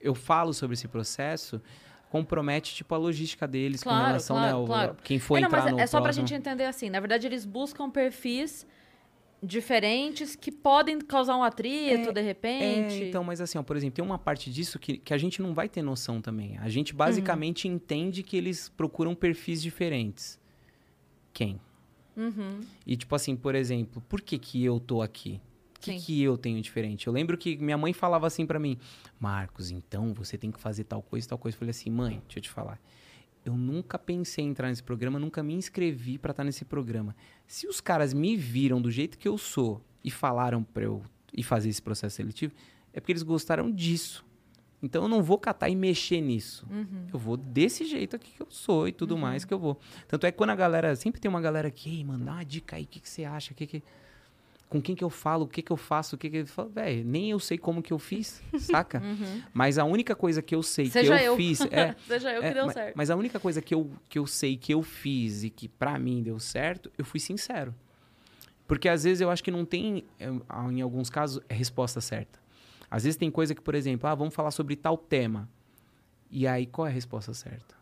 eu 0.01 0.14
falo 0.14 0.55
sobre 0.55 0.75
esse 0.75 0.89
processo, 0.89 1.61
compromete, 2.09 2.75
tipo, 2.75 2.95
a 2.95 2.99
logística 2.99 3.47
deles 3.47 3.83
com 3.83 3.91
Claro, 3.91 4.07
relação, 4.07 4.37
claro, 4.37 4.49
né? 4.49 4.53
ao- 4.61 4.66
claro. 4.66 4.97
Quem 5.05 5.18
for 5.18 5.37
é, 5.37 5.41
não, 5.43 5.49
entrar 5.49 5.61
mas 5.62 5.68
é, 5.68 5.73
no 5.73 5.81
é 5.81 5.87
só 5.87 5.99
pra 5.99 6.05
próximo- 6.05 6.27
gente 6.27 6.39
entender 6.39 6.64
assim. 6.64 6.89
Na 6.89 6.99
verdade, 7.01 7.27
eles 7.27 7.45
buscam 7.45 7.91
perfis 7.91 8.66
diferentes 9.43 10.37
que 10.37 10.51
podem 10.53 11.01
causar 11.01 11.37
um 11.37 11.43
atrito, 11.43 12.11
É, 12.11 12.12
de 12.12 12.21
repente. 12.21 13.05
É, 13.05 13.09
então, 13.09 13.25
mas 13.25 13.41
assim, 13.41 13.57
ó, 13.59 13.62
por 13.62 13.77
exemplo, 13.77 13.95
tem 13.97 14.05
uma 14.05 14.18
parte 14.18 14.51
disso 14.51 14.79
que, 14.79 14.99
que 14.99 15.14
a 15.14 15.18
gente 15.18 15.41
não 15.41 15.55
vai 15.55 15.68
ter 15.68 15.83
noção 15.83 16.21
também. 16.21 16.59
A 16.59 16.68
gente 16.68 16.93
basicamente 16.95 17.66
Uhum. 17.66 17.75
entende 17.75 18.23
que 18.23 18.37
eles 18.37 18.68
procuram 18.68 19.14
perfis 19.14 19.62
diferentes. 19.62 20.39
Quem? 21.33 21.59
Uhum. 22.17 22.61
E 22.87 22.97
tipo 22.97 23.15
assim, 23.15 23.37
por 23.37 23.55
exemplo, 23.55 24.03
por 24.09 24.21
que 24.21 24.39
que 24.39 24.65
eu 24.65 24.79
tô 24.81 25.03
aqui? 25.03 25.41
O 25.77 25.81
que 25.81 25.99
que 25.99 26.23
eu 26.23 26.37
tenho 26.37 26.61
diferente? 26.61 27.07
Eu 27.07 27.13
lembro 27.13 27.39
que 27.39 27.57
minha 27.57 27.79
mãe 27.79 27.93
falava 27.95 28.27
assim 28.27 28.45
pra 28.45 28.59
mim, 28.59 28.77
Marcos, 29.19 29.71
então 29.71 30.13
você 30.13 30.37
tem 30.37 30.51
que 30.51 30.61
fazer 30.61 30.85
tal 30.85 31.03
coisa, 31.03 31.27
tal 31.27 31.39
coisa. 31.39 31.55
Eu 31.55 31.59
falei 31.59 31.71
assim, 31.71 31.89
mãe, 31.89 32.21
deixa 32.27 32.39
eu 32.39 32.43
te 32.43 32.51
falar. 32.51 32.79
Eu 33.43 33.57
nunca 33.57 33.99
pensei 33.99 34.45
em 34.45 34.49
entrar 34.49 34.69
nesse 34.69 34.83
programa, 34.83 35.19
nunca 35.19 35.43
me 35.43 35.55
inscrevi 35.55 36.19
pra 36.19 36.33
estar 36.33 36.45
nesse 36.45 36.67
programa. 36.67 37.17
Se 37.47 37.67
os 37.67 37.81
caras 37.81 38.13
me 38.13 38.37
viram 38.37 38.81
do 38.81 38.91
jeito 38.91 39.17
que 39.17 39.27
eu 39.27 39.39
sou 39.39 39.83
e 40.05 40.11
falaram 40.11 40.63
pra 40.63 40.85
eu 40.85 41.03
ir 41.35 41.43
fazer 41.43 41.71
esse 41.71 41.81
processo 41.81 42.17
seletivo, 42.17 42.53
é 42.93 43.01
porque 43.01 43.13
eles 43.13 43.23
gostaram 43.23 43.71
disso. 43.71 44.25
Então 44.83 45.03
eu 45.03 45.09
não 45.09 45.22
vou 45.22 45.39
catar 45.39 45.68
e 45.68 45.76
mexer 45.76 46.20
nisso. 46.20 46.66
Uhum. 46.70 47.07
Eu 47.12 47.18
vou 47.18 47.37
desse 47.37 47.85
jeito 47.85 48.16
aqui 48.16 48.31
que 48.33 48.41
eu 48.43 48.47
sou 48.49 48.89
e 48.89 48.93
tudo 48.93 49.16
mais 49.18 49.45
que 49.45 49.53
eu 49.53 49.59
vou. 49.59 49.78
Tanto 50.09 50.26
é 50.26 50.33
que 50.33 50.39
quando 50.39 50.51
a 50.51 50.57
galera. 50.57 50.97
Sempre 50.97 51.20
tem 51.20 51.28
uma 51.28 51.41
galera 51.41 51.70
que, 51.70 51.91
ei, 51.99 52.05
mano, 52.05 52.24
dá 52.24 52.33
uma 52.33 52.45
dica 52.45 52.76
aí, 52.76 52.85
o 52.85 52.87
que, 52.87 52.99
que 53.01 53.09
você 53.09 53.24
acha? 53.24 53.53
Que 53.53 53.66
que, 53.66 53.83
com 54.70 54.81
quem 54.81 54.95
que 54.95 55.05
eu 55.05 55.11
falo? 55.11 55.45
O 55.45 55.49
que 55.49 55.61
que 55.61 55.70
eu 55.70 55.76
faço? 55.76 56.16
O 56.16 56.18
que 56.18 56.31
que 56.31 56.37
eu 56.39 56.47
falo? 56.47 56.70
Véi, 56.70 57.05
nem 57.05 57.31
eu 57.31 57.39
sei 57.39 57.59
como 57.59 57.83
que 57.83 57.93
eu 57.93 57.99
fiz, 57.99 58.43
saca? 58.59 59.03
Uhum. 59.05 59.43
Mas 59.53 59.76
a 59.76 59.85
única 59.85 60.14
coisa 60.16 60.41
que 60.41 60.55
eu 60.55 60.62
sei 60.62 60.87
Seja 60.87 61.14
que 61.14 61.22
eu, 61.24 61.26
eu. 61.33 61.37
fiz. 61.37 61.61
É, 61.70 61.95
Seja 62.09 62.33
eu 62.33 62.41
que 62.41 62.47
é, 62.47 62.55
deu 62.55 62.66
ma- 62.66 62.72
certo. 62.72 62.97
Mas 62.97 63.11
a 63.11 63.16
única 63.16 63.39
coisa 63.39 63.61
que 63.61 63.74
eu, 63.74 63.91
que 64.09 64.18
eu 64.18 64.26
sei 64.26 64.57
que 64.57 64.72
eu 64.72 64.83
fiz 64.83 65.45
e 65.45 65.51
que 65.51 65.68
pra 65.68 65.99
mim 65.99 66.22
deu 66.22 66.39
certo, 66.41 66.91
eu 66.97 67.05
fui 67.05 67.20
sincero. 67.20 67.74
Porque 68.66 68.89
às 68.89 69.05
vezes 69.05 69.20
eu 69.20 69.31
acho 69.31 69.45
que 69.45 69.51
não 69.51 69.64
tem, 69.66 70.05
eh, 70.18 70.31
em 70.70 70.81
alguns 70.81 71.11
casos, 71.11 71.43
a 71.51 71.53
resposta 71.53 72.01
certa. 72.01 72.39
Às 72.91 73.05
vezes 73.05 73.16
tem 73.16 73.30
coisa 73.30 73.55
que, 73.55 73.61
por 73.61 73.74
exemplo, 73.74 74.09
ah, 74.09 74.14
vamos 74.14 74.34
falar 74.34 74.51
sobre 74.51 74.74
tal 74.76 74.97
tema. 74.99 75.49
E 76.30 76.47
aí, 76.47 76.66
qual 76.66 76.86
é 76.86 76.91
a 76.91 76.93
resposta 76.93 77.32
certa? 77.34 77.74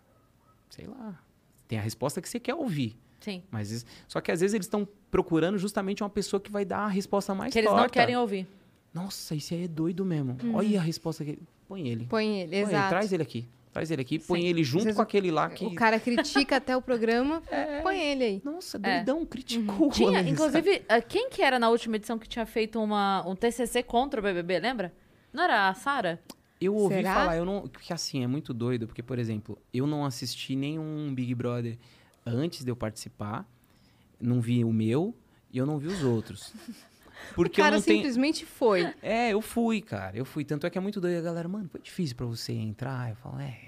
Sei 0.70 0.86
lá. 0.86 1.18
Tem 1.66 1.78
a 1.78 1.82
resposta 1.82 2.20
que 2.20 2.28
você 2.28 2.38
quer 2.40 2.54
ouvir. 2.54 2.96
Sim. 3.20 3.42
Mas 3.50 3.70
isso- 3.70 3.86
só 4.06 4.20
que 4.20 4.30
às 4.30 4.40
vezes 4.40 4.54
eles 4.54 4.66
estão 4.66 4.86
procurando 5.10 5.58
justamente 5.58 6.02
uma 6.02 6.08
pessoa 6.10 6.40
que 6.40 6.50
vai 6.50 6.64
dar 6.64 6.80
a 6.80 6.88
resposta 6.88 7.34
mais 7.34 7.52
Que 7.52 7.58
eles 7.58 7.70
não 7.72 7.88
querem 7.88 8.16
ouvir. 8.16 8.46
Nossa, 8.94 9.34
esse 9.34 9.54
aí 9.54 9.64
é 9.64 9.68
doido 9.68 10.04
mesmo. 10.04 10.36
Olha 10.54 10.78
a 10.78 10.82
resposta 10.82 11.24
que 11.24 11.38
Põe 11.66 11.86
ele. 11.88 12.06
Põe 12.06 12.26
ele, 12.40 12.50
Põe 12.50 12.56
ele, 12.56 12.56
exato. 12.70 12.88
Traz 12.88 13.12
ele 13.12 13.22
aqui. 13.22 13.46
Traz 13.72 13.90
ele 13.90 14.02
aqui. 14.02 14.18
Põe 14.18 14.40
Sim. 14.42 14.46
ele 14.48 14.64
junto 14.64 14.94
com 14.94 15.02
aquele 15.02 15.30
lá 15.30 15.48
que... 15.50 15.64
O 15.66 15.74
cara 15.74 16.00
critica 16.00 16.56
até 16.56 16.76
o 16.76 16.82
programa, 16.82 17.42
É. 17.50 17.80
põe 17.82 17.98
ele 18.00 18.24
aí. 18.24 18.42
Nossa, 18.44 18.78
É. 18.82 18.96
doidão, 19.04 19.24
criticou. 19.26 19.90
Tinha, 19.90 20.22
né? 20.22 20.30
inclusive, 20.30 20.82
ah, 20.88 21.00
quem 21.00 21.28
que 21.30 21.42
era 21.42 21.58
na 21.58 21.68
última 21.68 21.96
edição 21.96 22.18
que 22.18 22.28
tinha 22.28 22.46
feito 22.46 22.80
uma, 22.80 23.26
um 23.28 23.36
TCC 23.36 23.82
contra 23.82 24.20
o 24.20 24.22
BBB, 24.22 24.58
lembra? 24.58 24.92
Não 25.32 25.44
era 25.44 25.68
a 25.68 25.74
Sara? 25.74 26.20
Eu 26.60 26.74
ouvi 26.74 26.96
Será? 26.96 27.14
falar, 27.14 27.36
eu 27.36 27.44
não. 27.44 27.68
Porque 27.68 27.92
assim, 27.92 28.24
é 28.24 28.26
muito 28.26 28.52
doido, 28.52 28.86
porque, 28.88 29.02
por 29.02 29.18
exemplo, 29.18 29.56
eu 29.72 29.86
não 29.86 30.04
assisti 30.04 30.56
nenhum 30.56 31.14
Big 31.14 31.32
Brother 31.34 31.78
antes 32.26 32.64
de 32.64 32.70
eu 32.70 32.74
participar, 32.74 33.46
não 34.20 34.40
vi 34.40 34.64
o 34.64 34.72
meu 34.72 35.14
e 35.52 35.58
eu 35.58 35.64
não 35.66 35.78
vi 35.78 35.86
os 35.88 36.02
outros. 36.02 36.52
Porque 37.34 37.60
o 37.60 37.64
cara 37.64 37.76
eu 37.76 37.78
não 37.78 37.84
tenho. 37.84 37.98
simplesmente 37.98 38.44
foi. 38.44 38.94
É, 39.02 39.32
eu 39.32 39.40
fui, 39.40 39.80
cara. 39.80 40.16
Eu 40.16 40.24
fui. 40.24 40.44
Tanto 40.44 40.66
é 40.66 40.70
que 40.70 40.78
é 40.78 40.80
muito 40.80 41.00
doido. 41.00 41.18
A 41.18 41.22
galera, 41.22 41.48
mano, 41.48 41.68
foi 41.68 41.80
difícil 41.80 42.16
pra 42.16 42.26
você 42.26 42.52
entrar. 42.52 43.10
Eu 43.10 43.16
falo, 43.16 43.40
é. 43.40 43.58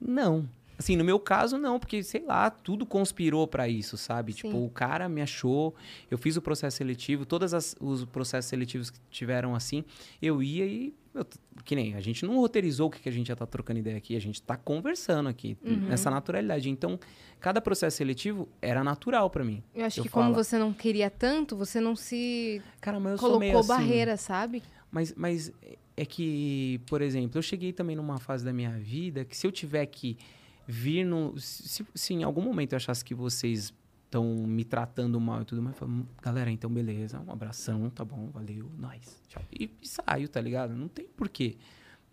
Não. 0.00 0.48
Assim, 0.78 0.94
no 0.94 1.04
meu 1.04 1.18
caso, 1.18 1.56
não, 1.56 1.80
porque, 1.80 2.02
sei 2.02 2.22
lá, 2.22 2.50
tudo 2.50 2.84
conspirou 2.84 3.46
pra 3.46 3.66
isso, 3.66 3.96
sabe? 3.96 4.32
Sim. 4.32 4.42
Tipo, 4.42 4.62
o 4.62 4.68
cara 4.68 5.08
me 5.08 5.22
achou, 5.22 5.74
eu 6.10 6.18
fiz 6.18 6.36
o 6.36 6.42
processo 6.42 6.76
seletivo, 6.76 7.24
todos 7.24 7.76
os 7.80 8.04
processos 8.04 8.50
seletivos 8.50 8.90
que 8.90 8.98
tiveram 9.10 9.54
assim, 9.54 9.84
eu 10.20 10.42
ia 10.42 10.66
e. 10.66 10.94
eu 11.16 11.26
que 11.64 11.74
nem, 11.74 11.94
a 11.94 12.00
gente 12.00 12.24
não 12.24 12.36
roteirizou 12.36 12.86
o 12.86 12.90
que, 12.90 13.00
que 13.00 13.08
a 13.08 13.12
gente 13.12 13.26
já 13.28 13.34
tá 13.36 13.44
trocando 13.46 13.80
ideia 13.80 13.96
aqui, 13.96 14.14
a 14.16 14.20
gente 14.20 14.40
tá 14.40 14.56
conversando 14.56 15.28
aqui, 15.28 15.56
Uhum. 15.64 15.88
nessa 15.88 16.10
naturalidade. 16.10 16.68
Então, 16.70 16.98
cada 17.40 17.60
processo 17.60 17.96
seletivo 17.96 18.48
era 18.62 18.84
natural 18.84 19.28
pra 19.30 19.42
mim. 19.44 19.62
Eu 19.74 19.84
acho 19.84 19.98
Eu 20.00 20.04
que 20.04 20.08
como 20.10 20.26
falo- 20.32 20.34
você 20.44 20.56
não 20.58 20.72
queria 20.72 21.10
tanto, 21.10 21.56
você 21.56 21.80
não 21.80 21.96
se 21.96 22.62
Cara, 22.80 23.00
mas 23.00 23.12
eu 23.12 23.18
sou 23.18 23.38
meio 23.40 23.52
colocou 23.54 23.74
assim. 23.74 23.82
barreira, 23.82 24.16
sabe? 24.16 24.62
Mas, 24.92 25.12
mas 25.16 25.52
é 25.96 26.04
que, 26.06 26.80
por 26.86 27.02
exemplo, 27.02 27.36
eu 27.38 27.42
cheguei 27.42 27.72
também 27.72 27.96
numa 27.96 28.18
fase 28.18 28.44
da 28.44 28.52
minha 28.52 28.78
vida 28.78 29.24
que 29.24 29.36
se 29.36 29.46
eu 29.46 29.50
tiver 29.50 29.84
que 29.86 30.16
vir 30.66 31.04
no. 31.04 31.34
Se, 31.38 31.84
se 31.94 32.14
em 32.14 32.22
algum 32.22 32.42
momento 32.42 32.72
eu 32.72 32.76
achasse 32.76 33.04
que 33.04 33.14
vocês 33.14 33.72
estão 34.16 34.46
me 34.46 34.64
tratando 34.64 35.20
mal 35.20 35.42
e 35.42 35.44
tudo 35.44 35.60
mais, 35.62 35.76
falo, 35.76 35.92
"Hum, 35.92 36.06
galera, 36.22 36.50
então 36.50 36.70
beleza, 36.70 37.20
um 37.20 37.30
abração, 37.30 37.90
tá 37.90 38.04
bom, 38.04 38.30
valeu, 38.30 38.70
nós. 38.78 39.22
Tchau. 39.28 39.42
E, 39.52 39.70
e 39.82 39.86
saio, 39.88 40.28
tá 40.28 40.40
ligado? 40.40 40.74
Não 40.74 40.88
tem 40.88 41.06
porquê 41.06 41.56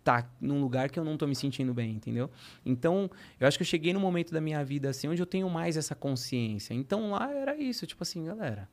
tá 0.02 0.30
num 0.38 0.60
lugar 0.60 0.90
que 0.90 0.98
eu 0.98 1.04
não 1.04 1.16
tô 1.16 1.26
me 1.26 1.34
sentindo 1.34 1.72
bem, 1.72 1.92
entendeu? 1.94 2.30
Então, 2.62 3.10
eu 3.40 3.48
acho 3.48 3.56
que 3.56 3.62
eu 3.62 3.66
cheguei 3.66 3.90
num 3.94 4.00
momento 4.00 4.34
da 4.34 4.40
minha 4.40 4.62
vida 4.62 4.90
assim 4.90 5.08
onde 5.08 5.22
eu 5.22 5.24
tenho 5.24 5.48
mais 5.48 5.78
essa 5.78 5.94
consciência. 5.94 6.74
Então 6.74 7.12
lá 7.12 7.32
era 7.32 7.56
isso, 7.56 7.86
tipo 7.86 8.02
assim, 8.02 8.22
galera, 8.22 8.68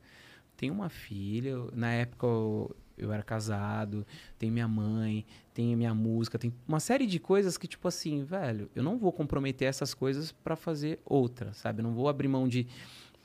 tenho 0.58 0.74
uma 0.74 0.90
filha, 0.90 1.48
eu- 1.48 1.70
na 1.74 1.90
época 1.90 2.26
eu, 2.26 2.76
eu 2.98 3.10
era 3.10 3.22
casado, 3.22 4.06
tem 4.38 4.50
minha 4.50 4.68
mãe, 4.68 5.24
tem 5.54 5.74
minha 5.74 5.94
música, 5.94 6.38
tem 6.38 6.52
uma 6.68 6.80
série 6.80 7.06
de 7.06 7.18
coisas 7.18 7.56
que, 7.56 7.66
tipo 7.66 7.88
assim, 7.88 8.22
velho, 8.24 8.70
eu 8.74 8.82
não 8.82 8.98
vou 8.98 9.10
comprometer 9.10 9.66
essas 9.66 9.94
coisas 9.94 10.32
pra 10.32 10.54
fazer 10.54 11.00
outra, 11.02 11.54
sabe? 11.54 11.80
Eu 11.80 11.84
não 11.84 11.94
vou 11.94 12.10
abrir 12.10 12.28
mão 12.28 12.46
de 12.46 12.66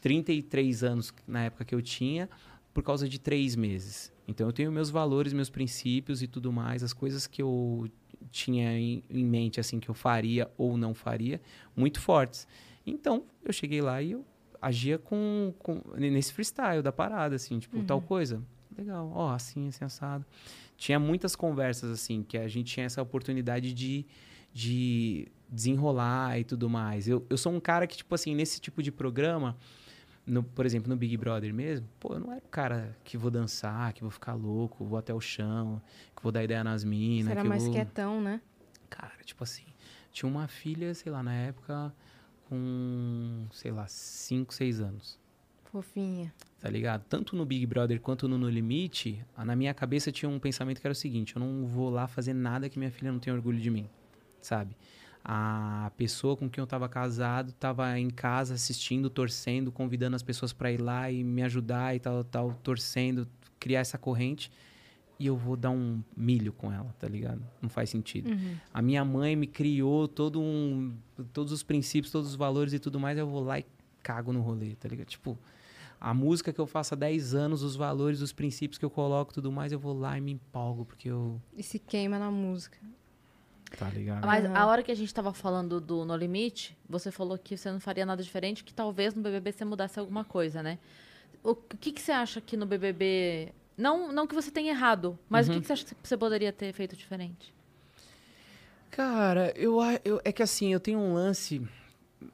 33 0.01 0.83
anos 0.83 1.13
na 1.27 1.45
época 1.45 1.65
que 1.65 1.75
eu 1.75 1.81
tinha 1.81 2.29
por 2.73 2.83
causa 2.83 3.07
de 3.09 3.19
três 3.19 3.55
meses. 3.55 4.11
Então 4.27 4.47
eu 4.47 4.53
tenho 4.53 4.71
meus 4.71 4.89
valores, 4.89 5.33
meus 5.33 5.49
princípios 5.49 6.21
e 6.21 6.27
tudo 6.27 6.51
mais, 6.51 6.83
as 6.83 6.93
coisas 6.93 7.25
que 7.25 7.41
eu 7.41 7.89
tinha 8.31 8.77
em, 8.77 9.03
em 9.09 9.25
mente, 9.25 9.59
assim, 9.59 9.79
que 9.79 9.89
eu 9.89 9.95
faria 9.95 10.49
ou 10.57 10.77
não 10.77 10.93
faria, 10.93 11.41
muito 11.75 11.99
fortes. 11.99 12.47
Então 12.85 13.23
eu 13.43 13.53
cheguei 13.53 13.81
lá 13.81 14.01
e 14.01 14.11
eu 14.11 14.25
agia 14.61 14.97
com, 14.97 15.53
com 15.59 15.81
nesse 15.95 16.33
freestyle 16.33 16.81
da 16.81 16.91
parada, 16.91 17.35
assim, 17.35 17.59
tipo, 17.59 17.81
tal 17.83 18.01
coisa. 18.01 18.41
Legal, 18.77 19.11
ó, 19.13 19.31
assim, 19.33 19.69
assim, 19.69 19.83
assado. 19.83 20.25
Tinha 20.75 20.99
muitas 20.99 21.35
conversas, 21.35 21.89
assim, 21.89 22.21
que 22.21 22.37
a 22.37 22.47
gente 22.47 22.73
tinha 22.73 22.85
essa 22.85 23.01
oportunidade 23.01 23.73
de, 23.73 24.05
de 24.53 25.27
desenrolar 25.49 26.39
e 26.39 26.43
tudo 26.43 26.69
mais. 26.69 27.07
Eu, 27.07 27.25
eu 27.29 27.37
sou 27.37 27.51
um 27.51 27.59
cara 27.59 27.87
que, 27.87 27.97
tipo 27.97 28.13
assim, 28.13 28.35
nesse 28.35 28.61
tipo 28.61 28.83
de 28.83 28.91
programa, 28.91 29.57
no, 30.27 30.43
por 30.43 30.65
exemplo, 30.65 30.89
no 30.89 30.97
Big 30.97 31.15
Brother 31.15 31.53
mesmo, 31.53 31.87
pô, 31.99 32.13
eu 32.13 32.19
não 32.19 32.31
era 32.31 32.43
o 32.43 32.49
cara 32.49 32.95
que 33.03 33.17
vou 33.17 33.31
dançar, 33.31 33.93
que 33.93 34.01
vou 34.01 34.11
ficar 34.11 34.33
louco, 34.33 34.83
vou 34.83 34.99
até 34.99 35.13
o 35.13 35.21
chão, 35.21 35.81
que 36.15 36.21
vou 36.21 36.31
dar 36.31 36.43
ideia 36.43 36.63
nas 36.63 36.83
minas. 36.83 37.25
Você 37.27 37.31
era 37.31 37.43
mais 37.43 37.63
vou... 37.63 37.71
quietão, 37.71 38.21
né? 38.21 38.41
Cara, 38.89 39.13
tipo 39.23 39.43
assim, 39.43 39.63
tinha 40.11 40.29
uma 40.29 40.47
filha, 40.47 40.93
sei 40.93 41.11
lá, 41.11 41.23
na 41.23 41.33
época, 41.33 41.93
com, 42.49 43.47
sei 43.51 43.71
lá, 43.71 43.87
5, 43.87 44.53
6 44.53 44.81
anos. 44.81 45.19
Fofinha. 45.63 46.33
Tá 46.59 46.69
ligado? 46.69 47.03
Tanto 47.07 47.35
no 47.35 47.45
Big 47.45 47.65
Brother 47.65 47.99
quanto 48.01 48.27
no 48.27 48.37
No 48.37 48.49
Limite, 48.49 49.23
na 49.37 49.55
minha 49.55 49.73
cabeça 49.73 50.11
tinha 50.11 50.27
um 50.27 50.39
pensamento 50.39 50.81
que 50.81 50.87
era 50.87 50.91
o 50.93 50.95
seguinte: 50.95 51.35
eu 51.35 51.39
não 51.39 51.65
vou 51.65 51.89
lá 51.89 52.07
fazer 52.07 52.33
nada 52.33 52.69
que 52.69 52.79
minha 52.79 52.91
filha 52.91 53.11
não 53.11 53.19
tenha 53.19 53.35
orgulho 53.35 53.59
de 53.59 53.69
mim, 53.69 53.89
sabe? 54.41 54.75
A 55.29 55.91
pessoa 55.97 56.37
com 56.37 56.49
quem 56.49 56.61
eu 56.61 56.65
tava 56.65 56.87
casado 56.87 57.51
tava 57.51 57.99
em 57.99 58.09
casa 58.09 58.53
assistindo, 58.53 59.09
torcendo, 59.09 59.73
convidando 59.73 60.15
as 60.15 60.23
pessoas 60.23 60.53
pra 60.53 60.71
ir 60.71 60.79
lá 60.79 61.11
e 61.11 61.21
me 61.21 61.43
ajudar 61.43 61.93
e 61.93 61.99
tal, 61.99 62.23
tal, 62.23 62.53
torcendo, 62.63 63.27
criar 63.59 63.81
essa 63.81 63.97
corrente. 63.97 64.49
E 65.19 65.25
eu 65.25 65.35
vou 65.35 65.57
dar 65.57 65.71
um 65.71 66.01
milho 66.15 66.53
com 66.53 66.71
ela, 66.71 66.95
tá 66.97 67.09
ligado? 67.09 67.43
Não 67.61 67.67
faz 67.67 67.89
sentido. 67.89 68.29
Uhum. 68.29 68.55
A 68.73 68.81
minha 68.81 69.03
mãe 69.03 69.35
me 69.35 69.47
criou 69.47 70.07
todo 70.07 70.39
um, 70.39 70.95
todos 71.33 71.51
os 71.51 71.61
princípios, 71.61 72.09
todos 72.09 72.29
os 72.29 72.35
valores 72.35 72.71
e 72.71 72.79
tudo 72.79 72.97
mais, 72.97 73.17
eu 73.17 73.27
vou 73.27 73.43
lá 73.43 73.59
e 73.59 73.65
cago 74.01 74.31
no 74.31 74.39
rolê, 74.39 74.75
tá 74.75 74.87
ligado? 74.87 75.07
Tipo, 75.07 75.37
a 75.99 76.13
música 76.13 76.53
que 76.53 76.61
eu 76.61 76.67
faço 76.67 76.93
há 76.93 76.97
10 76.97 77.33
anos, 77.33 77.63
os 77.63 77.75
valores, 77.75 78.21
os 78.21 78.31
princípios 78.31 78.77
que 78.77 78.85
eu 78.85 78.89
coloco, 78.89 79.33
tudo 79.33 79.51
mais, 79.51 79.73
eu 79.73 79.79
vou 79.79 79.97
lá 79.97 80.17
e 80.17 80.21
me 80.21 80.31
empolgo, 80.31 80.85
porque 80.85 81.09
eu. 81.09 81.41
E 81.53 81.61
se 81.61 81.79
queima 81.79 82.17
na 82.17 82.31
música. 82.31 82.77
Tá 83.75 83.89
ligado? 83.89 84.25
Mas 84.25 84.45
a 84.45 84.65
hora 84.65 84.81
que 84.81 84.91
a 84.91 84.95
gente 84.95 85.13
tava 85.13 85.33
falando 85.33 85.81
do 85.81 86.05
No 86.05 86.15
Limite, 86.15 86.77
você 86.87 87.11
falou 87.11 87.37
que 87.37 87.57
você 87.57 87.71
não 87.71 87.79
faria 87.79 88.05
nada 88.05 88.23
diferente, 88.23 88.63
que 88.63 88.73
talvez 88.73 89.13
no 89.13 89.21
BBB 89.21 89.51
você 89.51 89.65
mudasse 89.65 89.99
alguma 89.99 90.23
coisa, 90.23 90.63
né? 90.63 90.79
O 91.43 91.55
que, 91.55 91.91
que 91.91 92.01
você 92.01 92.11
acha 92.11 92.39
que 92.39 92.55
no 92.55 92.65
BBB... 92.65 93.53
Não, 93.77 94.11
não 94.11 94.25
que 94.25 94.33
você 94.33 94.49
tenha 94.49 94.71
errado, 94.71 95.17
mas 95.29 95.47
o 95.47 95.51
que, 95.51 95.61
que 95.61 95.67
você 95.67 95.73
acha 95.73 95.85
que 95.85 95.95
você 96.01 96.17
poderia 96.17 96.51
ter 96.51 96.73
feito 96.73 96.95
diferente? 96.95 97.53
Cara, 98.89 99.53
eu, 99.55 99.77
eu. 100.03 100.19
É 100.25 100.31
que 100.31 100.41
assim, 100.41 100.73
eu 100.73 100.79
tenho 100.79 100.97
um 100.97 101.13
lance. 101.13 101.61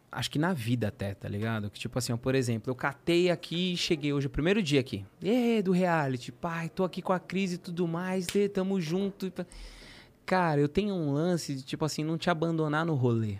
Acho 0.10 0.32
que 0.32 0.40
na 0.40 0.54
vida 0.54 0.88
até, 0.88 1.14
tá 1.14 1.28
ligado? 1.28 1.70
Que 1.70 1.78
tipo 1.78 2.00
assim, 2.00 2.14
ó, 2.14 2.18
por 2.18 2.34
exemplo, 2.34 2.72
eu 2.72 2.76
catei 2.76 3.30
aqui 3.30 3.74
e 3.74 3.78
cheguei 3.78 4.14
hoje, 4.14 4.28
o 4.28 4.30
primeiro 4.30 4.64
dia 4.64 4.80
aqui. 4.80 5.06
Ê, 5.22 5.62
do 5.62 5.74
reality, 5.74 6.32
pai, 6.32 6.70
tô 6.70 6.86
aqui 6.86 7.02
com 7.02 7.12
a 7.12 7.20
crise 7.20 7.56
e 7.56 7.58
tudo 7.58 7.86
mais, 7.86 8.28
tamo 8.54 8.80
junto. 8.80 9.28
e. 9.28 9.32
Cara, 10.26 10.60
eu 10.60 10.68
tenho 10.68 10.94
um 10.94 11.12
lance 11.14 11.56
de, 11.56 11.64
tipo 11.64 11.84
assim, 11.84 12.04
não 12.04 12.18
te 12.18 12.30
abandonar 12.30 12.86
no 12.86 12.96
rolê. 12.96 13.38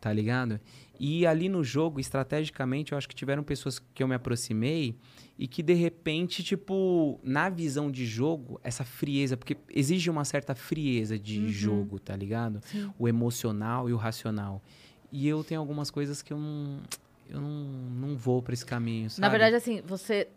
Tá 0.00 0.12
ligado? 0.12 0.60
E 0.98 1.26
ali 1.26 1.48
no 1.48 1.64
jogo, 1.64 1.98
estrategicamente, 2.00 2.92
eu 2.92 2.98
acho 2.98 3.08
que 3.08 3.14
tiveram 3.14 3.42
pessoas 3.42 3.78
que 3.78 4.02
eu 4.02 4.08
me 4.08 4.14
aproximei 4.14 4.96
e 5.38 5.46
que 5.46 5.62
de 5.62 5.74
repente, 5.74 6.42
tipo, 6.42 7.20
na 7.22 7.48
visão 7.48 7.90
de 7.90 8.06
jogo, 8.06 8.60
essa 8.62 8.84
frieza, 8.84 9.36
porque 9.36 9.56
exige 9.68 10.08
uma 10.08 10.24
certa 10.24 10.54
frieza 10.54 11.18
de 11.18 11.48
jogo, 11.48 11.98
tá 11.98 12.14
ligado? 12.16 12.60
Sim. 12.64 12.90
O 12.98 13.08
emocional 13.08 13.88
e 13.88 13.92
o 13.92 13.96
racional. 13.96 14.62
E 15.10 15.26
eu 15.26 15.42
tenho 15.44 15.60
algumas 15.60 15.90
coisas 15.90 16.22
que 16.22 16.32
eu 16.32 16.38
não, 16.38 16.80
eu 17.28 17.40
não, 17.40 17.50
não 17.50 18.16
vou 18.16 18.42
pra 18.42 18.54
esse 18.54 18.64
caminho, 18.64 19.10
sabe? 19.10 19.22
Na 19.22 19.28
verdade, 19.28 19.56
assim, 19.56 19.82
você 19.84 20.28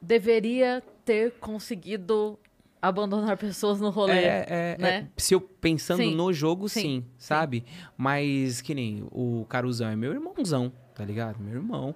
deveria 0.00 0.82
ter 1.04 1.32
conseguido 1.32 2.38
abandonar 2.80 3.36
pessoas 3.36 3.80
no 3.80 3.90
rolê. 3.90 4.12
É, 4.12 4.46
é, 4.48 4.76
né? 4.78 4.88
é, 4.90 5.08
se 5.16 5.34
eu 5.34 5.40
pensando 5.40 6.02
Sim. 6.02 6.14
no 6.14 6.32
jogo, 6.32 6.68
Sim, 6.68 6.80
sim, 6.80 7.00
sim. 7.00 7.04
sabe? 7.18 7.64
Mas 7.96 8.60
que 8.60 8.74
nem 8.74 9.06
o 9.10 9.44
Caruzão 9.48 9.88
é 9.88 9.96
meu 9.96 10.12
irmãozão, 10.12 10.72
tá 10.94 11.04
ligado? 11.04 11.38
Meu 11.40 11.54
irmão. 11.54 11.94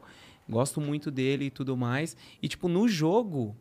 Gosto 0.48 0.80
muito 0.80 1.10
dele 1.10 1.46
e 1.46 1.50
tudo 1.50 1.76
mais. 1.76 2.16
E, 2.42 2.48
tipo, 2.48 2.68
no 2.68 2.88
jogo, 2.88 3.56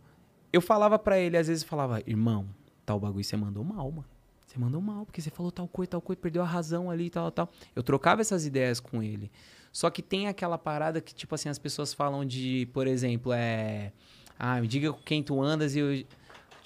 eu 0.51 0.61
falava 0.61 0.97
pra 0.97 1.17
ele, 1.17 1.38
às 1.38 1.47
vezes 1.47 1.63
falava, 1.63 2.01
irmão, 2.05 2.47
tal 2.86 2.99
bagulho 2.99 3.24
você 3.24 3.38
mandou 3.38 3.63
mal, 3.63 3.89
mano. 3.91 4.05
Você 4.45 4.59
mandou 4.59 4.82
mal, 4.82 5.05
porque 5.05 5.22
você 5.22 5.30
falou 5.30 5.49
tal 5.49 5.65
coisa, 5.65 5.91
tal 5.91 6.01
coisa, 6.01 6.19
perdeu 6.19 6.41
a 6.41 6.45
razão 6.45 6.91
ali 6.91 7.05
e 7.05 7.09
tal, 7.09 7.32
tal. 7.32 7.49
Eu 7.74 7.82
trocava 7.82 8.19
essas 8.19 8.45
ideias 8.45 8.82
com 8.82 9.01
ele. 9.01 9.32
Só 9.72 9.89
que 9.89 10.01
tem 10.01 10.28
aquela 10.28 10.57
parada 10.57 10.99
que, 10.99 11.15
tipo 11.15 11.34
assim, 11.34 11.47
as 11.47 11.57
pessoas 11.57 11.93
falam 11.93 12.26
de, 12.26 12.67
por 12.74 12.86
exemplo, 12.86 13.32
é. 13.32 13.93
Ah, 14.38 14.59
me 14.59 14.67
diga 14.67 14.91
com 14.91 14.99
quem 15.03 15.24
tu 15.24 15.41
andas 15.41 15.76
e 15.76 15.80
eu. 15.80 16.03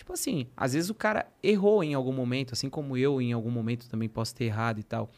Tipo 0.05 0.13
assim, 0.13 0.45
às 0.55 0.73
vezes 0.73 0.91
o 0.91 0.93
cara 0.93 1.25
errou 1.41 1.83
em 1.83 1.95
algum 1.95 2.13
momento, 2.13 2.53
assim 2.53 2.69
como 2.69 2.95
eu 2.95 3.19
em 3.19 3.33
algum 3.33 3.49
momento 3.49 3.89
também 3.89 4.07
posso 4.07 4.35
ter 4.35 4.45
errado 4.45 4.79
e 4.79 4.83
tal. 4.83 5.09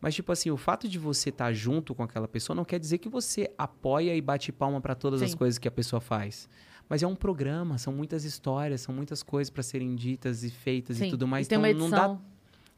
Mas, 0.00 0.14
tipo 0.14 0.32
assim, 0.32 0.50
o 0.50 0.56
fato 0.56 0.88
de 0.88 0.98
você 0.98 1.28
estar 1.28 1.52
junto 1.52 1.94
com 1.94 2.02
aquela 2.02 2.26
pessoa 2.26 2.56
não 2.56 2.64
quer 2.64 2.80
dizer 2.80 2.96
que 2.96 3.08
você 3.10 3.52
apoia 3.58 4.16
e 4.16 4.20
bate 4.22 4.50
palma 4.50 4.80
pra 4.80 4.94
todas 4.94 5.20
as 5.20 5.32
Sim. 5.32 5.36
coisas 5.36 5.58
que 5.58 5.68
a 5.68 5.70
pessoa 5.70 6.00
faz. 6.00 6.48
Mas 6.88 7.02
é 7.02 7.06
um 7.06 7.14
programa, 7.14 7.76
são 7.76 7.92
muitas 7.92 8.24
histórias, 8.24 8.80
são 8.80 8.94
muitas 8.94 9.22
coisas 9.22 9.50
pra 9.50 9.62
serem 9.62 9.94
ditas 9.94 10.42
e 10.42 10.48
feitas 10.48 10.96
Sim. 10.96 11.08
e 11.08 11.10
tudo 11.10 11.28
mais. 11.28 11.46
E 11.46 11.54
então, 11.54 11.72
não 11.74 11.90
dá, 11.90 12.18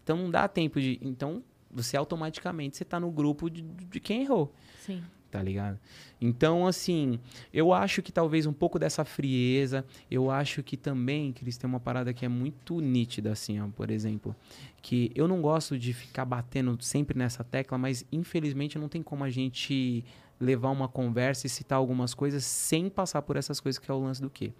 então 0.03 0.17
não 0.17 0.31
dá 0.33 0.49
tempo 0.49 0.81
de. 0.81 0.99
Então, 1.01 1.45
você 1.71 1.97
automaticamente 1.97 2.77
você 2.77 2.85
tá 2.85 2.99
no 2.99 3.13
grupo 3.13 3.49
de, 3.49 3.63
de 3.63 4.01
quem 4.01 4.23
errou 4.23 4.53
Sim. 4.85 5.01
Tá 5.33 5.43
ligado? 5.43 5.81
Então, 6.21 6.67
assim, 6.67 7.19
eu 7.53 7.73
acho 7.73 8.03
que 8.03 8.13
talvez 8.13 8.45
um 8.45 8.53
pouco 8.53 8.79
dessa 8.79 9.03
frieza, 9.03 9.85
eu 10.11 10.31
acho 10.31 10.63
que 10.63 10.77
também, 10.77 11.35
eles 11.41 11.57
têm 11.57 11.67
uma 11.67 11.81
parada 11.81 12.13
que 12.13 12.27
é 12.27 12.29
muito 12.29 12.81
nítida, 12.81 13.33
assim, 13.33 13.59
ó, 13.59 13.67
por 13.69 13.91
exemplo, 13.91 14.37
que 14.83 15.11
eu 15.15 15.27
não 15.27 15.41
gosto 15.41 15.79
de 15.79 15.95
ficar 15.95 16.27
batendo 16.27 16.77
sempre 16.83 17.19
nessa 17.19 17.43
tecla, 17.43 17.79
mas 17.79 18.05
infelizmente 18.13 18.79
não 18.79 18.91
tem 18.91 19.03
como 19.03 19.25
a 19.25 19.31
gente 19.31 20.05
levar 20.39 20.69
uma 20.69 20.87
conversa 20.87 21.47
e 21.47 21.51
citar 21.51 21.79
algumas 21.79 22.13
coisas 22.13 22.45
sem 22.45 22.91
passar 22.91 23.23
por 23.23 23.37
essas 23.37 23.59
coisas 23.59 23.79
que 23.79 23.91
é 23.91 23.95
o 23.95 24.05
lance 24.05 24.21
do 24.21 24.29
quê? 24.29 24.53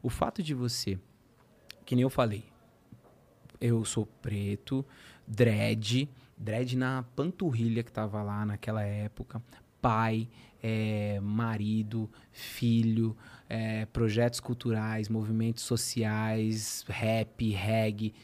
O 0.00 0.08
fato 0.08 0.44
de 0.44 0.54
você, 0.54 0.96
que 1.84 1.96
nem 1.96 2.02
eu 2.02 2.10
falei, 2.10 2.44
eu 3.60 3.84
sou 3.84 4.06
preto, 4.22 4.86
dread, 5.26 6.08
dread 6.38 6.76
na 6.76 7.02
panturrilha 7.16 7.82
que 7.82 7.90
tava 7.90 8.22
lá 8.22 8.46
naquela 8.46 8.84
época, 8.84 9.42
pai, 9.84 10.26
é, 10.62 11.20
marido, 11.20 12.10
filho, 12.32 13.14
é, 13.50 13.84
projetos 13.86 14.40
culturais, 14.40 15.10
movimentos 15.10 15.62
sociais, 15.62 16.84
rap, 16.88 17.50
reggae. 17.50 18.14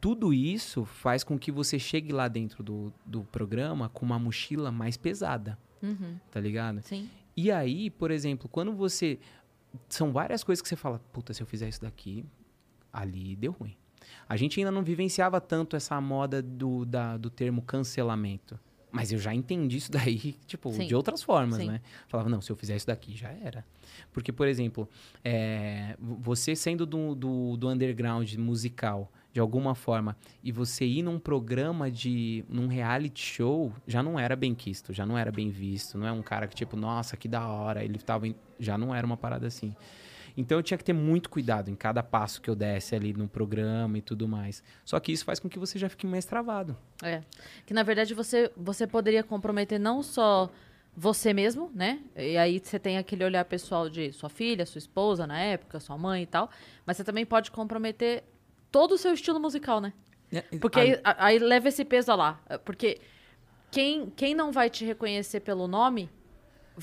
Tudo 0.00 0.32
isso 0.32 0.84
faz 0.84 1.24
com 1.24 1.36
que 1.36 1.50
você 1.50 1.78
chegue 1.80 2.12
lá 2.12 2.28
dentro 2.28 2.62
do, 2.62 2.92
do 3.04 3.24
programa 3.24 3.88
com 3.88 4.06
uma 4.06 4.18
mochila 4.20 4.70
mais 4.70 4.96
pesada, 4.96 5.58
Uhum. 5.82 6.16
tá 6.30 6.38
ligado? 6.38 6.80
Sim. 6.82 7.08
E 7.36 7.50
aí, 7.50 7.90
por 7.90 8.10
exemplo, 8.10 8.48
quando 8.48 8.72
você. 8.72 9.18
São 9.88 10.12
várias 10.12 10.44
coisas 10.44 10.60
que 10.62 10.68
você 10.68 10.76
fala, 10.76 11.00
puta, 11.12 11.32
se 11.34 11.42
eu 11.42 11.46
fizer 11.46 11.68
isso 11.68 11.80
daqui, 11.80 12.24
ali 12.92 13.34
deu 13.36 13.52
ruim. 13.52 13.74
A 14.28 14.36
gente 14.36 14.60
ainda 14.60 14.70
não 14.70 14.82
vivenciava 14.82 15.40
tanto 15.40 15.74
essa 15.76 16.00
moda 16.00 16.40
do, 16.42 16.84
da- 16.84 17.16
do 17.16 17.30
termo 17.30 17.62
cancelamento. 17.62 18.58
Mas 18.92 19.12
eu 19.12 19.18
já 19.18 19.34
entendi 19.34 19.76
isso 19.76 19.90
daí, 19.90 20.34
tipo, 20.46 20.72
Sim. 20.72 20.86
de 20.86 20.94
outras 20.94 21.22
formas, 21.22 21.58
Sim. 21.58 21.68
né? 21.68 21.80
Falava, 22.08 22.28
não, 22.28 22.40
se 22.40 22.50
eu 22.50 22.56
fizer 22.56 22.76
isso 22.76 22.86
daqui, 22.86 23.16
já 23.16 23.28
era. 23.30 23.64
Porque, 24.12 24.32
por 24.32 24.48
exemplo, 24.48 24.88
é, 25.24 25.96
você 26.00 26.56
sendo 26.56 26.84
do, 26.84 27.14
do, 27.14 27.56
do 27.56 27.68
underground 27.68 28.32
musical, 28.34 29.10
de 29.32 29.38
alguma 29.38 29.76
forma, 29.76 30.16
e 30.42 30.50
você 30.50 30.84
ir 30.84 31.02
num 31.02 31.18
programa 31.18 31.88
de. 31.88 32.44
num 32.48 32.66
reality 32.66 33.22
show, 33.22 33.72
já 33.86 34.02
não 34.02 34.18
era 34.18 34.34
bem 34.34 34.54
quisto, 34.56 34.92
já 34.92 35.06
não 35.06 35.16
era 35.16 35.30
bem 35.30 35.50
visto. 35.50 35.96
Não 35.96 36.06
é 36.06 36.10
um 36.10 36.22
cara 36.22 36.48
que, 36.48 36.54
tipo, 36.56 36.76
nossa, 36.76 37.16
que 37.16 37.28
da 37.28 37.46
hora. 37.46 37.84
Ele 37.84 37.98
tava. 37.98 38.26
em- 38.26 38.34
já 38.58 38.76
não 38.76 38.92
era 38.92 39.06
uma 39.06 39.16
parada 39.16 39.46
assim. 39.46 39.74
Então 40.36 40.58
eu 40.58 40.62
tinha 40.62 40.78
que 40.78 40.84
ter 40.84 40.92
muito 40.92 41.28
cuidado 41.30 41.70
em 41.70 41.74
cada 41.74 42.02
passo 42.02 42.40
que 42.40 42.48
eu 42.48 42.54
desse 42.54 42.94
ali 42.94 43.12
no 43.12 43.28
programa 43.28 43.98
e 43.98 44.02
tudo 44.02 44.26
mais. 44.28 44.62
Só 44.84 44.98
que 45.00 45.12
isso 45.12 45.24
faz 45.24 45.38
com 45.38 45.48
que 45.48 45.58
você 45.58 45.78
já 45.78 45.88
fique 45.88 46.06
mais 46.06 46.24
travado. 46.24 46.76
É. 47.02 47.22
Que 47.66 47.74
na 47.74 47.82
verdade 47.82 48.14
você, 48.14 48.50
você 48.56 48.86
poderia 48.86 49.22
comprometer 49.22 49.78
não 49.78 50.02
só 50.02 50.50
você 50.96 51.32
mesmo, 51.32 51.70
né? 51.74 52.00
E 52.16 52.36
aí 52.36 52.60
você 52.62 52.78
tem 52.78 52.98
aquele 52.98 53.24
olhar 53.24 53.44
pessoal 53.44 53.88
de 53.88 54.12
sua 54.12 54.28
filha, 54.28 54.66
sua 54.66 54.78
esposa 54.78 55.26
na 55.26 55.38
época, 55.38 55.80
sua 55.80 55.96
mãe 55.96 56.22
e 56.22 56.26
tal. 56.26 56.50
Mas 56.84 56.96
você 56.96 57.04
também 57.04 57.24
pode 57.24 57.50
comprometer 57.50 58.24
todo 58.70 58.92
o 58.92 58.98
seu 58.98 59.12
estilo 59.12 59.40
musical, 59.40 59.80
né? 59.80 59.92
Porque 60.60 61.00
Ah, 61.02 61.16
aí, 61.24 61.36
aí 61.36 61.38
leva 61.38 61.68
esse 61.68 61.84
peso 61.84 62.14
lá. 62.14 62.40
Porque 62.64 63.00
quem, 63.70 64.10
quem 64.10 64.34
não 64.34 64.52
vai 64.52 64.68
te 64.68 64.84
reconhecer 64.84 65.40
pelo 65.40 65.66
nome 65.66 66.10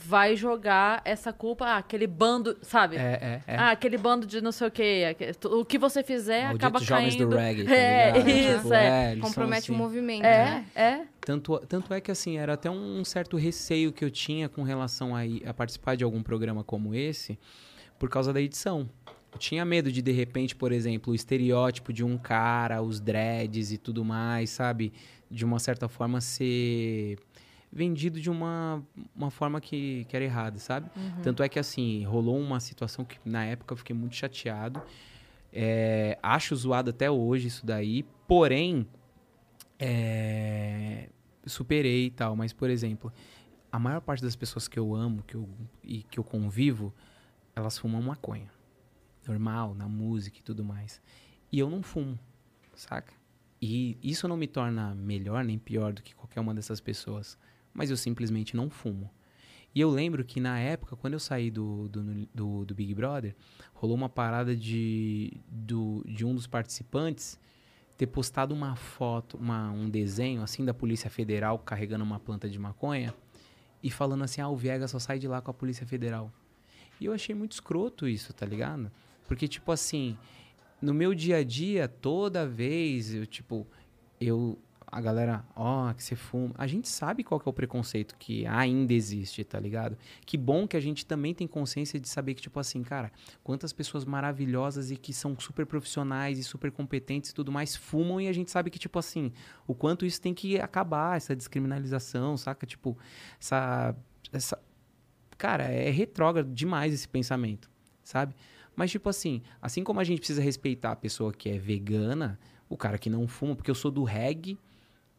vai 0.06 0.36
jogar 0.36 1.02
essa 1.04 1.34
culpa, 1.34 1.66
ah, 1.66 1.78
aquele 1.78 2.06
bando, 2.06 2.56
sabe? 2.62 2.96
É, 2.98 3.42
é, 3.48 3.54
é. 3.54 3.56
Ah, 3.58 3.72
aquele 3.72 3.98
bando 3.98 4.26
de 4.28 4.40
não 4.40 4.52
sei 4.52 4.68
o 4.68 4.72
quê. 4.72 5.16
O 5.46 5.66
que 5.66 5.78
você 5.78 6.04
fizer 6.04 6.44
Malditos 6.44 6.66
acaba 6.68 6.80
jovens 6.80 7.16
caindo. 7.16 7.30
do 7.30 7.36
reggae, 7.36 7.64
tá 7.66 7.76
é, 7.76 8.12
ligado? 8.12 8.30
isso, 8.30 8.62
Tipo, 8.62 8.74
é. 8.74 9.12
são 9.14 9.22
Compromete 9.22 9.72
o 9.72 9.74
assim. 9.74 9.82
movimento, 9.82 10.24
É, 10.26 10.46
né? 10.46 10.66
é. 10.76 11.02
Tanto, 11.22 11.60
tanto 11.68 11.94
é 11.94 12.00
que, 12.00 12.12
assim, 12.12 12.38
era 12.38 12.54
até 12.54 12.70
um 12.70 13.04
certo 13.04 13.36
receio 13.36 13.92
que 13.92 14.06
eu 14.06 14.12
tinha 14.12 14.48
com 14.48 14.64
relação 14.64 15.16
a, 15.16 15.22
a 15.46 15.54
participar 15.54 15.96
de 15.98 16.04
algum 16.04 16.22
programa 16.24 16.64
como 16.64 16.94
esse, 16.96 17.38
por 18.00 18.10
causa 18.10 18.32
da 18.32 18.40
edição. 18.40 18.90
Eu 19.34 19.38
tinha 19.40 19.66
medo 19.66 19.92
de, 19.92 20.02
de 20.02 20.12
repente, 20.12 20.56
por 20.56 20.72
exemplo, 20.72 21.12
o 21.12 21.16
estereótipo 21.16 21.92
de 21.92 22.04
um 22.04 22.18
cara, 22.18 22.82
os 22.82 23.00
dreads 23.00 23.72
e 23.74 23.78
tudo 23.78 24.06
mais, 24.06 24.52
sabe? 24.52 24.94
De 25.30 25.44
uma 25.44 25.60
certa 25.60 25.90
forma 25.90 26.22
ser 26.22 27.18
vendido 27.72 28.20
de 28.20 28.30
uma, 28.30 28.84
uma 29.16 29.30
forma 29.30 29.60
que, 29.60 30.06
que 30.06 30.16
era 30.16 30.26
errada, 30.26 30.60
sabe? 30.60 30.90
Uhum. 30.96 31.22
Tanto 31.22 31.44
é 31.44 31.50
que, 31.50 31.60
assim, 31.60 32.04
rolou 32.06 32.40
uma 32.40 32.60
situação 32.60 33.04
que 33.04 33.18
na 33.26 33.46
época 33.46 33.74
eu 33.74 33.78
fiquei 33.78 33.96
muito 33.96 34.16
chateado. 34.16 34.82
É, 35.52 36.18
acho 36.22 36.56
zoado 36.56 36.90
até 36.90 37.10
hoje 37.10 37.48
isso 37.48 37.66
daí, 37.66 38.04
porém, 38.28 38.88
é, 39.80 41.10
superei 41.46 42.06
e 42.06 42.12
tal. 42.12 42.36
Mas, 42.36 42.54
por 42.54 42.70
exemplo, 42.70 43.12
a 43.72 43.80
maior 43.80 44.02
parte 44.02 44.24
das 44.24 44.36
pessoas 44.36 44.68
que 44.68 44.80
eu 44.80 44.96
amo 44.96 45.24
que 45.24 45.36
eu, 45.36 45.48
e 45.84 46.04
que 46.04 46.20
eu 46.20 46.24
convivo, 46.24 46.94
elas 47.56 47.78
fumam 47.78 48.02
maconha. 48.02 48.52
Normal, 49.28 49.74
na 49.74 49.88
música 49.88 50.40
e 50.40 50.42
tudo 50.42 50.64
mais. 50.64 51.02
E 51.52 51.60
eu 51.60 51.70
não 51.70 51.84
fumo, 51.84 52.18
saca? 52.76 53.14
E 53.62 53.98
isso 54.02 54.28
não 54.28 54.38
me 54.38 54.48
torna 54.48 54.94
melhor 54.94 55.44
nem 55.44 55.58
pior 55.58 55.92
do 55.92 56.02
que 56.02 56.16
qualquer 56.16 56.40
uma 56.40 56.54
dessas 56.54 56.80
pessoas. 56.80 57.38
Mas 57.78 57.92
eu 57.92 57.96
simplesmente 57.96 58.58
não 58.58 58.72
fumo. 58.72 59.10
E 59.76 59.80
eu 59.80 59.92
lembro 59.92 60.26
que 60.26 60.40
na 60.40 60.58
época, 60.58 60.96
quando 60.96 61.14
eu 61.14 61.20
saí 61.20 61.52
do, 61.52 61.88
do, 61.88 62.28
do, 62.34 62.66
do 62.66 62.74
Big 62.74 62.96
Brother, 62.96 63.36
rolou 63.76 63.96
uma 63.96 64.10
parada 64.10 64.56
de, 64.56 65.40
do, 65.48 66.04
de 66.08 66.26
um 66.26 66.34
dos 66.34 66.48
participantes 66.48 67.40
ter 67.96 68.08
postado 68.08 68.56
uma 68.56 68.76
foto, 68.76 69.38
uma, 69.38 69.70
um 69.70 69.88
desenho 69.88 70.42
assim 70.42 70.66
da 70.66 70.74
Polícia 70.74 71.10
Federal 71.10 71.60
carregando 71.60 72.04
uma 72.04 72.20
planta 72.20 72.50
de 72.50 72.58
maconha 72.58 73.14
e 73.84 73.92
falando 73.92 74.24
assim: 74.24 74.42
ah, 74.42 74.50
o 74.50 74.56
Viega 74.56 74.88
só 74.88 74.98
sai 74.98 75.20
de 75.20 75.28
lá 75.28 75.42
com 75.42 75.52
a 75.52 75.54
Polícia 75.54 75.86
Federal. 75.86 76.32
E 77.00 77.06
eu 77.06 77.14
achei 77.14 77.36
muito 77.36 77.52
escroto 77.52 78.08
isso, 78.08 78.34
tá 78.34 78.48
ligado? 78.48 78.92
Porque, 79.28 79.48
tipo 79.48 79.72
assim, 79.72 80.18
no 80.82 80.94
meu 80.94 81.14
dia 81.14 81.38
a 81.38 81.44
dia, 81.44 81.88
toda 81.88 82.48
vez, 82.48 83.14
eu, 83.14 83.28
tipo, 83.28 83.68
eu. 84.20 84.58
A 84.90 85.02
galera, 85.02 85.44
ó, 85.54 85.92
que 85.94 86.02
você 86.02 86.16
fuma. 86.16 86.56
A 86.58 86.66
gente 86.66 86.88
sabe 86.88 87.22
qual 87.22 87.42
é 87.46 87.50
o 87.50 87.52
preconceito 87.52 88.16
que 88.18 88.48
ainda 88.48 88.94
existe, 88.94 89.44
tá 89.44 89.60
ligado? 89.60 89.98
Que 90.26 90.38
bom 90.38 90.66
que 90.66 90.78
a 90.78 90.80
gente 90.80 91.06
também 91.06 91.34
tem 91.34 91.46
consciência 91.46 92.00
de 92.00 92.08
saber 92.08 92.34
que, 92.36 92.42
tipo 92.42 92.58
assim, 92.58 92.82
cara, 92.84 93.12
quantas 93.44 93.74
pessoas 93.74 94.06
maravilhosas 94.06 94.90
e 94.90 94.96
que 94.96 95.12
são 95.12 95.38
super 95.38 95.66
profissionais 95.66 96.40
e 96.40 96.44
super 96.44 96.72
competentes 96.72 97.32
e 97.32 97.34
tudo 97.34 97.52
mais 97.52 97.76
fumam 97.76 98.22
e 98.22 98.30
a 98.30 98.34
gente 98.34 98.50
sabe 98.50 98.70
que, 98.70 98.80
tipo 98.80 98.98
assim, 98.98 99.34
o 99.68 99.76
quanto 99.76 100.06
isso 100.06 100.22
tem 100.22 100.34
que 100.34 100.58
acabar, 100.58 101.18
essa 101.18 101.36
descriminalização, 101.36 102.38
saca? 102.38 102.66
Tipo, 102.66 102.98
essa. 103.42 103.94
essa... 104.32 104.58
Cara, 105.38 105.66
é 105.66 105.90
retrógrado 105.90 106.50
demais 106.54 106.94
esse 106.94 107.10
pensamento, 107.10 107.70
sabe? 108.02 108.34
Mas, 108.74 108.90
tipo 108.90 109.10
assim, 109.10 109.42
assim 109.62 109.84
como 109.84 110.00
a 110.00 110.04
gente 110.06 110.20
precisa 110.20 110.42
respeitar 110.42 110.94
a 110.94 110.96
pessoa 110.96 111.34
que 111.34 111.50
é 111.50 111.58
vegana, 111.58 112.40
o 112.70 112.78
cara 112.78 112.98
que 112.98 113.10
não 113.10 113.28
fuma, 113.28 113.54
porque 113.54 113.70
eu 113.70 113.76
sou 113.76 113.92
do 113.92 114.04
reggae, 114.04 114.58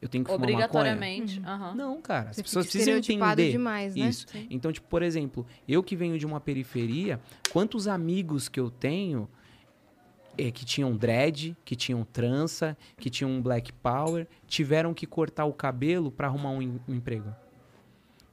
eu 0.00 0.08
tenho 0.08 0.24
que 0.24 0.30
fumar 0.30 0.40
maconha. 0.50 0.64
Obrigatoriamente. 0.66 1.40
aham. 1.44 1.74
Não, 1.74 2.00
cara, 2.00 2.30
as 2.30 2.36
Você 2.36 2.42
pessoas 2.42 2.66
precisam 2.66 2.96
entender. 2.96 3.50
demais, 3.50 3.96
né? 3.96 4.08
Isso. 4.08 4.26
Então, 4.50 4.70
tipo, 4.72 4.86
por 4.88 5.02
exemplo, 5.02 5.46
eu 5.66 5.82
que 5.82 5.96
venho 5.96 6.18
de 6.18 6.24
uma 6.26 6.40
periferia, 6.40 7.20
quantos 7.50 7.88
amigos 7.88 8.48
que 8.48 8.60
eu 8.60 8.70
tenho 8.70 9.28
é, 10.36 10.52
que 10.52 10.64
tinham 10.64 10.96
dread, 10.96 11.56
que 11.64 11.74
tinham 11.74 12.04
trança, 12.04 12.76
que 12.96 13.10
tinham 13.10 13.30
um 13.30 13.42
black 13.42 13.72
power, 13.72 14.26
tiveram 14.46 14.94
que 14.94 15.04
cortar 15.06 15.44
o 15.46 15.52
cabelo 15.52 16.12
para 16.12 16.28
arrumar 16.28 16.50
um, 16.50 16.62
em- 16.62 16.80
um 16.86 16.94
emprego. 16.94 17.34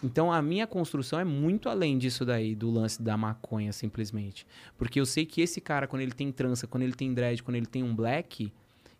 Então 0.03 0.31
a 0.31 0.39
minha 0.39 0.67
construção 0.67 1.19
é 1.19 1.23
muito 1.23 1.67
além 1.67 1.97
disso 1.97 2.23
daí, 2.23 2.53
do 2.53 2.69
lance 2.69 3.01
da 3.01 3.17
maconha, 3.17 3.73
simplesmente. 3.73 4.45
Porque 4.77 4.99
eu 4.99 5.05
sei 5.05 5.25
que 5.25 5.41
esse 5.41 5.59
cara, 5.59 5.87
quando 5.87 6.03
ele 6.03 6.11
tem 6.11 6.31
trança, 6.31 6.67
quando 6.67 6.83
ele 6.83 6.93
tem 6.93 7.11
dread, 7.11 7.41
quando 7.41 7.55
ele 7.55 7.65
tem 7.65 7.81
um 7.81 7.95
black, 7.95 8.53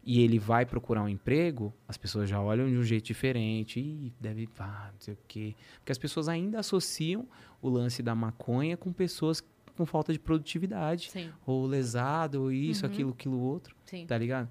e 0.05 0.21
ele 0.21 0.37
vai 0.37 0.65
procurar 0.65 1.01
um 1.01 1.09
emprego, 1.09 1.73
as 1.87 1.97
pessoas 1.97 2.29
já 2.29 2.39
olham 2.39 2.69
de 2.69 2.77
um 2.77 2.83
jeito 2.83 3.05
diferente. 3.05 3.79
Ih, 3.79 4.13
deve. 4.19 4.47
Ah, 4.59 4.89
não 4.93 4.99
sei 4.99 5.13
o 5.15 5.17
quê. 5.27 5.55
Porque 5.79 5.91
as 5.91 5.97
pessoas 5.97 6.29
ainda 6.29 6.59
associam 6.59 7.27
o 7.61 7.67
lance 7.69 8.03
da 8.03 8.13
maconha 8.13 8.77
com 8.77 8.93
pessoas 8.93 9.43
com 9.75 9.85
falta 9.85 10.13
de 10.13 10.19
produtividade. 10.19 11.09
Sim, 11.11 11.31
Ou 11.45 11.65
lesado, 11.65 12.43
ou 12.43 12.51
isso, 12.51 12.85
aquilo, 12.85 13.09
aquilo 13.11 13.39
outro. 13.39 13.75
sim. 13.85 14.05
Tá 14.05 14.17
ligado? 14.17 14.47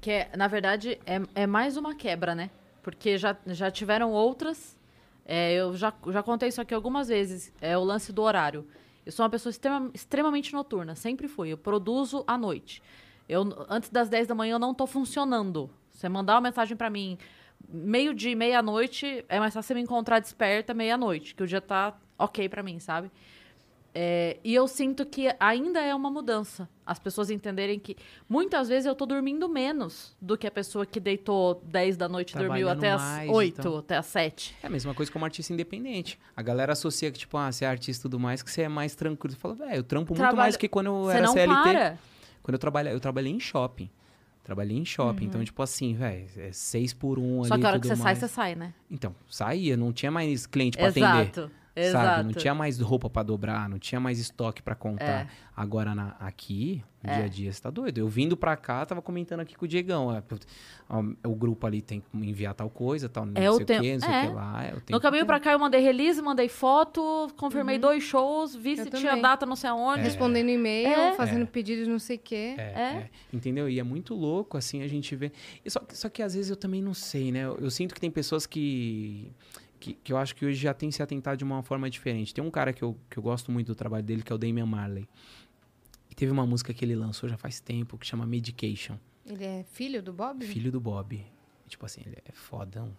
Que, 0.00 0.10
é, 0.10 0.30
na 0.36 0.48
verdade, 0.48 0.98
é, 1.04 1.20
é 1.34 1.46
mais 1.46 1.76
uma 1.76 1.94
quebra, 1.94 2.34
né? 2.34 2.50
Porque 2.82 3.18
já, 3.18 3.36
já 3.48 3.70
tiveram 3.70 4.12
outras. 4.12 4.78
É, 5.26 5.52
eu 5.54 5.76
já, 5.76 5.92
já 6.10 6.22
contei 6.22 6.48
isso 6.48 6.60
aqui 6.60 6.72
algumas 6.74 7.08
vezes. 7.08 7.52
É 7.60 7.76
o 7.76 7.84
lance 7.84 8.12
do 8.12 8.22
horário. 8.22 8.66
Eu 9.04 9.12
sou 9.12 9.24
uma 9.24 9.30
pessoa 9.30 9.50
extrema- 9.50 9.90
extremamente 9.92 10.52
noturna. 10.52 10.94
Sempre 10.94 11.28
fui. 11.28 11.50
Eu 11.50 11.58
produzo 11.58 12.24
à 12.26 12.38
noite. 12.38 12.82
Eu, 13.28 13.42
antes 13.68 13.88
das 13.90 14.08
10 14.08 14.26
da 14.26 14.34
manhã 14.34 14.54
eu 14.54 14.58
não 14.58 14.74
tô 14.74 14.86
funcionando. 14.86 15.70
Você 15.90 16.08
mandar 16.08 16.34
uma 16.34 16.40
mensagem 16.42 16.76
pra 16.76 16.90
mim 16.90 17.16
meio-dia, 17.68 18.34
meia-noite, 18.36 19.24
é 19.28 19.38
mais 19.38 19.54
fácil 19.54 19.68
você 19.68 19.74
me 19.74 19.80
encontrar 19.80 20.18
desperta 20.18 20.74
meia-noite, 20.74 21.34
que 21.34 21.42
o 21.42 21.46
dia 21.46 21.60
tá 21.60 21.96
ok 22.18 22.48
pra 22.48 22.62
mim, 22.62 22.78
sabe? 22.80 23.10
É, 23.94 24.38
e 24.42 24.54
eu 24.54 24.66
sinto 24.66 25.04
que 25.04 25.28
ainda 25.38 25.78
é 25.80 25.94
uma 25.94 26.10
mudança. 26.10 26.66
As 26.84 26.98
pessoas 26.98 27.28
entenderem 27.30 27.78
que 27.78 27.94
muitas 28.26 28.66
vezes 28.66 28.86
eu 28.86 28.94
tô 28.94 29.04
dormindo 29.04 29.46
menos 29.50 30.16
do 30.20 30.36
que 30.36 30.46
a 30.46 30.50
pessoa 30.50 30.86
que 30.86 30.98
deitou 30.98 31.60
10 31.66 31.98
da 31.98 32.08
noite 32.08 32.34
e 32.34 32.38
dormiu 32.38 32.70
até 32.70 32.92
as 32.92 33.02
mais, 33.02 33.30
8, 33.30 33.60
então. 33.60 33.76
até 33.78 33.96
as 33.98 34.06
7. 34.06 34.56
É 34.62 34.66
a 34.66 34.70
mesma 34.70 34.94
coisa 34.94 35.12
como 35.12 35.26
artista 35.26 35.52
independente. 35.52 36.18
A 36.34 36.40
galera 36.40 36.72
associa 36.72 37.10
que, 37.12 37.18
tipo, 37.18 37.36
ah, 37.36 37.52
você 37.52 37.66
é 37.66 37.68
artista 37.68 38.00
e 38.00 38.02
tudo 38.04 38.18
mais, 38.18 38.42
que 38.42 38.50
você 38.50 38.62
é 38.62 38.68
mais 38.68 38.94
tranquilo. 38.94 39.34
Você 39.34 39.38
fala, 39.40 39.54
velho, 39.54 39.74
eu 39.76 39.82
trampo 39.84 40.12
muito 40.12 40.18
Trabalha- 40.20 40.36
mais 40.42 40.56
que 40.56 40.68
quando 40.68 40.86
eu 40.86 41.02
Você 41.04 41.16
era 41.18 41.26
não 41.26 41.32
CLT. 41.34 41.62
para. 41.62 41.98
Quando 42.42 42.54
eu 42.54 42.58
trabalhei, 42.58 42.92
eu 42.92 43.00
trabalhei 43.00 43.32
em 43.32 43.40
shopping. 43.40 43.88
Trabalhei 44.42 44.76
em 44.76 44.84
shopping. 44.84 45.24
Uhum. 45.24 45.28
Então, 45.28 45.44
tipo 45.44 45.62
assim, 45.62 45.94
velho, 45.94 46.26
é 46.36 46.50
seis 46.52 46.92
por 46.92 47.18
um 47.18 47.44
Só 47.44 47.54
ali 47.54 47.60
que 47.62 47.66
a 47.66 47.70
hora 47.70 47.80
que 47.80 47.86
você 47.86 47.96
sai, 47.96 48.04
mais. 48.04 48.18
você 48.18 48.28
sai, 48.28 48.54
né? 48.56 48.74
Então, 48.90 49.14
saía, 49.28 49.76
não 49.76 49.92
tinha 49.92 50.10
mais 50.10 50.46
cliente 50.46 50.76
pra 50.76 50.88
atender. 50.88 51.06
Exato. 51.06 51.50
Exato. 51.74 52.06
Sabe? 52.06 52.24
Não 52.24 52.32
tinha 52.34 52.54
mais 52.54 52.78
roupa 52.80 53.08
pra 53.08 53.22
dobrar, 53.22 53.68
não 53.68 53.78
tinha 53.78 54.00
mais 54.00 54.18
estoque 54.18 54.62
pra 54.62 54.74
contar. 54.74 55.04
É. 55.06 55.26
Agora, 55.56 55.94
na- 55.94 56.16
aqui, 56.20 56.82
no 57.02 57.10
É. 57.10 57.14
dia 57.16 57.24
a 57.24 57.28
dia, 57.28 57.52
você 57.52 57.60
tá 57.62 57.70
doido. 57.70 57.98
Eu 57.98 58.08
vindo 58.08 58.36
pra 58.36 58.56
cá, 58.56 58.84
tava 58.84 59.00
comentando 59.00 59.40
aqui 59.40 59.54
com 59.54 59.64
o 59.64 59.68
Diegão. 59.68 60.08
ó, 60.08 60.20
ó, 60.90 61.28
o 61.28 61.34
grupo 61.34 61.66
ali 61.66 61.80
tem 61.80 62.00
que 62.00 62.06
enviar 62.16 62.54
tal 62.54 62.68
coisa, 62.68 63.08
tal, 63.08 63.24
não 63.26 63.32
É 63.40 63.50
o 63.50 63.54
sei 63.54 63.62
o 63.62 63.66
tempo- 63.66 63.82
quê, 63.82 63.92
não 63.94 64.00
sei 64.00 64.10
é. 64.14 64.18
o 64.24 64.28
que 64.28 64.34
lá. 64.34 64.64
É, 64.64 64.68
o 64.68 64.72
tempo 64.80 64.92
No 64.92 65.00
caminho 65.00 65.24
pra 65.26 65.40
cá 65.40 65.52
eu 65.52 65.58
mandei 65.58 65.80
release, 65.80 66.20
mandei 66.20 66.48
foto, 66.48 67.28
confirmei 67.38 67.76
Uhum. 67.76 67.80
dois 67.82 68.02
shows, 68.02 68.54
vi 68.54 68.76
Eu 68.76 68.84
se 68.84 68.90
tinha 68.90 69.08
também. 69.10 69.22
data 69.22 69.46
não 69.46 69.56
sei 69.56 69.70
aonde. 69.70 70.02
Respondendo 70.02 70.48
e-mail, 70.50 70.88
É. 70.88 71.12
fazendo 71.14 71.46
pedidos 71.46 71.88
não 71.88 71.98
sei 71.98 72.16
o 72.16 72.20
quê. 72.20 72.54
É, 72.58 72.62
É. 72.62 72.82
é. 73.04 73.10
Entendeu? 73.32 73.68
E 73.68 73.78
é 73.78 73.82
muito 73.82 74.14
louco, 74.14 74.56
assim, 74.58 74.82
a 74.82 74.88
gente 74.88 75.14
vê. 75.16 75.32
E 75.64 75.70
só, 75.70 75.80
que- 75.80 75.96
só 75.96 76.08
que 76.08 76.22
às 76.22 76.34
vezes 76.34 76.50
eu 76.50 76.56
também 76.56 76.82
não 76.82 76.92
sei, 76.94 77.32
né? 77.32 77.44
Eu, 77.44 77.56
eu 77.58 77.70
sinto 77.70 77.94
que 77.94 78.00
tem 78.00 78.10
pessoas 78.10 78.46
que, 78.46 79.30
que. 79.82 79.94
que 79.94 80.12
eu 80.12 80.16
acho 80.16 80.34
que 80.36 80.46
hoje 80.46 80.60
já 80.60 80.72
tem 80.72 80.90
se 80.90 81.02
atentado 81.02 81.36
de 81.36 81.44
uma 81.44 81.62
forma 81.62 81.90
diferente. 81.90 82.32
Tem 82.32 82.42
um 82.42 82.50
cara 82.50 82.72
que 82.72 82.82
eu, 82.82 82.96
que 83.10 83.18
eu 83.18 83.22
gosto 83.22 83.50
muito 83.50 83.66
do 83.66 83.74
trabalho 83.74 84.04
dele, 84.04 84.22
que 84.22 84.32
é 84.32 84.34
o 84.34 84.38
Damian 84.38 84.66
Marley. 84.66 85.08
E 86.08 86.14
teve 86.14 86.30
uma 86.30 86.46
música 86.46 86.72
que 86.72 86.84
ele 86.84 86.94
lançou 86.94 87.28
já 87.28 87.36
faz 87.36 87.58
tempo, 87.58 87.98
que 87.98 88.06
chama 88.06 88.24
Medication. 88.24 88.96
Ele 89.26 89.44
é 89.44 89.64
filho 89.64 90.02
do 90.02 90.12
Bob? 90.12 90.44
Filho 90.44 90.70
do 90.70 90.80
Bob. 90.80 91.24
Tipo 91.66 91.86
assim, 91.86 92.02
ele 92.04 92.16
é 92.24 92.32
fodão. 92.32 92.94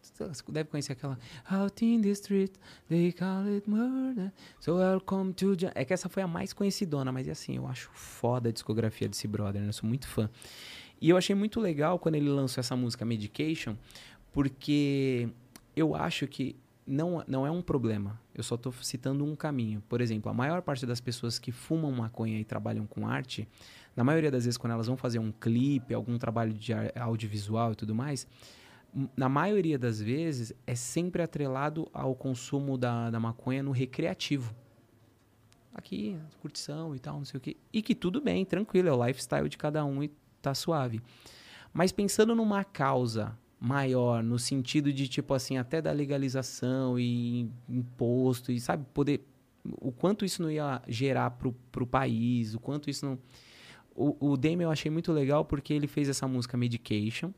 Você 0.00 0.42
deve 0.52 0.70
conhecer 0.70 0.92
aquela 0.92 1.18
Out 1.50 1.84
in 1.84 2.00
the 2.00 2.08
street, 2.10 2.52
they 2.88 3.12
call 3.12 3.44
it 3.46 3.68
murder 3.68 4.32
So 4.60 4.76
welcome 4.76 5.32
to... 5.34 5.54
Ja-" 5.54 5.72
É 5.74 5.84
que 5.84 5.92
essa 5.92 6.08
foi 6.08 6.22
a 6.22 6.26
mais 6.26 6.52
conhecidona 6.52 7.12
Mas 7.12 7.28
assim, 7.28 7.56
eu 7.56 7.66
acho 7.66 7.90
foda 7.92 8.48
a 8.48 8.52
discografia 8.52 9.08
desse 9.08 9.26
brother 9.26 9.60
né? 9.60 9.68
Eu 9.68 9.72
sou 9.72 9.88
muito 9.88 10.06
fã 10.06 10.30
E 11.00 11.10
eu 11.10 11.16
achei 11.16 11.34
muito 11.34 11.60
legal 11.60 11.98
quando 11.98 12.14
ele 12.14 12.28
lançou 12.30 12.60
essa 12.60 12.76
música 12.76 13.04
Medication 13.04 13.76
Porque 14.32 15.28
eu 15.78 15.94
acho 15.94 16.26
que 16.26 16.56
não, 16.86 17.22
não 17.28 17.46
é 17.46 17.50
um 17.50 17.60
problema 17.60 18.18
Eu 18.34 18.42
só 18.42 18.56
tô 18.56 18.72
citando 18.72 19.22
um 19.22 19.36
caminho 19.36 19.82
Por 19.88 20.00
exemplo, 20.00 20.30
a 20.30 20.34
maior 20.34 20.62
parte 20.62 20.86
das 20.86 21.02
pessoas 21.02 21.38
que 21.38 21.52
fumam 21.52 21.92
maconha 21.92 22.40
e 22.40 22.44
trabalham 22.44 22.86
com 22.86 23.06
arte 23.06 23.46
na 23.98 24.04
maioria 24.04 24.30
das 24.30 24.44
vezes, 24.44 24.56
quando 24.56 24.74
elas 24.74 24.86
vão 24.86 24.96
fazer 24.96 25.18
um 25.18 25.32
clipe, 25.32 25.92
algum 25.92 26.16
trabalho 26.18 26.52
de 26.52 26.72
audiovisual 26.94 27.72
e 27.72 27.74
tudo 27.74 27.96
mais, 27.96 28.28
na 29.16 29.28
maioria 29.28 29.76
das 29.76 30.00
vezes 30.00 30.52
é 30.64 30.76
sempre 30.76 31.20
atrelado 31.20 31.88
ao 31.92 32.14
consumo 32.14 32.78
da, 32.78 33.10
da 33.10 33.18
maconha 33.18 33.60
no 33.60 33.72
recreativo. 33.72 34.54
Aqui, 35.74 36.16
curtição 36.40 36.94
e 36.94 37.00
tal, 37.00 37.16
não 37.16 37.24
sei 37.24 37.38
o 37.38 37.40
quê. 37.40 37.56
E 37.72 37.82
que 37.82 37.92
tudo 37.92 38.20
bem, 38.20 38.44
tranquilo, 38.44 38.88
é 38.88 38.92
o 38.92 39.04
lifestyle 39.04 39.48
de 39.48 39.58
cada 39.58 39.84
um 39.84 40.00
e 40.00 40.12
tá 40.40 40.54
suave. 40.54 41.02
Mas 41.72 41.90
pensando 41.90 42.36
numa 42.36 42.62
causa 42.62 43.36
maior, 43.60 44.22
no 44.22 44.38
sentido 44.38 44.92
de, 44.92 45.08
tipo 45.08 45.34
assim, 45.34 45.56
até 45.58 45.82
da 45.82 45.90
legalização 45.92 46.98
e 46.98 47.48
imposto, 47.68 48.52
e 48.52 48.60
sabe, 48.60 48.84
poder. 48.94 49.22
O 49.80 49.90
quanto 49.92 50.24
isso 50.24 50.40
não 50.42 50.50
ia 50.50 50.80
gerar 50.88 51.30
pro, 51.32 51.52
pro 51.72 51.86
país, 51.86 52.54
o 52.54 52.60
quanto 52.60 52.88
isso 52.88 53.04
não. 53.04 53.18
O, 53.94 54.30
o 54.32 54.36
Demi 54.36 54.62
eu 54.62 54.70
achei 54.70 54.90
muito 54.90 55.12
legal 55.12 55.44
porque 55.44 55.72
ele 55.74 55.86
fez 55.88 56.08
essa 56.08 56.26
música 56.28 56.56
Medication. 56.56 57.32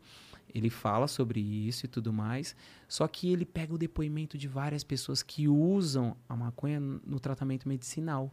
Ele 0.53 0.69
fala 0.69 1.07
sobre 1.07 1.41
isso 1.41 1.87
e 1.87 1.89
tudo 1.89 2.13
mais. 2.13 2.55
Só 2.89 3.07
que 3.09 3.33
ele 3.33 3.45
pega 3.47 3.73
o 3.73 3.79
depoimento 3.79 4.37
de 4.37 4.47
várias 4.49 4.83
pessoas 4.85 5.23
que 5.23 5.47
usam 5.49 6.17
a 6.29 6.37
maconha 6.37 6.79
no 6.81 7.19
tratamento 7.21 7.69
medicinal. 7.69 8.31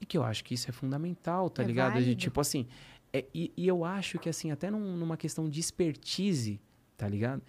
E 0.00 0.04
que 0.04 0.18
eu 0.18 0.24
acho 0.24 0.42
que 0.44 0.52
isso 0.54 0.68
é 0.68 0.72
fundamental, 0.72 1.48
tá 1.48 1.62
É 1.62 1.66
ligado? 1.66 2.02
De, 2.02 2.14
tipo 2.16 2.40
assim. 2.40 2.66
é- 3.12 3.24
e, 3.32 3.52
e 3.56 3.68
eu 3.68 3.84
acho 3.84 4.18
que, 4.18 4.28
assim, 4.28 4.50
até 4.50 4.68
num- 4.70 4.96
numa 4.96 5.16
questão 5.16 5.48
de 5.48 5.60
expertise, 5.60 6.60
tá 7.02 7.08
ligado? 7.08 7.42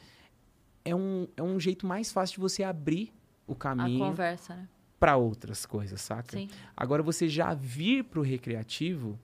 é 0.86 0.96
um, 0.96 1.28
é 1.38 1.44
um 1.44 1.60
jeito 1.60 1.86
mais 1.86 2.12
fácil 2.12 2.36
de 2.36 2.42
você 2.42 2.64
abrir 2.64 3.14
o 3.48 3.54
A 3.54 3.56
caminho 3.56 4.00
conversa, 4.00 4.56
né? 4.56 4.68
para 5.00 5.18
outras 5.18 5.66
coisas, 5.66 6.00
saca? 6.02 6.38
Sim. 6.38 6.50
Agora, 6.76 7.04
você 7.04 7.28
já 7.28 7.54
vir 7.54 8.06
pro 8.06 8.22
recreativo, 8.22 9.20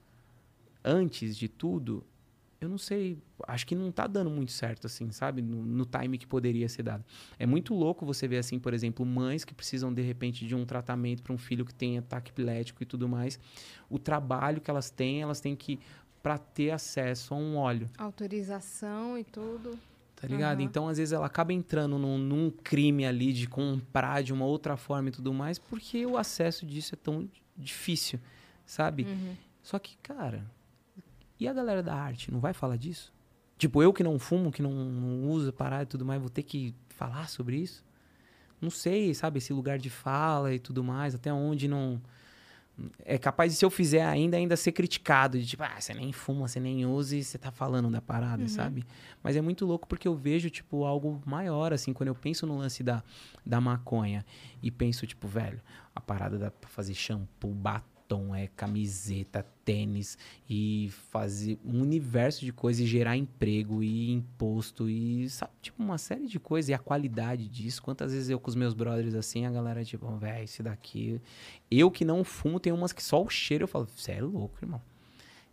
antes 0.84 1.36
de 1.36 1.48
tudo, 1.48 2.04
eu 2.60 2.68
não 2.68 2.76
sei, 2.76 3.18
acho 3.48 3.66
que 3.66 3.74
não 3.74 3.90
tá 3.90 4.06
dando 4.06 4.28
muito 4.28 4.52
certo, 4.52 4.86
assim, 4.86 5.10
sabe? 5.10 5.40
No, 5.40 5.64
no 5.64 5.86
time 5.86 6.18
que 6.18 6.26
poderia 6.26 6.68
ser 6.68 6.82
dado. 6.82 7.02
É 7.38 7.46
muito 7.46 7.74
louco 7.74 8.04
você 8.04 8.28
ver, 8.28 8.38
assim, 8.38 8.58
por 8.58 8.74
exemplo, 8.74 9.04
mães 9.06 9.44
que 9.44 9.54
precisam, 9.54 9.92
de 9.92 10.02
repente, 10.02 10.46
de 10.46 10.54
um 10.54 10.66
tratamento 10.66 11.22
para 11.22 11.32
um 11.32 11.38
filho 11.38 11.64
que 11.64 11.74
tem 11.74 11.96
ataque 11.96 12.30
epilético 12.30 12.82
e 12.82 12.86
tudo 12.86 13.08
mais. 13.08 13.40
O 13.88 13.98
trabalho 13.98 14.60
que 14.60 14.70
elas 14.70 14.90
têm, 14.90 15.22
elas 15.22 15.40
têm 15.40 15.56
que, 15.56 15.80
para 16.22 16.36
ter 16.36 16.70
acesso 16.70 17.32
a 17.32 17.36
um 17.38 17.56
óleo. 17.56 17.88
Autorização 17.96 19.18
e 19.18 19.24
tudo. 19.24 19.78
Tá 20.20 20.28
ligado? 20.28 20.58
Aham. 20.58 20.66
Então, 20.66 20.86
às 20.86 20.98
vezes, 20.98 21.12
ela 21.12 21.24
acaba 21.24 21.50
entrando 21.52 21.98
num, 21.98 22.18
num 22.18 22.50
crime 22.50 23.06
ali 23.06 23.32
de 23.32 23.48
comprar 23.48 24.22
de 24.22 24.34
uma 24.34 24.44
outra 24.44 24.76
forma 24.76 25.08
e 25.08 25.12
tudo 25.12 25.32
mais, 25.32 25.58
porque 25.58 26.04
o 26.04 26.18
acesso 26.18 26.66
disso 26.66 26.94
é 26.94 26.98
tão 27.02 27.26
difícil, 27.56 28.20
sabe? 28.66 29.04
Uhum. 29.04 29.34
Só 29.62 29.78
que, 29.78 29.96
cara, 30.02 30.44
e 31.38 31.48
a 31.48 31.52
galera 31.54 31.82
da 31.82 31.94
arte 31.94 32.30
não 32.30 32.38
vai 32.38 32.52
falar 32.52 32.76
disso? 32.76 33.10
Tipo, 33.56 33.82
eu 33.82 33.94
que 33.94 34.02
não 34.02 34.18
fumo, 34.18 34.52
que 34.52 34.62
não, 34.62 34.70
não 34.70 35.30
uso 35.30 35.52
parada 35.54 35.84
e 35.84 35.86
tudo 35.86 36.04
mais, 36.04 36.20
vou 36.20 36.30
ter 36.30 36.42
que 36.42 36.74
falar 36.90 37.28
sobre 37.28 37.56
isso? 37.56 37.82
Não 38.60 38.68
sei, 38.68 39.14
sabe? 39.14 39.38
Esse 39.38 39.54
lugar 39.54 39.78
de 39.78 39.88
fala 39.88 40.54
e 40.54 40.58
tudo 40.58 40.84
mais, 40.84 41.14
até 41.14 41.32
onde 41.32 41.66
não. 41.66 42.00
É 43.04 43.18
capaz 43.18 43.52
de, 43.52 43.58
se 43.58 43.64
eu 43.64 43.70
fizer 43.70 44.04
ainda, 44.04 44.36
ainda 44.36 44.56
ser 44.56 44.72
criticado. 44.72 45.38
De 45.38 45.46
tipo, 45.46 45.62
ah, 45.62 45.80
você 45.80 45.92
nem 45.94 46.12
fuma, 46.12 46.48
você 46.48 46.60
nem 46.60 46.86
usa 46.86 47.16
e 47.16 47.24
você 47.24 47.36
tá 47.38 47.50
falando 47.50 47.90
da 47.90 48.00
parada, 48.00 48.42
sabe? 48.48 48.84
Mas 49.22 49.36
é 49.36 49.40
muito 49.40 49.66
louco 49.66 49.86
porque 49.86 50.06
eu 50.08 50.14
vejo, 50.14 50.48
tipo, 50.50 50.84
algo 50.84 51.20
maior, 51.26 51.72
assim, 51.72 51.92
quando 51.92 52.08
eu 52.08 52.14
penso 52.14 52.46
no 52.46 52.56
lance 52.56 52.82
da, 52.82 53.02
da 53.44 53.60
maconha 53.60 54.24
e 54.62 54.70
penso, 54.70 55.06
tipo, 55.06 55.26
velho, 55.28 55.60
a 55.94 56.00
parada 56.00 56.38
dá 56.38 56.50
pra 56.50 56.68
fazer 56.68 56.94
shampoo, 56.94 57.52
batom, 57.52 57.89
é 58.34 58.48
camiseta, 58.48 59.46
tênis 59.64 60.18
e 60.48 60.90
fazer 61.10 61.58
um 61.64 61.80
universo 61.80 62.44
de 62.44 62.52
coisas 62.52 62.82
e 62.82 62.86
gerar 62.86 63.16
emprego 63.16 63.82
e 63.82 64.10
imposto 64.10 64.88
e, 64.88 65.28
sabe, 65.30 65.52
tipo, 65.62 65.82
uma 65.82 65.98
série 65.98 66.26
de 66.26 66.40
coisas 66.40 66.68
e 66.68 66.74
a 66.74 66.78
qualidade 66.78 67.48
disso. 67.48 67.82
Quantas 67.82 68.12
vezes 68.12 68.28
eu 68.28 68.40
com 68.40 68.48
os 68.48 68.56
meus 68.56 68.74
brothers 68.74 69.14
assim, 69.14 69.46
a 69.46 69.50
galera, 69.50 69.84
tipo, 69.84 70.10
velho, 70.16 70.44
esse 70.44 70.62
daqui. 70.62 71.20
Eu 71.70 71.90
que 71.90 72.04
não 72.04 72.24
fumo, 72.24 72.58
tem 72.58 72.72
umas 72.72 72.92
que 72.92 73.02
só 73.02 73.22
o 73.22 73.28
cheiro 73.28 73.64
eu 73.64 73.68
falo, 73.68 73.86
você 73.94 74.12
é 74.12 74.20
louco, 74.20 74.58
irmão. 74.62 74.82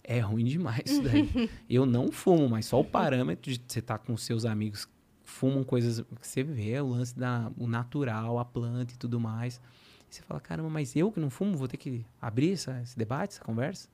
É 0.04 0.20
ruim 0.20 0.46
demais 0.46 0.84
isso 0.86 1.02
daí. 1.02 1.50
eu 1.70 1.86
não 1.86 2.12
fumo, 2.12 2.50
mas 2.50 2.66
só 2.66 2.80
o 2.80 2.86
parâmetro 2.86 3.52
de 3.52 3.62
você 3.68 3.80
estar 3.80 3.98
com 3.98 4.16
seus 4.18 4.46
amigos 4.46 4.86
que 4.86 4.92
fumam 5.26 5.64
coisas 5.64 6.00
que 6.22 6.28
você 6.28 6.44
vê, 6.44 6.80
o 6.80 6.88
lance 6.88 7.16
da 7.16 7.52
o 7.58 7.68
natural, 7.68 8.40
a 8.40 8.46
planta 8.46 8.94
e 8.94 8.98
tudo 8.98 9.20
mais. 9.20 9.62
E 10.10 10.16
você 10.16 10.22
fala, 10.22 10.40
caramba, 10.40 10.70
mas 10.70 10.96
eu 10.96 11.12
que 11.12 11.20
não 11.20 11.30
fumo 11.30 11.58
vou 11.58 11.68
ter 11.68 11.78
que 11.78 12.06
abrir 12.22 12.54
essa, 12.54 12.80
esse 12.82 12.98
debate, 12.98 13.32
essa 13.36 13.44
conversa? 13.44 13.90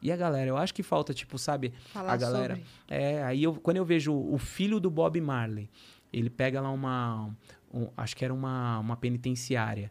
E 0.00 0.12
a 0.12 0.16
galera, 0.16 0.48
eu 0.48 0.56
acho 0.56 0.72
que 0.72 0.82
falta, 0.82 1.12
tipo, 1.12 1.36
sabe, 1.38 1.72
Falar 1.92 2.12
a 2.12 2.16
galera. 2.16 2.54
sobre. 2.54 2.70
É, 2.86 3.22
aí 3.24 3.42
eu, 3.42 3.54
quando 3.54 3.78
eu 3.78 3.84
vejo 3.84 4.14
o 4.14 4.38
filho 4.38 4.78
do 4.78 4.88
Bob 4.90 5.20
Marley, 5.20 5.68
ele 6.12 6.30
pega 6.30 6.60
lá 6.60 6.70
uma. 6.70 7.34
um- 7.74 7.88
acho 7.96 8.16
que 8.16 8.24
era 8.24 8.32
uma, 8.32 8.78
uma 8.78 8.96
penitenciária 8.96 9.90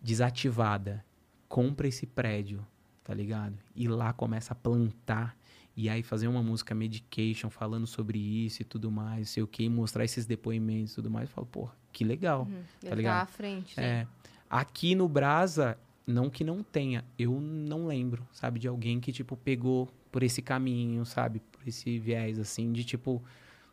desativada, 0.00 1.04
compra 1.48 1.86
esse 1.86 2.06
prédio, 2.06 2.66
tá 3.04 3.14
ligado? 3.14 3.56
E 3.74 3.86
lá 3.88 4.12
começa 4.12 4.52
a 4.52 4.56
plantar. 4.56 5.36
E 5.74 5.88
aí 5.88 6.02
fazer 6.02 6.28
uma 6.28 6.42
música 6.42 6.74
medication 6.74 7.48
falando 7.48 7.86
sobre 7.86 8.18
isso 8.18 8.60
e 8.60 8.64
tudo 8.64 8.90
mais, 8.90 9.30
sei 9.30 9.42
o 9.42 9.46
que, 9.46 9.62
e 9.64 9.68
mostrar 9.70 10.04
esses 10.04 10.26
depoimentos 10.26 10.92
e 10.92 10.94
tudo 10.96 11.10
mais. 11.10 11.28
Eu 11.30 11.34
falo, 11.34 11.46
pô, 11.46 11.68
que 11.90 12.04
legal. 12.04 12.42
Uhum. 12.42 12.62
Ele 12.82 12.90
tá 12.90 12.94
ligado? 12.94 13.22
à 13.22 13.26
frente. 13.26 13.80
É. 13.80 14.06
Aqui 14.52 14.94
no 14.94 15.08
Brasa, 15.08 15.78
não 16.06 16.28
que 16.28 16.44
não 16.44 16.62
tenha, 16.62 17.02
eu 17.18 17.40
não 17.40 17.86
lembro, 17.86 18.22
sabe, 18.34 18.60
de 18.60 18.68
alguém 18.68 19.00
que, 19.00 19.10
tipo, 19.10 19.34
pegou 19.34 19.88
por 20.10 20.22
esse 20.22 20.42
caminho, 20.42 21.06
sabe, 21.06 21.40
por 21.50 21.66
esse 21.66 21.98
viés, 21.98 22.38
assim, 22.38 22.70
de, 22.70 22.84
tipo, 22.84 23.22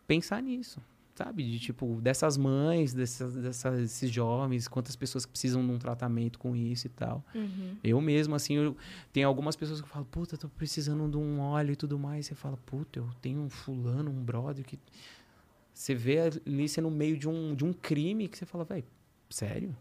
pensar 0.07 0.41
nisso, 0.41 0.79
sabe, 1.13 1.43
de, 1.43 1.59
tipo, 1.59 1.99
dessas 1.99 2.37
mães, 2.37 2.93
dessas, 2.93 3.35
dessas, 3.35 3.77
desses 3.77 4.09
jovens, 4.09 4.69
quantas 4.69 4.95
pessoas 4.95 5.25
que 5.25 5.31
precisam 5.33 5.65
de 5.67 5.69
um 5.69 5.77
tratamento 5.77 6.39
com 6.39 6.55
isso 6.55 6.87
e 6.87 6.89
tal. 6.89 7.25
Uhum. 7.35 7.75
Eu 7.83 7.99
mesmo, 7.99 8.33
assim, 8.33 8.53
eu, 8.53 8.77
tem 9.11 9.25
algumas 9.25 9.57
pessoas 9.57 9.81
que 9.81 9.89
falam, 9.89 10.07
puta, 10.09 10.37
tô 10.37 10.47
precisando 10.47 11.11
de 11.11 11.17
um 11.17 11.41
óleo 11.41 11.73
e 11.73 11.75
tudo 11.75 11.99
mais. 11.99 12.25
Você 12.25 12.35
fala, 12.35 12.55
puta, 12.65 12.99
eu 12.99 13.09
tenho 13.21 13.41
um 13.41 13.49
fulano, 13.49 14.09
um 14.09 14.23
brother 14.23 14.63
que. 14.63 14.79
Você 15.73 15.93
vê 15.93 16.19
ali 16.21 16.69
você 16.69 16.79
no 16.79 16.89
meio 16.89 17.17
de 17.17 17.27
um, 17.27 17.53
de 17.53 17.65
um 17.65 17.73
crime 17.73 18.29
que 18.29 18.37
você 18.37 18.45
fala, 18.45 18.63
velho, 18.63 18.85
sério? 19.29 19.75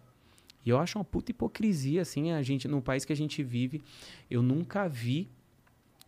E 0.68 0.70
eu 0.70 0.78
acho 0.78 0.98
uma 0.98 1.04
puta 1.04 1.30
hipocrisia, 1.30 2.02
assim, 2.02 2.30
a 2.30 2.42
gente, 2.42 2.68
no 2.68 2.82
país 2.82 3.02
que 3.02 3.10
a 3.10 3.16
gente 3.16 3.42
vive, 3.42 3.80
eu 4.30 4.42
nunca 4.42 4.86
vi 4.86 5.30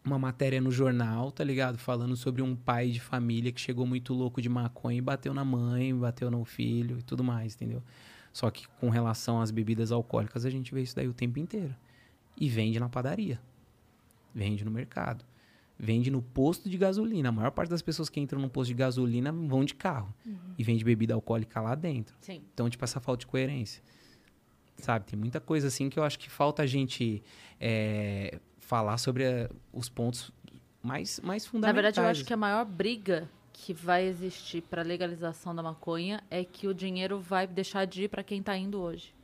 uma 0.04 0.18
matéria 0.18 0.60
no 0.60 0.70
jornal, 0.70 1.32
tá 1.32 1.42
ligado? 1.42 1.78
Falando 1.78 2.14
sobre 2.14 2.42
um 2.42 2.54
pai 2.54 2.90
de 2.90 3.00
família 3.00 3.50
que 3.50 3.58
chegou 3.58 3.86
muito 3.86 4.12
louco 4.12 4.42
de 4.42 4.50
maconha 4.50 4.98
e 4.98 5.00
bateu 5.00 5.32
na 5.32 5.46
mãe, 5.46 5.96
bateu 5.96 6.30
no 6.30 6.44
filho 6.44 6.98
e 6.98 7.02
tudo 7.02 7.24
mais, 7.24 7.54
entendeu? 7.54 7.82
Só 8.34 8.50
que 8.50 8.68
com 8.78 8.90
relação 8.90 9.40
às 9.40 9.50
bebidas 9.50 9.90
alcoólicas, 9.90 10.44
a 10.44 10.50
gente 10.50 10.74
vê 10.74 10.82
isso 10.82 10.94
daí 10.94 11.08
o 11.08 11.14
tempo 11.14 11.38
inteiro. 11.38 11.74
E 12.36 12.46
vende 12.46 12.78
na 12.78 12.90
padaria. 12.90 13.40
Vende 14.34 14.62
no 14.62 14.70
mercado. 14.70 15.24
Vende 15.78 16.10
no 16.10 16.20
posto 16.20 16.68
de 16.68 16.76
gasolina. 16.76 17.30
A 17.30 17.32
maior 17.32 17.50
parte 17.50 17.70
das 17.70 17.80
pessoas 17.80 18.10
que 18.10 18.20
entram 18.20 18.38
no 18.38 18.50
posto 18.50 18.68
de 18.68 18.74
gasolina 18.74 19.32
vão 19.32 19.64
de 19.64 19.74
carro. 19.74 20.14
E 20.58 20.62
vende 20.62 20.84
bebida 20.84 21.14
alcoólica 21.14 21.62
lá 21.62 21.74
dentro. 21.74 22.14
Sim. 22.20 22.42
Então, 22.52 22.68
tipo, 22.68 22.84
essa 22.84 23.00
falta 23.00 23.20
de 23.20 23.26
coerência. 23.26 23.82
Sabe? 24.84 25.06
Tem 25.06 25.18
muita 25.18 25.40
coisa 25.40 25.68
assim 25.68 25.88
que 25.88 25.98
eu 25.98 26.04
acho 26.04 26.18
que 26.18 26.30
falta 26.30 26.62
a 26.62 26.66
gente 26.66 27.22
é, 27.60 28.38
falar 28.58 28.98
sobre 28.98 29.24
eh, 29.24 29.50
os 29.72 29.88
pontos 29.88 30.32
mais, 30.82 31.20
mais 31.20 31.44
Na 31.44 31.50
fundamentais. 31.50 31.74
verdade, 31.84 32.06
eu 32.06 32.10
acho 32.10 32.24
que 32.24 32.32
a 32.32 32.36
maior 32.36 32.64
briga 32.64 33.28
que 33.52 33.74
vai 33.74 34.04
existir 34.04 34.62
para 34.62 34.82
legalização 34.82 35.54
da 35.54 35.62
maconha 35.62 36.22
é 36.30 36.44
que 36.44 36.66
o 36.66 36.74
dinheiro 36.74 37.20
vai 37.20 37.46
deixar 37.46 37.84
de 37.84 38.04
ir 38.04 38.08
para 38.08 38.22
quem 38.22 38.42
tá 38.42 38.56
indo 38.56 38.80
hoje. 38.80 39.14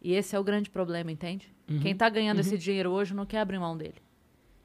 E 0.00 0.14
esse 0.14 0.34
é 0.34 0.38
o 0.38 0.44
grande 0.44 0.70
problema, 0.70 1.12
entende? 1.12 1.52
Uhum. 1.68 1.80
Quem 1.80 1.94
tá 1.94 2.08
ganhando 2.08 2.40
esse 2.40 2.56
dinheiro 2.56 2.90
hoje 2.90 3.12
não 3.12 3.26
quer 3.26 3.40
abrir 3.40 3.58
mão 3.58 3.76
dele. 3.76 3.96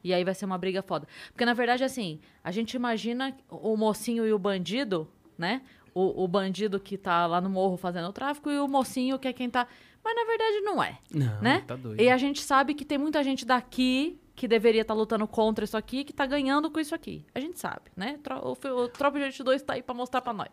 E 0.02 0.14
aí 0.14 0.24
vai 0.24 0.34
ser 0.34 0.46
uma 0.46 0.58
briga 0.58 0.82
foda. 0.82 1.08
Porque, 1.32 1.44
na 1.44 1.54
verdade, 1.54 1.84
assim, 1.84 2.20
a 2.44 2.52
gente 2.52 2.76
imagina 2.76 3.36
o 3.50 3.76
mocinho 3.76 4.26
e 4.26 4.32
o 4.32 4.40
bandido, 4.40 5.08
né? 5.38 5.62
O, 5.94 6.24
o 6.24 6.28
bandido 6.28 6.80
que 6.80 6.98
tá 6.98 7.26
lá 7.26 7.42
no 7.42 7.50
morro 7.50 7.76
fazendo 7.76 8.08
o 8.08 8.14
tráfico 8.14 8.50
e 8.50 8.60
o 8.60 8.68
mocinho 8.68 9.18
que 9.18 9.28
é 9.28 9.34
quem 9.34 9.50
tá. 9.50 9.68
Mas 10.06 10.16
na 10.16 10.24
verdade 10.24 10.62
não 10.62 10.82
é. 10.84 11.00
Não, 11.12 11.42
né? 11.42 11.64
tá 11.66 11.76
doido. 11.76 12.00
E 12.00 12.10
a 12.12 12.18
gente 12.18 12.40
sabe 12.42 12.76
que 12.76 12.86
tem 12.86 12.98
muita 12.98 13.24
gente 13.24 13.44
daqui 13.44 14.20
que 14.36 14.48
deveria 14.48 14.82
estar 14.82 14.94
lutando 14.94 15.26
contra 15.28 15.64
isso 15.66 15.76
aqui, 15.78 16.04
que 16.04 16.12
tá 16.14 16.26
ganhando 16.26 16.70
com 16.70 16.80
isso 16.80 16.94
aqui. 16.94 17.26
A 17.34 17.40
gente 17.40 17.58
sabe, 17.58 17.90
né? 17.96 18.20
O, 18.44 18.54
fi- 18.54 18.68
o 18.70 18.88
Tropa 18.90 19.18
de 19.18 19.26
Gente 19.26 19.42
2 19.44 19.62
tá 19.64 19.74
aí 19.74 19.82
pra 19.82 19.96
mostrar 19.96 20.22
pra 20.22 20.32
nós. 20.34 20.50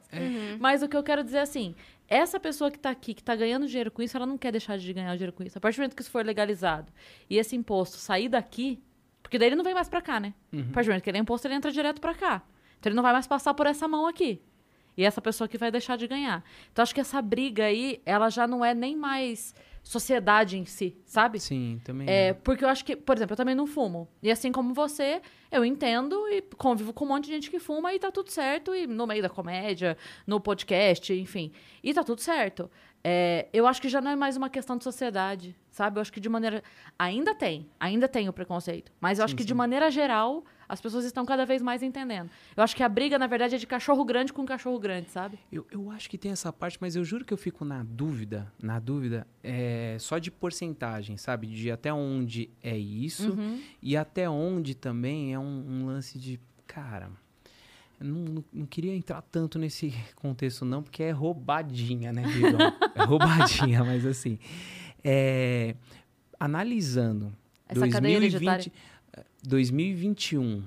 Mas 0.60 0.82
o 0.82 0.88
que 0.88 0.96
eu 0.96 1.02
quero 1.02 1.22
dizer 1.24 1.38
é 1.38 1.40
assim, 1.42 1.74
essa 2.08 2.38
pessoa 2.40 2.70
que 2.70 2.78
tá 2.78 2.90
aqui, 2.90 3.12
que 3.12 3.22
tá 3.24 3.34
ganhando 3.34 3.66
dinheiro 3.66 3.90
com 3.90 4.00
isso, 4.00 4.16
ela 4.16 4.24
não 4.24 4.38
quer 4.38 4.52
deixar 4.52 4.78
de 4.78 4.92
ganhar 4.92 5.12
dinheiro 5.16 5.32
com 5.32 5.42
isso. 5.42 5.58
A 5.58 5.60
partir 5.60 5.76
do 5.76 5.80
momento 5.80 5.96
que 5.96 6.02
isso 6.02 6.10
for 6.12 6.24
legalizado 6.24 6.90
e 7.28 7.36
esse 7.36 7.56
imposto 7.56 7.96
sair 7.96 8.28
daqui, 8.28 8.80
porque 9.20 9.36
daí 9.36 9.48
ele 9.48 9.56
não 9.56 9.64
vem 9.64 9.74
mais 9.74 9.88
pra 9.88 10.00
cá, 10.00 10.20
né? 10.20 10.32
Uhum. 10.52 10.60
A 10.70 10.72
partir 10.72 10.86
do 10.86 10.90
momento 10.92 11.02
que 11.02 11.10
ele 11.10 11.18
é 11.18 11.20
imposto, 11.20 11.46
ele 11.48 11.54
entra 11.54 11.70
direto 11.72 12.00
pra 12.00 12.14
cá. 12.14 12.40
Então 12.78 12.88
ele 12.88 12.96
não 12.96 13.02
vai 13.02 13.12
mais 13.12 13.26
passar 13.26 13.52
por 13.52 13.66
essa 13.66 13.88
mão 13.88 14.06
aqui. 14.06 14.40
E 14.96 15.04
essa 15.04 15.20
pessoa 15.20 15.48
que 15.48 15.58
vai 15.58 15.70
deixar 15.70 15.96
de 15.96 16.06
ganhar. 16.06 16.44
Então 16.70 16.82
acho 16.82 16.94
que 16.94 17.00
essa 17.00 17.20
briga 17.22 17.64
aí, 17.64 18.00
ela 18.04 18.28
já 18.28 18.46
não 18.46 18.64
é 18.64 18.74
nem 18.74 18.96
mais 18.96 19.54
sociedade 19.82 20.56
em 20.56 20.64
si, 20.64 20.96
sabe? 21.04 21.40
Sim, 21.40 21.80
também. 21.82 22.08
É, 22.08 22.32
porque 22.32 22.64
eu 22.64 22.68
acho 22.68 22.84
que, 22.84 22.94
por 22.94 23.16
exemplo, 23.16 23.32
eu 23.32 23.36
também 23.36 23.54
não 23.54 23.66
fumo. 23.66 24.08
E 24.22 24.30
assim 24.30 24.52
como 24.52 24.72
você, 24.72 25.20
eu 25.50 25.64
entendo 25.64 26.16
e 26.28 26.40
convivo 26.56 26.92
com 26.92 27.04
um 27.04 27.08
monte 27.08 27.24
de 27.24 27.32
gente 27.32 27.50
que 27.50 27.58
fuma 27.58 27.92
e 27.92 27.98
tá 27.98 28.10
tudo 28.10 28.30
certo. 28.30 28.74
E 28.74 28.86
no 28.86 29.06
meio 29.06 29.22
da 29.22 29.28
comédia, 29.28 29.96
no 30.26 30.40
podcast, 30.40 31.12
enfim. 31.12 31.50
E 31.82 31.92
tá 31.92 32.04
tudo 32.04 32.20
certo. 32.20 32.70
É, 33.04 33.48
eu 33.52 33.66
acho 33.66 33.82
que 33.82 33.88
já 33.88 34.00
não 34.00 34.10
é 34.12 34.16
mais 34.16 34.36
uma 34.36 34.48
questão 34.48 34.76
de 34.78 34.84
sociedade, 34.84 35.56
sabe? 35.72 35.98
Eu 35.98 36.02
acho 36.02 36.12
que 36.12 36.20
de 36.20 36.28
maneira. 36.28 36.62
Ainda 36.98 37.34
tem, 37.34 37.68
ainda 37.80 38.06
tem 38.06 38.28
o 38.28 38.32
preconceito. 38.32 38.92
Mas 39.00 39.18
eu 39.18 39.24
acho 39.24 39.32
Sim, 39.32 39.36
que 39.38 39.42
de 39.44 39.48
sim. 39.52 39.56
maneira 39.56 39.90
geral, 39.90 40.44
as 40.68 40.80
pessoas 40.80 41.04
estão 41.04 41.26
cada 41.26 41.44
vez 41.44 41.60
mais 41.60 41.82
entendendo. 41.82 42.30
Eu 42.56 42.62
acho 42.62 42.76
que 42.76 42.82
a 42.82 42.88
briga, 42.88 43.18
na 43.18 43.26
verdade, 43.26 43.56
é 43.56 43.58
de 43.58 43.66
cachorro 43.66 44.04
grande 44.04 44.32
com 44.32 44.46
cachorro 44.46 44.78
grande, 44.78 45.10
sabe? 45.10 45.36
Eu, 45.50 45.66
eu 45.72 45.90
acho 45.90 46.08
que 46.08 46.16
tem 46.16 46.30
essa 46.30 46.52
parte, 46.52 46.78
mas 46.80 46.94
eu 46.94 47.02
juro 47.04 47.24
que 47.24 47.32
eu 47.34 47.38
fico 47.38 47.64
na 47.64 47.82
dúvida, 47.82 48.52
na 48.62 48.78
dúvida, 48.78 49.26
é, 49.42 49.96
só 49.98 50.18
de 50.18 50.30
porcentagem, 50.30 51.16
sabe? 51.16 51.48
De 51.48 51.72
até 51.72 51.92
onde 51.92 52.50
é 52.62 52.76
isso 52.78 53.32
Uhum. 53.32 53.60
e 53.82 53.96
até 53.96 54.30
onde 54.30 54.76
também 54.76 55.34
é 55.34 55.38
um, 55.40 55.64
um 55.68 55.86
lance 55.86 56.18
de, 56.20 56.38
cara, 56.68 57.10
não, 58.02 58.44
não, 58.52 58.66
queria 58.66 58.94
entrar 58.94 59.22
tanto 59.22 59.58
nesse 59.58 59.92
contexto 60.16 60.64
não, 60.64 60.82
porque 60.82 61.02
é 61.02 61.10
roubadinha, 61.10 62.12
né, 62.12 62.24
é 62.94 63.04
roubadinha, 63.04 63.84
mas 63.84 64.04
assim, 64.06 64.38
é, 65.02 65.76
analisando 66.38 67.32
Essa 67.68 67.88
cadeia 67.88 68.20
2020, 68.20 68.24
hereditária. 68.24 68.72
2021, 69.44 70.64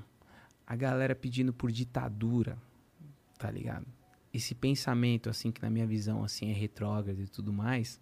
a 0.65 0.75
galera 0.75 1.15
pedindo 1.15 1.53
por 1.53 1.71
ditadura, 1.71 2.57
tá 3.37 3.49
ligado? 3.49 3.85
esse 4.37 4.53
pensamento, 4.53 5.29
assim, 5.29 5.51
que 5.51 5.61
na 5.61 5.69
minha 5.69 5.87
visão, 5.87 6.23
assim, 6.23 6.51
é 6.51 6.53
retrógrado 6.53 7.21
e 7.21 7.27
tudo 7.27 7.53
mais, 7.53 7.99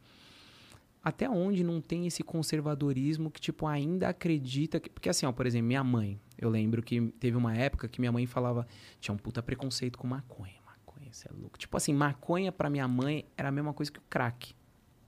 até 1.03 1.29
onde 1.29 1.63
não 1.63 1.79
tem 1.79 2.07
esse 2.07 2.23
conservadorismo 2.23 3.29
que, 3.29 3.39
tipo, 3.39 3.67
ainda 3.67 4.09
acredita... 4.09 4.79
Que, 4.79 4.89
porque, 4.89 5.09
assim, 5.09 5.25
ó, 5.25 5.31
por 5.31 5.45
exemplo, 5.45 5.67
minha 5.67 5.83
mãe, 5.83 6.19
eu 6.37 6.49
lembro 6.49 6.81
que 6.81 7.01
teve 7.19 7.37
uma 7.37 7.55
época 7.55 7.87
que 7.87 7.99
minha 7.99 8.11
mãe 8.11 8.25
falava, 8.25 8.67
tinha 8.99 9.13
um 9.13 9.17
puta 9.17 9.41
preconceito 9.43 9.97
com 9.97 10.07
maconha, 10.07 10.55
maconha, 10.65 11.11
você 11.11 11.27
é 11.29 11.31
louco. 11.33 11.57
Tipo 11.57 11.77
assim, 11.77 11.93
maconha 11.93 12.51
pra 12.51 12.69
minha 12.69 12.87
mãe 12.87 13.25
era 13.37 13.49
a 13.49 13.51
mesma 13.51 13.73
coisa 13.73 13.91
que 13.91 13.99
o 13.99 14.03
crack, 14.09 14.53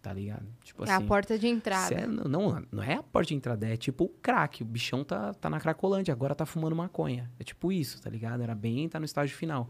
tá 0.02 0.14
ligado? 0.14 0.46
Tipo 0.64 0.86
É 0.86 0.92
a 0.92 0.98
assim, 0.98 1.06
porta 1.08 1.38
de 1.40 1.48
entrada. 1.48 1.96
é- 1.96 2.06
não, 2.08 2.64
não 2.72 2.84
é 2.84 2.94
a 2.96 3.04
porta 3.04 3.30
de 3.30 3.36
entrada, 3.36 3.68
é 3.68 3.76
tipo 3.76 4.04
o 4.06 4.10
crack. 4.10 4.62
O 4.62 4.66
bichão 4.66 5.04
tá, 5.04 5.34
tá 5.34 5.50
na 5.50 5.60
cracolândia, 5.60 6.12
agora 6.14 6.36
tá 6.36 6.46
fumando 6.46 6.76
maconha. 6.76 7.32
É 7.40 7.44
tipo 7.44 7.72
isso, 7.72 8.02
tá 8.02 8.10
ligado? 8.10 8.42
Era 8.42 8.54
bem, 8.56 8.88
tá 8.88 9.00
no 9.00 9.06
estágio 9.06 9.36
final. 9.36 9.70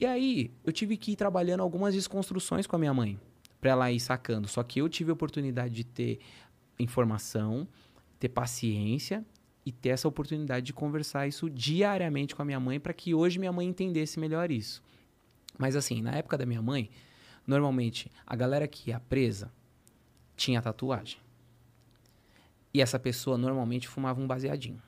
E 0.00 0.06
aí, 0.06 0.50
eu 0.64 0.72
tive 0.72 0.96
que 0.96 1.12
ir 1.12 1.16
trabalhando 1.16 1.60
algumas 1.60 1.92
desconstruções 1.94 2.66
com 2.66 2.76
a 2.76 2.78
minha 2.78 2.94
mãe, 2.94 3.18
pra 3.60 3.70
ela 3.72 3.90
ir 3.90 3.98
sacando. 3.98 4.46
Só 4.46 4.62
que 4.62 4.80
eu 4.80 4.88
tive 4.88 5.10
a 5.10 5.12
oportunidade 5.14 5.74
de 5.74 5.82
ter 5.84 6.20
informação, 6.78 7.66
ter 8.18 8.28
paciência 8.28 9.24
e 9.68 9.72
ter 9.72 9.90
essa 9.90 10.08
oportunidade 10.08 10.64
de 10.64 10.72
conversar 10.72 11.28
isso 11.28 11.50
diariamente 11.50 12.34
com 12.34 12.40
a 12.40 12.44
minha 12.44 12.58
mãe, 12.58 12.80
para 12.80 12.94
que 12.94 13.14
hoje 13.14 13.38
minha 13.38 13.52
mãe 13.52 13.66
entendesse 13.66 14.18
melhor 14.18 14.50
isso. 14.50 14.82
Mas 15.58 15.76
assim, 15.76 16.00
na 16.00 16.12
época 16.12 16.38
da 16.38 16.46
minha 16.46 16.62
mãe, 16.62 16.88
normalmente 17.46 18.10
a 18.26 18.34
galera 18.34 18.66
que 18.66 18.88
ia 18.88 18.98
presa 18.98 19.52
tinha 20.34 20.62
tatuagem. 20.62 21.18
E 22.72 22.80
essa 22.80 22.98
pessoa 22.98 23.36
normalmente 23.36 23.86
fumava 23.86 24.18
um 24.18 24.26
baseadinho. 24.26 24.80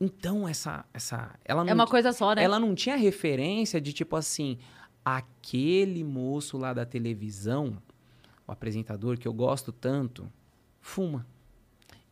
Então 0.00 0.48
essa 0.48 0.86
essa 0.94 1.38
ela 1.44 1.62
não 1.62 1.70
É 1.70 1.74
uma 1.74 1.86
coisa 1.86 2.10
só, 2.10 2.34
né? 2.34 2.42
ela 2.42 2.58
não 2.58 2.74
tinha 2.74 2.96
referência 2.96 3.78
de 3.78 3.92
tipo 3.92 4.16
assim, 4.16 4.56
aquele 5.04 6.02
moço 6.02 6.56
lá 6.56 6.72
da 6.72 6.86
televisão, 6.86 7.76
o 8.46 8.52
apresentador 8.52 9.18
que 9.18 9.28
eu 9.28 9.34
gosto 9.34 9.70
tanto, 9.70 10.32
fuma. 10.80 11.26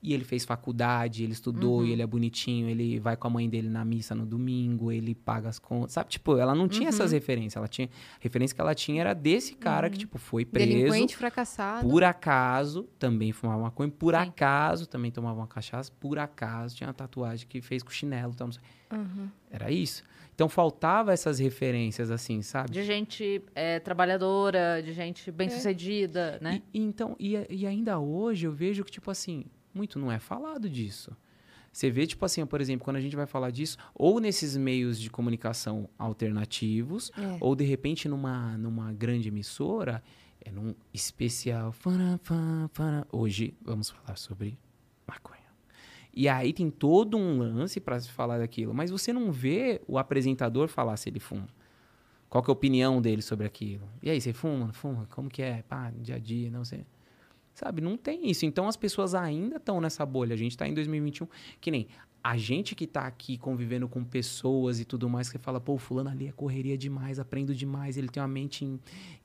E 0.09 0.15
ele 0.15 0.23
fez 0.23 0.45
faculdade, 0.45 1.25
ele 1.25 1.33
estudou, 1.33 1.79
Uhum. 1.81 1.85
e 1.87 1.91
ele 1.91 2.01
é 2.01 2.07
bonitinho, 2.07 2.69
ele 2.69 3.01
vai 3.01 3.17
com 3.17 3.27
a 3.27 3.31
mãe 3.31 3.49
dele 3.49 3.69
na 3.69 3.85
missa 3.85 4.15
no 4.15 4.25
domingo, 4.25 4.93
ele 4.93 5.17
paga 5.17 5.49
as 5.49 5.59
contas. 5.59 5.95
Sabe, 5.95 6.11
tipo, 6.11 6.37
ela 6.39 6.55
não 6.55 6.69
tinha 6.69 6.89
essas 6.91 7.11
Uhum. 7.11 7.17
referências. 7.19 7.57
Ela 7.57 7.67
tinha. 7.67 7.89
A 7.89 8.19
referência 8.21 8.55
que 8.55 8.61
ela 8.61 8.75
tinha 8.75 9.01
era 9.01 9.13
desse 9.15 9.57
cara 9.57 9.91
que, 9.91 9.99
tipo, 9.99 10.17
foi 10.17 10.45
preso. 10.45 10.69
Delinquente 10.71 11.17
fracassado. 11.17 11.89
Por 11.89 12.05
acaso, 12.05 12.85
também 13.01 13.33
fumava 13.33 13.63
maconha. 13.63 13.91
Por 13.91 14.15
Sim. 14.15 14.21
acaso, 14.21 14.87
também 14.87 15.11
tomava 15.11 15.41
uma 15.41 15.47
cachaça. 15.49 15.91
Por 15.99 16.21
acaso, 16.21 16.77
tinha 16.77 16.87
uma 16.87 16.95
tatuagem 16.95 17.49
que 17.49 17.61
fez 17.61 17.83
com 17.83 17.91
chinelo. 17.91 18.31
Então. 18.33 18.49
Uhum. 18.93 19.29
Era 19.51 19.73
isso. 19.73 20.05
Então, 20.37 20.49
faltava 20.49 21.13
essas 21.15 21.39
referências, 21.39 22.11
assim, 22.11 22.43
sabe? 22.43 22.71
De 22.71 22.85
gente 22.85 23.43
é, 23.55 23.81
trabalhadora, 23.81 24.83
de 24.85 24.93
gente 24.93 25.33
bem-sucedida, 25.33 26.39
né? 26.41 26.63
E, 26.73 26.79
e 26.79 26.83
então, 26.85 27.17
e, 27.19 27.37
e 27.51 27.67
ainda 27.67 27.99
hoje 27.99 28.47
eu 28.47 28.53
vejo 28.53 28.85
que, 28.85 28.91
tipo 28.93 29.11
assim, 29.11 29.45
muito 29.77 29.99
não 29.99 30.11
é 30.11 30.19
falado 30.19 30.69
disso. 30.69 31.15
Você 31.73 31.91
vê, 31.91 32.07
tipo 32.07 32.25
assim, 32.25 32.45
por 32.47 32.61
exemplo, 32.61 32.85
quando 32.85 32.97
a 32.97 33.01
gente 33.01 33.15
vai 33.15 33.27
falar 33.27 33.51
disso, 33.51 33.77
ou 33.95 34.19
nesses 34.19 34.57
meios 34.57 34.99
de 34.99 35.11
comunicação 35.11 35.89
alternativos, 35.99 37.13
É. 37.19 37.37
ou 37.39 37.55
de 37.55 37.65
repente 37.65 38.09
numa, 38.09 38.57
numa 38.57 38.93
grande 38.95 39.29
emissora, 39.29 40.03
é 40.41 40.51
num 40.51 40.75
especial. 40.95 41.75
Hoje 43.13 43.55
vamos 43.63 43.91
falar 43.91 44.17
sobre 44.17 44.59
maconha. 45.07 45.37
E 46.15 46.29
aí 46.29 46.53
tem 46.55 46.71
todo 46.71 47.17
um 47.19 47.39
lance 47.39 47.79
para 47.79 48.01
se 48.01 48.09
falar 48.11 48.39
daquilo, 48.39 48.73
mas 48.73 48.91
você 48.91 49.13
não 49.13 49.31
vê 49.31 49.83
o 49.87 49.99
apresentador 49.99 50.69
falar 50.69 50.97
se 50.97 51.11
ele 51.11 51.21
fuma. 51.21 51.49
Qual 52.31 52.43
que 52.43 52.51
é 52.51 52.53
a 52.53 52.55
opinião 52.55 53.03
dele 53.03 53.21
sobre 53.23 53.47
aquilo? 53.47 53.87
E 54.03 54.11
aí, 54.11 54.21
você 54.21 54.33
fuma? 54.33 54.73
Fuma? 54.73 55.07
Como 55.11 55.29
que 55.29 55.43
é? 55.43 55.63
Pá, 55.63 55.93
dia 55.97 56.17
a 56.17 56.19
dia, 56.19 56.51
não 56.51 56.65
sei. 56.65 56.85
Sabe, 57.57 57.81
não 57.81 57.97
tem 57.97 58.31
isso. 58.31 58.45
Então 58.45 58.69
as 58.69 58.77
pessoas 58.77 59.15
ainda 59.15 59.57
estão 59.57 59.81
nessa 59.81 60.05
bolha. 60.05 60.35
A 60.35 60.37
gente 60.37 60.53
está 60.53 60.69
em 60.69 60.75
2021, 60.75 61.27
que 61.59 61.71
nem 61.71 61.89
a 62.23 62.37
gente 62.37 62.75
que 62.75 62.85
está 62.85 63.07
aqui 63.07 63.39
convivendo 63.39 63.89
com 63.89 64.05
pessoas 64.05 64.79
e 64.79 64.85
tudo 64.85 65.09
mais, 65.09 65.31
que 65.31 65.39
fala, 65.39 65.59
pô, 65.61 65.73
o 65.75 65.79
fulano 65.79 66.11
ali 66.11 66.27
é 66.29 66.33
correria 66.33 66.77
demais, 66.77 67.19
aprendo 67.19 67.55
demais, 67.55 67.97
ele 67.97 68.09
tem 68.09 68.21
uma 68.23 68.29
mente 68.29 68.65
em- 68.65 68.79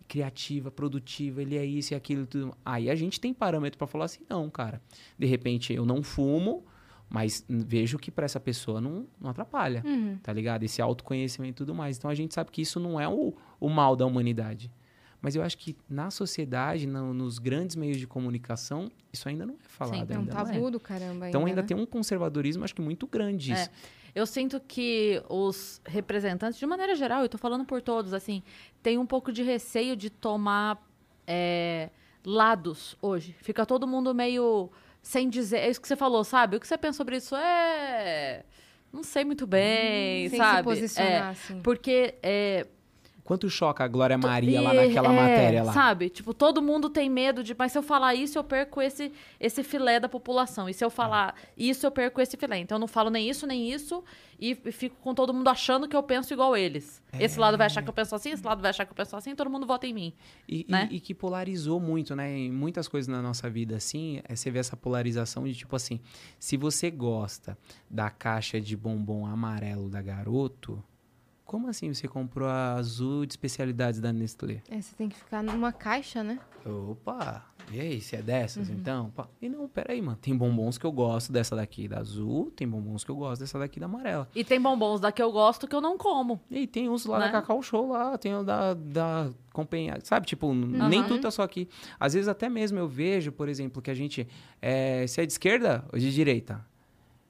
criativa, 0.08 0.70
produtiva, 0.72 1.42
ele 1.42 1.58
é 1.58 1.66
isso 1.66 1.94
e 1.94 1.96
aquilo, 1.96 2.26
tudo. 2.26 2.56
Aí 2.66 2.90
a 2.90 2.96
gente 2.96 3.20
tem 3.20 3.34
parâmetro 3.34 3.78
para 3.78 3.88
falar 3.88 4.06
assim, 4.06 4.22
não, 4.30 4.50
cara. 4.50 4.82
De 5.18 5.26
repente 5.26 5.74
eu 5.74 5.86
não 5.86 6.02
fumo, 6.04 6.64
mas 7.10 7.44
vejo 7.50 7.98
que 8.00 8.10
para 8.12 8.24
essa 8.26 8.40
pessoa 8.40 8.80
não, 8.80 9.08
não 9.20 9.30
atrapalha, 9.32 9.82
Uhum. 9.86 10.18
tá 10.24 10.32
ligado? 10.32 10.64
Esse 10.64 10.82
autoconhecimento 10.82 11.56
e 11.56 11.66
tudo 11.66 11.76
mais. 11.76 11.98
Então 11.98 12.10
a 12.10 12.16
gente 12.16 12.34
sabe 12.34 12.52
que 12.52 12.62
isso 12.62 12.80
não 12.80 13.00
é 13.00 13.08
o, 13.10 13.34
o 13.60 13.68
mal 13.70 13.96
da 13.96 14.06
humanidade. 14.06 14.72
Mas 15.22 15.36
eu 15.36 15.44
acho 15.44 15.58
que 15.58 15.76
na 15.88 16.10
sociedade, 16.10 16.88
no- 16.88 17.14
nos 17.14 17.38
grandes 17.38 17.76
meios 17.76 17.98
de 17.98 18.08
comunicação, 18.08 18.92
isso 19.14 19.30
ainda 19.30 19.46
não 19.46 19.54
é 19.54 19.58
falado. 19.68 19.94
É 20.12 20.16
um 20.18 20.22
ainda 20.22 20.34
não 20.34 20.42
é. 20.42 20.54
tabu 20.54 20.72
do 20.72 20.80
caramba 20.80 21.30
Então 21.30 21.46
ainda 21.46 21.62
né? 21.62 21.68
tem 21.68 21.78
um 21.78 21.86
conservadorismo, 21.86 22.64
acho 22.64 22.74
que 22.74 22.82
muito 22.82 23.06
grande 23.06 23.52
É. 23.52 23.56
isso. 23.56 23.70
Eu 24.16 24.26
sinto 24.26 24.60
que 24.60 25.22
os 25.30 25.80
representantes, 25.86 26.60
de 26.60 26.66
maneira 26.66 26.96
geral, 26.96 27.22
eu 27.22 27.30
tô 27.30 27.38
falando 27.38 27.64
por 27.64 27.82
todos, 27.82 28.14
assim, 28.14 28.42
tem 28.84 28.98
um 28.98 29.06
pouco 29.06 29.32
de 29.32 29.42
receio 29.44 29.96
de 29.96 30.10
tomar 30.10 30.86
é, 31.28 31.90
lados 32.26 32.98
hoje. 33.02 33.36
Fica 33.42 33.66
todo 33.66 33.88
mundo 33.88 34.14
meio 34.14 34.70
sem 35.02 35.30
dizer. 35.30 35.58
É 35.60 35.70
isso 35.70 35.80
que 35.80 35.88
você 35.88 35.96
falou, 35.96 36.24
sabe? 36.24 36.58
O 36.58 36.60
que 36.60 36.68
você 36.68 36.78
pensa 36.78 36.98
sobre 36.98 37.18
isso 37.18 37.36
é. 37.36 38.44
Não 38.92 39.04
sei 39.04 39.24
muito 39.24 39.48
bem, 39.48 40.28
Sem 40.30 40.38
sabe? 40.38 40.58
se 40.58 40.64
posicionar, 40.64 41.12
É, 41.12 41.30
assim. 41.30 41.62
porque 41.62 42.16
é, 42.22 42.68
Quanto 43.24 43.50
choca 43.50 43.84
a 43.84 43.88
Glória 43.88 44.18
Maria 44.18 44.62
lá 44.62 44.74
e- 44.74 44.88
naquela 44.88 45.14
é, 45.14 45.16
matéria 45.16 45.64
lá. 45.64 45.74
Sabe? 45.74 46.10
Tipo, 46.10 46.34
todo 46.34 46.62
mundo 46.62 46.90
tem 46.90 47.10
medo 47.10 47.44
de, 47.44 47.56
mas 47.58 47.72
se 47.72 47.78
eu 47.78 47.84
falar 47.84 48.16
isso, 48.16 48.38
eu 48.38 48.44
perco 48.44 48.82
esse, 48.82 49.12
esse 49.40 49.64
filé 49.64 50.00
da 50.00 50.10
população. 50.10 50.68
E 50.68 50.74
se 50.74 50.84
eu 50.84 50.90
falar 50.90 51.36
isso, 51.58 51.86
eu 51.86 51.92
perco 51.92 52.20
esse 52.20 52.36
filé. 52.38 52.58
Então 52.60 52.76
eu 52.78 52.80
não 52.80 52.88
falo 52.88 53.10
nem 53.10 53.30
isso, 53.30 53.46
nem 53.46 53.72
isso, 53.72 54.04
e, 54.40 54.58
e 54.66 54.72
fico 54.72 54.96
com 55.02 55.14
todo 55.14 55.34
mundo 55.34 55.48
achando 55.50 55.88
que 55.88 55.96
eu 55.96 56.02
penso 56.04 56.34
igual 56.34 56.58
eles. 56.58 57.02
Esse 57.20 57.40
lado 57.40 57.58
vai 57.58 57.68
achar 57.68 57.82
que 57.84 57.90
eu 57.90 57.94
penso 57.94 58.16
assim, 58.16 58.32
esse 58.32 58.44
lado 58.44 58.62
vai 58.62 58.70
achar 58.72 58.86
que 58.86 58.92
eu 58.92 58.96
penso 58.96 59.16
assim, 59.16 59.36
todo 59.36 59.50
mundo 59.50 59.68
vota 59.68 59.86
em 59.86 59.94
mim. 59.94 60.14
E, 60.48 60.62
e- 60.62 60.66
né? 60.72 60.88
e 60.92 61.00
que 61.00 61.14
polarizou 61.14 61.80
muito, 61.80 62.16
né? 62.16 62.36
Em 62.36 62.52
muitas 62.52 62.88
coisas 62.88 63.08
na 63.08 63.22
nossa 63.22 63.50
vida, 63.50 63.76
assim, 63.76 64.20
é, 64.28 64.36
você 64.36 64.50
vê 64.50 64.60
essa 64.60 64.76
polarização 64.76 65.44
de 65.44 65.54
tipo 65.54 65.76
assim: 65.76 66.00
se 66.40 66.58
você 66.58 66.90
gosta 66.90 67.58
da 67.90 68.10
caixa 68.10 68.60
de 68.60 68.76
bombom 68.76 69.26
amarelo 69.26 69.90
da 69.90 70.02
garoto, 70.02 70.84
como 71.52 71.68
assim 71.68 71.94
você 71.94 72.08
comprou 72.08 72.48
a 72.48 72.76
azul 72.76 73.26
de 73.26 73.34
especialidades 73.34 74.00
da 74.00 74.14
Nestlé? 74.14 74.64
É, 74.70 74.80
você 74.82 74.96
tem 74.96 75.10
que 75.10 75.18
ficar 75.18 75.44
numa 75.44 75.74
caixa, 75.74 76.24
né? 76.24 76.40
Opa, 76.66 77.44
e 77.70 77.78
aí, 77.80 78.00
você 78.00 78.16
é 78.18 78.22
dessas 78.22 78.70
Uhum. 78.70 78.76
então? 78.76 79.10
Pá. 79.12 79.28
E 79.42 79.50
não, 79.50 79.68
peraí, 79.68 80.02
mano. 80.02 80.18
Tem 80.22 80.34
bombons 80.36 80.78
que 80.78 80.86
eu 80.86 80.92
gosto 80.92 81.32
dessa 81.32 81.54
daqui 81.56 81.88
da 81.90 82.00
azul, 82.00 82.52
tem 82.56 82.66
bombons 82.68 83.04
que 83.04 83.12
eu 83.12 83.16
gosto 83.18 83.42
dessa 83.42 83.60
daqui 83.60 83.80
da 83.82 83.86
amarela. 83.88 84.30
E 84.34 84.44
tem 84.46 84.62
bombons 84.62 85.02
da 85.02 85.12
que 85.12 85.22
eu 85.22 85.30
gosto 85.32 85.68
que 85.68 85.76
eu 85.76 85.82
não 85.82 85.98
como. 85.98 86.40
E 86.50 86.66
tem 86.68 86.88
uns 86.88 87.06
lá 87.06 87.20
Né? 87.20 87.26
da 87.26 87.32
Cacau 87.34 87.62
Show 87.62 87.90
lá, 87.92 88.18
tem 88.18 88.34
o 88.36 88.44
da, 88.44 88.74
da 88.74 89.30
Companhia, 89.52 89.98
sabe? 90.04 90.26
Tipo, 90.28 90.54
n- 90.54 90.88
nem 90.88 91.02
Uhum. 91.02 91.08
tudo 91.08 91.22
tá 91.22 91.32
só 91.32 91.44
aqui. 91.44 91.68
Às 92.00 92.14
vezes 92.14 92.28
até 92.30 92.48
mesmo 92.50 92.80
eu 92.80 92.88
vejo, 92.88 93.32
por 93.34 93.50
exemplo, 93.50 93.82
que 93.82 93.92
a 93.92 93.96
gente, 93.96 94.26
é, 94.62 95.06
se 95.08 95.20
é 95.22 95.26
de 95.26 95.32
esquerda 95.34 95.84
ou 95.92 96.00
de 96.00 96.14
direita. 96.14 96.66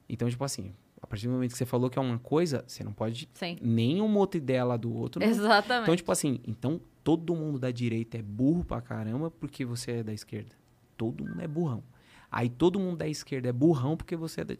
Então, 0.08 0.28
tipo 0.28 0.44
assim, 0.44 0.72
partir 1.12 1.26
do 1.26 1.32
momento 1.34 1.52
que 1.52 1.58
você 1.58 1.66
falou 1.66 1.90
que 1.90 1.98
é 1.98 2.02
uma 2.02 2.18
coisa, 2.18 2.64
você 2.66 2.82
não 2.82 2.92
pode 2.94 3.28
Sim. 3.34 3.58
nenhuma 3.60 4.18
outra 4.18 4.38
ideia 4.38 4.64
lá 4.64 4.78
do 4.78 4.90
outro. 4.94 5.20
não- 5.20 5.28
Exatamente. 5.28 5.82
Então, 5.82 5.94
tipo 5.96 6.10
assim, 6.10 6.40
então 6.48 6.80
todo 7.04 7.36
mundo 7.36 7.58
da 7.58 7.70
direita 7.70 8.16
é 8.16 8.22
burro 8.22 8.64
pra 8.64 8.80
caramba 8.80 9.30
porque 9.30 9.62
você 9.62 9.90
é 9.98 10.02
da 10.02 10.14
esquerda. 10.14 10.54
Todo 10.96 11.22
mundo 11.22 11.38
é 11.38 11.46
burrão. 11.46 11.82
Aí 12.30 12.48
todo 12.48 12.80
mundo 12.80 12.96
da 12.96 13.06
esquerda 13.06 13.46
é 13.50 13.52
burrão 13.52 13.94
porque 13.94 14.16
você 14.16 14.40
é 14.40 14.44
da. 14.44 14.54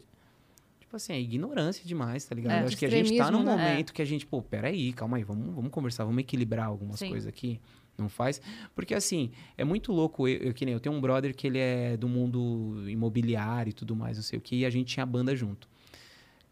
Tipo 0.79 0.95
assim, 0.95 1.13
é 1.13 1.19
ignorância 1.19 1.83
demais, 1.83 2.23
tá 2.23 2.35
ligado? 2.35 2.53
É. 2.53 2.61
Eu 2.61 2.67
acho 2.67 2.77
que 2.77 2.85
a 2.85 2.89
gente 2.89 3.17
tá 3.17 3.31
num 3.31 3.41
né? 3.41 3.51
momento 3.51 3.91
que 3.91 4.01
a 4.03 4.05
gente, 4.05 4.23
pô, 4.27 4.39
peraí, 4.43 4.93
calma 4.93 5.17
aí, 5.17 5.23
vamos, 5.23 5.55
vamos 5.55 5.71
conversar, 5.71 6.03
vamos 6.05 6.19
equilibrar 6.19 6.67
algumas 6.67 6.99
Sim. 6.99 7.09
coisas 7.09 7.27
aqui. 7.27 7.59
Não 7.97 8.07
faz? 8.09 8.39
Porque 8.75 8.93
assim, 8.93 9.31
é 9.57 9.63
muito 9.63 9.91
louco. 9.91 10.27
Eu, 10.27 10.37
eu, 10.49 10.53
que 10.53 10.65
nem 10.65 10.73
eu 10.75 10.79
tenho 10.79 10.93
um 10.93 11.01
brother 11.01 11.35
que 11.35 11.47
ele 11.47 11.57
é 11.57 11.97
do 11.97 12.07
mundo 12.07 12.83
imobiliário 12.87 13.71
e 13.71 13.73
tudo 13.73 13.95
mais, 13.95 14.17
não 14.17 14.23
sei 14.23 14.37
o 14.37 14.41
que, 14.41 14.57
e 14.57 14.65
a 14.67 14.69
gente 14.69 14.87
tinha 14.93 15.05
banda 15.05 15.35
junto. 15.35 15.67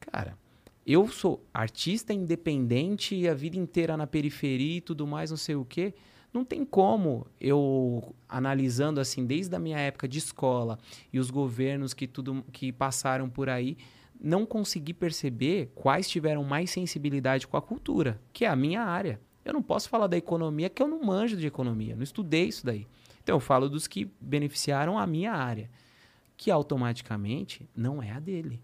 Cara, 0.02 0.38
eu 0.86 1.07
sou 1.07 1.45
artista 1.53 2.14
independente 2.14 3.28
a 3.28 3.34
vida 3.34 3.57
inteira 3.57 3.95
na 3.95 4.07
periferia 4.07 4.78
e 4.78 4.82
tudo 4.82 5.07
mais, 5.07 5.30
não 5.30 5.38
sei 5.38 5.56
o 5.56 5.64
quê. 5.64 5.94
Não 6.34 6.45
tem 6.45 6.65
como 6.65 7.28
eu, 7.40 8.15
analisando 8.28 8.99
assim, 8.99 9.26
desde 9.26 9.56
a 9.56 9.60
minha 9.60 9.78
época 9.78 10.07
de 10.07 10.18
escola 10.18 10.80
e 11.11 11.19
os 11.19 11.30
governos 11.30 11.94
que, 11.94 12.07
tudo, 12.07 12.44
que 12.52 12.72
passaram 12.72 13.30
por 13.30 13.49
aí, 13.49 13.78
não 14.19 14.45
conseguir 14.45 14.94
perceber 14.94 15.72
quais 15.76 16.10
tiveram 16.10 16.44
mais 16.44 16.69
sensibilidade 16.72 17.48
com 17.48 17.57
a 17.57 17.61
cultura, 17.61 18.19
que 18.32 18.45
é 18.45 18.48
a 18.48 18.56
minha 18.56 18.82
área. 18.82 19.19
Eu 19.44 19.53
não 19.53 19.61
posso 19.61 19.90
falar 19.90 20.07
da 20.07 20.18
economia 20.18 20.69
que 20.69 20.82
eu 20.82 20.88
não 20.88 21.03
manjo 21.03 21.36
de 21.36 21.48
economia, 21.48 21.95
não 21.95 22.03
estudei 22.03 22.45
isso 22.45 22.65
daí. 22.65 22.88
Então 23.22 23.36
eu 23.36 23.40
falo 23.40 23.68
dos 23.68 23.88
que 23.88 24.10
beneficiaram 24.19 24.98
a 24.98 25.06
minha 25.06 25.34
área, 25.34 25.69
que 26.38 26.49
automaticamente 26.49 27.68
não 27.76 28.02
é 28.02 28.11
a 28.11 28.19
dele. 28.19 28.61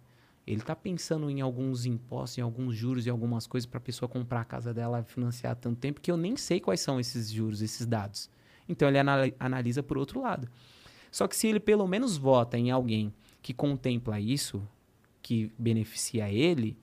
Ele 0.48 0.62
tá 0.62 0.74
pensando 0.76 1.30
em 1.30 1.42
alguns 1.42 1.86
impostos, 1.86 2.38
em 2.38 2.42
alguns 2.42 2.74
juros 2.74 3.06
e 3.06 3.10
algumas 3.10 3.46
coisas 3.46 3.66
para 3.68 3.80
a 3.80 3.82
pessoa 3.82 4.08
comprar 4.08 4.40
a 4.42 4.46
casa 4.46 4.74
dela, 4.74 5.04
financiar 5.04 5.56
tanto 5.58 5.78
tempo, 5.78 6.00
que 6.00 6.10
eu 6.10 6.16
nem 6.16 6.38
sei 6.38 6.62
quais 6.62 6.80
são 6.80 7.00
esses 7.02 7.30
juros, 7.30 7.62
esses 7.62 7.86
dados. 7.86 8.30
Então 8.68 8.88
ele 8.88 8.98
anal 8.98 9.20
analisa 9.40 9.84
por 9.84 9.98
outro 9.98 10.22
lado. 10.22 10.48
Só 11.12 11.28
que 11.28 11.36
se 11.36 11.48
ele 11.48 11.60
pelo 11.60 11.86
menos 11.86 12.16
vota 12.16 12.58
em 12.58 12.72
alguém 12.72 13.14
que 13.42 13.54
contempla 13.54 14.20
isso, 14.22 14.66
que 15.22 15.52
beneficia 15.58 16.30
ele, 16.32 16.78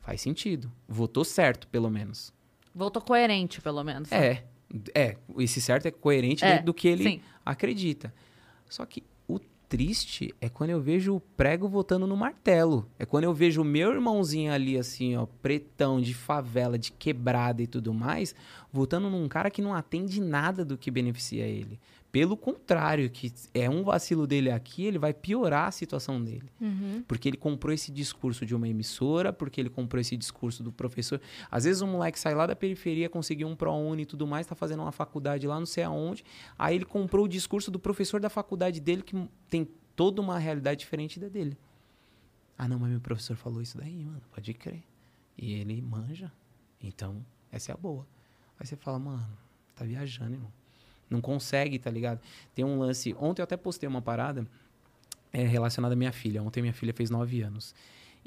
faz 0.00 0.20
sentido. 0.20 0.70
Votou 0.88 1.24
certo, 1.24 1.68
pelo 1.68 1.88
menos. 1.88 2.32
Votou 2.74 3.00
coerente, 3.00 3.60
pelo 3.60 3.82
menos. 3.84 4.10
né? 4.10 4.16
É, 4.18 4.44
é. 4.94 5.16
Esse 5.38 5.60
certo 5.60 5.86
é 5.86 5.90
coerente 5.92 6.44
É, 6.44 6.60
do, 6.60 6.74
que 6.74 6.88
ele 6.88 7.04
sim. 7.04 7.20
acredita. 7.44 8.12
Só 8.68 8.84
que 8.84 9.02
triste 9.68 10.34
é 10.40 10.48
quando 10.48 10.70
eu 10.70 10.80
vejo 10.80 11.14
o 11.14 11.20
prego 11.20 11.68
votando 11.68 12.06
no 12.06 12.16
martelo. 12.16 12.88
É 12.98 13.04
quando 13.04 13.24
eu 13.24 13.34
vejo 13.34 13.62
o 13.62 13.64
meu 13.64 13.92
irmãozinho 13.92 14.52
ali, 14.52 14.78
assim, 14.78 15.16
ó, 15.16 15.26
pretão, 15.26 16.00
de 16.00 16.14
favela, 16.14 16.78
de 16.78 16.92
quebrada 16.92 17.62
e 17.62 17.66
tudo 17.66 17.92
mais, 17.92 18.34
votando 18.76 19.08
num 19.08 19.26
cara 19.26 19.50
que 19.50 19.62
não 19.62 19.74
atende 19.74 20.20
nada 20.20 20.64
do 20.64 20.76
que 20.76 20.90
beneficia 20.90 21.46
ele. 21.46 21.80
Pelo 22.12 22.36
contrário, 22.36 23.10
que 23.10 23.32
é 23.52 23.68
um 23.68 23.82
vacilo 23.82 24.26
dele 24.26 24.50
aqui, 24.50 24.84
ele 24.84 24.98
vai 24.98 25.12
piorar 25.12 25.68
a 25.68 25.70
situação 25.70 26.22
dele. 26.22 26.50
Uhum. 26.60 27.02
Porque 27.06 27.28
ele 27.28 27.36
comprou 27.36 27.74
esse 27.74 27.90
discurso 27.90 28.46
de 28.46 28.54
uma 28.54 28.68
emissora, 28.68 29.32
porque 29.32 29.60
ele 29.60 29.68
comprou 29.68 30.00
esse 30.00 30.16
discurso 30.16 30.62
do 30.62 30.70
professor. 30.70 31.20
Às 31.50 31.64
vezes 31.64 31.82
um 31.82 31.88
moleque 31.88 32.18
sai 32.18 32.34
lá 32.34 32.46
da 32.46 32.54
periferia, 32.54 33.08
conseguiu 33.08 33.48
um 33.48 33.56
ProUni 33.56 34.02
e 34.02 34.06
tudo 34.06 34.26
mais, 34.26 34.46
tá 34.46 34.54
fazendo 34.54 34.82
uma 34.82 34.92
faculdade 34.92 35.46
lá 35.46 35.58
não 35.58 35.66
sei 35.66 35.84
aonde. 35.84 36.24
Aí 36.58 36.76
ele 36.76 36.84
comprou 36.84 37.24
o 37.24 37.28
discurso 37.28 37.70
do 37.70 37.78
professor 37.78 38.20
da 38.20 38.30
faculdade 38.30 38.80
dele, 38.80 39.02
que 39.02 39.28
tem 39.48 39.68
toda 39.94 40.20
uma 40.20 40.38
realidade 40.38 40.80
diferente 40.80 41.18
da 41.18 41.28
dele. 41.28 41.56
Ah, 42.56 42.68
não, 42.68 42.78
mas 42.78 42.90
meu 42.90 43.00
professor 43.00 43.36
falou 43.36 43.60
isso 43.60 43.76
daí, 43.76 44.04
mano, 44.04 44.22
pode 44.34 44.54
crer. 44.54 44.82
E 45.36 45.52
ele 45.54 45.82
manja. 45.82 46.32
Então, 46.80 47.24
essa 47.50 47.72
é 47.72 47.74
a 47.74 47.76
boa. 47.76 48.06
Aí 48.58 48.66
você 48.66 48.76
fala, 48.76 48.98
mano, 48.98 49.26
tá 49.74 49.84
viajando, 49.84 50.34
irmão. 50.34 50.52
Não 51.08 51.20
consegue, 51.20 51.78
tá 51.78 51.90
ligado? 51.90 52.20
Tem 52.54 52.64
um 52.64 52.78
lance. 52.78 53.14
Ontem 53.18 53.40
eu 53.40 53.44
até 53.44 53.56
postei 53.56 53.88
uma 53.88 54.02
parada 54.02 54.46
é, 55.32 55.44
relacionada 55.44 55.94
à 55.94 55.96
minha 55.96 56.12
filha. 56.12 56.42
Ontem 56.42 56.60
minha 56.60 56.72
filha 56.72 56.92
fez 56.92 57.10
nove 57.10 57.42
anos. 57.42 57.74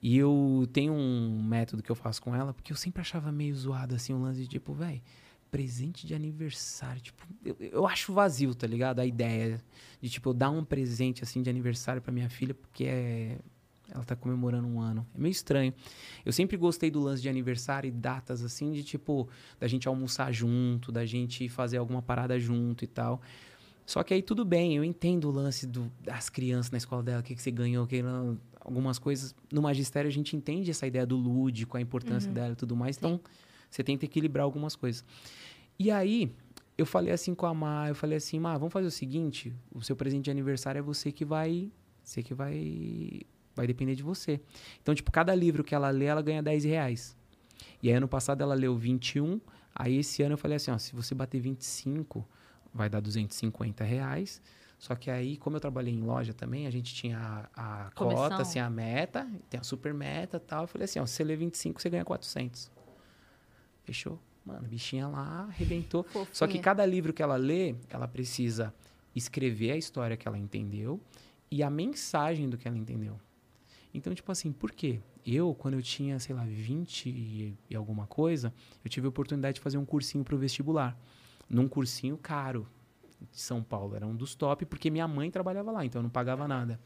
E 0.02 0.18
eu 0.18 0.68
tenho 0.72 0.94
um 0.94 1.44
método 1.44 1.84
que 1.84 1.90
eu 1.90 1.96
faço 1.96 2.22
com 2.22 2.34
ela, 2.34 2.54
porque 2.54 2.72
eu 2.72 2.78
sempre 2.78 3.02
achava 3.02 3.32
meio 3.32 3.54
zoado 3.54 3.96
assim, 3.96 4.14
um 4.14 4.22
lance 4.22 4.40
de 4.40 4.48
tipo, 4.48 4.74
velho, 4.74 5.02
presente 5.52 6.08
de 6.08 6.14
aniversário. 6.14 7.02
Tipo, 7.02 7.28
eu, 7.44 7.56
eu 7.60 7.88
acho 7.88 8.14
vazio, 8.14 8.56
tá 8.56 8.66
ligado? 8.66 9.00
A 9.00 9.06
ideia 9.06 9.62
de, 10.02 10.10
tipo, 10.10 10.30
eu 10.30 10.34
dar 10.34 10.52
um 10.52 10.64
presente 10.64 11.24
assim 11.24 11.42
de 11.42 11.50
aniversário 11.50 12.02
pra 12.02 12.12
minha 12.12 12.30
filha, 12.30 12.54
porque 12.54 12.86
é. 12.86 13.40
Ela 13.92 14.04
tá 14.04 14.16
comemorando 14.16 14.68
um 14.68 14.80
ano. 14.80 15.06
É 15.14 15.18
meio 15.20 15.32
estranho. 15.32 15.74
Eu 16.26 16.32
sempre 16.32 16.56
gostei 16.58 16.90
do 16.92 17.00
lance 17.00 17.22
de 17.22 17.30
aniversário 17.30 17.88
e 17.88 17.92
datas 17.92 18.44
assim, 18.44 18.72
de 18.72 18.84
tipo, 18.84 19.28
da 19.60 19.68
gente 19.68 19.88
almoçar 19.88 20.32
junto, 20.32 20.92
da 20.92 21.06
gente 21.06 21.48
fazer 21.50 21.78
alguma 21.78 22.02
parada 22.02 22.40
junto 22.40 22.84
e 22.84 22.88
tal. 22.88 23.22
Só 23.86 24.04
que 24.04 24.14
aí 24.14 24.22
tudo 24.22 24.46
bem, 24.46 24.76
eu 24.76 24.84
entendo 24.84 25.26
o 25.30 25.32
lance 25.32 25.66
do- 25.66 25.92
das 26.04 26.30
crianças 26.30 26.70
na 26.72 26.78
escola 26.78 27.02
dela, 27.02 27.22
o 27.22 27.24
que, 27.24 27.34
que 27.34 27.42
você 27.42 27.50
ganhou, 27.50 27.88
que 27.88 28.04
não, 28.04 28.38
algumas 28.60 29.00
coisas. 29.00 29.34
No 29.52 29.62
magistério 29.64 30.08
a 30.08 30.12
gente 30.12 30.36
entende 30.36 30.70
essa 30.70 30.86
ideia 30.86 31.06
do 31.08 31.16
lúdico, 31.18 31.76
a 31.76 31.82
importância 31.82 32.32
dela 32.36 32.54
e 32.54 32.56
tudo 32.56 32.76
mais. 32.76 32.98
Então, 32.98 33.20
você 33.70 33.84
tenta 33.84 34.06
equilibrar 34.06 34.44
algumas 34.44 34.76
coisas. 34.76 35.04
E 35.80 35.90
aí, 35.90 36.32
eu 36.78 36.86
falei 36.86 37.12
assim 37.12 37.34
com 37.34 37.48
a 37.48 37.54
Má, 37.54 37.88
eu 37.90 37.96
falei 37.96 38.18
assim, 38.18 38.40
Má, 38.40 38.56
vamos 38.58 38.72
fazer 38.72 38.88
o 38.88 38.92
seguinte, 38.92 39.52
o 39.74 39.82
seu 39.82 39.96
presente 39.96 40.26
de 40.26 40.32
aniversário 40.32 40.78
é 40.80 40.82
você 40.84 41.12
que 41.12 41.26
vai. 41.26 41.72
Você 42.04 42.22
que 42.22 42.34
vai. 42.36 43.22
Vai 43.60 43.68
depender 43.68 43.94
de 43.94 44.02
você. 44.02 44.40
Então, 44.82 44.96
tipo, 44.96 45.12
cada 45.12 45.36
livro 45.36 45.66
que 45.66 45.76
ela 45.76 45.90
lê, 45.90 46.06
ela 46.06 46.22
ganha 46.22 46.42
10 46.42 46.64
reais. 46.64 47.14
E 47.84 47.90
aí, 47.90 47.94
ano 47.94 48.08
passado, 48.08 48.42
ela 48.42 48.54
leu 48.56 48.74
21. 48.78 49.42
Aí, 49.76 49.98
esse 49.98 50.24
ano, 50.24 50.36
eu 50.36 50.38
falei 50.38 50.56
assim: 50.56 50.72
ó, 50.72 50.78
se 50.78 50.96
você 50.96 51.14
bater 51.14 51.42
25, 51.42 52.26
vai 52.74 52.90
dar 52.90 53.02
250 53.02 53.84
reais. 53.84 54.42
Só 54.78 54.96
que 54.96 55.12
aí, 55.12 55.36
como 55.36 55.58
eu 55.58 55.60
trabalhei 55.60 55.94
em 55.94 56.02
loja 56.02 56.34
também, 56.34 56.68
a 56.68 56.70
gente 56.70 56.96
tinha 56.96 57.50
a, 57.54 57.88
a 57.88 57.92
Comissão. 57.92 58.30
cota, 58.30 58.42
assim, 58.44 58.60
a 58.60 58.70
meta, 58.70 59.30
tem 59.50 59.60
a 59.60 59.64
super 59.64 59.94
meta 59.94 60.38
e 60.38 60.40
tal. 60.40 60.64
Eu 60.64 60.68
falei 60.70 60.86
assim: 60.86 61.00
ó, 61.02 61.06
se 61.06 61.16
você 61.16 61.24
lê 61.26 61.36
25, 61.36 61.82
você 61.82 61.90
ganha 61.90 62.06
400. 62.06 62.72
Fechou? 63.84 64.18
Mano, 64.46 64.60
a 64.60 64.70
bichinha 64.70 65.06
lá 65.10 65.48
arrebentou. 65.50 66.06
Só 66.32 66.48
que 66.48 66.54
Fofinha. 66.54 66.64
cada 66.64 66.86
livro 66.86 67.12
que 67.12 67.22
ela 67.22 67.36
lê, 67.36 67.76
ela 67.90 68.08
precisa 68.08 68.74
escrever 69.14 69.72
a 69.72 69.76
história 69.76 70.16
que 70.16 70.26
ela 70.26 70.38
entendeu 70.38 70.98
e 71.52 71.62
a 71.62 71.70
mensagem 71.70 72.50
do 72.50 72.58
que 72.58 72.66
ela 72.66 72.78
entendeu. 72.78 73.20
Então, 73.94 74.14
tipo 74.14 74.32
assim, 74.32 74.52
por 74.52 74.72
quê? 74.72 75.00
Eu, 75.26 75.54
quando 75.54 75.74
eu 75.74 75.82
tinha, 75.82 76.20
sei 76.20 76.36
lá, 76.36 76.46
20 76.46 77.10
e, 77.10 77.76
alguma 77.76 78.06
coisa, 78.08 78.54
eu 78.84 78.90
tive 78.90 79.08
a 79.08 79.10
oportunidade 79.10 79.56
de 79.56 79.62
fazer 79.62 79.78
um 79.78 79.86
cursinho 79.86 80.24
pro 80.24 80.38
vestibular. 80.38 80.98
Num 81.50 81.68
cursinho 81.68 82.18
caro 82.18 82.68
de 83.32 83.40
São 83.40 83.64
Paulo. 83.64 83.96
Era 83.96 84.06
um 84.06 84.16
dos 84.16 84.36
top, 84.36 84.66
porque 84.66 84.90
minha 84.90 85.08
mãe 85.08 85.30
trabalhava 85.32 85.72
lá, 85.72 85.86
então 85.86 86.00
eu 86.00 86.04
não 86.04 86.10
pagava 86.10 86.48
nada. 86.48 86.80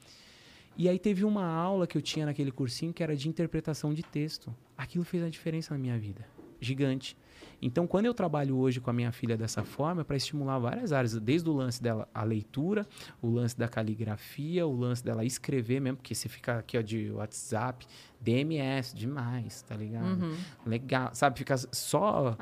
E 0.76 0.90
aí 0.90 0.98
teve 0.98 1.24
uma 1.24 1.46
aula 1.46 1.86
que 1.86 1.98
eu 1.98 2.02
tinha 2.02 2.26
naquele 2.26 2.52
cursinho 2.52 2.94
que 2.94 3.04
era 3.04 3.16
de 3.16 3.30
interpretação 3.30 3.94
de 3.94 4.02
texto. 4.02 4.56
Aquilo 4.76 5.04
fez 5.04 5.22
a 5.24 5.30
diferença 5.30 5.74
na 5.74 5.80
minha 5.80 6.00
vida. 6.00 6.26
Gigante. 6.60 7.16
Então, 7.66 7.88
quando 7.88 8.06
eu 8.06 8.14
trabalho 8.14 8.58
hoje 8.58 8.82
com 8.82 8.90
a 8.90 8.94
minha 8.94 9.12
filha 9.12 9.38
dessa 9.38 9.64
forma, 9.64 10.02
é 10.02 10.04
para 10.04 10.18
estimular 10.18 10.60
várias 10.60 10.92
áreas, 10.92 11.18
desde 11.20 11.50
o 11.50 11.54
lance 11.54 11.82
dela, 11.82 12.08
a 12.14 12.24
leitura, 12.24 12.86
o 13.22 13.30
lance 13.30 13.58
da 13.58 13.70
caligrafia, 13.70 14.68
o 14.68 14.76
lance 14.76 15.04
dela 15.04 15.24
escrever 15.24 15.80
mesmo, 15.80 15.98
porque 15.98 16.14
você 16.14 16.28
fica 16.28 16.60
aqui 16.60 16.78
ó, 16.78 16.82
de 16.82 17.10
WhatsApp, 17.12 17.88
DMS, 18.20 18.94
demais, 18.94 19.62
tá 19.62 19.76
ligado? 19.76 20.22
Uhum. 20.22 20.36
Legal, 20.66 21.12
sabe? 21.14 21.38
Fica 21.40 21.56
só 21.58 22.36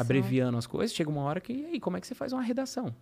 abreviando 0.00 0.56
as 0.56 0.66
coisas, 0.66 0.96
chega 0.96 1.10
uma 1.10 1.22
hora 1.22 1.40
que, 1.40 1.52
e 1.52 1.66
aí, 1.66 1.80
como 1.80 1.96
é 1.96 2.00
que 2.00 2.06
você 2.06 2.14
faz 2.14 2.32
uma 2.32 2.42
redação? 2.42 2.86
No 2.86 2.94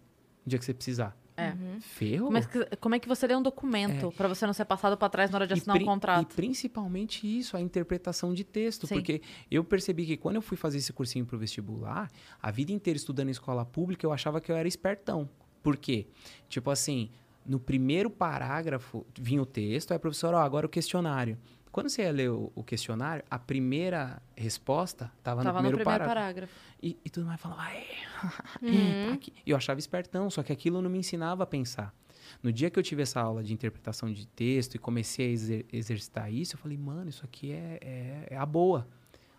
dia 0.46 0.58
que 0.58 0.64
você 0.64 0.74
precisar. 0.74 1.16
É. 1.40 1.80
Ferrou. 1.80 2.26
Como 2.26 2.38
é, 2.38 2.42
que, 2.42 2.76
como 2.76 2.94
é 2.94 2.98
que 2.98 3.08
você 3.08 3.26
lê 3.26 3.34
um 3.34 3.42
documento 3.42 4.12
pra 4.12 4.28
você 4.28 4.46
não 4.46 4.52
ser 4.52 4.64
passado 4.64 4.96
pra 4.96 5.08
trás 5.08 5.30
na 5.30 5.38
hora 5.38 5.46
de 5.46 5.54
assinar 5.54 5.76
um 5.76 5.84
contrato? 5.84 6.32
E 6.32 6.34
principalmente 6.34 7.26
isso, 7.26 7.56
a 7.56 7.60
interpretação 7.60 8.32
de 8.34 8.44
texto. 8.44 8.86
Sim. 8.86 8.96
Porque 8.96 9.22
eu 9.50 9.64
percebi 9.64 10.06
que 10.06 10.16
quando 10.16 10.36
eu 10.36 10.42
fui 10.42 10.56
fazer 10.56 10.78
esse 10.78 10.92
cursinho 10.92 11.24
pro 11.24 11.38
vestibular, 11.38 12.10
a 12.40 12.50
vida 12.50 12.72
inteira 12.72 12.96
estudando 12.96 13.28
em 13.28 13.32
escola 13.32 13.64
pública, 13.64 14.06
eu 14.06 14.12
achava 14.12 14.40
que 14.40 14.50
eu 14.50 14.56
era 14.56 14.68
espertão. 14.68 15.28
Por 15.62 15.76
quê? 15.76 16.06
Tipo 16.48 16.70
assim, 16.70 17.10
no 17.44 17.58
primeiro 17.58 18.10
parágrafo 18.10 19.06
vinha 19.18 19.42
o 19.42 19.46
texto, 19.46 19.92
aí 19.92 19.96
a 19.96 20.00
professora, 20.00 20.38
ó, 20.38 20.40
agora 20.40 20.66
o 20.66 20.68
questionário. 20.68 21.38
Quando 21.72 21.88
você 21.88 22.02
ia 22.02 22.10
ler 22.10 22.30
o, 22.30 22.50
o 22.54 22.64
questionário, 22.64 23.24
a 23.30 23.38
primeira 23.38 24.20
resposta 24.36 25.10
estava 25.18 25.42
Tava 25.42 25.58
no 25.60 25.68
primeiro, 25.68 25.84
parágrafo. 25.84 26.14
parágrafo. 26.14 26.54
E, 26.82 26.98
e 27.04 27.10
tudo 27.10 27.26
mais 27.26 27.40
falava, 27.40 27.62
"Aê, 27.62 27.84
Uhum. 28.62 29.08
tá 29.08 29.14
aqui." 29.14 29.32
Eu 29.46 29.56
achava 29.56 29.78
espertão, 29.78 30.28
só 30.30 30.42
que 30.42 30.52
aquilo 30.52 30.82
não 30.82 30.90
me 30.90 30.98
ensinava 30.98 31.44
a 31.44 31.46
pensar. 31.46 31.94
No 32.42 32.52
dia 32.52 32.70
que 32.70 32.78
eu 32.78 32.82
tive 32.82 33.02
essa 33.02 33.20
aula 33.20 33.42
de 33.42 33.52
interpretação 33.52 34.12
de 34.12 34.26
texto 34.26 34.74
e 34.74 34.78
comecei 34.78 35.26
a 35.28 35.30
exer- 35.30 35.66
exercitar 35.72 36.32
isso, 36.32 36.54
eu 36.54 36.58
falei, 36.58 36.76
mano, 36.76 37.08
isso 37.10 37.24
aqui 37.24 37.52
é, 37.52 37.78
é, 37.82 38.26
é 38.30 38.36
a 38.36 38.46
boa, 38.46 38.86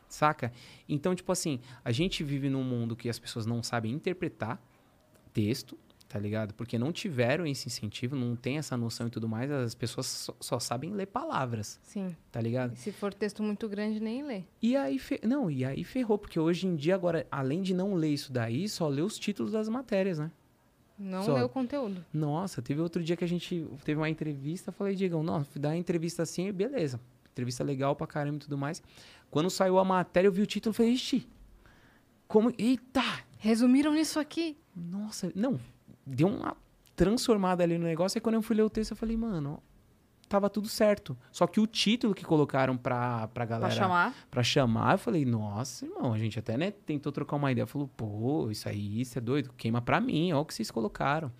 saca? 0.07 0.51
Então, 0.89 1.13
tipo 1.15 1.31
assim, 1.31 1.59
a 1.85 1.91
gente 1.91 2.23
vive 2.23 2.49
num 2.49 2.63
mundo 2.63 2.95
que 2.95 3.07
as 3.09 3.17
pessoas 3.19 3.45
não 3.45 3.61
sabem 3.63 3.91
interpretar 3.93 4.61
texto, 5.33 5.77
tá 6.11 6.19
ligado? 6.19 6.53
Porque 6.53 6.77
não 6.77 6.91
tiveram 6.91 7.45
esse 7.45 7.67
incentivo, 7.67 8.17
não 8.17 8.35
tem 8.35 8.57
essa 8.57 8.75
noção 8.75 9.07
e 9.07 9.09
tudo 9.09 9.29
mais, 9.29 9.49
as 9.49 9.73
pessoas 9.73 10.07
só, 10.07 10.35
só 10.41 10.59
sabem 10.59 10.91
ler 10.91 11.05
palavras, 11.05 11.79
Sim. 11.83 12.13
tá 12.29 12.41
ligado? 12.41 12.73
E 12.73 12.77
se 12.77 12.91
for 12.91 13.13
texto 13.13 13.41
muito 13.41 13.69
grande, 13.69 14.01
nem 14.01 14.21
lê. 14.21 14.43
E 14.61 14.75
aí, 14.75 14.99
não, 15.23 15.49
e 15.49 15.63
aí 15.63 15.85
ferrou, 15.85 16.17
porque 16.17 16.37
hoje 16.37 16.67
em 16.67 16.75
dia, 16.75 16.95
agora, 16.95 17.25
além 17.31 17.61
de 17.61 17.73
não 17.73 17.93
ler 17.93 18.09
isso 18.09 18.33
daí, 18.33 18.67
só 18.67 18.89
lê 18.89 19.01
os 19.01 19.17
títulos 19.17 19.53
das 19.53 19.69
matérias, 19.69 20.19
né? 20.19 20.29
Não 20.99 21.23
Só. 21.23 21.33
lê 21.33 21.41
o 21.41 21.49
conteúdo. 21.49 22.05
Nossa, 22.13 22.61
teve 22.61 22.81
outro 22.81 23.01
dia 23.01 23.15
que 23.15 23.23
a 23.23 23.27
gente 23.27 23.65
teve 23.83 23.99
uma 23.99 24.09
entrevista, 24.09 24.71
falei, 24.71 24.95
Diegão, 24.95 25.23
não, 25.23 25.45
dá 25.55 25.75
entrevista 25.75 26.23
assim, 26.23 26.51
beleza. 26.51 26.99
Entrevista 27.31 27.63
legal 27.63 27.95
pra 27.95 28.05
caramba 28.05 28.35
e 28.35 28.39
tudo 28.41 28.57
mais. 28.57 28.83
Quando 29.31 29.49
saiu 29.49 29.79
a 29.79 29.85
matéria, 29.85 30.27
eu 30.27 30.31
vi 30.31 30.41
o 30.41 30.45
título 30.45 30.73
e 30.73 30.77
falei, 30.77 30.91
ixi, 30.91 31.27
como. 32.27 32.53
Eita! 32.57 33.01
Resumiram 33.39 33.93
nisso 33.93 34.19
aqui. 34.19 34.57
Nossa, 34.75 35.31
não, 35.33 35.59
deu 36.05 36.27
uma 36.27 36.55
transformada 36.95 37.63
ali 37.63 37.77
no 37.77 37.85
negócio. 37.85 38.17
Aí 38.17 38.21
quando 38.21 38.35
eu 38.35 38.41
fui 38.41 38.55
ler 38.55 38.63
o 38.63 38.69
texto, 38.69 38.91
eu 38.91 38.97
falei, 38.97 39.17
mano, 39.17 39.61
tava 40.29 40.49
tudo 40.49 40.67
certo. 40.67 41.17
Só 41.31 41.47
que 41.47 41.59
o 41.59 41.67
título 41.67 42.13
que 42.13 42.23
colocaram 42.23 42.77
pra, 42.77 43.27
pra 43.27 43.27
Pra 43.29 43.45
galera 43.45 43.71
chamar. 43.73 44.13
pra 44.29 44.43
chamar, 44.43 44.93
eu 44.93 44.97
falei, 44.97 45.25
nossa, 45.25 45.85
irmão, 45.85 46.13
a 46.13 46.17
gente 46.17 46.37
até 46.39 46.57
né, 46.57 46.71
tentou 46.71 47.11
trocar 47.11 47.35
uma 47.37 47.51
ideia. 47.51 47.65
Falou, 47.67 47.87
pô, 47.87 48.49
isso 48.51 48.67
aí, 48.69 49.01
isso 49.01 49.17
é 49.17 49.21
doido, 49.21 49.51
queima 49.57 49.81
pra 49.81 49.99
mim, 49.99 50.31
olha 50.31 50.41
o 50.41 50.45
que 50.45 50.53
vocês 50.53 50.71
colocaram. 50.71 51.31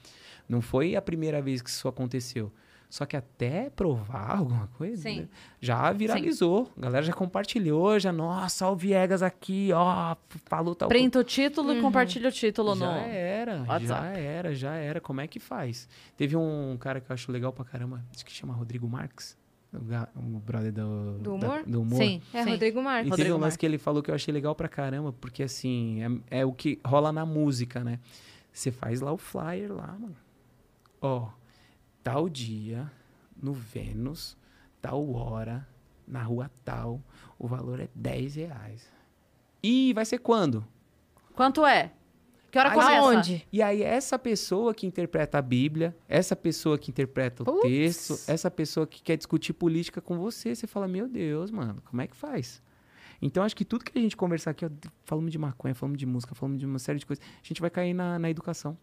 Não 0.49 0.61
foi 0.61 0.95
a 0.95 1.01
primeira 1.01 1.41
vez 1.41 1.61
que 1.61 1.69
isso 1.69 1.87
aconteceu. 1.87 2.51
Só 2.91 3.05
que 3.05 3.15
até 3.15 3.69
provar 3.69 4.35
alguma 4.37 4.67
coisa, 4.77 5.03
Sim. 5.03 5.21
né, 5.21 5.29
já 5.61 5.93
viralizou. 5.93 6.69
A 6.77 6.81
galera 6.81 7.05
já 7.05 7.13
compartilhou, 7.13 7.97
já, 7.97 8.11
nossa, 8.11 8.69
o 8.69 8.75
Viegas 8.75 9.23
aqui, 9.23 9.69
ó, 9.73 10.13
falou 10.45 10.75
tal 10.75 10.89
Printa 10.89 11.17
o 11.19 11.23
título 11.23 11.73
e 11.73 11.79
compartilha 11.79 12.27
o 12.27 12.31
título 12.33 12.75
já 12.75 12.85
no. 12.85 12.91
era, 13.07 13.57
já 13.63 13.71
WhatsApp. 13.71 14.19
era, 14.19 14.53
já 14.53 14.75
era. 14.75 14.99
Como 14.99 15.21
é 15.21 15.27
que 15.27 15.39
faz? 15.39 15.87
Teve 16.17 16.35
um 16.35 16.75
cara 16.77 16.99
que 16.99 17.09
eu 17.09 17.13
acho 17.13 17.31
legal 17.31 17.53
pra 17.53 17.63
caramba, 17.63 18.03
acho 18.13 18.25
que 18.25 18.31
chama 18.33 18.53
Rodrigo 18.53 18.89
Marques. 18.89 19.39
O, 19.73 20.37
brother 20.39 20.73
do, 20.73 21.13
Do 21.19 21.23
da- 21.23 21.47
humor? 21.47 21.63
do 21.65 21.81
humor. 21.81 21.97
Sim, 21.97 22.21
É, 22.33 22.43
sim. 22.43 22.49
Rodrigo 22.49 22.81
E 22.81 22.83
Marques. 22.83 23.03
teve 23.09 23.21
Rodrigo 23.21 23.37
um 23.37 23.39
lance 23.39 23.57
que 23.57 23.65
ele 23.65 23.77
falou 23.77 24.03
que 24.03 24.11
eu 24.11 24.15
achei 24.15 24.33
legal 24.33 24.53
pra 24.53 24.67
caramba, 24.67 25.13
porque 25.13 25.43
assim, 25.43 26.03
é, 26.29 26.41
é 26.41 26.45
o 26.45 26.51
que 26.51 26.77
rola 26.85 27.09
na 27.13 27.25
música, 27.25 27.81
né? 27.85 27.99
Você 28.51 28.69
faz 28.69 28.99
lá 28.99 29.13
o 29.13 29.17
flyer 29.17 29.71
lá, 29.71 29.95
mano. 29.97 30.15
Ó, 31.01 31.29
tal 32.03 32.29
dia, 32.29 32.91
no 33.41 33.53
Vênus, 33.53 34.37
tal 34.81 35.13
hora, 35.13 35.67
na 36.07 36.23
rua 36.23 36.51
tal, 36.65 37.01
o 37.37 37.47
valor 37.47 37.79
é 37.79 37.89
10 37.95 38.35
reais. 38.35 38.89
E 39.63 39.93
vai 39.93 40.05
ser 40.05 40.19
quando? 40.19 40.65
Quanto 41.35 41.65
é? 41.65 41.91
Que 42.51 42.59
hora 42.59 42.69
Aí- 42.69 42.75
começa? 42.75 42.99
Aonde? 42.99 43.47
E 43.51 43.61
aí, 43.61 43.81
essa 43.81 44.19
pessoa 44.19 44.73
que 44.73 44.85
interpreta 44.85 45.37
a 45.37 45.41
Bíblia, 45.41 45.95
essa 46.07 46.35
pessoa 46.35 46.77
que 46.77 46.91
interpreta 46.91 47.49
o 47.49 47.61
texto, 47.61 48.19
essa 48.27 48.51
pessoa 48.51 48.85
que 48.85 49.01
quer 49.01 49.15
discutir 49.15 49.53
política 49.53 50.01
com 50.01 50.19
você, 50.19 50.53
você 50.53 50.67
fala, 50.67 50.87
meu 50.87 51.07
Deus, 51.07 51.49
mano, 51.49 51.81
como 51.85 52.01
é 52.01 52.07
que 52.07 52.15
faz? 52.15 52.61
Então, 53.21 53.43
acho 53.43 53.55
que 53.55 53.63
tudo 53.63 53.85
que 53.85 53.97
a 53.97 54.01
gente 54.01 54.17
conversar 54.17 54.51
aqui, 54.51 54.65
ó, 54.65 54.69
falamos 55.05 55.31
de 55.31 55.37
maconha, 55.37 55.73
falamos 55.75 55.97
de 55.97 56.05
música, 56.05 56.35
falamos 56.35 56.59
de 56.59 56.65
uma 56.65 56.79
série 56.79 56.99
de 56.99 57.05
coisas, 57.05 57.23
a 57.23 57.47
gente 57.47 57.61
vai 57.61 57.69
cair 57.69 57.93
na, 57.93 58.19
na 58.19 58.29
educação. 58.29 58.77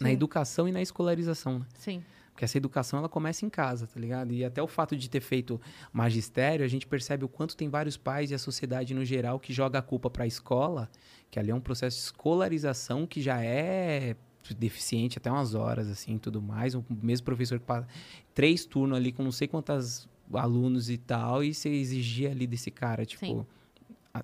Na 0.00 0.12
educação 0.12 0.68
e 0.68 0.72
na 0.72 0.82
escolarização, 0.82 1.60
né? 1.60 1.66
Sim. 1.74 2.02
Porque 2.32 2.44
essa 2.44 2.58
educação, 2.58 2.98
ela 2.98 3.08
começa 3.08 3.46
em 3.46 3.48
casa, 3.48 3.86
tá 3.86 3.98
ligado? 3.98 4.30
E 4.30 4.44
até 4.44 4.62
o 4.62 4.66
fato 4.66 4.94
de 4.94 5.08
ter 5.08 5.20
feito 5.22 5.58
magistério, 5.90 6.62
a 6.62 6.68
gente 6.68 6.86
percebe 6.86 7.24
o 7.24 7.28
quanto 7.28 7.56
tem 7.56 7.70
vários 7.70 7.96
pais 7.96 8.30
e 8.30 8.34
a 8.34 8.38
sociedade 8.38 8.92
no 8.92 9.06
geral 9.06 9.40
que 9.40 9.54
joga 9.54 9.78
a 9.78 9.82
culpa 9.82 10.10
para 10.10 10.24
a 10.24 10.26
escola, 10.26 10.90
que 11.30 11.38
ali 11.38 11.50
é 11.50 11.54
um 11.54 11.60
processo 11.60 11.96
de 11.96 12.02
escolarização 12.04 13.06
que 13.06 13.22
já 13.22 13.42
é 13.42 14.16
deficiente 14.58 15.16
até 15.16 15.30
umas 15.30 15.54
horas, 15.54 15.88
assim, 15.88 16.18
tudo 16.18 16.42
mais. 16.42 16.74
O 16.74 16.84
mesmo 16.90 17.24
professor 17.24 17.58
que 17.58 17.64
passa 17.64 17.88
três 18.34 18.66
turnos 18.66 18.98
ali 18.98 19.12
com 19.12 19.22
não 19.22 19.32
sei 19.32 19.48
quantos 19.48 20.06
alunos 20.34 20.90
e 20.90 20.98
tal, 20.98 21.42
e 21.42 21.54
você 21.54 21.70
exigir 21.70 22.30
ali 22.30 22.46
desse 22.46 22.70
cara, 22.70 23.06
tipo... 23.06 23.24
Sim. 23.24 23.46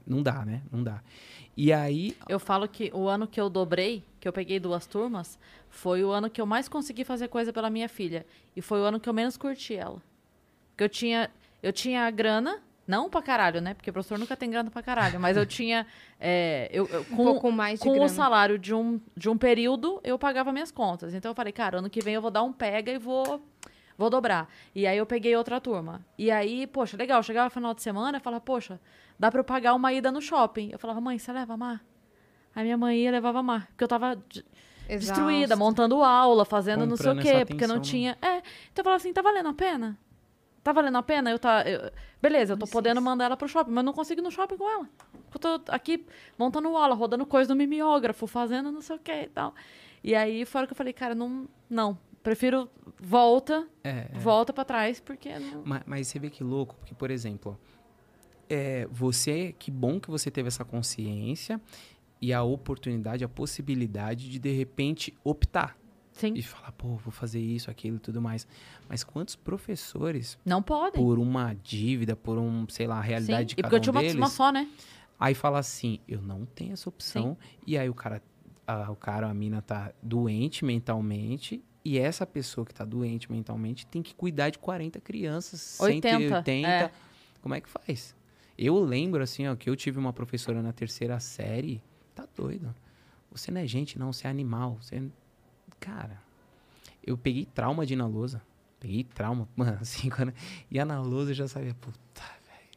Não 0.07 0.23
dá, 0.23 0.43
né? 0.45 0.63
Não 0.73 0.83
dá. 0.83 1.03
E 1.55 1.71
aí, 1.71 2.17
Eu 2.27 2.41
falo 2.41 2.67
que 2.67 2.91
o 2.95 3.09
ano 3.09 3.27
que 3.27 3.39
eu 3.39 3.51
dobrei, 3.51 4.03
que 4.19 4.27
eu 4.27 4.33
peguei 4.33 4.59
duas 4.59 4.87
turmas, 4.87 5.39
foi 5.75 6.05
o 6.05 6.11
ano 6.11 6.29
que 6.29 6.39
eu 6.41 6.45
mais 6.47 6.69
consegui 6.69 7.03
fazer 7.03 7.29
coisa 7.29 7.51
pela 7.53 7.71
minha 7.71 7.89
filha. 7.89 8.27
E 8.55 8.61
foi 8.61 8.79
o 8.81 8.85
ano 8.85 9.01
que 9.01 9.09
eu 9.09 9.13
menos 9.15 9.37
curti 9.39 9.75
ela. 9.75 10.03
Porque 10.71 10.85
eu 10.85 10.89
tinha, 10.89 11.31
eu 11.63 11.73
tinha 11.73 12.11
grana, 12.11 12.61
não 12.87 13.09
pra 13.09 13.23
caralho, 13.23 13.59
né? 13.61 13.73
Porque 13.73 13.89
o 13.89 13.93
professor 13.93 14.19
nunca 14.19 14.37
tem 14.37 14.51
grana 14.51 14.71
pra 14.71 14.83
caralho. 14.83 15.19
Mas 15.19 15.35
eu 15.37 15.47
tinha. 15.47 15.87
é, 16.21 16.69
eu, 16.73 16.87
eu- 16.89 17.01
Um 17.11 17.17
com, 17.17 17.25
pouco 17.25 17.51
mais 17.51 17.79
de 17.81 17.87
com 17.87 17.93
grana. 17.93 18.05
o 18.07 18.09
salário 18.11 18.59
de 18.59 18.75
um, 18.75 19.01
de 19.17 19.31
um 19.31 19.37
período, 19.39 19.99
eu 20.05 20.19
pagava 20.19 20.53
minhas 20.53 20.71
contas. 20.71 21.15
Então 21.15 21.31
eu 21.31 21.35
falei, 21.35 21.53
cara, 21.55 21.79
ano 21.79 21.89
que 21.89 22.01
vem 22.03 22.15
eu 22.15 22.21
vou 22.23 22.31
dar 22.31 22.43
um 22.43 22.53
pega 22.53 22.93
e 22.93 22.99
vou. 22.99 23.43
Vou 23.97 24.09
dobrar. 24.11 24.49
E 24.75 24.87
aí 24.87 24.99
eu 24.99 25.07
peguei 25.07 25.35
outra 25.37 25.61
turma. 25.61 26.05
E 26.19 26.31
aí, 26.31 26.67
poxa, 26.67 26.97
legal, 26.97 27.23
chegava 27.23 27.49
final 27.51 27.73
de 27.75 27.83
semana 27.83 28.19
e 28.19 28.21
falava, 28.21 28.41
poxa, 28.41 28.81
dá 29.19 29.31
pra 29.31 29.41
eu 29.41 29.45
pagar 29.45 29.75
uma 29.75 29.93
ida 29.93 30.11
no 30.11 30.21
shopping. 30.21 30.71
Eu 30.73 30.79
falava, 30.79 31.01
mãe, 31.01 31.19
você 31.19 31.31
leva 31.33 31.55
a 31.55 31.57
Mar? 31.57 31.85
Aí 32.55 32.65
minha 32.65 32.77
mãe 32.77 32.99
ia 32.99 33.11
levava 33.11 33.39
a 33.41 33.43
Mar. 33.43 33.67
Porque 33.69 33.85
eu 33.85 33.89
tava 33.89 34.19
destruída, 34.89 35.57
montando 35.57 36.03
aula, 36.03 36.45
fazendo 36.45 36.85
não 36.87 36.97
sei 36.97 37.07
o 37.13 37.15
Comprando 37.15 37.33
quê, 37.39 37.45
porque 37.47 37.67
não 37.67 37.81
tinha. 37.81 38.19
É. 38.23 38.37
Então 38.39 38.79
eu 38.79 38.85
falava 38.85 38.97
assim, 39.01 39.13
tá 39.13 39.23
valendo 39.23 39.49
a 39.49 39.55
pena? 39.55 39.99
Tá 40.63 40.73
valendo 40.73 40.97
a 40.99 41.03
pena? 41.03 41.31
Eu 41.31 41.39
tá. 41.39 41.63
eu- 41.69 41.91
Beleza, 42.21 42.53
eu 42.53 42.57
tô 42.57 42.67
podendo 42.69 43.03
mandar 43.03 43.25
ela 43.25 43.37
pro 43.37 43.49
shopping, 43.49 43.71
mas 43.73 43.79
eu 43.79 43.87
não 43.87 43.93
consigo 43.93 44.21
ir 44.21 44.25
no 44.25 44.31
shopping 44.31 44.57
com 44.57 44.69
ela. 44.71 44.89
Eu 45.35 45.41
tô 45.41 45.61
aqui 45.69 46.07
montando 46.39 46.69
aula, 46.77 46.95
rodando 46.95 47.27
coisa 47.27 47.53
no 47.53 47.59
mimeógrafo, 47.59 48.27
fazendo 48.29 48.71
não 48.71 48.81
sei 48.81 48.95
o 48.97 48.99
que 48.99 49.13
e 49.13 49.29
tal. 49.29 49.55
E 50.05 50.15
aí 50.15 50.45
foi 50.45 50.59
a 50.59 50.61
hora 50.61 50.67
que 50.69 50.73
eu 50.73 50.77
falei, 50.77 50.93
cara, 50.93 51.15
não. 51.15 51.49
Não. 51.69 51.99
Prefiro 52.23 52.71
volta, 53.01 53.67
é, 53.83 54.07
volta 54.15 54.53
pra 54.53 54.65
trás, 54.65 55.01
porque 55.01 55.37
não. 55.37 55.63
Ma- 55.65 55.83
Mas, 55.85 56.07
você 56.07 56.21
vê 56.21 56.31
que 56.31 56.45
louco, 56.45 56.77
porque, 56.77 56.95
por 56.95 57.11
exemplo, 57.11 57.59
é, 58.49 58.87
você, 58.93 59.53
que 59.59 59.73
bom 59.73 59.99
que 59.99 60.09
você 60.09 60.31
teve 60.31 60.47
essa 60.47 60.65
consciência 60.65 61.61
e 62.23 62.33
a 62.33 62.43
oportunidade, 62.43 63.25
a 63.25 63.29
possibilidade 63.29 64.31
de, 64.31 64.39
de 64.39 64.53
repente, 64.53 65.13
optar. 65.25 65.77
Sim. 66.13 66.35
E 66.37 66.43
falar, 66.43 66.71
pô, 66.73 66.95
vou 66.97 67.11
fazer 67.11 67.41
isso, 67.41 67.71
aquilo 67.71 67.97
e 67.97 67.99
tudo 67.99 68.21
mais. 68.23 68.47
Mas 68.89 69.03
quantos 69.03 69.35
professores, 69.35 70.39
Não 70.45 70.63
podem. 70.63 71.03
por 71.03 71.19
uma 71.19 71.55
dívida, 71.55 72.15
por 72.15 72.39
um, 72.39 72.67
sei 72.69 72.87
lá, 72.87 73.01
realidade 73.01 73.41
Sim. 73.41 73.47
de 73.47 73.53
E 73.55 73.57
cada 73.57 73.69
porque 73.69 73.75
eu 73.77 73.79
um 73.79 73.83
tinha 73.83 73.93
uma, 73.93 74.01
deles, 74.01 74.15
uma 74.15 74.29
só, 74.29 74.53
né? 74.53 74.69
aí 75.19 75.35
fala 75.35 75.59
assim, 75.59 75.99
eu 76.07 76.21
não 76.23 76.45
tenho 76.45 76.75
essa 76.75 76.89
opção. 76.89 77.37
E 77.67 77.77
aí 77.79 77.89
o 77.89 77.95
cara, 77.95 78.23
a, 78.67 78.91
o 78.91 78.97
cara, 78.97 79.29
a 79.29 79.35
mina 79.35 79.63
tá 79.63 79.93
doente 80.03 80.65
mentalmente 80.65 81.65
e 81.85 81.99
essa 81.99 82.27
pessoa 82.27 82.65
que 82.67 82.75
tá 82.75 82.85
doente 82.85 83.33
mentalmente 83.33 83.87
tem 83.87 84.03
que 84.03 84.15
cuidar 84.15 84.51
de 84.51 84.59
40 84.59 85.01
crianças, 85.01 85.81
80, 85.81 86.19
180. 86.19 86.69
é. 86.69 86.91
Como 87.41 87.55
é 87.55 87.61
que 87.61 87.69
faz? 87.69 88.15
Eu 88.57 88.79
lembro, 88.79 89.23
assim, 89.23 89.49
ó, 89.49 89.57
que 89.57 89.69
eu 89.71 89.75
tive 89.75 89.99
uma 89.99 90.13
professora 90.13 90.63
na 90.63 90.73
terceira 90.73 91.19
série. 91.19 91.83
Tá 92.15 92.27
doido. 92.37 92.75
Você 93.31 93.51
não 93.51 93.61
é 93.61 93.67
gente, 93.67 93.99
não. 93.99 94.13
Você 94.13 94.27
é 94.27 94.31
animal. 94.31 94.79
Você... 94.81 95.03
Cara, 95.81 96.21
eu 97.05 97.17
peguei 97.17 97.47
trauma 97.47 97.87
de 97.87 97.95
ir 97.95 97.97
na 97.97 98.07
lousa. 98.07 98.43
Peguei 98.79 99.05
trauma. 99.05 99.49
Mano, 99.57 99.79
assim, 99.81 100.11
quando 100.11 100.33
ia 100.71 100.85
na 100.85 101.01
lousa 101.01 101.31
eu 101.31 101.35
já 101.35 101.49
sabia, 101.49 101.75
puta, 101.75 102.23
velho. 102.47 102.71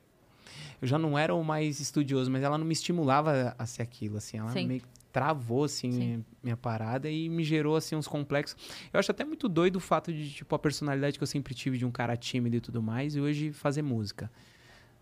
Eu 0.81 0.87
já 0.87 0.97
não 0.97 1.17
era 1.17 1.33
o 1.33 1.43
mais 1.43 1.79
estudioso, 1.79 2.31
mas 2.31 2.43
ela 2.43 2.57
não 2.57 2.65
me 2.65 2.73
estimulava 2.73 3.55
a 3.57 3.65
ser 3.65 3.81
aquilo, 3.81 4.17
assim. 4.17 4.37
Ela 4.37 4.51
Sim. 4.51 4.67
meio 4.67 4.81
travou, 5.15 5.63
assim, 5.63 5.93
Sim. 5.93 5.97
minha, 5.97 6.25
minha 6.43 6.57
parada 6.57 7.09
e 7.09 7.29
me 7.29 7.41
gerou, 7.41 7.77
assim, 7.77 7.95
uns 7.95 8.05
complexos. 8.05 8.57
Eu 8.91 8.99
acho 8.99 9.09
até 9.09 9.23
muito 9.23 9.47
doido 9.47 9.77
o 9.77 9.79
fato 9.79 10.11
de, 10.11 10.29
tipo, 10.29 10.53
a 10.53 10.59
personalidade 10.59 11.17
que 11.17 11.23
eu 11.23 11.27
sempre 11.27 11.53
tive 11.53 11.77
de 11.77 11.85
um 11.85 11.91
cara 11.91 12.17
tímido 12.17 12.57
e 12.57 12.59
tudo 12.59 12.81
mais, 12.81 13.15
e 13.15 13.21
hoje 13.21 13.53
fazer 13.53 13.81
música. 13.81 14.29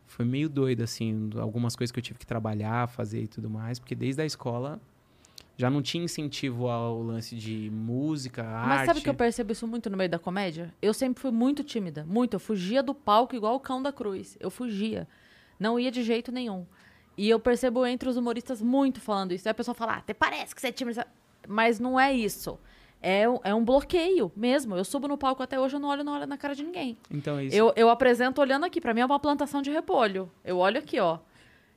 Foi 0.06 0.26
meio 0.26 0.50
doido, 0.50 0.82
assim, 0.82 1.30
algumas 1.38 1.76
coisas 1.76 1.92
que 1.92 2.00
eu 2.00 2.04
tive 2.04 2.20
que 2.20 2.26
trabalhar, 2.26 2.88
fazer 2.88 3.24
e 3.24 3.28
tudo 3.28 3.50
mais, 3.50 3.80
porque 3.80 3.96
desde 3.96 4.22
a 4.22 4.26
escola 4.26 4.80
já 5.56 5.70
não 5.70 5.82
tinha 5.82 6.04
incentivo 6.04 6.68
ao 6.68 7.02
lance 7.02 7.36
de 7.36 7.70
música, 7.72 8.44
arte. 8.44 8.68
Mas 8.68 8.86
sabe 8.86 9.02
que 9.02 9.10
eu 9.10 9.14
percebo 9.14 9.52
isso 9.52 9.68
muito 9.68 9.90
no 9.90 9.98
meio 9.98 10.10
da 10.10 10.20
comédia? 10.20 10.74
Eu 10.82 10.94
sempre 10.94 11.22
fui 11.22 11.32
muito 11.32 11.64
tímida, 11.64 12.04
muito. 12.06 12.34
Eu 12.34 12.40
fugia 12.40 12.82
do 12.82 12.94
palco 12.94 13.36
igual 13.36 13.56
o 13.56 13.60
cão 13.60 13.82
da 13.82 13.92
cruz. 13.92 14.36
Eu 14.40 14.50
fugia. 14.50 15.08
Não 15.60 15.80
ia 15.80 15.92
de 15.92 16.04
jeito 16.04 16.32
nenhum. 16.32 16.66
E 17.16 17.30
eu 17.30 17.40
percebo 17.40 17.86
entre 17.86 18.10
os 18.10 18.18
humoristas 18.18 18.62
muito 18.62 19.00
falando 19.00 19.32
isso. 19.32 19.48
Aí 19.48 19.52
a 19.52 19.56
pessoa 19.56 19.76
fala, 19.76 19.94
ah, 19.94 19.98
até 19.98 20.14
parece 20.14 20.56
que 20.56 20.62
você 20.62 20.68
é 20.68 20.72
tímida. 20.72 21.06
Mas 21.48 21.80
não 21.80 22.00
é 22.00 22.12
isso. 22.12 22.60
É, 23.04 23.28
um- 23.30 23.40
é 23.44 23.54
um 23.54 23.64
bloqueio 23.66 24.32
mesmo. 24.36 24.76
Eu 24.78 24.86
subo 24.86 25.08
no 25.10 25.18
palco 25.18 25.44
até 25.44 25.60
hoje, 25.60 25.76
eu 25.76 25.80
não 25.80 25.90
olho, 25.90 26.04
não 26.06 26.14
olho 26.14 26.26
na 26.26 26.38
cara 26.38 26.56
de 26.56 26.64
ninguém. 26.64 26.98
Então 27.12 27.38
é 27.38 27.44
isso. 27.46 27.56
Eu, 27.56 27.74
eu 27.76 27.90
apresento 27.90 28.40
olhando 28.40 28.66
aqui. 28.66 28.80
Pra 28.80 28.94
mim 28.94 29.02
é 29.02 29.06
uma 29.06 29.20
plantação 29.20 29.62
de 29.62 29.70
repolho. 29.70 30.32
Eu 30.44 30.58
olho 30.58 30.80
aqui, 30.80 30.98
ó. 31.00 31.20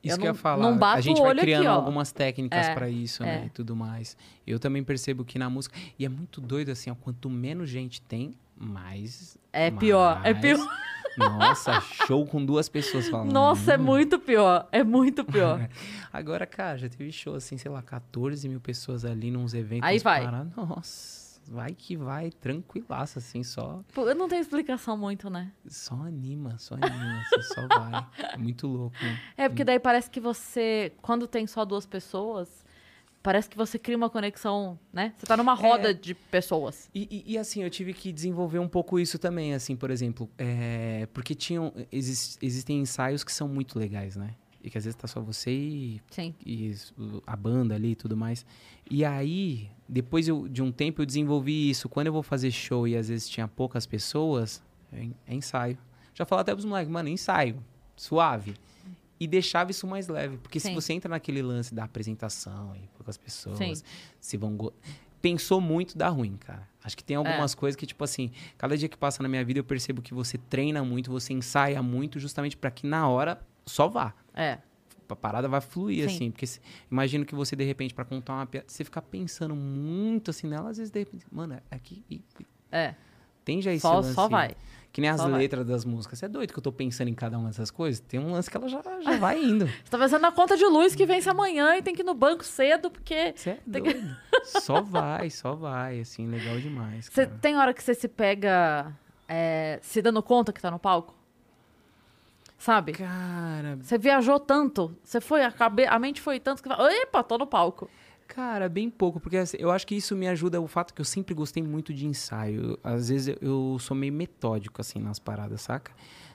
Isso 0.05 0.15
eu 0.15 0.19
que 0.19 0.23
eu 0.23 0.27
ia 0.29 0.33
não- 0.33 0.39
falar. 0.39 0.63
não 0.63 0.79
bato 0.79 0.99
a 0.99 1.01
gente 1.01 1.21
vai 1.21 1.33
aqui, 1.33 1.41
criando 1.41 1.67
ó. 1.67 1.73
algumas 1.73 2.13
técnicas 2.13 2.67
É, 2.69 2.75
pra 2.75 2.89
isso, 2.89 3.25
é. 3.25 3.27
né? 3.27 3.43
E 3.47 3.51
tudo 3.51 3.75
mais. 3.75 4.17
Eu 4.47 4.61
também 4.61 4.85
percebo 4.85 5.25
que 5.25 5.37
na 5.37 5.51
música. 5.51 5.77
E 5.99 6.05
é 6.05 6.09
muito 6.09 6.41
doido, 6.41 6.71
assim, 6.71 6.91
ó, 6.91 6.95
quanto 6.95 7.29
menos 7.29 7.69
gente 7.69 8.01
tem, 8.01 8.37
mais. 8.57 9.37
É 9.53 9.69
pior, 9.71 10.21
é 10.23 10.33
mais- 10.33 10.41
pior. 10.41 10.69
Nossa, 11.17 11.81
show 11.81 12.27
com 12.27 12.45
duas 12.45 12.69
pessoas 12.69 13.09
falando. 13.09 13.33
Nossa, 13.33 13.75
é 13.75 13.77
muito 13.77 14.19
pior. 14.19 14.69
É 14.71 14.83
muito 14.85 15.25
pior. 15.25 15.69
Agora, 16.13 16.47
cara, 16.47 16.79
já 16.79 16.89
teve 16.89 17.11
show 17.13 17.35
assim, 17.35 17.57
sei 17.59 17.71
lá, 17.71 17.83
14 17.83 18.49
mil 18.49 18.61
pessoas 18.61 19.05
ali 19.05 19.31
nos 19.31 19.55
eventos. 19.55 19.89
Aí 19.89 19.99
vai. 19.99 20.27
Nossa, 20.57 21.41
vai 21.49 21.73
que 21.75 21.97
vai, 21.97 22.31
tranquilaço, 22.31 23.19
assim, 23.19 23.43
só, 23.43 23.83
Pô, 23.95 24.13
não 24.15 24.29
tem 24.29 24.41
explicação 24.41 24.97
muito, 24.97 25.31
né? 25.31 25.53
só 25.69 25.95
anima, 25.95 26.59
só 26.59 26.75
anima, 26.75 27.21
assim, 27.21 27.43
só 27.43 27.67
vai. 27.69 28.07
É 28.33 28.37
muito 28.37 28.67
louco, 28.67 28.97
né? 29.01 29.21
É, 29.37 29.49
porque 29.49 29.65
daí 29.65 29.79
parece 29.79 30.11
que 30.11 30.21
você, 30.21 30.93
quando 31.01 31.27
tem 31.27 31.47
só 31.47 31.65
duas 31.65 31.87
pessoas, 31.87 32.65
parece 33.27 33.51
que 33.51 33.57
você 33.57 33.77
cria 33.77 33.97
uma 33.97 34.09
conexão, 34.09 34.79
né? 34.93 35.13
Você 35.19 35.27
tá 35.27 35.37
numa 35.37 35.53
roda 35.53 35.93
de 35.93 36.15
pessoas. 36.15 36.89
E, 36.95 37.09
e- 37.11 37.33
e, 37.33 37.39
assim, 37.39 37.61
eu 37.65 37.69
tive 37.69 37.93
que 37.93 38.13
desenvolver 38.13 38.61
um 38.61 38.69
pouco 38.69 39.01
isso 39.01 39.19
também, 39.19 39.53
assim, 39.53 39.75
por 39.75 39.91
exemplo, 39.91 40.31
é, 40.39 41.09
porque 41.13 41.35
tinham, 41.35 41.73
exis- 41.91 42.39
existem 42.41 42.79
ensaios 42.79 43.25
que 43.25 43.33
são 43.33 43.49
muito 43.49 43.81
legais, 43.81 44.15
né? 44.15 44.31
E 44.63 44.71
que 44.71 44.79
às 44.79 44.85
vezes 44.85 44.95
tá 44.97 45.09
só 45.09 45.21
você 45.21 45.51
e, 45.51 46.01
e 46.47 46.73
a 47.27 47.35
banda 47.35 47.75
ali 47.75 47.91
e 47.91 47.97
tudo 47.97 48.17
mais. 48.17 48.47
E 48.89 49.05
aí, 49.05 49.71
depois 49.89 50.29
eu- 50.29 50.47
de 50.47 50.63
um 50.63 50.71
tempo, 50.71 51.03
eu 51.03 51.07
desenvolvi 51.07 51.69
isso. 51.69 51.89
Quando 51.89 52.07
eu 52.07 52.13
vou 52.13 52.23
fazer 52.23 52.53
show 52.53 52.87
e 52.87 52.97
às 52.97 53.09
vezes 53.09 53.29
tinha 53.29 53.49
poucas 53.49 53.87
pessoas, 53.87 54.63
é, 54.93 55.09
é 55.27 55.35
ensaio. 55.35 55.77
Já 56.15 56.25
falava 56.25 56.43
até 56.43 56.53
pros 56.53 56.65
moleques, 56.65 56.93
mano, 56.93 57.09
ensaio, 57.09 57.61
suave. 57.97 58.55
E 59.19 59.27
deixava 59.27 59.71
isso 59.71 59.87
mais 59.87 60.09
leve. 60.09 60.37
Porque 60.39 60.61
se 60.61 60.69
Sim. 60.69 60.75
você 60.75 60.93
entra 60.93 61.09
naquele 61.09 61.41
lance 61.43 61.75
da 61.75 61.85
apresentação 61.85 62.75
e 62.77 62.87
poucas 62.97 63.17
pessoas, 63.17 63.57
Sim. 63.59 63.73
se 64.21 64.37
vão. 64.37 64.57
go- 64.57 64.73
Pensou 65.23 65.61
muito, 65.61 65.97
dá 65.99 66.09
ruim, 66.09 66.37
cara. 66.37 66.69
Acho 66.85 66.97
que 66.97 67.03
tem 67.03 67.17
algumas 67.17 67.55
coisas 67.55 67.75
que, 67.75 67.87
tipo 67.87 68.05
assim, 68.05 68.31
cada 68.57 68.77
dia 68.77 68.89
que 68.89 68.97
passa 68.97 69.23
na 69.23 69.29
minha 69.29 69.45
vida 69.45 69.59
eu 69.59 69.65
percebo 69.65 70.01
que 70.03 70.15
você 70.15 70.39
treina 70.39 70.85
muito, 70.85 71.11
você 71.11 71.33
ensaia 71.33 71.83
muito, 71.83 72.21
justamente 72.21 72.57
para 72.57 72.71
que 72.71 72.87
na 72.87 73.09
hora 73.09 73.41
só 73.65 73.89
vá 73.89 74.15
É. 74.35 74.59
a 75.09 75.17
parada 75.17 75.49
vai 75.49 75.61
fluir, 75.61 76.09
Sim. 76.09 76.15
assim. 76.15 76.31
Porque 76.31 76.47
se- 76.47 76.61
imagino 76.91 77.25
que 77.25 77.35
você, 77.35 77.57
de 77.57 77.65
repente, 77.65 77.93
pra 77.95 78.05
contar 78.05 78.35
uma 78.35 78.47
piada, 78.47 78.67
você 78.69 78.85
ficar 78.85 79.03
pensando 79.03 79.57
muito 79.57 80.31
assim 80.31 80.47
nela, 80.47 80.71
às 80.71 80.77
vezes, 80.77 80.93
de 80.93 80.99
repente, 81.01 81.27
mano, 81.33 81.55
é 81.55 81.63
aqui. 81.75 82.05
É. 82.71 82.95
Tem 83.45 83.61
já 83.63 83.73
esse 83.73 83.83
Só, 83.83 83.95
lance. 83.95 84.13
só 84.15 84.29
vai. 84.29 84.55
Que 84.97 85.01
nem 85.03 85.11
as 85.11 85.21
Só 85.21 85.29
vai. 85.29 85.41
letras 85.41 85.67
das 85.67 85.85
músicas. 85.85 86.19
Você 86.19 86.25
é 86.25 86.29
doido 86.29 86.55
que 86.55 86.59
eu 86.59 86.63
tô 86.63 86.73
pensando 86.73 87.09
em 87.09 87.15
cada 87.15 87.37
uma 87.37 87.49
dessas 87.49 87.71
coisas? 87.71 88.01
Tem 88.01 88.19
um 88.19 88.33
lance 88.33 88.51
que 88.51 88.57
ela 88.57 88.67
já, 88.67 88.81
já 89.03 89.19
vai 89.19 89.39
indo. 89.45 89.67
Você 89.85 89.91
tá 89.91 89.99
pensando 89.99 90.23
na 90.23 90.33
conta 90.33 90.57
de 90.57 90.65
luz 90.65 90.95
que 90.95 91.05
vence 91.05 91.29
amanhã 91.29 91.77
e 91.77 91.83
tem 91.83 91.95
que 91.95 92.01
ir 92.01 92.05
no 92.05 92.15
banco 92.15 92.43
cedo, 92.43 92.91
porque. 92.91 93.35
Você 93.37 93.51
é 93.51 93.59
Tem 93.71 93.83
que- 93.83 93.93
doido. 93.93 94.17
Só 94.45 94.81
vai, 94.81 95.29
só 95.29 95.55
vai, 95.55 96.01
assim, 96.01 96.27
legal 96.27 96.59
demais. 96.59 97.11
Você 97.13 97.27
tem 97.27 97.59
hora 97.59 97.75
que 97.75 97.83
você 97.83 97.93
se 97.93 98.09
pega 98.09 98.91
é, 99.29 99.79
se 99.83 100.01
dando 100.01 100.23
conta 100.23 100.51
que 100.51 100.63
tá 100.63 100.71
no 100.71 100.79
palco? 100.79 101.15
Sabe? 102.57 102.93
Cara, 102.93 103.77
Você 103.83 103.99
viajou 103.99 104.41
tanto, 104.41 104.97
você 105.05 105.21
foi, 105.21 105.45
a, 105.45 105.53
cabe- 105.53 105.85
a 105.87 105.99
mente 105.99 106.23
foi 106.23 106.41
tanto 106.41 106.63
que 106.63 106.71
epa, 106.73 107.23
tô 107.23 107.37
no 107.37 107.47
palco. 107.47 107.91
Cara, 108.27 108.69
bem 108.69 108.91
pouco, 108.91 109.21
porque 109.21 109.37
assim, 109.37 109.57
eu 109.61 109.71
acho 109.71 109.87
que 109.87 109.95
isso 109.95 110.15
me 110.17 110.27
ajuda 110.29 110.61
o 110.61 110.67
fato 110.67 110.93
que 110.93 111.01
eu 111.01 111.05
sempre 111.05 111.35
gostei 111.35 111.63
muito 111.63 111.95
de 111.95 112.07
ensaio. 112.07 112.79
Às 112.83 113.09
vezes 113.09 113.37
eu, 113.41 113.77
sou 113.81 113.97
meio 113.97 114.13
metódico, 114.13 114.81
assim, 114.81 114.99
nas 114.99 115.19
paradas, 115.19 115.63
saca? 115.63 115.93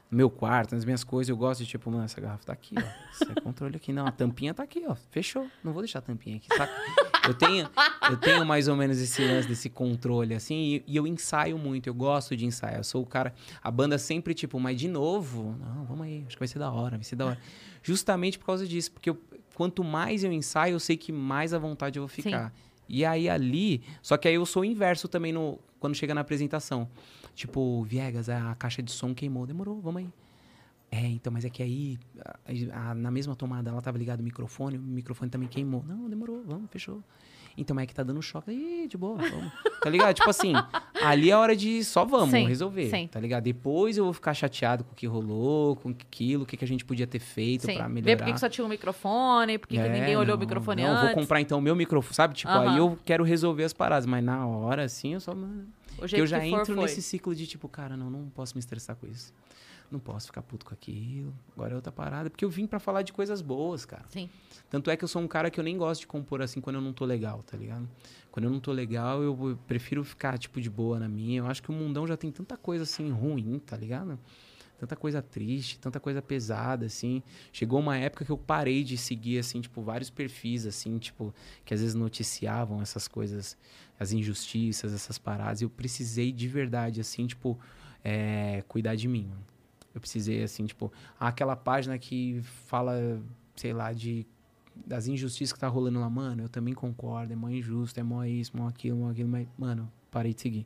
No 0.09 0.17
meu 0.17 0.29
quarto, 0.29 0.75
nas 0.75 0.83
minhas 0.83 1.03
coisas, 1.05 1.29
eu 1.29 1.37
gosto 1.37 1.61
de, 1.63 1.67
tipo, 1.69 1.89
mano, 1.89 2.03
essa 2.03 2.19
garrafa 2.19 2.43
tá 2.45 2.51
aqui, 2.53 2.75
ó. 2.77 2.81
Esse 3.23 3.33
controle 3.41 3.77
aqui, 3.77 3.93
não, 3.93 4.05
a 4.05 4.11
tampinha 4.11 4.53
tá 4.53 4.61
aqui, 4.63 4.83
ó. 4.85 4.93
Fechou. 5.09 5.47
Não 5.63 5.71
vou 5.71 5.81
deixar 5.81 5.99
a 5.99 6.01
tampinha 6.01 6.35
aqui, 6.35 6.47
saca? 6.53 6.73
Eu 7.27 7.33
tenho, 7.33 7.69
eu 8.09 8.17
tenho 8.17 8.45
mais 8.45 8.67
ou 8.67 8.75
menos 8.75 8.99
esse 8.99 9.25
lance 9.25 9.47
desse 9.47 9.69
controle, 9.69 10.33
assim, 10.33 10.55
e, 10.55 10.83
e 10.87 10.97
eu 10.97 11.07
ensaio 11.07 11.57
muito, 11.57 11.87
eu 11.87 11.93
gosto 11.93 12.35
de 12.35 12.45
ensaiar. 12.45 12.79
Eu 12.79 12.83
sou 12.83 13.03
o 13.03 13.05
cara. 13.05 13.33
A 13.63 13.71
banda 13.71 13.97
sempre, 13.97 14.33
tipo, 14.33 14.59
mas 14.59 14.77
de 14.77 14.87
novo? 14.89 15.55
Não, 15.59 15.85
vamos 15.85 16.05
aí, 16.05 16.23
acho 16.27 16.35
que 16.35 16.39
vai 16.39 16.47
ser 16.47 16.59
da 16.59 16.69
hora, 16.71 16.97
vai 16.97 17.03
ser 17.05 17.15
da 17.15 17.27
hora. 17.27 17.37
Justamente 17.81 18.37
por 18.37 18.45
causa 18.47 18.67
disso, 18.67 18.91
porque 18.91 19.09
eu- 19.11 19.21
quanto 19.61 19.83
mais 19.83 20.23
eu 20.23 20.31
ensaio, 20.33 20.73
eu 20.73 20.79
sei 20.79 20.97
que 20.97 21.11
mais 21.11 21.53
à 21.53 21.59
vontade 21.59 21.99
eu 21.99 22.01
vou 22.01 22.07
ficar. 22.09 22.51
E 22.89 23.05
aí 23.05 23.29
ali, 23.29 23.83
só 24.01 24.17
que 24.17 24.27
aí 24.27 24.33
eu 24.33 24.45
sou 24.45 24.63
o 24.63 24.65
inverso 24.65 25.07
também 25.07 25.31
no 25.31 25.59
quando 25.79 25.93
chega 25.95 26.13
na 26.15 26.21
apresentação. 26.21 26.89
Tipo, 27.35 27.83
Viegas, 27.83 28.27
a 28.27 28.55
caixa 28.55 28.81
de 28.81 28.91
som 28.91 29.13
queimou, 29.13 29.45
demorou, 29.45 29.79
vamos 29.79 30.01
aí. 30.01 30.09
É, 30.91 31.05
então, 31.07 31.31
mas 31.31 31.45
é 31.45 31.49
que 31.49 31.61
aí, 31.63 31.97
a- 32.73 32.89
a- 32.89 32.95
na 32.95 33.11
mesma 33.11 33.35
tomada, 33.35 33.69
ela 33.69 33.81
tava 33.81 33.97
ligado 33.99 34.19
o 34.19 34.23
microfone, 34.23 34.77
o 34.77 34.81
microfone 34.81 35.29
também 35.29 35.47
queimou. 35.47 35.83
Não, 35.87 36.09
demorou, 36.09 36.43
vamos, 36.45 36.69
fechou. 36.71 37.03
Então, 37.57 37.75
mas 37.75 37.83
é 37.83 37.85
que 37.87 37.93
tá 37.93 38.03
dando 38.03 38.21
choque. 38.21 38.51
Ih, 38.51 38.87
de 38.87 38.97
boa, 38.97 39.17
vamos. 39.17 39.51
Tá 39.81 39.89
ligado? 39.89 40.13
tipo 40.15 40.29
assim, 40.29 40.53
ali 41.03 41.29
é 41.31 41.35
hora 41.35 41.55
de 41.55 41.83
só 41.83 42.05
vamos 42.05 42.31
Sim, 42.31 42.47
resolver, 42.47 42.89
sim. 42.89 43.07
tá 43.07 43.19
ligado? 43.19 43.43
Depois 43.43 43.97
eu 43.97 44.03
vou 44.05 44.13
ficar 44.13 44.33
chateado 44.33 44.83
com 44.83 44.93
o 44.93 44.95
que 44.95 45.05
rolou, 45.07 45.75
com 45.75 45.89
aquilo, 45.89 46.43
o 46.43 46.45
que, 46.45 46.55
que 46.55 46.63
a 46.63 46.67
gente 46.67 46.85
podia 46.85 47.05
ter 47.07 47.19
feito 47.19 47.65
Sim. 47.65 47.75
pra 47.75 47.87
Ver 47.87 47.93
melhorar. 47.93 48.17
por 48.17 48.25
que 48.25 48.33
que 48.33 48.39
só 48.39 48.47
tinha 48.49 48.63
um 48.65 48.69
microfone, 48.69 49.57
por 49.57 49.67
que, 49.67 49.75
que 49.75 49.81
É, 49.81 49.89
ninguém 49.89 50.15
olhou 50.15 50.35
o 50.35 50.37
não, 50.37 50.45
microfone 50.45 50.81
não, 50.83 50.91
antes. 50.91 51.03
vou 51.05 51.13
comprar 51.15 51.41
então 51.41 51.57
o 51.59 51.61
meu 51.61 51.75
microfone, 51.75 52.15
sabe? 52.15 52.33
Tipo, 52.35 52.51
Aham. 52.51 52.71
aí 52.71 52.77
eu 52.77 52.97
quero 53.03 53.23
resolver 53.23 53.63
as 53.63 53.73
paradas, 53.73 54.05
mas 54.05 54.23
na 54.23 54.45
hora, 54.47 54.83
assim, 54.83 55.13
eu 55.13 55.19
só... 55.19 55.33
O 55.33 56.07
jeito 56.07 56.21
eu 56.23 56.25
já 56.27 56.39
for, 56.39 56.45
entro 56.45 56.73
foi. 56.75 56.83
nesse 56.83 57.01
ciclo 57.01 57.35
de 57.35 57.45
tipo, 57.45 57.67
cara, 57.67 57.95
não, 57.97 58.09
não 58.09 58.29
posso 58.29 58.55
me 58.55 58.59
estressar 58.59 58.95
com 58.95 59.05
isso. 59.07 59.33
Não 59.91 59.99
posso 59.99 60.27
ficar 60.27 60.41
puto 60.41 60.65
com 60.65 60.73
aquilo. 60.73 61.33
Agora 61.51 61.73
é 61.73 61.75
outra 61.75 61.91
parada. 61.91 62.29
Porque 62.29 62.45
eu 62.45 62.49
vim 62.49 62.65
pra 62.65 62.79
falar 62.79 63.01
de 63.01 63.11
coisas 63.11 63.41
boas, 63.41 63.83
cara. 63.83 64.05
Sim. 64.07 64.29
Tanto 64.69 64.89
é 64.89 64.95
que 64.95 65.03
eu 65.03 65.07
sou 65.07 65.21
um 65.21 65.27
cara 65.27 65.51
que 65.51 65.59
eu 65.59 65.63
nem 65.63 65.77
gosto 65.77 66.01
de 66.01 66.07
compor 66.07 66.41
assim 66.41 66.61
quando 66.61 66.77
eu 66.77 66.81
não 66.81 66.93
tô 66.93 67.03
legal, 67.03 67.43
tá 67.43 67.57
ligado? 67.57 67.89
Quando 68.31 68.45
eu 68.45 68.49
não 68.51 68.61
tô 68.61 68.71
legal, 68.71 69.21
eu, 69.21 69.49
eu 69.49 69.59
prefiro 69.67 70.01
ficar, 70.05 70.37
tipo, 70.37 70.61
de 70.61 70.69
boa 70.69 70.97
na 70.97 71.09
minha. 71.09 71.39
Eu 71.39 71.47
acho 71.47 71.61
que 71.61 71.69
o 71.69 71.73
mundão 71.73 72.07
já 72.07 72.15
tem 72.15 72.31
tanta 72.31 72.55
coisa 72.55 72.83
assim 72.83 73.11
ruim, 73.11 73.59
tá 73.59 73.75
ligado? 73.75 74.17
Tanta 74.79 74.95
coisa 74.95 75.21
triste, 75.21 75.77
tanta 75.77 75.99
coisa 75.99 76.21
pesada, 76.21 76.85
assim. 76.85 77.21
Chegou 77.51 77.79
uma 77.79 77.97
época 77.97 78.23
que 78.23 78.31
eu 78.31 78.37
parei 78.37 78.83
de 78.83 78.97
seguir, 78.97 79.37
assim, 79.37 79.59
tipo, 79.59 79.81
vários 79.81 80.09
perfis, 80.09 80.65
assim, 80.65 80.97
tipo, 80.97 81.35
que 81.65 81.73
às 81.73 81.81
vezes 81.81 81.93
noticiavam 81.93 82.81
essas 82.81 83.07
coisas, 83.07 83.57
as 83.99 84.13
injustiças, 84.13 84.93
essas 84.93 85.19
paradas. 85.19 85.61
E 85.61 85.65
eu 85.65 85.69
precisei 85.69 86.31
de 86.31 86.47
verdade, 86.47 87.01
assim, 87.01 87.27
tipo, 87.27 87.59
é, 88.03 88.63
cuidar 88.67 88.95
de 88.95 89.07
mim. 89.07 89.27
mano. 89.27 89.50
Eu 89.93 89.99
precisei, 90.01 90.41
assim, 90.43 90.65
tipo, 90.65 90.91
aquela 91.19 91.55
página 91.55 91.97
que 91.97 92.41
fala, 92.67 93.21
sei 93.55 93.73
lá, 93.73 93.91
de 93.93 94.25
das 94.85 95.05
injustiças 95.05 95.51
que 95.51 95.59
tá 95.59 95.67
rolando 95.67 95.99
lá, 95.99 96.09
mano, 96.09 96.43
eu 96.43 96.49
também 96.49 96.73
concordo, 96.73 97.33
é 97.33 97.35
mó 97.35 97.49
injusto, 97.49 97.99
é 97.99 98.03
mó 98.03 98.23
isso, 98.23 98.55
mó 98.55 98.67
aquilo, 98.69 98.97
mó 98.99 99.09
aquilo, 99.09 99.27
mas, 99.29 99.45
mano, 99.57 99.91
parei 100.09 100.33
de 100.33 100.39
seguir, 100.41 100.65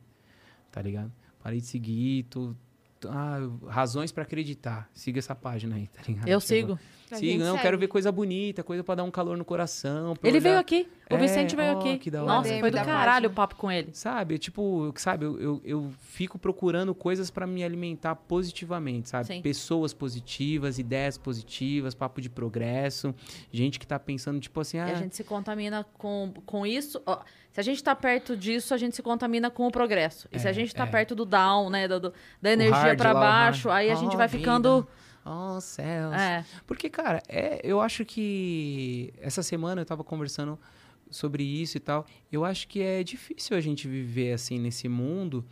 tá 0.70 0.80
ligado? 0.80 1.12
Parei 1.42 1.60
de 1.60 1.66
seguir, 1.66 2.22
tô, 2.30 2.54
tô- 3.00 3.08
ah, 3.10 3.38
razões 3.68 4.12
pra 4.12 4.22
acreditar, 4.22 4.88
siga 4.94 5.18
essa 5.18 5.34
página 5.34 5.74
aí, 5.76 5.88
tá 5.88 6.02
ligado? 6.06 6.28
Eu 6.28 6.38
Tipo, 6.40 6.46
sigo. 6.48 6.78
A 7.10 7.16
Siga, 7.16 7.44
não, 7.44 7.52
segue. 7.52 7.62
quero 7.62 7.78
ver 7.78 7.86
coisa 7.86 8.10
bonita, 8.10 8.64
coisa 8.64 8.82
pra 8.82 8.96
dar 8.96 9.04
um 9.04 9.10
calor 9.10 9.36
no 9.36 9.44
coração. 9.44 10.16
pra 10.16 10.28
Ele 10.28 10.38
olhar- 10.38 10.42
veio 10.48 10.58
aqui. 10.58 10.88
O 11.08 11.14
É, 11.14 11.18
Vicente 11.18 11.54
veio 11.54 11.76
ó, 11.76 11.78
aqui. 11.78 11.98
que 11.98 12.10
da 12.10 12.22
hora. 12.24 12.32
Nossa, 12.32 12.58
foi 12.58 12.68
do 12.70 12.76
caralho 12.78 13.28
o 13.28 13.32
papo 13.32 13.54
com 13.54 13.70
ele. 13.70 13.90
Sabe, 13.92 14.38
tipo, 14.38 14.92
sabe, 14.96 15.24
eu, 15.24 15.40
eu, 15.40 15.60
eu 15.64 15.90
fico 16.00 16.36
procurando 16.36 16.92
coisas 16.96 17.30
pra 17.30 17.46
me 17.46 17.62
alimentar 17.62 18.16
positivamente, 18.16 19.08
sabe? 19.08 19.26
Sim. 19.26 19.40
Pessoas 19.42 19.94
positivas, 19.94 20.78
ideias 20.80 21.16
positivas, 21.16 21.94
papo 21.94 22.20
de 22.20 22.28
progresso, 22.28 23.14
gente 23.52 23.78
que 23.78 23.86
tá 23.86 23.98
pensando, 24.00 24.40
tipo 24.40 24.58
assim, 24.60 24.78
E 24.78 24.80
ah, 24.80 24.86
a 24.86 24.94
gente 24.94 25.14
se 25.14 25.22
contamina 25.22 25.84
com, 25.94 26.32
com 26.44 26.66
isso. 26.66 27.00
ó, 27.06 27.20
se 27.52 27.60
a 27.60 27.62
gente 27.62 27.82
tá 27.84 27.94
perto 27.94 28.36
disso, 28.36 28.74
a 28.74 28.76
gente 28.76 28.96
se 28.96 29.02
contamina 29.02 29.48
com 29.48 29.66
o 29.66 29.70
progresso. 29.70 30.28
E 30.32 30.38
se 30.40 30.46
a 30.48 30.50
É, 30.50 30.52
gente 30.54 30.74
tá 30.74 30.82
é. 30.82 30.86
perto 30.86 31.14
do 31.14 31.24
down, 31.24 31.70
né? 31.70 31.86
do- 31.86 32.00
do- 32.00 32.12
da 32.42 32.50
energia 32.52 32.96
pra 32.96 33.12
o 33.12 33.14
baixo, 33.14 33.70
aí 33.70 33.90
a 33.90 33.94
gente 33.94 34.14
Oh, 34.14 34.18
vai 34.18 34.26
vida. 34.26 34.38
ficando. 34.40 34.86
Oh, 35.26 35.60
céus. 35.60 36.14
É, 36.14 36.44
Porque, 36.66 36.88
cara, 36.88 37.22
é, 37.28 37.60
eu 37.64 37.80
acho 37.80 38.04
que 38.04 39.12
essa 39.18 39.42
semana 39.42 39.82
eu 39.82 39.86
tava 39.86 40.04
conversando 40.04 40.58
sobre 41.10 41.42
isso 41.42 41.76
e 41.76 41.80
tal. 41.80 42.06
Eu 42.30 42.44
acho 42.44 42.68
que 42.68 42.80
é 42.80 43.02
difícil 43.02 43.56
a 43.56 43.60
gente 43.60 43.88
viver 43.88 44.32
assim 44.32 44.58
nesse 44.58 44.88
mundo 44.88 45.44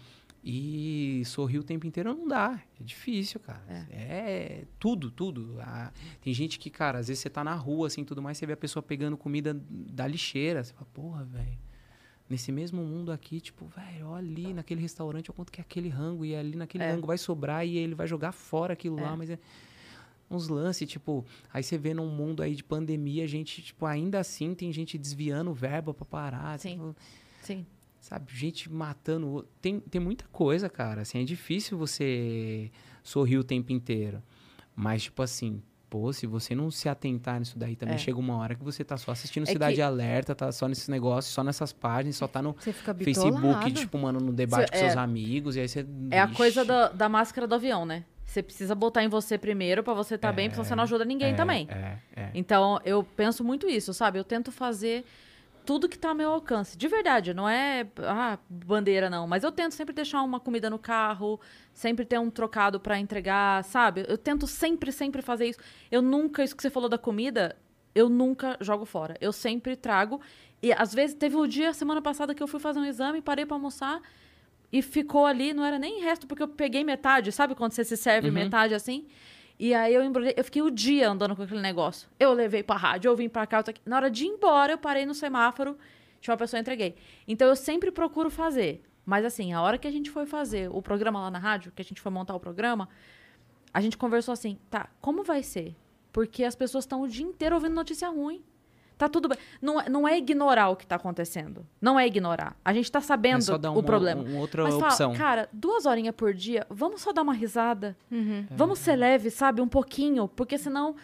e 0.43 1.23
sorrir 1.25 1.59
o 1.59 1.63
tempo 1.63 1.87
inteiro 1.87 2.15
não 2.15 2.29
dá. 2.29 2.61
É 2.79 2.85
difícil, 2.85 3.41
cara. 3.41 3.63
É, 3.91 4.65
tudo, 4.79 5.11
tudo. 5.11 5.57
Ah, 5.61 5.91
tem 6.21 6.35
gente 6.35 6.59
que, 6.59 6.69
cara, 6.69 6.99
às 6.99 7.09
vezes 7.09 7.23
você 7.23 7.31
tá 7.31 7.43
na 7.43 7.55
rua 7.55 7.87
assim, 7.87 8.05
tudo 8.05 8.21
mais, 8.21 8.37
você 8.37 8.47
vê 8.47 8.53
a 8.53 8.57
pessoa 8.57 8.83
pegando 8.83 9.17
comida 9.17 9.59
da 9.71 10.07
lixeira, 10.07 10.63
você 10.63 10.73
fala, 10.75 10.87
porra, 10.93 11.25
velho. 11.25 11.64
Nesse 12.29 12.51
mesmo 12.51 12.83
mundo 12.83 13.13
aqui, 13.13 13.39
tipo, 13.41 13.67
velho, 13.67 14.07
olha 14.09 14.27
ali 14.27 14.55
naquele 14.55 14.81
restaurante, 14.81 15.29
eu 15.29 15.35
quanto 15.35 15.53
que 15.53 15.61
é 15.61 15.63
aquele 15.63 15.89
rango, 15.91 16.25
e 16.25 16.35
ali 16.35 16.57
naquele 16.57 16.83
É. 16.85 16.91
rango 16.93 17.07
vai 17.07 17.19
sobrar 17.19 17.67
e 17.67 17.77
ele 17.77 17.95
vai 17.95 18.07
jogar 18.07 18.33
fora 18.33 18.73
aquilo 18.73 18.97
lá, 19.01 19.15
mas 19.15 19.29
é 19.29 19.39
uns 20.31 20.49
lances, 20.49 20.89
tipo, 20.89 21.25
aí 21.53 21.63
você 21.63 21.77
vê 21.77 21.93
num 21.93 22.09
mundo 22.09 22.43
aí 22.43 22.55
de 22.57 22.65
pandemia, 22.65 23.25
a 23.25 23.27
gente, 23.27 23.61
tipo, 23.63 23.85
ainda 23.85 24.19
assim 24.21 24.55
tem 24.55 24.73
gente 24.73 24.97
desviando 24.97 25.53
verba 25.53 25.93
pra 25.93 26.07
parar, 26.07 26.59
Sim. 26.59 26.71
tipo, 26.73 26.97
sim. 27.43 27.67
sabe, 28.01 28.33
gente 28.35 28.73
matando, 28.73 29.47
tem, 29.61 29.79
tem 29.79 30.01
muita 30.01 30.25
coisa, 30.29 30.71
cara, 30.71 31.03
assim, 31.03 31.21
é 31.21 31.25
difícil 31.25 31.77
você 31.77 32.71
sorrir 33.03 33.37
o 33.37 33.45
tempo 33.45 33.71
inteiro, 33.71 34.23
mas, 34.75 35.03
tipo 35.05 35.23
assim, 35.23 35.63
pô, 35.95 36.13
se 36.13 36.27
você 36.27 36.57
não 36.57 36.73
se 36.73 36.89
atentar 36.89 37.39
nisso 37.39 37.57
daí 37.57 37.77
também, 37.77 37.95
É. 37.95 37.99
chega 37.99 38.19
uma 38.19 38.37
hora 38.39 38.57
que 38.57 38.65
você 38.65 38.83
tá 38.83 38.97
só 38.97 39.13
assistindo 39.13 39.45
É 39.45 39.53
Cidade 39.53 39.77
que- 39.77 39.81
Alerta, 39.81 40.35
tá 40.35 40.51
só 40.51 40.67
nesses 40.67 40.89
negócios, 40.89 41.33
só 41.33 41.45
nessas 41.45 41.73
páginas, 41.73 42.17
só 42.17 42.27
tá 42.27 42.43
no 42.43 42.53
Você 42.59 42.73
Facebook, 42.73 43.71
tipo, 43.73 43.97
mano, 43.97 44.19
no 44.19 44.33
debate 44.33 44.65
Cê- 44.67 44.73
com 44.73 44.79
seus 44.79 44.97
é- 44.97 44.99
amigos, 44.99 45.55
e 45.55 45.61
aí 45.61 45.69
você... 45.69 45.87
É 46.11 46.19
a 46.21 46.27
coisa 46.27 46.65
da, 46.65 46.89
da 46.89 47.09
máscara 47.09 47.47
do 47.47 47.55
avião, 47.55 47.87
né? 47.87 48.03
Você 48.27 48.43
precisa 48.43 48.75
botar 48.75 49.05
em 49.05 49.09
você 49.09 49.39
primeiro 49.39 49.85
pra 49.85 49.95
você 49.95 50.17
estar 50.17 50.33
bem, 50.33 50.49
porque 50.49 50.57
senão 50.57 50.65
você 50.69 50.75
não 50.75 50.83
ajuda 50.83 51.05
ninguém 51.05 51.31
É, 51.33 51.37
também. 51.37 51.69
É, 51.71 51.99
é. 52.17 52.31
Então, 52.35 52.81
eu 52.85 53.05
penso 53.05 53.45
muito 53.45 53.69
isso, 53.69 53.95
sabe? 53.95 54.19
Eu 54.19 54.25
tento 54.25 54.51
fazer 54.51 55.05
tudo 55.65 55.89
que 55.89 55.99
tá 55.99 56.11
ao 56.11 56.15
meu 56.15 56.31
alcance. 56.31 56.77
De 56.77 56.87
verdade, 56.89 57.33
não 57.33 57.49
é 57.49 57.87
ah, 57.99 58.39
bandeira, 58.49 59.09
não. 59.09 59.27
Mas 59.27 59.43
eu 59.45 59.51
tento 59.51 59.73
sempre 59.73 59.95
deixar 59.95 60.23
uma 60.23 60.39
comida 60.39 60.69
no 60.69 60.79
carro, 60.79 61.41
sempre 61.73 62.05
ter 62.05 62.19
um 62.19 62.31
trocado 62.31 62.79
pra 62.79 62.99
entregar, 62.99 63.65
sabe? 63.65 64.05
Eu 64.09 64.19
tento 64.19 64.47
sempre, 64.47 64.93
sempre 64.93 65.23
fazer 65.23 65.47
isso. 65.47 65.59
Eu 65.91 66.03
nunca, 66.03 66.45
isso 66.45 66.55
que 66.55 66.63
você 66.63 66.71
falou 66.71 66.89
da 66.89 66.99
comida, 66.99 67.57
eu 67.95 68.09
nunca 68.09 68.57
jogo 68.61 68.85
fora. 68.85 69.17
Eu 69.21 69.33
sempre 69.33 69.77
trago. 69.77 70.21
E 70.63 70.73
às 70.73 70.95
vezes, 70.95 71.15
teve 71.17 71.37
um 71.37 71.47
dia, 71.47 71.73
semana 71.73 72.01
passada, 72.03 72.35
que 72.35 72.43
eu 72.43 72.49
fui 72.49 72.61
fazer 72.61 72.79
um 72.81 72.85
exame, 72.85 73.21
parei 73.23 73.47
pra 73.47 73.57
almoçar 73.57 74.01
e 74.73 74.83
ficou 74.83 75.25
ali, 75.25 75.55
não 75.55 75.65
era 75.65 75.79
nem 75.79 76.01
resto, 76.01 76.27
porque 76.27 76.43
eu 76.43 76.49
peguei 76.49 76.83
metade, 76.83 77.31
sabe 77.31 77.55
quando 77.55 77.73
você 77.73 77.85
se 77.85 77.97
serve 77.97 78.29
Uhum. 78.29 78.35
metade 78.35 78.75
assim? 78.75 79.07
E 79.59 79.73
aí 79.73 79.95
eu 79.95 80.03
embrulhei, 80.03 80.35
eu 80.37 80.45
fiquei 80.45 80.63
o 80.63 80.71
dia 80.71 81.09
andando 81.09 81.37
com 81.37 81.43
aquele 81.43 81.61
negócio. 81.61 82.09
Eu 82.19 82.33
levei 82.33 82.63
pra 82.63 82.77
rádio, 82.77 83.09
eu 83.09 83.17
vim 83.17 83.29
pra 83.29 83.47
cá, 83.47 83.59
eu 83.59 83.65
tô 83.65 83.71
aqui. 83.71 83.81
na 83.87 83.97
hora 83.97 84.11
de 84.11 84.25
ir 84.25 84.29
embora, 84.29 84.73
eu 84.73 84.79
parei 84.79 85.07
no 85.07 85.15
semáforo, 85.15 85.79
tinha 86.21 86.33
uma 86.33 86.39
pessoa 86.39 86.59
e 86.59 86.63
entreguei. 86.63 86.97
Então 87.27 87.49
eu 87.49 87.57
sempre 87.57 87.91
procuro 87.91 88.31
fazer. 88.31 88.83
Mas 89.05 89.25
assim, 89.25 89.53
a 89.53 89.61
hora 89.61 89.79
que 89.79 89.87
a 89.87 89.91
gente 89.91 90.11
foi 90.11 90.27
fazer 90.27 90.69
o 90.71 90.81
programa 90.83 91.21
lá 91.21 91.31
na 91.31 91.39
rádio, 91.39 91.73
que 91.73 91.83
a 91.83 91.85
gente 91.85 92.01
foi 92.01 92.11
montar 92.11 92.35
o 92.35 92.41
programa, 92.41 92.89
a 93.73 93.81
gente 93.81 93.97
conversou 93.97 94.33
assim, 94.33 94.59
tá, 94.71 94.89
como 95.01 95.23
vai 95.23 95.43
ser? 95.43 95.77
Porque 96.13 96.45
as 96.45 96.55
pessoas 96.55 96.85
estão 96.85 97.03
o 97.03 97.09
dia 97.09 97.27
inteiro 97.27 97.55
ouvindo 97.55 97.75
notícia 97.75 98.09
ruim. 98.09 98.43
Tá 98.97 99.09
tudo 99.09 99.29
bem. 99.29 99.39
Não, 99.61 99.81
é- 99.81 99.89
não 99.89 100.07
é 100.07 100.17
ignorar 100.17 100.69
o 100.69 100.77
que 100.77 100.87
tá 100.87 100.97
acontecendo. 100.97 101.67
Não 101.81 101.99
é 101.99 102.07
ignorar. 102.07 102.57
A 102.65 102.73
gente 102.73 102.91
tá 102.91 103.01
sabendo 103.01 103.39
É 103.39 103.43
só 103.43 103.59
dar 103.59 103.71
o 103.71 103.75
uma, 103.75 103.83
problema. 103.83 104.23
uma 104.23 104.39
outra 104.39 104.63
Mas 104.65 104.75
fala, 104.75 104.87
opção. 104.87 105.13
cara, 105.15 105.49
duas 105.53 105.85
horinhas 105.87 106.15
por 106.15 106.33
dia, 106.33 106.67
vamos 106.71 107.01
só 107.01 107.13
dar 107.13 107.23
uma 107.23 107.35
risada. 107.35 107.97
Uhum. 108.11 108.47
Vamos 108.51 108.79
ser 108.79 108.97
leve, 108.97 109.31
sabe? 109.31 109.61
Um 109.61 109.69
pouquinho. 109.69 110.29
Porque 110.29 110.57
senão 110.57 110.95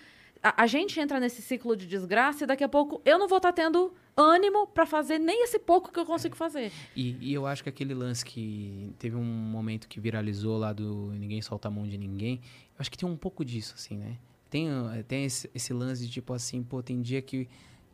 a, 0.43 0.63
a 0.63 0.67
gente 0.67 0.99
entra 1.01 1.19
nesse 1.19 1.43
ciclo 1.43 1.77
de 1.77 1.87
desgraça 1.87 2.45
e 2.45 2.47
daqui 2.47 2.63
a 2.65 2.69
pouco 2.69 3.03
eu 3.05 3.19
não 3.19 3.27
vou 3.29 3.39
estar 3.39 3.53
tendo 3.53 3.93
ânimo 4.17 4.67
pra 4.67 4.87
fazer 4.87 5.19
nem 5.19 5.45
esse 5.45 5.59
pouco 5.59 5.91
que 5.93 5.99
eu 5.99 6.07
consigo 6.07 6.37
fazer. 6.37 6.71
E, 6.95 7.17
e 7.21 7.35
eu 7.35 7.47
acho 7.47 7.63
que 7.63 7.69
aquele 7.69 7.95
lance 7.95 8.25
que 8.25 8.93
teve 8.99 9.17
um 9.17 9.25
momento 9.25 9.89
que 9.89 9.99
viralizou 9.99 10.59
lá 10.59 10.73
do 10.73 11.11
Ninguém 11.13 11.43
Solta 11.43 11.69
a 11.69 11.71
Mão 11.71 11.89
de 11.89 11.97
Ninguém, 11.99 12.35
eu 12.69 12.77
acho 12.79 12.91
que 12.91 12.99
tem 12.99 13.09
um 13.09 13.17
pouco 13.17 13.45
disso, 13.45 13.75
assim, 13.77 13.97
né? 13.97 14.17
Tem, 14.51 14.69
eh, 14.69 15.03
tem 15.07 15.25
esse, 15.25 15.49
esse 15.55 15.73
lance 15.73 16.05
de 16.05 16.11
tipo 16.13 16.33
assim, 16.35 16.63
pô, 16.63 16.83
tem 16.83 17.01
dia 17.01 17.23
que, 17.23 17.49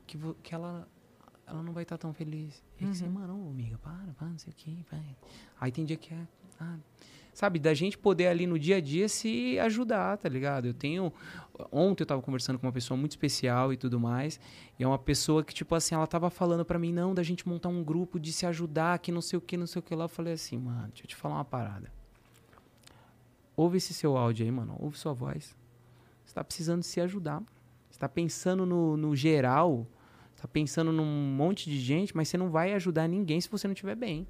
que, 0.07 0.19
que 0.43 0.55
ela, 0.55 0.89
ela 1.47 1.63
não 1.63 1.73
vai 1.73 1.83
estar 1.83 1.99
tão 1.99 2.13
feliz. 2.13 2.63
E 2.77 2.85
que 2.85 2.87
você, 2.87 3.07
mano, 3.09 3.49
amiga, 3.51 3.79
para, 3.79 4.13
para, 4.17 4.29
não 4.29 4.39
sei 4.39 4.53
o 4.53 4.57
que, 4.57 4.85
vai. 4.91 5.17
Aí 5.61 5.73
tem 5.73 5.85
dia 5.85 5.97
que 5.97 6.15
é. 6.15 6.27
ah, 6.61 6.77
sabe, 7.33 7.59
da 7.59 7.75
gente 7.75 7.99
poder 7.99 8.29
ali 8.29 8.47
no 8.47 8.59
dia 8.59 8.77
a 8.77 8.81
dia 8.81 9.09
se 9.09 9.59
ajudar, 9.59 10.17
tá 10.17 10.29
ligado? 10.29 10.67
Eu 10.67 10.75
tenho. 10.75 11.13
Ontem 11.71 12.03
eu 12.03 12.07
tava 12.07 12.23
conversando 12.23 12.59
com 12.59 12.67
uma 12.67 12.73
pessoa 12.73 12.97
muito 12.97 13.13
especial 13.13 13.73
e 13.73 13.77
tudo 13.77 14.01
mais. 14.01 14.41
E 14.79 14.83
é 14.83 14.87
uma 14.87 14.99
pessoa 14.99 15.45
que, 15.45 15.53
tipo 15.53 15.75
assim, 15.75 15.95
ela 15.95 16.07
tava 16.07 16.31
falando 16.31 16.65
pra 16.65 16.79
mim, 16.79 16.93
não, 16.93 17.15
da 17.15 17.23
gente 17.23 17.47
montar 17.47 17.69
um 17.69 17.85
grupo 17.85 18.19
de 18.19 18.33
se 18.33 18.47
ajudar, 18.47 18.99
que 18.99 19.13
não 19.13 19.21
sei 19.21 19.39
o 19.39 19.43
que, 19.43 19.57
não 19.57 19.67
sei 19.67 19.81
o 19.81 19.83
que 19.83 19.95
lá. 19.95 20.05
Eu 20.05 20.09
falei 20.09 20.33
assim, 20.33 20.57
mano, 20.57 20.89
deixa 20.89 21.05
eu 21.05 21.09
te 21.09 21.17
falar 21.17 21.35
uma 21.35 21.45
parada. 21.45 21.93
Ouve 23.57 23.79
esse 23.79 23.95
seu 23.95 24.17
áudio 24.17 24.45
aí, 24.45 24.51
mano. 24.51 24.77
Ouve 24.79 24.99
sua 24.99 25.13
voz. 25.13 25.57
Você 26.25 26.35
tá 26.35 26.43
precisando 26.45 26.83
se 26.83 27.01
ajudar. 27.01 27.43
Você 27.91 27.99
tá 27.99 28.09
pensando 28.09 28.67
no, 28.67 28.97
no 28.97 29.17
geral. 29.17 29.87
Tá 30.37 30.47
pensando 30.47 30.93
num 30.93 31.05
monte 31.05 31.71
de 31.71 31.79
gente, 31.79 32.15
mas 32.15 32.29
você 32.29 32.37
não 32.37 32.51
vai 32.51 32.75
ajudar 32.75 33.09
ninguém 33.09 33.41
se 33.41 33.49
você 33.49 33.67
não 33.67 33.73
estiver 33.73 33.95
bem. 33.95 34.27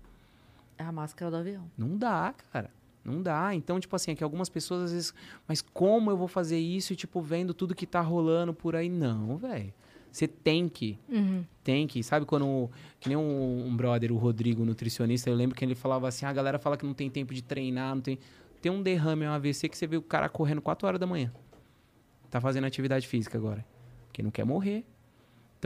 É 0.79 0.85
a 0.85 0.93
máscara 0.93 1.31
do 1.31 1.37
avião. 1.37 1.69
Não 1.77 1.97
dá, 1.97 2.35
cara. 2.53 2.71
Não 3.05 3.23
dá. 3.23 3.55
Então, 3.55 3.79
tipo 3.79 3.95
assim, 3.95 4.13
é 4.13 4.15
que 4.15 4.25
algumas 4.25 4.49
pessoas 4.49 4.85
às 4.85 4.93
vezes, 4.93 5.15
mas 5.47 5.63
como 5.63 6.11
eu 6.11 6.17
vou 6.17 6.29
fazer 6.29 6.59
isso 6.59 6.93
e, 6.93 6.97
tipo, 6.97 7.21
vendo 7.21 7.55
tudo 7.55 7.75
que 7.75 7.87
tá 7.87 8.01
rolando 8.01 8.53
por 8.53 8.75
aí? 8.75 8.89
Não, 8.89 9.37
velho. 9.37 9.73
Você 10.11 10.27
tem 10.27 10.69
que. 10.69 10.99
Uhum. 11.09 11.45
Tem 11.63 11.87
que. 11.87 12.03
Sabe 12.03 12.25
quando. 12.25 12.71
Que 12.99 13.09
nem 13.09 13.17
um, 13.17 13.67
um 13.67 13.77
brother, 13.77 14.11
o 14.13 14.17
Rodrigo, 14.17 14.65
nutricionista, 14.65 15.29
eu 15.29 15.35
lembro 15.37 15.55
que 15.55 15.65
ele 15.65 15.75
falava 15.75 16.09
assim: 16.09 16.25
"Ah, 16.25 16.31
a 16.31 16.33
galera 16.33 16.59
fala 16.59 16.77
que 16.77 16.87
não 16.87 16.95
tem 16.95 17.11
tempo 17.11 17.35
de 17.35 17.43
treinar, 17.43 17.95
não 17.95 18.01
tem. 18.01 18.19
Tem 18.63 18.73
um 18.73 18.83
derrame, 18.83 19.27
um 19.27 19.31
AVC 19.31 19.69
que 19.69 19.77
você 19.77 19.87
vê 19.87 19.97
o 19.97 20.03
cara 20.03 20.29
correndo 20.29 20.63
4 20.63 20.89
horas 20.89 20.99
da 20.99 21.07
manhã. 21.07 21.31
Tá 22.31 22.41
fazendo 22.41 22.65
atividade 22.67 23.07
física 23.07 23.37
agora. 23.37 23.65
Porque 24.07 24.23
não 24.23 24.31
quer 24.31 24.45
morrer. 24.45 24.85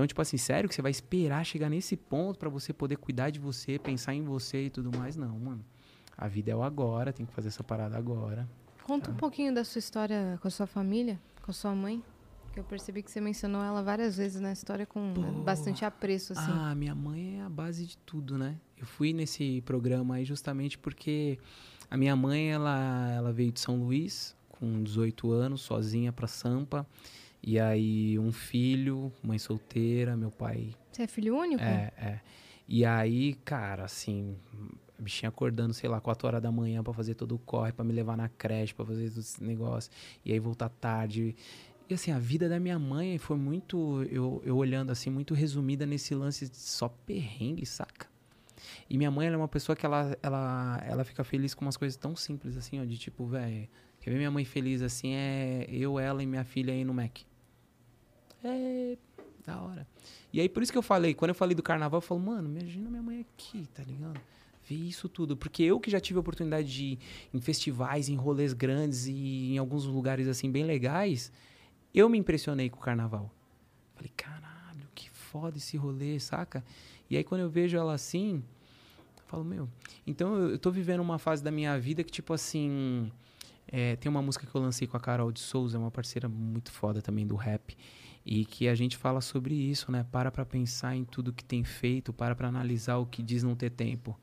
Então, 0.01 0.07
tipo 0.07 0.23
assim, 0.23 0.39
sério 0.39 0.67
que 0.67 0.75
você 0.75 0.81
vai 0.81 0.91
esperar 0.91 1.45
chegar 1.45 1.69
nesse 1.69 1.95
ponto 1.95 2.39
pra 2.39 2.49
você 2.49 2.73
poder 2.73 2.97
cuidar 2.97 3.29
de 3.29 3.39
você, 3.39 3.79
pensar 3.79 4.15
em 4.15 4.23
você 4.25 4.65
e 4.65 4.71
tudo 4.71 4.91
mais? 4.97 5.15
Não, 5.15 5.39
mano. 5.39 5.63
A 6.17 6.27
vida 6.27 6.51
é 6.51 6.57
o 6.57 6.63
agora, 6.63 7.13
tem 7.13 7.27
que 7.27 7.35
fazer 7.35 7.49
essa 7.49 7.63
parada 7.63 7.99
agora. 7.99 8.49
Conta 8.85 9.11
um 9.11 9.15
pouquinho 9.15 9.55
da 9.55 9.63
sua 9.63 9.79
história 9.79 10.39
com 10.41 10.49
a 10.49 10.51
sua 10.51 10.67
família, 10.67 11.21
com 11.43 11.51
a 11.51 11.53
sua 11.53 11.75
mãe. 11.75 12.03
Que 12.55 12.61
eu 12.61 12.65
percebi 12.65 13.03
que 13.03 13.11
você 13.11 13.21
mencionou 13.21 13.63
ela 13.63 13.83
várias 13.83 14.17
vezes 14.17 14.41
na 14.41 14.51
história 14.53 14.87
com 14.87 15.13
Pô. 15.13 15.21
bastante 15.43 15.85
apreço, 15.85 16.33
assim. 16.33 16.51
Ah, 16.51 16.75
minha 16.75 16.95
mãe 16.95 17.39
é 17.39 17.43
a 17.43 17.51
base 17.51 17.85
de 17.85 17.99
tudo, 17.99 18.39
né? 18.39 18.57
Eu 18.79 18.87
fui 18.87 19.13
nesse 19.13 19.61
programa 19.67 20.15
aí 20.15 20.25
justamente 20.25 20.79
porque 20.79 21.39
a 21.91 21.97
minha 21.99 22.17
mãe, 22.17 22.51
ela, 22.51 23.11
ela 23.11 23.33
veio 23.35 23.53
de 23.53 23.61
São 23.61 23.77
Luís 23.77 24.35
com 24.49 24.83
18 24.83 25.31
anos, 25.31 25.61
sozinha 25.61 26.11
pra 26.11 26.27
Sampa. 26.27 26.87
E 27.43 27.59
aí 27.59 28.19
um 28.19 28.33
filho, 28.33 29.13
mãe 29.23 29.39
solteira, 29.39 30.17
meu 30.17 30.31
pai 30.31 30.75
Você 30.93 31.03
é 31.03 31.07
filho 31.07 31.37
único? 31.37 31.63
é, 31.63 31.93
é. 31.97 32.21
E 32.73 32.85
aí, 32.85 33.35
cara, 33.45 33.85
assim, 33.85 34.37
a 34.97 35.03
bichinha 35.03 35.29
acordando, 35.29 35.75
sei 35.75 35.91
lá, 35.91 36.01
4 36.01 36.29
horas 36.29 36.41
da 36.41 36.53
manhã 36.53 36.85
pra 36.85 36.93
fazer 36.93 37.15
todo 37.15 37.35
o 37.35 37.39
corre, 37.39 37.73
pra 37.73 37.85
me 37.85 37.93
levar 37.93 38.17
na 38.17 38.29
creche, 38.29 38.73
pra 38.73 38.87
fazer 38.87 39.07
esse 39.07 39.43
negócio. 39.43 39.91
E 40.25 40.33
aí 40.33 40.39
voltar 40.39 40.69
tarde. 40.69 41.35
E 41.89 41.95
assim, 41.95 42.13
a 42.13 42.19
vida 42.21 42.49
da 42.49 42.61
minha 42.61 42.79
mãe 42.79 43.19
foi 43.19 43.37
muito, 43.37 44.05
eu, 44.05 44.41
eu 44.45 44.57
olhando 44.57 44.93
assim, 44.93 45.11
muito 45.11 45.35
resumida 45.35 45.85
nesse 45.85 46.15
lance 46.15 46.49
de 46.49 46.57
só 46.57 46.89
perrengue, 46.89 47.67
saca? 47.67 48.07
E 48.89 48.97
minha 48.97 49.11
mãe, 49.11 49.27
ela 49.27 49.35
é 49.35 49.39
uma 49.39 49.49
pessoa 49.49 49.75
que 49.75 49.85
ela, 49.85 50.17
ela, 50.23 50.81
ela 50.87 51.03
fica 51.03 51.25
feliz 51.25 51.55
com 51.55 51.65
umas 51.65 51.77
coisas 51.77 51.97
tão 51.97 52.15
simples 52.15 52.57
assim, 52.57 52.81
ó, 52.81 52.85
de 52.85 52.97
tipo, 52.97 53.27
velho, 53.27 53.69
quer 54.01 54.11
ver 54.11 54.17
minha 54.17 54.31
mãe 54.31 54.45
feliz 54.45 54.81
assim 54.81 55.15
é 55.15 55.67
eu, 55.69 55.99
ela 55.99 56.23
e 56.23 56.27
minha 56.27 56.45
filha 56.45 56.73
aí 56.73 56.85
no 56.85 56.95
Mac. 56.95 57.19
É, 58.43 58.97
da 59.45 59.61
hora. 59.61 59.87
E 60.33 60.41
aí, 60.41 60.49
por 60.49 60.63
isso 60.63 60.73
que 60.73 60.79
eu 60.79 60.83
falei, 60.83 61.15
quando 61.15 61.31
eu 61.31 61.35
falei 61.35 61.55
do 61.55 61.63
carnaval, 61.63 61.99
eu 61.99 62.03
falo, 62.03 62.21
mano, 62.21 62.49
imagina 62.49 62.89
minha 62.89 63.03
mãe 63.03 63.21
aqui, 63.21 63.67
tá 63.75 63.83
ligado? 63.83 64.21
Ver 64.69 64.77
isso 64.77 65.09
tudo. 65.09 65.37
Porque 65.37 65.63
eu 65.63 65.81
que 65.81 65.91
já 65.91 66.01
tive 66.01 66.19
a 66.19 66.21
oportunidade 66.21 66.73
de 66.73 66.85
ir 66.85 66.99
em 67.35 67.41
festivais, 67.41 68.09
em 68.09 68.17
rolês 68.17 68.53
grandes 68.53 69.07
e 69.07 69.55
em 69.55 69.59
alguns 69.59 69.85
lugares, 69.85 70.29
assim, 70.29 70.51
bem 70.51 70.65
legais, 70.65 71.33
eu 71.95 72.09
me 72.09 72.19
impressionei 72.19 72.71
com 72.71 72.79
o 72.79 72.81
carnaval. 72.81 73.31
Falei, 73.95 74.13
caralho, 74.17 74.87
que 74.95 75.11
foda 75.11 75.59
esse 75.59 75.77
rolê, 75.77 76.19
saca? 76.21 76.65
E 77.09 77.17
aí, 77.17 77.25
quando 77.25 77.41
eu 77.41 77.51
vejo 77.51 77.77
ela 77.77 77.95
assim, 77.95 78.43
eu 79.17 79.25
falo, 79.27 79.45
meu. 79.45 79.69
Então, 80.07 80.37
eu, 80.37 80.59
tô 80.59 80.71
vivendo 80.71 81.01
uma 81.01 81.19
fase 81.19 81.43
da 81.43 81.51
minha 81.51 81.79
vida 81.79 82.05
que, 82.05 82.13
tipo 82.13 82.33
assim. 82.33 83.11
é, 83.67 83.97
tem 83.97 84.09
uma 84.09 84.23
música 84.23 84.47
que 84.47 84.55
eu 84.55 84.61
lancei 84.61 84.87
com 84.87 84.97
a 84.97 85.01
Carol 85.01 85.33
de 85.33 85.41
Souza, 85.41 85.79
uma 85.79 85.91
parceira 85.91 86.29
muito 86.29 86.71
foda 86.71 87.03
também 87.03 87.27
do 87.27 87.35
rap. 87.35 87.77
E 88.25 88.45
que 88.45 88.69
a 88.69 88.75
gente 88.75 88.97
fala 88.97 89.21
sobre 89.21 89.55
isso, 89.55 89.91
né? 89.91 90.05
Para 90.11 90.31
pra 90.31 90.45
pensar 90.45 90.95
em 90.95 91.05
tudo 91.05 91.33
que 91.33 91.45
tem 91.45 91.65
feito, 91.65 92.13
para 92.13 92.35
pra 92.35 92.49
analisar 92.49 92.99
o 92.99 93.07
que 93.07 93.23
diz 93.23 93.43
não 93.43 93.57
ter 93.57 93.71
tempo. 93.71 94.19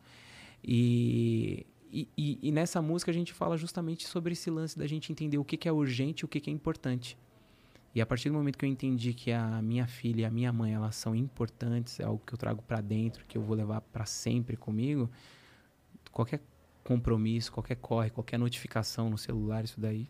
E, 0.64 1.66
e, 1.92 2.08
e- 2.42 2.52
nessa 2.52 2.82
música 2.82 3.12
a 3.12 3.14
gente 3.14 3.34
fala 3.34 3.58
justamente 3.58 4.06
sobre 4.08 4.34
esse 4.34 4.50
lance 4.50 4.78
da 4.78 4.86
gente 4.88 5.12
entender 5.12 5.38
o 5.38 5.44
que, 5.46 5.58
que 5.58 5.68
é 5.68 5.72
urgente 5.72 6.22
e 6.22 6.26
o 6.26 6.28
que, 6.28 6.40
que 6.40 6.50
é 6.50 6.54
importante. 6.54 7.18
E 7.96 8.02
a 8.02 8.06
partir 8.06 8.30
do 8.30 8.36
momento 8.36 8.58
que 8.58 8.66
eu 8.66 8.70
entendi 8.70 9.14
que 9.14 9.32
a 9.32 9.62
minha 9.62 9.88
filha 9.88 10.22
e 10.22 10.26
a 10.26 10.30
minha 10.30 10.54
mãe 10.54 10.74
elas 10.74 10.96
são 10.96 11.16
importantes, 11.16 12.00
é 12.00 12.04
algo 12.04 12.22
que 12.26 12.34
eu 12.34 12.38
trago 12.38 12.62
pra 12.62 12.80
dentro, 12.82 13.26
que 13.26 13.38
eu 13.38 13.42
vou 13.42 13.56
levar 13.56 13.82
pra 13.82 14.06
sempre 14.06 14.56
comigo, 14.56 15.10
qualquer 16.12 16.42
compromisso, 16.84 17.52
qualquer 17.52 17.76
corre, 17.76 18.10
qualquer 18.10 18.38
notificação 18.38 19.10
no 19.10 19.18
celular, 19.18 19.64
isso 19.64 19.80
daí 19.80 20.08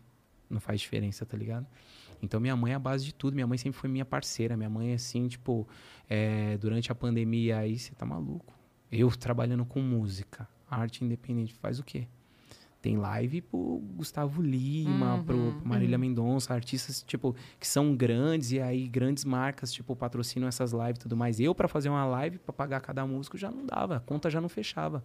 não 0.50 0.60
faz 0.60 0.80
diferença, 0.80 1.24
tá 1.24 1.36
ligado? 1.36 1.66
Então 2.22 2.40
minha 2.40 2.56
mãe 2.56 2.72
é 2.72 2.74
a 2.74 2.78
base 2.78 3.04
de 3.04 3.14
tudo, 3.14 3.34
minha 3.34 3.46
mãe 3.46 3.58
sempre 3.58 3.78
foi 3.78 3.88
minha 3.88 4.04
parceira, 4.04 4.56
minha 4.56 4.70
mãe 4.70 4.92
assim, 4.94 5.28
tipo, 5.28 5.66
é, 6.08 6.56
durante 6.58 6.90
a 6.90 6.94
pandemia 6.94 7.58
aí, 7.58 7.78
você 7.78 7.94
tá 7.94 8.04
maluco. 8.04 8.54
Eu 8.90 9.10
trabalhando 9.10 9.64
com 9.64 9.80
música, 9.80 10.48
arte 10.70 11.04
independente, 11.04 11.54
faz 11.54 11.78
o 11.78 11.84
quê? 11.84 12.06
Tem 12.80 12.96
live 12.96 13.40
pro 13.42 13.82
Gustavo 13.96 14.40
Lima, 14.40 15.14
Uhum, 15.16 15.24
pro, 15.24 15.52
pro 15.54 15.68
Marília 15.68 15.98
Mendonça, 15.98 16.54
artistas, 16.54 17.02
tipo, 17.02 17.34
que 17.58 17.66
são 17.66 17.94
grandes 17.96 18.52
e 18.52 18.60
aí 18.60 18.86
grandes 18.86 19.24
marcas, 19.24 19.72
tipo, 19.72 19.96
patrocinam 19.96 20.46
essas 20.46 20.72
lives 20.72 20.96
e 20.96 21.00
tudo 21.00 21.16
mais. 21.16 21.40
Eu, 21.40 21.54
pra 21.56 21.66
fazer 21.66 21.88
uma 21.88 22.04
live, 22.06 22.38
pra 22.38 22.52
pagar 22.52 22.80
cada 22.80 23.04
músico, 23.04 23.36
já 23.36 23.50
não 23.50 23.66
dava, 23.66 23.96
a 23.96 24.00
conta 24.00 24.30
já 24.30 24.40
não 24.40 24.48
fechava, 24.48 25.04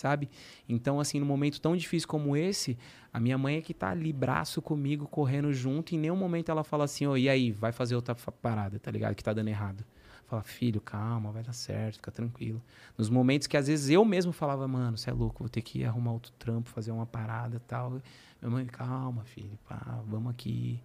sabe? 0.00 0.28
Então, 0.68 0.98
assim, 0.98 1.20
num 1.20 1.26
momento 1.26 1.60
tão 1.60 1.76
difícil 1.76 2.08
como 2.08 2.36
esse, 2.36 2.76
a 3.12 3.20
minha 3.20 3.38
mãe 3.38 3.56
é 3.56 3.60
que 3.60 3.74
tá 3.74 3.90
ali, 3.90 4.12
braço 4.12 4.60
comigo, 4.60 5.06
correndo 5.06 5.52
junto, 5.52 5.92
e 5.92 5.96
em 5.96 6.00
nenhum 6.00 6.16
momento 6.16 6.50
ela 6.50 6.64
fala 6.64 6.84
assim, 6.84 7.06
ô, 7.06 7.16
e 7.16 7.28
aí, 7.28 7.52
vai 7.52 7.72
fazer 7.72 7.94
outra 7.94 8.14
parada, 8.14 8.78
tá 8.78 8.90
ligado? 8.90 9.14
Que 9.14 9.22
tá 9.22 9.32
dando 9.32 9.48
errado. 9.48 9.84
Fala, 10.26 10.42
filho, 10.44 10.80
calma, 10.80 11.32
vai 11.32 11.42
dar 11.42 11.52
certo, 11.52 11.96
fica 11.96 12.12
tranquilo. 12.12 12.62
Nos 12.96 13.10
momentos 13.10 13.48
que 13.48 13.56
às 13.56 13.66
vezes 13.66 13.90
eu 13.90 14.04
mesmo 14.04 14.32
falava, 14.32 14.66
mano, 14.68 14.96
você 14.96 15.10
é 15.10 15.12
louco, 15.12 15.40
vou 15.40 15.48
ter 15.48 15.60
que 15.60 15.84
arrumar 15.84 16.12
outro 16.12 16.30
trampo, 16.38 16.70
fazer 16.70 16.92
uma 16.92 17.04
parada 17.04 17.60
tal. 17.66 18.00
Minha 18.40 18.50
mãe, 18.50 18.64
calma, 18.64 19.24
filho, 19.24 19.58
pá, 19.68 20.00
vamos 20.06 20.30
aqui. 20.30 20.80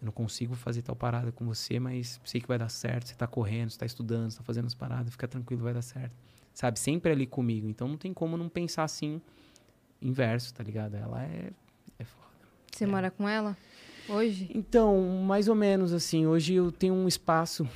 Eu 0.00 0.06
não 0.06 0.12
consigo 0.12 0.54
fazer 0.54 0.82
tal 0.82 0.94
parada 0.94 1.32
com 1.32 1.44
você, 1.44 1.80
mas 1.80 2.20
sei 2.24 2.40
que 2.40 2.46
vai 2.46 2.58
dar 2.58 2.68
certo. 2.68 3.08
Você 3.08 3.14
tá 3.16 3.26
correndo, 3.26 3.70
você 3.70 3.78
tá 3.78 3.86
estudando, 3.86 4.30
você 4.30 4.38
tá 4.38 4.44
fazendo 4.44 4.66
as 4.66 4.74
paradas, 4.74 5.10
fica 5.10 5.26
tranquilo, 5.26 5.64
vai 5.64 5.74
dar 5.74 5.82
certo. 5.82 6.14
Sabe? 6.52 6.78
Sempre 6.78 7.12
ali 7.12 7.26
comigo. 7.26 7.68
Então 7.68 7.88
não 7.88 7.96
tem 7.96 8.12
como 8.12 8.36
não 8.36 8.48
pensar 8.48 8.84
assim, 8.84 9.20
inverso, 10.00 10.52
tá 10.54 10.62
ligado? 10.62 10.94
Ela 10.94 11.24
é, 11.24 11.50
é 11.98 12.04
foda. 12.04 12.28
Você 12.72 12.86
mora 12.86 13.10
com 13.10 13.28
ela 13.28 13.56
hoje? 14.08 14.50
Então, 14.54 15.00
mais 15.24 15.48
ou 15.48 15.54
menos 15.54 15.92
assim. 15.92 16.26
Hoje 16.26 16.54
eu 16.54 16.70
tenho 16.72 16.94
um 16.94 17.06
espaço 17.06 17.68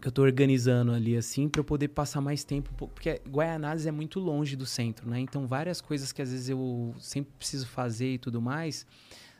que 0.00 0.08
eu 0.08 0.12
tô 0.12 0.22
organizando 0.22 0.92
ali, 0.92 1.16
assim, 1.16 1.48
para 1.48 1.60
eu 1.60 1.64
poder 1.64 1.88
passar 1.88 2.20
mais 2.20 2.42
tempo. 2.42 2.72
Porque 2.74 3.20
Guaianazes 3.28 3.86
é 3.86 3.92
muito 3.92 4.18
longe 4.18 4.56
do 4.56 4.66
centro, 4.66 5.08
né? 5.08 5.20
Então, 5.20 5.46
várias 5.46 5.80
coisas 5.80 6.12
que 6.12 6.20
às 6.20 6.30
vezes 6.30 6.48
eu 6.48 6.94
sempre 6.98 7.32
preciso 7.38 7.68
fazer 7.68 8.14
e 8.14 8.18
tudo 8.18 8.42
mais, 8.42 8.84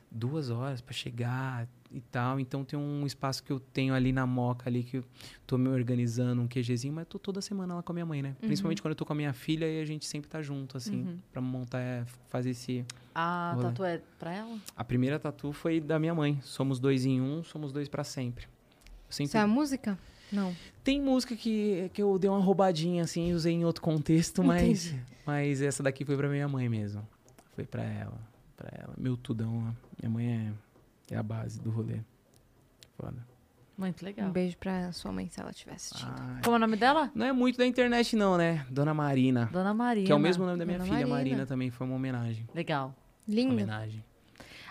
duas 0.09 0.49
horas 0.49 0.79
para 0.79 0.93
chegar 0.93 1.67
e 1.93 2.01
tal. 2.01 2.39
Então, 2.39 2.63
tem 2.65 2.77
um 2.77 3.05
espaço 3.05 3.43
que 3.43 3.51
eu 3.51 3.59
tenho 3.59 3.93
ali 3.93 4.11
na 4.11 4.25
Moca, 4.25 4.69
ali, 4.69 4.83
que 4.83 4.97
eu 4.97 5.03
tô 5.45 5.57
me 5.57 5.69
organizando, 5.69 6.41
um 6.41 6.47
QGzinho, 6.47 6.93
mas 6.93 7.05
tô 7.07 7.19
toda 7.19 7.39
semana 7.41 7.75
lá 7.75 7.83
com 7.83 7.91
a 7.91 7.95
minha 7.95 8.05
mãe, 8.05 8.21
né? 8.21 8.35
Principalmente 8.41 8.81
quando 8.81 8.91
eu 8.93 8.95
tô 8.95 9.05
com 9.05 9.13
a 9.13 9.15
minha 9.15 9.31
filha 9.33 9.65
e 9.69 9.79
a 9.81 9.85
gente 9.85 10.05
sempre 10.05 10.29
tá 10.29 10.41
junto, 10.41 10.75
assim, 10.77 11.01
Uhum. 11.03 11.17
pra 11.31 11.41
montar, 11.41 11.79
é, 11.79 12.03
fazer 12.29 12.49
esse. 12.49 12.83
A 13.13 13.53
Rolê. 13.55 13.67
tatu 13.67 13.83
é 13.83 14.01
pra 14.17 14.33
ela? 14.33 14.57
A 14.75 14.83
primeira 14.83 15.19
tatu 15.19 15.53
foi 15.53 15.79
da 15.79 15.99
minha 15.99 16.15
mãe. 16.15 16.39
Somos 16.41 16.79
dois 16.79 17.05
em 17.05 17.21
um, 17.21 17.43
somos 17.43 17.71
dois 17.71 17.87
para 17.87 18.03
sempre. 18.03 18.47
Sempre 19.09 19.29
Isso 19.29 19.37
é 19.37 19.41
a 19.41 19.47
música? 19.47 19.97
Não. 20.31 20.55
tem 20.83 20.99
música 20.99 21.35
que, 21.35 21.91
que 21.93 22.01
eu 22.01 22.17
dei 22.17 22.27
uma 22.27 22.39
roubadinha, 22.39 23.03
assim, 23.03 23.29
e 23.29 23.33
usei 23.33 23.53
em 23.53 23.63
outro 23.65 23.83
contexto, 23.83 24.43
mas, 24.43 24.95
mas 25.23 25.61
essa 25.61 25.83
daqui 25.83 26.03
foi 26.03 26.17
pra 26.17 26.27
minha 26.27 26.47
mãe 26.47 26.67
mesmo. 26.67 27.07
Foi 27.55 27.63
pra 27.65 27.83
ela. 27.83 28.17
Pra 28.57 28.69
ela. 28.73 28.93
Meu 28.97 29.15
tudão. 29.15 29.67
ó. 29.69 29.73
Minha 30.01 30.09
mãe 30.09 30.27
é, 30.47 30.53
é 31.13 31.17
a 31.17 31.23
base 31.23 31.59
do 31.61 31.69
rolê. 31.69 31.99
Foda. 32.97 33.25
Muito 33.77 34.05
legal. 34.05 34.27
Um 34.27 34.31
beijo 34.31 34.55
pra 34.57 34.91
sua 34.91 35.11
mãe, 35.11 35.27
se 35.29 35.39
ela 35.39 35.49
estiver 35.49 35.73
assistindo. 35.73 36.13
Ai. 36.15 36.41
Como 36.43 36.55
é 36.55 36.57
o 36.57 36.59
nome 36.59 36.77
dela? 36.77 37.11
Não 37.15 37.25
é 37.25 37.31
muito 37.31 37.57
da 37.57 37.65
internet, 37.65 38.15
não, 38.15 38.37
né? 38.37 38.65
Dona 38.69 38.93
Marina. 38.93 39.49
Dona 39.51 39.73
Maria. 39.73 40.05
Que 40.05 40.11
é 40.11 40.15
o 40.15 40.19
mesmo 40.19 40.45
nome 40.45 40.59
da 40.59 40.65
minha 40.65 40.77
Dona 40.77 40.89
filha, 40.89 41.07
Marina. 41.07 41.15
Marina. 41.31 41.45
também. 41.47 41.71
Foi 41.71 41.87
uma 41.87 41.95
homenagem. 41.95 42.47
Legal. 42.53 42.93
Lindo. 43.27 43.53
Homenagem. 43.53 44.03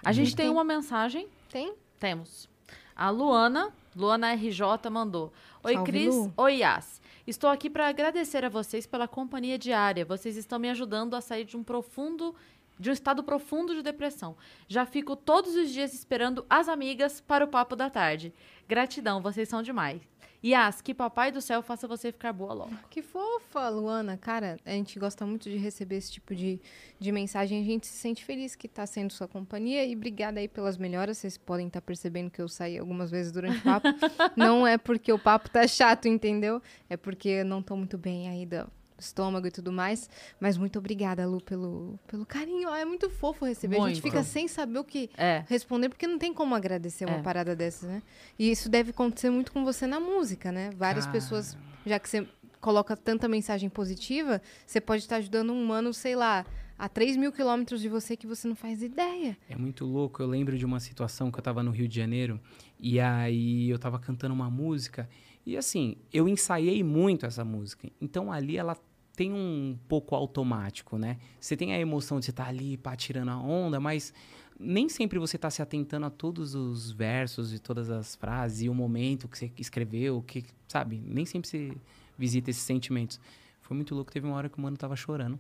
A 0.05 0.13
gente 0.13 0.31
Uhum. 0.31 0.37
tem 0.37 0.49
uma 0.51 0.63
mensagem. 0.63 1.27
Tem? 1.51 1.75
Temos. 1.99 2.49
A 2.95 3.11
Luana, 3.11 3.73
Luana 3.97 4.33
RJ 4.35 4.89
mandou. 4.91 5.33
Oi, 5.65 5.75
Salve, 5.75 5.91
Cris. 5.91 6.15
Lu. 6.15 6.33
Oi, 6.37 6.57
Yas. 6.59 7.01
Estou 7.27 7.51
aqui 7.51 7.69
para 7.71 7.89
agradecer 7.89 8.45
a 8.45 8.49
vocês 8.49 8.87
pela 8.87 9.09
companhia 9.09 9.59
diária. 9.59 10.05
Vocês 10.05 10.37
estão 10.37 10.59
me 10.59 10.69
ajudando 10.71 11.15
a 11.15 11.21
sair 11.21 11.45
de 11.45 11.57
um 11.57 11.63
profundo 11.65 12.35
de 12.83 12.91
um 12.91 12.93
estado 12.93 13.23
profundo 13.23 13.75
de 13.75 13.83
depressão. 13.83 14.37
Já 14.67 14.85
fico 14.85 15.15
todos 15.15 15.55
os 15.55 15.71
dias 15.71 15.95
esperando 15.95 16.45
as 16.51 16.69
amigas 16.69 17.21
para 17.21 17.45
o 17.45 17.49
papo 17.49 17.77
da 17.77 17.89
tarde. 17.89 18.35
Gratidão, 18.69 19.23
vocês 19.23 19.49
são 19.49 19.63
demais. 19.63 20.03
Yas, 20.45 20.81
que 20.81 20.93
papai 20.93 21.31
do 21.31 21.41
céu 21.41 21.63
faça 21.63 21.87
você 21.87 22.11
ficar 22.11 22.33
boa 22.33 22.53
logo. 22.53 22.77
Que 22.91 23.01
fofa, 23.01 23.69
Luana. 23.69 24.17
Cara, 24.17 24.57
a 24.67 24.71
gente 24.73 24.99
gosta 24.99 25.25
muito 25.25 25.49
de 25.49 25.57
receber 25.57 25.95
esse 25.95 26.11
tipo 26.11 26.35
de, 26.35 26.61
de 26.99 27.13
mensagem. 27.13 27.61
A 27.61 27.65
gente 27.65 27.87
se 27.87 27.97
sente 27.97 28.25
feliz 28.25 28.57
que 28.57 28.67
tá 28.67 28.85
sendo 28.85 29.13
sua 29.13 29.29
companhia. 29.29 29.87
E 29.87 29.95
obrigada 29.95 30.41
aí 30.41 30.49
pelas 30.49 30.77
melhoras. 30.77 31.19
Vocês 31.19 31.39
podem 31.39 31.69
estar 31.69 31.81
percebendo 31.81 32.29
que 32.29 32.43
eu 32.43 32.49
saí 32.49 32.77
algumas 32.77 33.09
vezes 33.09 33.31
durante 33.31 33.59
o 33.59 33.63
papo. 33.63 33.87
não 34.37 34.67
é 34.67 34.77
porque 34.77 35.13
o 35.13 35.19
papo 35.19 35.49
tá 35.49 35.65
chato, 35.69 36.09
entendeu? 36.09 36.61
É 36.91 36.97
porque 36.97 37.29
eu 37.29 37.45
não 37.45 37.63
tô 37.63 37.77
muito 37.77 37.97
bem 37.97 38.29
aí 38.29 38.45
do 38.45 38.69
estômago 39.03 39.47
e 39.47 39.51
tudo 39.51 39.73
mais. 39.73 40.09
Mas 40.41 40.57
muito 40.57 40.79
obrigada, 40.79 41.27
Lu, 41.27 41.41
pelo, 41.43 41.99
pelo 42.07 42.25
carinho. 42.25 42.69
Ah, 42.69 42.79
é 42.79 42.85
muito 42.85 43.11
fofo 43.11 43.45
receber. 43.45 43.77
A 43.77 43.79
gente 43.81 43.87
Muito. 43.91 44.03
fica 44.03 44.23
sem 44.23 44.49
saber 44.49 44.79
o 44.79 44.85
que 44.85 45.11
É. 45.17 45.45
responder, 45.49 45.89
porque 45.89 46.07
não 46.07 46.19
tem 46.19 46.33
como 46.33 46.55
agradecer 46.55 47.05
uma 47.07 47.19
É. 47.19 47.23
parada 47.23 47.55
dessas, 47.57 47.89
né? 47.89 48.03
E 48.39 48.51
isso 48.51 48.69
deve 48.69 48.91
acontecer 48.91 49.31
muito 49.31 49.53
com 49.53 49.65
você 49.65 49.87
na 49.87 50.01
música, 50.01 50.51
né? 50.53 50.71
Várias 50.77 51.05
Cara. 51.07 51.13
pessoas, 51.19 51.57
já 51.85 51.99
que 51.99 52.09
você 52.09 52.27
coloca 52.61 52.97
tanta 52.97 53.27
mensagem 53.29 53.69
positiva, 53.69 54.41
você 54.67 54.81
pode 54.81 55.03
estar 55.03 55.17
ajudando 55.17 55.53
um 55.53 55.61
humano, 55.63 55.93
sei 55.93 56.15
lá, 56.15 56.47
a 56.79 56.89
3 56.89 57.17
mil 57.17 57.31
quilômetros 57.33 57.81
de 57.81 57.89
você 57.89 58.17
que 58.17 58.27
você 58.27 58.47
não 58.49 58.55
faz 58.57 58.83
ideia. 58.83 59.37
É 59.49 59.57
muito 59.57 59.85
louco. 59.85 60.23
Eu 60.23 60.27
lembro 60.27 60.57
de 60.57 60.65
uma 60.65 60.81
situação 60.81 61.31
que 61.31 61.39
eu 61.39 61.43
tava 61.43 61.63
no 61.63 61.71
Rio 61.71 61.87
de 61.89 61.95
Janeiro 61.97 62.41
e 62.79 62.99
aí 63.01 63.69
eu 63.69 63.79
tava 63.79 63.99
cantando 63.99 64.35
uma 64.35 64.51
música 64.51 65.09
e 65.45 65.57
assim, 65.57 65.97
eu 66.13 66.29
ensaiei 66.29 66.83
muito 66.85 67.27
essa 67.27 67.45
música. 67.45 67.89
Então 68.01 68.33
ali 68.33 68.57
ela 68.57 68.77
tem 69.15 69.33
um 69.33 69.79
pouco 69.89 70.15
automático, 70.15 70.97
né? 70.97 71.19
Você 71.41 71.57
tem 71.57 71.75
a 71.75 71.79
emoção 71.79 72.19
de 72.19 72.27
você 72.27 72.31
estar 72.31 72.49
ali, 72.49 72.77
pá, 72.77 72.97
tirando 72.97 73.31
a 73.31 73.39
onda, 73.39 73.79
mas 73.79 74.13
nem 74.59 74.89
sempre 74.89 75.19
você 75.19 75.37
tá 75.37 75.51
se 75.51 75.61
atentando 75.61 76.07
a 76.07 76.11
todos 76.11 76.55
os 76.55 76.91
versos 76.91 77.53
e 77.53 77.59
todas 77.59 77.91
as 77.91 78.15
frases 78.15 78.63
e 78.63 78.69
o 78.69 78.75
momento 78.75 79.29
que 79.29 79.39
você 79.39 79.53
escreveu, 79.59 80.23
que, 80.23 80.45
sabe? 80.69 81.03
Nem 81.05 81.27
sempre 81.27 81.49
você 81.49 81.77
visita 82.17 82.51
esses 82.51 82.63
sentimentos. 82.63 83.21
Foi 83.61 83.77
muito 83.77 83.95
louco, 83.95 84.13
teve 84.13 84.27
uma 84.27 84.37
hora 84.37 84.49
que 84.49 84.59
o 84.59 84.61
mano 84.61 84.77
tava 84.77 84.97
chorando. 84.97 85.39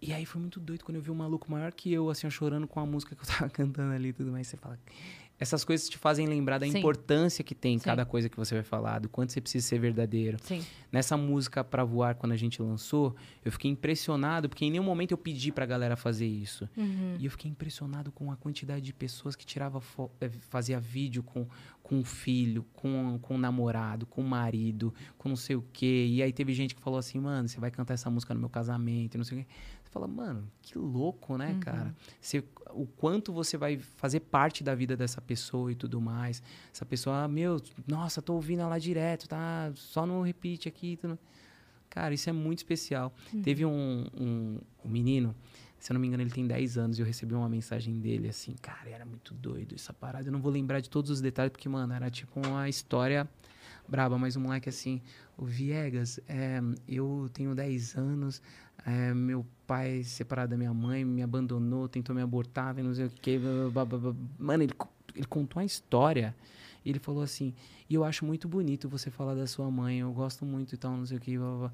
E 0.00 0.12
aí 0.12 0.26
foi 0.26 0.40
muito 0.40 0.58
doido 0.58 0.84
quando 0.84 0.96
eu 0.96 1.02
vi 1.02 1.12
um 1.12 1.14
maluco 1.14 1.48
maior 1.48 1.72
que 1.72 1.92
eu, 1.92 2.10
assim, 2.10 2.28
chorando 2.28 2.66
com 2.66 2.80
a 2.80 2.84
música 2.84 3.14
que 3.14 3.22
eu 3.22 3.26
tava 3.26 3.48
cantando 3.50 3.92
ali 3.92 4.08
e 4.08 4.12
tudo 4.12 4.32
mais. 4.32 4.48
Você 4.48 4.56
fala. 4.56 4.76
Essas 5.42 5.64
coisas 5.64 5.88
te 5.88 5.98
fazem 5.98 6.28
lembrar 6.28 6.58
da 6.58 6.68
Sim. 6.68 6.78
importância 6.78 7.42
que 7.42 7.52
tem 7.52 7.76
Sim. 7.76 7.84
cada 7.84 8.06
coisa 8.06 8.28
que 8.28 8.36
você 8.36 8.54
vai 8.54 8.62
falar, 8.62 9.00
do 9.00 9.08
quanto 9.08 9.32
você 9.32 9.40
precisa 9.40 9.66
ser 9.66 9.80
verdadeiro. 9.80 10.38
Sim. 10.40 10.64
Nessa 10.92 11.16
música 11.16 11.64
Pra 11.64 11.82
Voar, 11.82 12.14
quando 12.14 12.30
a 12.30 12.36
gente 12.36 12.62
lançou, 12.62 13.16
eu 13.44 13.50
fiquei 13.50 13.68
impressionado, 13.68 14.48
porque 14.48 14.64
em 14.64 14.70
nenhum 14.70 14.84
momento 14.84 15.10
eu 15.10 15.18
pedi 15.18 15.50
pra 15.50 15.66
galera 15.66 15.96
fazer 15.96 16.26
isso. 16.28 16.68
E 17.18 17.24
eu 17.24 17.30
fiquei 17.32 17.50
impressionado 17.50 18.12
com 18.12 18.30
a 18.30 18.36
quantidade 18.36 18.82
de 18.82 18.92
pessoas 18.92 19.34
que 19.34 19.44
tirava 19.44 19.82
eh, 20.20 20.30
fazia 20.48 20.78
vídeo 20.78 21.24
com, 21.24 21.48
com 21.82 21.98
o 21.98 22.04
filho, 22.04 22.64
com, 22.72 23.18
com 23.20 23.34
o 23.34 23.38
namorado, 23.38 24.06
com 24.06 24.20
o 24.20 24.24
marido, 24.24 24.94
com 25.18 25.28
não 25.28 25.36
sei 25.36 25.56
o 25.56 25.64
quê. 25.72 26.06
E 26.08 26.22
aí 26.22 26.32
teve 26.32 26.54
gente 26.54 26.72
que 26.72 26.80
falou 26.80 27.00
assim, 27.00 27.18
mano, 27.18 27.48
você 27.48 27.58
vai 27.58 27.72
cantar 27.72 27.94
essa 27.94 28.08
música 28.08 28.32
no 28.32 28.38
meu 28.38 28.48
casamento, 28.48 29.16
e 29.16 29.18
não 29.18 29.24
sei 29.24 29.38
o 29.38 29.40
quê. 29.40 29.46
Fala, 29.92 30.08
mano, 30.08 30.50
que 30.62 30.78
louco, 30.78 31.36
né, 31.36 31.58
cara? 31.60 31.94
Você, 32.18 32.42
o 32.70 32.86
quanto 32.86 33.30
você 33.30 33.58
vai 33.58 33.76
fazer 33.78 34.20
parte 34.20 34.64
da 34.64 34.74
vida 34.74 34.96
dessa 34.96 35.20
pessoa 35.20 35.70
e 35.70 35.74
tudo 35.74 36.00
mais. 36.00 36.42
Essa 36.72 36.86
pessoa, 36.86 37.24
ah, 37.24 37.28
meu, 37.28 37.60
nossa, 37.86 38.22
tô 38.22 38.32
ouvindo 38.32 38.60
ela 38.60 38.78
direto, 38.78 39.28
tá? 39.28 39.70
Só 39.74 40.06
no 40.06 40.22
repeat 40.22 40.66
aqui. 40.66 40.96
Tudo. 40.96 41.18
Cara, 41.90 42.14
isso 42.14 42.30
é 42.30 42.32
muito 42.32 42.60
especial. 42.60 43.14
Teve 43.42 43.66
um, 43.66 44.06
um, 44.18 44.58
um 44.82 44.88
menino, 44.88 45.36
se 45.78 45.92
eu 45.92 45.94
não 45.94 46.00
me 46.00 46.06
engano, 46.06 46.22
ele 46.22 46.30
tem 46.30 46.46
10 46.46 46.78
anos, 46.78 46.98
e 46.98 47.02
eu 47.02 47.06
recebi 47.06 47.34
uma 47.34 47.50
mensagem 47.50 48.00
dele 48.00 48.30
assim, 48.30 48.54
cara, 48.62 48.88
era 48.88 49.04
muito 49.04 49.34
doido 49.34 49.74
essa 49.74 49.92
parada. 49.92 50.26
Eu 50.26 50.32
não 50.32 50.40
vou 50.40 50.50
lembrar 50.50 50.80
de 50.80 50.88
todos 50.88 51.10
os 51.10 51.20
detalhes, 51.20 51.52
porque, 51.52 51.68
mano, 51.68 51.92
era 51.92 52.10
tipo 52.10 52.40
uma 52.40 52.66
história 52.66 53.28
braba, 53.86 54.16
mas 54.16 54.36
um 54.36 54.40
moleque 54.40 54.70
assim, 54.70 55.02
o 55.36 55.44
Viegas, 55.44 56.18
é, 56.26 56.60
eu 56.88 57.28
tenho 57.32 57.54
10 57.54 57.96
anos, 57.96 58.40
é, 58.86 59.14
meu 59.14 59.46
pai 59.66 60.02
separado 60.02 60.50
da 60.50 60.56
minha 60.56 60.72
mãe, 60.74 61.04
me 61.04 61.22
abandonou, 61.22 61.88
tentou 61.88 62.14
me 62.14 62.22
abortar, 62.22 62.74
não 62.82 62.94
sei 62.94 63.06
o 63.06 63.10
blá. 63.70 64.14
Mano, 64.38 64.62
ele, 64.62 64.72
ele 65.14 65.26
contou 65.26 65.60
uma 65.60 65.66
história. 65.66 66.34
E 66.84 66.90
ele 66.90 66.98
falou 66.98 67.22
assim, 67.22 67.54
e 67.88 67.94
eu 67.94 68.02
acho 68.04 68.24
muito 68.24 68.48
bonito 68.48 68.88
você 68.88 69.08
falar 69.10 69.34
da 69.34 69.46
sua 69.46 69.70
mãe, 69.70 70.00
eu 70.00 70.12
gosto 70.12 70.44
muito 70.44 70.74
e 70.74 70.78
tal, 70.78 70.96
não 70.96 71.06
sei 71.06 71.16
o 71.16 71.20
que. 71.20 71.38
Blá, 71.38 71.48
blá, 71.48 71.58
blá. 71.58 71.72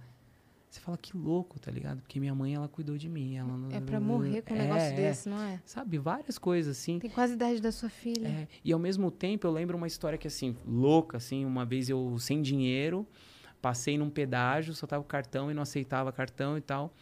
Você 0.70 0.80
fala 0.80 0.98
que 0.98 1.16
louco, 1.16 1.58
tá 1.58 1.70
ligado? 1.70 2.02
Porque 2.02 2.20
minha 2.20 2.34
mãe, 2.34 2.54
ela 2.54 2.68
cuidou 2.68 2.98
de 2.98 3.08
mim. 3.08 3.36
Ela 3.36 3.48
É 3.72 3.80
pra 3.80 3.98
morrer 3.98 4.42
com 4.42 4.52
um 4.52 4.56
É, 4.58 4.60
negócio 4.64 4.88
é. 4.88 4.92
desse, 4.96 5.26
não 5.26 5.40
é? 5.40 5.62
Sabe, 5.64 5.96
várias 5.96 6.36
coisas 6.36 6.76
assim. 6.76 6.98
Tem 6.98 7.08
quase 7.08 7.32
a 7.32 7.36
idade 7.36 7.62
da 7.62 7.72
sua 7.72 7.88
filha. 7.88 8.28
É, 8.28 8.48
e 8.62 8.70
ao 8.70 8.78
mesmo 8.78 9.10
tempo 9.10 9.46
eu 9.46 9.50
lembro 9.50 9.78
uma 9.78 9.86
história 9.86 10.18
que 10.18 10.26
assim, 10.28 10.54
louca, 10.66 11.16
assim, 11.16 11.46
uma 11.46 11.64
vez 11.64 11.88
eu 11.88 12.18
sem 12.18 12.42
dinheiro, 12.42 13.06
passei 13.60 13.98
num 13.98 14.10
pedágio, 14.10 14.74
só 14.74 14.86
tava 14.86 15.02
o 15.02 15.06
cartão 15.06 15.50
e 15.50 15.54
não 15.54 15.62
aceitava 15.62 16.12
cartão 16.12 16.56
e 16.56 16.60
tal. 16.60 16.92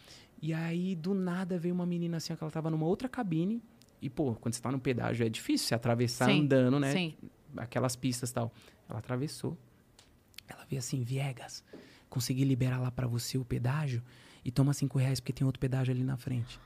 E 0.41 0.53
aí, 0.53 0.95
do 0.95 1.13
nada, 1.13 1.57
veio 1.57 1.73
uma 1.73 1.85
menina 1.85 2.17
assim, 2.17 2.35
que 2.35 2.43
ela 2.43 2.51
tava 2.51 2.69
numa 2.69 2.85
outra 2.85 3.09
cabine. 3.09 3.61
E, 4.01 4.09
pô, 4.09 4.35
quando 4.35 4.53
você 4.53 4.61
tá 4.61 4.71
no 4.71 4.79
pedágio 4.79 5.25
é 5.25 5.29
difícil 5.29 5.67
você 5.67 5.75
atravessar 5.75 6.25
Sim, 6.25 6.41
andando, 6.41 6.79
né? 6.79 6.91
Sim. 6.91 7.15
Aquelas 7.55 7.95
pistas 7.95 8.29
e 8.29 8.33
tal. 8.33 8.51
Ela 8.87 8.99
atravessou. 8.99 9.57
Ela 10.47 10.65
veio 10.69 10.79
assim, 10.79 11.01
Viegas, 11.01 11.63
consegui 12.09 12.43
liberar 12.43 12.79
lá 12.79 12.91
pra 12.91 13.07
você 13.07 13.37
o 13.37 13.43
pedágio 13.43 14.03
e 14.45 14.51
toma 14.51 14.73
cinco 14.73 14.97
reais 14.97 15.19
porque 15.19 15.33
tem 15.33 15.45
outro 15.45 15.59
pedágio 15.59 15.93
ali 15.93 16.03
na 16.03 16.15
frente. 16.15 16.59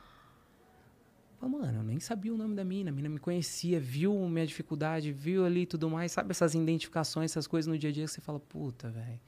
Falei, 1.40 1.58
mano, 1.58 1.80
eu 1.80 1.84
nem 1.84 2.00
sabia 2.00 2.32
o 2.32 2.38
nome 2.38 2.56
da 2.56 2.64
mina. 2.64 2.92
A 2.92 2.94
mina 2.94 3.10
me 3.10 3.18
conhecia, 3.18 3.80
viu 3.80 4.14
minha 4.28 4.46
dificuldade, 4.46 5.12
viu 5.12 5.44
ali 5.44 5.66
tudo 5.66 5.90
mais. 5.90 6.12
Sabe 6.12 6.32
essas 6.32 6.54
identificações, 6.54 7.32
essas 7.32 7.48
coisas 7.48 7.68
no 7.68 7.78
dia 7.78 7.90
a 7.90 7.94
dia 7.94 8.06
que 8.06 8.12
você 8.12 8.22
fala, 8.22 8.40
puta, 8.40 8.92
velho. 8.92 9.20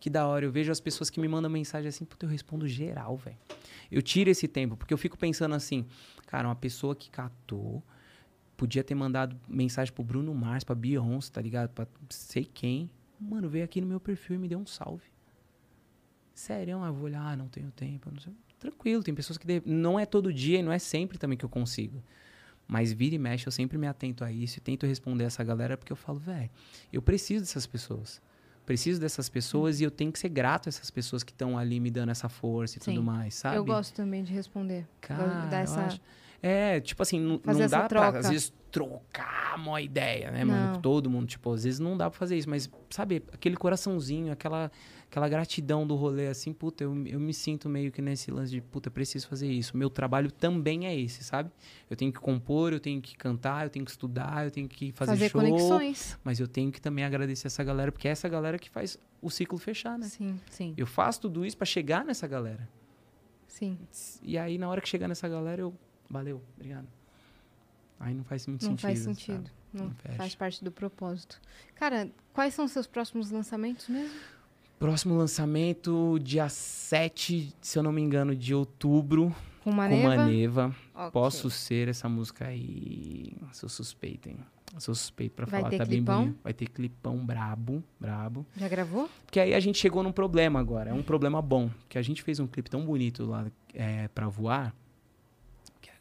Que 0.00 0.08
da 0.08 0.26
hora. 0.26 0.44
Eu 0.44 0.52
vejo 0.52 0.70
as 0.70 0.80
pessoas 0.80 1.10
que 1.10 1.20
me 1.20 1.28
mandam 1.28 1.50
mensagem 1.50 1.88
assim, 1.88 2.04
puta, 2.04 2.26
eu 2.26 2.30
respondo 2.30 2.66
geral, 2.68 3.16
velho. 3.16 3.36
Eu 3.90 4.02
tiro 4.02 4.30
esse 4.30 4.46
tempo, 4.46 4.76
porque 4.76 4.92
eu 4.92 4.98
fico 4.98 5.18
pensando 5.18 5.54
assim, 5.54 5.86
cara, 6.26 6.46
uma 6.48 6.54
pessoa 6.54 6.94
que 6.94 7.10
catou, 7.10 7.82
podia 8.56 8.84
ter 8.84 8.94
mandado 8.94 9.38
mensagem 9.48 9.92
pro 9.92 10.04
Bruno 10.04 10.34
Mars, 10.34 10.64
pra 10.64 10.74
Beyoncé, 10.74 11.30
tá 11.32 11.40
ligado? 11.40 11.70
Pra 11.70 11.86
sei 12.10 12.44
quem. 12.44 12.90
Mano, 13.20 13.48
veio 13.48 13.64
aqui 13.64 13.80
no 13.80 13.86
meu 13.86 13.98
perfil 13.98 14.36
e 14.36 14.38
me 14.38 14.48
deu 14.48 14.58
um 14.58 14.66
salve. 14.66 15.10
Sério, 16.34 16.84
eu 16.84 16.94
vou 16.94 17.06
olhar, 17.06 17.22
ah, 17.22 17.36
não 17.36 17.48
tenho 17.48 17.70
tempo, 17.72 18.10
não 18.12 18.20
sei. 18.20 18.32
Tranquilo, 18.60 19.02
tem 19.02 19.14
pessoas 19.14 19.38
que 19.38 19.62
não 19.64 19.98
é 19.98 20.06
todo 20.06 20.32
dia 20.32 20.58
e 20.58 20.62
não 20.62 20.72
é 20.72 20.78
sempre 20.78 21.18
também 21.18 21.36
que 21.36 21.44
eu 21.44 21.48
consigo. 21.48 22.02
Mas 22.66 22.92
vira 22.92 23.14
e 23.14 23.18
mexe, 23.18 23.46
eu 23.46 23.52
sempre 23.52 23.78
me 23.78 23.86
atento 23.86 24.22
a 24.22 24.30
isso 24.30 24.58
e 24.58 24.60
tento 24.60 24.86
responder 24.86 25.24
essa 25.24 25.42
galera 25.42 25.76
porque 25.76 25.92
eu 25.92 25.96
falo, 25.96 26.18
velho, 26.18 26.50
eu 26.92 27.00
preciso 27.00 27.40
dessas 27.40 27.66
pessoas. 27.66 28.20
Preciso 28.68 29.00
dessas 29.00 29.30
pessoas 29.30 29.80
e 29.80 29.84
eu 29.84 29.90
tenho 29.90 30.12
que 30.12 30.18
ser 30.18 30.28
grato 30.28 30.66
a 30.66 30.68
essas 30.68 30.90
pessoas 30.90 31.22
que 31.22 31.32
estão 31.32 31.56
ali 31.56 31.80
me 31.80 31.90
dando 31.90 32.10
essa 32.10 32.28
força 32.28 32.76
e 32.76 32.82
Sim. 32.84 32.90
tudo 32.96 33.02
mais, 33.02 33.34
sabe? 33.34 33.56
Eu 33.56 33.64
gosto 33.64 33.94
também 33.94 34.22
de 34.22 34.30
responder. 34.30 34.86
Cara, 35.00 35.24
Gosto 35.24 35.40
de 35.40 35.46
dar 35.50 35.64
eu 35.64 35.74
acho- 35.86 36.00
É, 36.42 36.78
tipo 36.80 37.02
assim, 37.02 37.18
não, 37.18 37.40
não 37.44 37.66
dá 37.66 37.88
troca. 37.88 38.10
pra, 38.10 38.18
às 38.20 38.28
vezes, 38.30 38.52
trocar 38.70 39.56
uma 39.58 39.80
ideia, 39.80 40.30
né? 40.30 40.44
Não. 40.44 40.80
Todo 40.80 41.10
mundo, 41.10 41.26
tipo, 41.26 41.52
às 41.52 41.64
vezes 41.64 41.80
não 41.80 41.96
dá 41.96 42.08
pra 42.08 42.18
fazer 42.18 42.36
isso, 42.36 42.48
mas, 42.48 42.70
sabe, 42.90 43.24
aquele 43.32 43.56
coraçãozinho, 43.56 44.30
aquela, 44.30 44.70
aquela 45.10 45.28
gratidão 45.28 45.84
do 45.84 45.96
rolê, 45.96 46.28
assim, 46.28 46.52
puta, 46.52 46.84
eu, 46.84 46.90
eu 47.06 47.18
me 47.18 47.34
sinto 47.34 47.68
meio 47.68 47.90
que 47.90 48.00
nesse 48.00 48.30
lance 48.30 48.52
de, 48.52 48.60
puta, 48.60 48.88
preciso 48.88 49.26
fazer 49.26 49.50
isso. 49.50 49.76
Meu 49.76 49.90
trabalho 49.90 50.30
também 50.30 50.86
é 50.86 50.96
esse, 50.96 51.24
sabe? 51.24 51.50
Eu 51.90 51.96
tenho 51.96 52.12
que 52.12 52.20
compor, 52.20 52.72
eu 52.72 52.78
tenho 52.78 53.00
que 53.02 53.16
cantar, 53.16 53.64
eu 53.66 53.70
tenho 53.70 53.84
que 53.84 53.90
estudar, 53.90 54.44
eu 54.44 54.50
tenho 54.52 54.68
que 54.68 54.92
fazer, 54.92 55.12
Fazer 55.12 55.30
show, 55.30 55.40
conexões. 55.40 56.16
mas 56.22 56.38
eu 56.38 56.46
tenho 56.46 56.70
que 56.70 56.80
também 56.80 57.04
agradecer 57.04 57.48
essa 57.48 57.64
galera, 57.64 57.90
porque 57.90 58.06
é 58.06 58.12
essa 58.12 58.28
galera 58.28 58.58
que 58.60 58.70
faz 58.70 58.96
o 59.20 59.28
ciclo 59.28 59.58
fechar, 59.58 59.98
né? 59.98 60.06
Sim, 60.06 60.38
Sim. 60.50 60.74
Eu 60.76 60.86
faço 60.86 61.22
tudo 61.22 61.44
isso 61.44 61.56
pra 61.56 61.66
chegar 61.66 62.04
nessa 62.04 62.28
galera. 62.28 62.68
sim. 63.48 63.76
E 64.22 64.38
aí, 64.38 64.56
na 64.56 64.68
hora 64.68 64.80
que 64.80 64.88
chegar 64.88 65.08
nessa 65.08 65.28
galera, 65.28 65.62
eu. 65.62 65.74
Valeu, 66.08 66.42
obrigado. 66.56 66.86
Aí 68.00 68.14
não 68.14 68.24
faz 68.24 68.46
muito 68.46 68.62
Não 68.62 68.70
sentido. 68.70 68.80
faz 68.82 68.98
sentido. 69.00 69.50
Não, 69.72 69.86
Não 69.86 69.90
fecha. 69.94 70.16
faz 70.16 70.34
parte 70.34 70.64
do 70.64 70.70
propósito. 70.72 71.40
Cara, 71.74 72.08
quais 72.32 72.54
são 72.54 72.64
os 72.64 72.70
seus 72.72 72.86
próximos 72.86 73.30
lançamentos 73.30 73.88
mesmo? 73.88 74.14
Próximo 74.78 75.16
lançamento, 75.16 76.18
dia 76.22 76.48
7, 76.48 77.52
se 77.60 77.78
eu 77.78 77.82
não 77.82 77.92
me 77.92 78.00
engano, 78.00 78.34
de 78.36 78.54
outubro, 78.54 79.34
Com 79.64 79.70
com 79.70 79.76
Maneva? 79.76 80.16
Maneva. 80.16 80.76
Ok. 80.94 81.10
Posso 81.10 81.50
ser 81.50 81.88
essa 81.88 82.08
música 82.08 82.46
aí. 82.46 83.32
Sou 83.52 83.68
suspeito, 83.68 84.28
hein? 84.28 84.38
Sou 84.78 84.94
suspeito 84.94 85.34
pra 85.34 85.46
Vai 85.46 85.60
falar, 85.62 85.76
tá 85.78 85.84
bem 85.84 85.96
clipão? 85.98 86.20
bonito. 86.26 86.38
Vai 86.44 86.52
ter 86.54 86.68
clipão 86.68 87.26
brabo, 87.26 87.82
brabo. 87.98 88.46
Já 88.56 88.68
gravou? 88.68 89.10
Porque 89.26 89.40
aí 89.40 89.52
a 89.54 89.60
gente 89.60 89.78
chegou 89.78 90.02
num 90.02 90.12
problema 90.12 90.60
agora. 90.60 90.90
É 90.90 90.94
um 90.94 91.02
problema 91.02 91.42
bom. 91.42 91.68
Que 91.88 91.98
a 91.98 92.02
gente 92.02 92.22
fez 92.22 92.38
um 92.38 92.46
clipe 92.46 92.70
tão 92.70 92.84
bonito 92.86 93.24
lá 93.24 93.46
é, 93.74 94.06
pra 94.08 94.28
voar. 94.28 94.72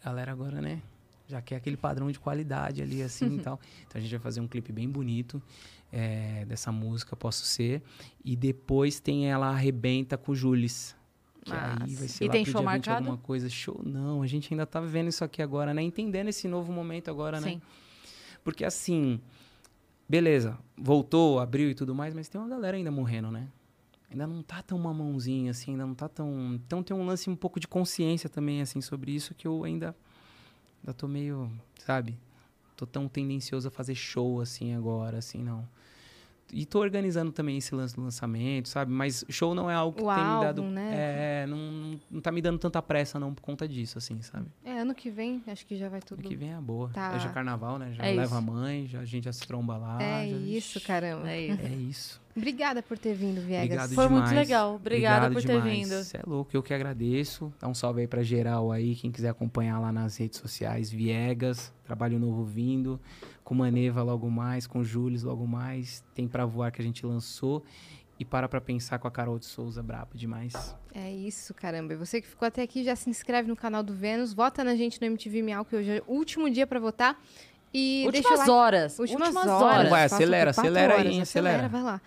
Galera 0.08 0.32
agora, 0.32 0.62
né? 0.62 0.82
Já 1.28 1.42
quer 1.42 1.58
aquele 1.58 1.76
padrão 1.76 2.10
de 2.10 2.18
qualidade 2.18 2.82
ali, 2.82 3.02
assim 3.04 3.36
e 3.36 3.40
tal. 3.44 3.60
Então 3.86 4.00
a 4.00 4.02
gente 4.02 4.12
vai 4.12 4.20
fazer 4.20 4.40
um 4.40 4.48
clipe 4.48 4.72
bem 4.72 4.88
bonito 4.90 5.42
é, 5.92 6.46
dessa 6.46 6.72
música, 6.72 7.14
Posso 7.14 7.44
Ser. 7.44 7.82
E 8.24 8.34
depois 8.34 9.02
tem 9.02 9.30
ela 9.30 9.50
arrebenta 9.50 10.18
com 10.18 10.32
o 10.32 10.36
Jules. 10.36 10.96
Que 11.44 11.52
aí 11.52 11.94
vai 11.96 12.08
ser 12.08 12.24
E 12.24 12.28
lá 12.28 12.32
tem 12.32 12.46
show 12.46 12.62
dia 12.62 12.62
20 12.62 12.66
marcado? 12.66 12.98
alguma 13.00 13.18
coisa. 13.18 13.50
Show? 13.50 13.82
Não, 13.84 14.22
a 14.22 14.28
gente 14.28 14.54
ainda 14.54 14.66
tá 14.66 14.80
vivendo 14.80 15.10
isso 15.10 15.26
aqui 15.26 15.42
agora, 15.42 15.74
né? 15.74 15.82
Entendendo 15.82 16.30
esse 16.30 16.48
novo 16.48 16.72
momento 16.72 17.12
agora, 17.12 17.42
né? 17.42 17.50
Sim. 17.50 17.62
Porque 18.46 18.64
assim, 18.64 19.20
beleza, 20.08 20.58
voltou, 20.78 21.38
abriu 21.38 21.70
e 21.70 21.76
tudo 21.76 21.94
mais, 21.94 22.14
mas 22.14 22.30
tem 22.30 22.40
uma 22.40 22.50
galera 22.50 22.78
ainda 22.78 22.92
morrendo, 22.92 23.30
né? 23.30 23.50
Ainda 24.10 24.26
não 24.26 24.42
tá 24.42 24.62
tão 24.62 24.78
mamãozinha, 24.80 25.52
assim, 25.52 25.72
ainda 25.72 25.86
não 25.86 25.94
tá 25.96 26.08
tão. 26.08 26.54
Então 26.56 26.82
tem 26.82 26.96
um 26.96 27.06
lance 27.06 27.30
um 27.30 27.36
pouco 27.36 27.60
de 27.60 27.68
consciência 27.68 28.30
também, 28.30 28.62
assim, 28.62 28.80
sobre 28.82 29.12
isso 29.12 29.36
que 29.36 29.48
eu 29.48 29.64
ainda. 29.64 29.96
Ainda 30.82 30.94
tô 30.94 31.08
meio, 31.08 31.52
sabe? 31.86 32.18
Tô 32.76 32.86
tão 32.86 33.08
tendencioso 33.08 33.68
a 33.68 33.72
fazer 33.72 33.96
show, 33.96 34.40
assim, 34.40 34.74
agora, 34.74 35.18
assim, 35.18 35.44
não. 35.44 35.68
E 36.54 36.66
tô 36.66 36.80
organizando 36.80 37.32
também 37.32 37.58
esse 37.58 37.76
lance 37.76 37.94
do 37.96 38.02
lançamento, 38.02 38.70
sabe? 38.70 38.92
Mas 38.92 39.26
show 39.28 39.54
não 39.54 39.70
é 39.70 39.74
algo 39.76 39.98
que 39.98 40.04
O 40.04 40.08
tem 40.08 40.24
me 40.24 40.42
dado. 40.46 40.62
álbum, 40.62 40.72
né? 40.74 40.92
É, 40.94 41.46
não, 41.48 42.00
não, 42.10 42.22
tá 42.22 42.32
me 42.32 42.42
dando 42.42 42.58
tanta 42.58 42.82
pressa, 42.82 43.20
não, 43.20 43.34
por 43.34 43.42
conta 43.42 43.68
disso, 43.68 43.98
assim, 43.98 44.22
sabe? 44.22 44.48
É, 44.64 44.80
ano 44.80 44.96
que 44.96 45.10
vem, 45.10 45.44
acho 45.48 45.66
que 45.66 45.76
já 45.76 45.90
vai 45.90 46.00
tudo. 46.02 46.20
Ano 46.20 46.30
que 46.30 46.36
vem 46.36 46.54
é 46.54 46.58
boa. 46.62 46.90
Tá. 46.94 47.16
É 47.16 47.20
já 47.20 47.30
carnaval, 47.30 47.78
né? 47.78 47.92
Já 47.94 48.04
É 48.06 48.12
leva 48.12 48.24
isso. 48.24 48.36
a 48.36 48.42
mãe, 48.42 48.88
já, 48.88 49.00
a 49.02 49.06
gente 49.06 49.26
já 49.26 49.34
se 49.34 49.46
tromba 49.46 49.78
lá. 49.78 50.02
É 50.02 50.28
já- 50.30 50.38
isso, 50.38 50.80
caramba. 50.82 51.30
É 51.30 51.42
isso. 51.42 51.62
É 51.62 51.70
isso. 51.70 52.28
Obrigada 52.38 52.84
por 52.84 53.00
ter 53.00 53.16
vindo, 53.16 53.42
Viegas. 53.42 53.64
Obrigado 53.66 53.96
Foi 53.96 54.08
muito 54.10 54.28
demais. 54.28 54.48
legal. 54.48 54.76
Obrigada 54.76 55.26
Obrigado 55.28 55.34
por 55.34 55.42
ter 55.42 55.60
demais. 55.62 55.90
vindo. 55.90 56.04
Você 56.04 56.18
é 56.18 56.22
louco, 56.26 56.52
eu 56.56 56.62
que 56.62 56.72
agradeço. 56.74 57.52
Dá 57.60 57.68
um 57.68 57.74
salve 57.74 58.02
aí 58.02 58.08
pra 58.08 58.22
geral 58.22 58.72
aí, 58.72 58.96
quem 58.96 59.12
quiser 59.12 59.30
acompanhar 59.30 59.80
lá 59.80 59.92
nas 59.92 60.18
redes 60.18 60.38
sociais, 60.40 60.92
Viegas, 60.92 61.74
trabalho 61.84 62.20
novo 62.20 62.46
vindo, 62.46 63.00
com 63.48 63.56
Maneva 63.56 64.04
logo 64.04 64.30
mais, 64.30 64.68
com 64.68 64.84
Júlio 64.84 65.26
logo 65.26 65.48
mais, 65.48 66.04
tem 66.14 66.28
Pra 66.28 66.46
Voar 66.46 66.70
que 66.70 66.82
a 66.82 66.84
gente 66.84 67.06
lançou 67.06 67.64
e 68.20 68.26
Para 68.26 68.50
Pra 68.50 68.60
Pensar 68.60 69.00
com 69.00 69.08
a 69.08 69.12
Carol 69.12 69.40
de 69.40 69.46
Souza, 69.46 69.82
brabo 69.82 70.18
demais. 70.18 70.76
É 70.94 71.10
isso, 71.10 71.54
caramba. 71.54 71.94
E 71.94 71.96
você 71.96 72.20
que 72.20 72.28
ficou 72.28 72.46
até 72.46 72.62
aqui, 72.62 72.84
já 72.84 72.94
se 72.94 73.10
inscreve 73.10 73.48
no 73.48 73.56
canal 73.56 73.82
do 73.84 73.94
Vênus, 73.94 74.34
vota 74.34 74.66
na 74.66 74.76
gente 74.76 75.00
no 75.00 75.08
MTV 75.08 75.42
Miau, 75.42 75.64
que 75.64 75.78
hoje 75.78 75.92
é 75.92 76.04
o 76.06 76.12
último 76.12 76.50
dia 76.50 76.68
pra 76.68 76.78
votar. 76.78 77.18
E 77.74 78.04
Últimas 78.06 78.50
horas. 78.50 79.00
Últimas, 79.00 79.30
Últimas 79.30 79.48
horas. 79.48 79.78
horas. 79.78 79.90
Vai, 79.92 80.04
acelera, 80.04 80.50
acelera 80.50 80.96
aí, 80.96 81.08
hein, 81.08 81.22
acelera. 81.22 81.70
Vai 81.70 81.84
lá. 81.84 82.02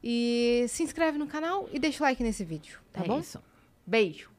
E 0.00 0.64
se 0.68 0.84
inscreve 0.84 1.18
no 1.18 1.26
canal 1.26 1.68
e 1.72 1.80
deixa 1.80 2.04
o 2.04 2.06
like 2.06 2.22
nesse 2.22 2.44
vídeo, 2.44 2.78
tá 2.92 3.02
é 3.02 3.08
bom? 3.08 3.18
isso. 3.18 3.42
Beijo. 3.84 4.30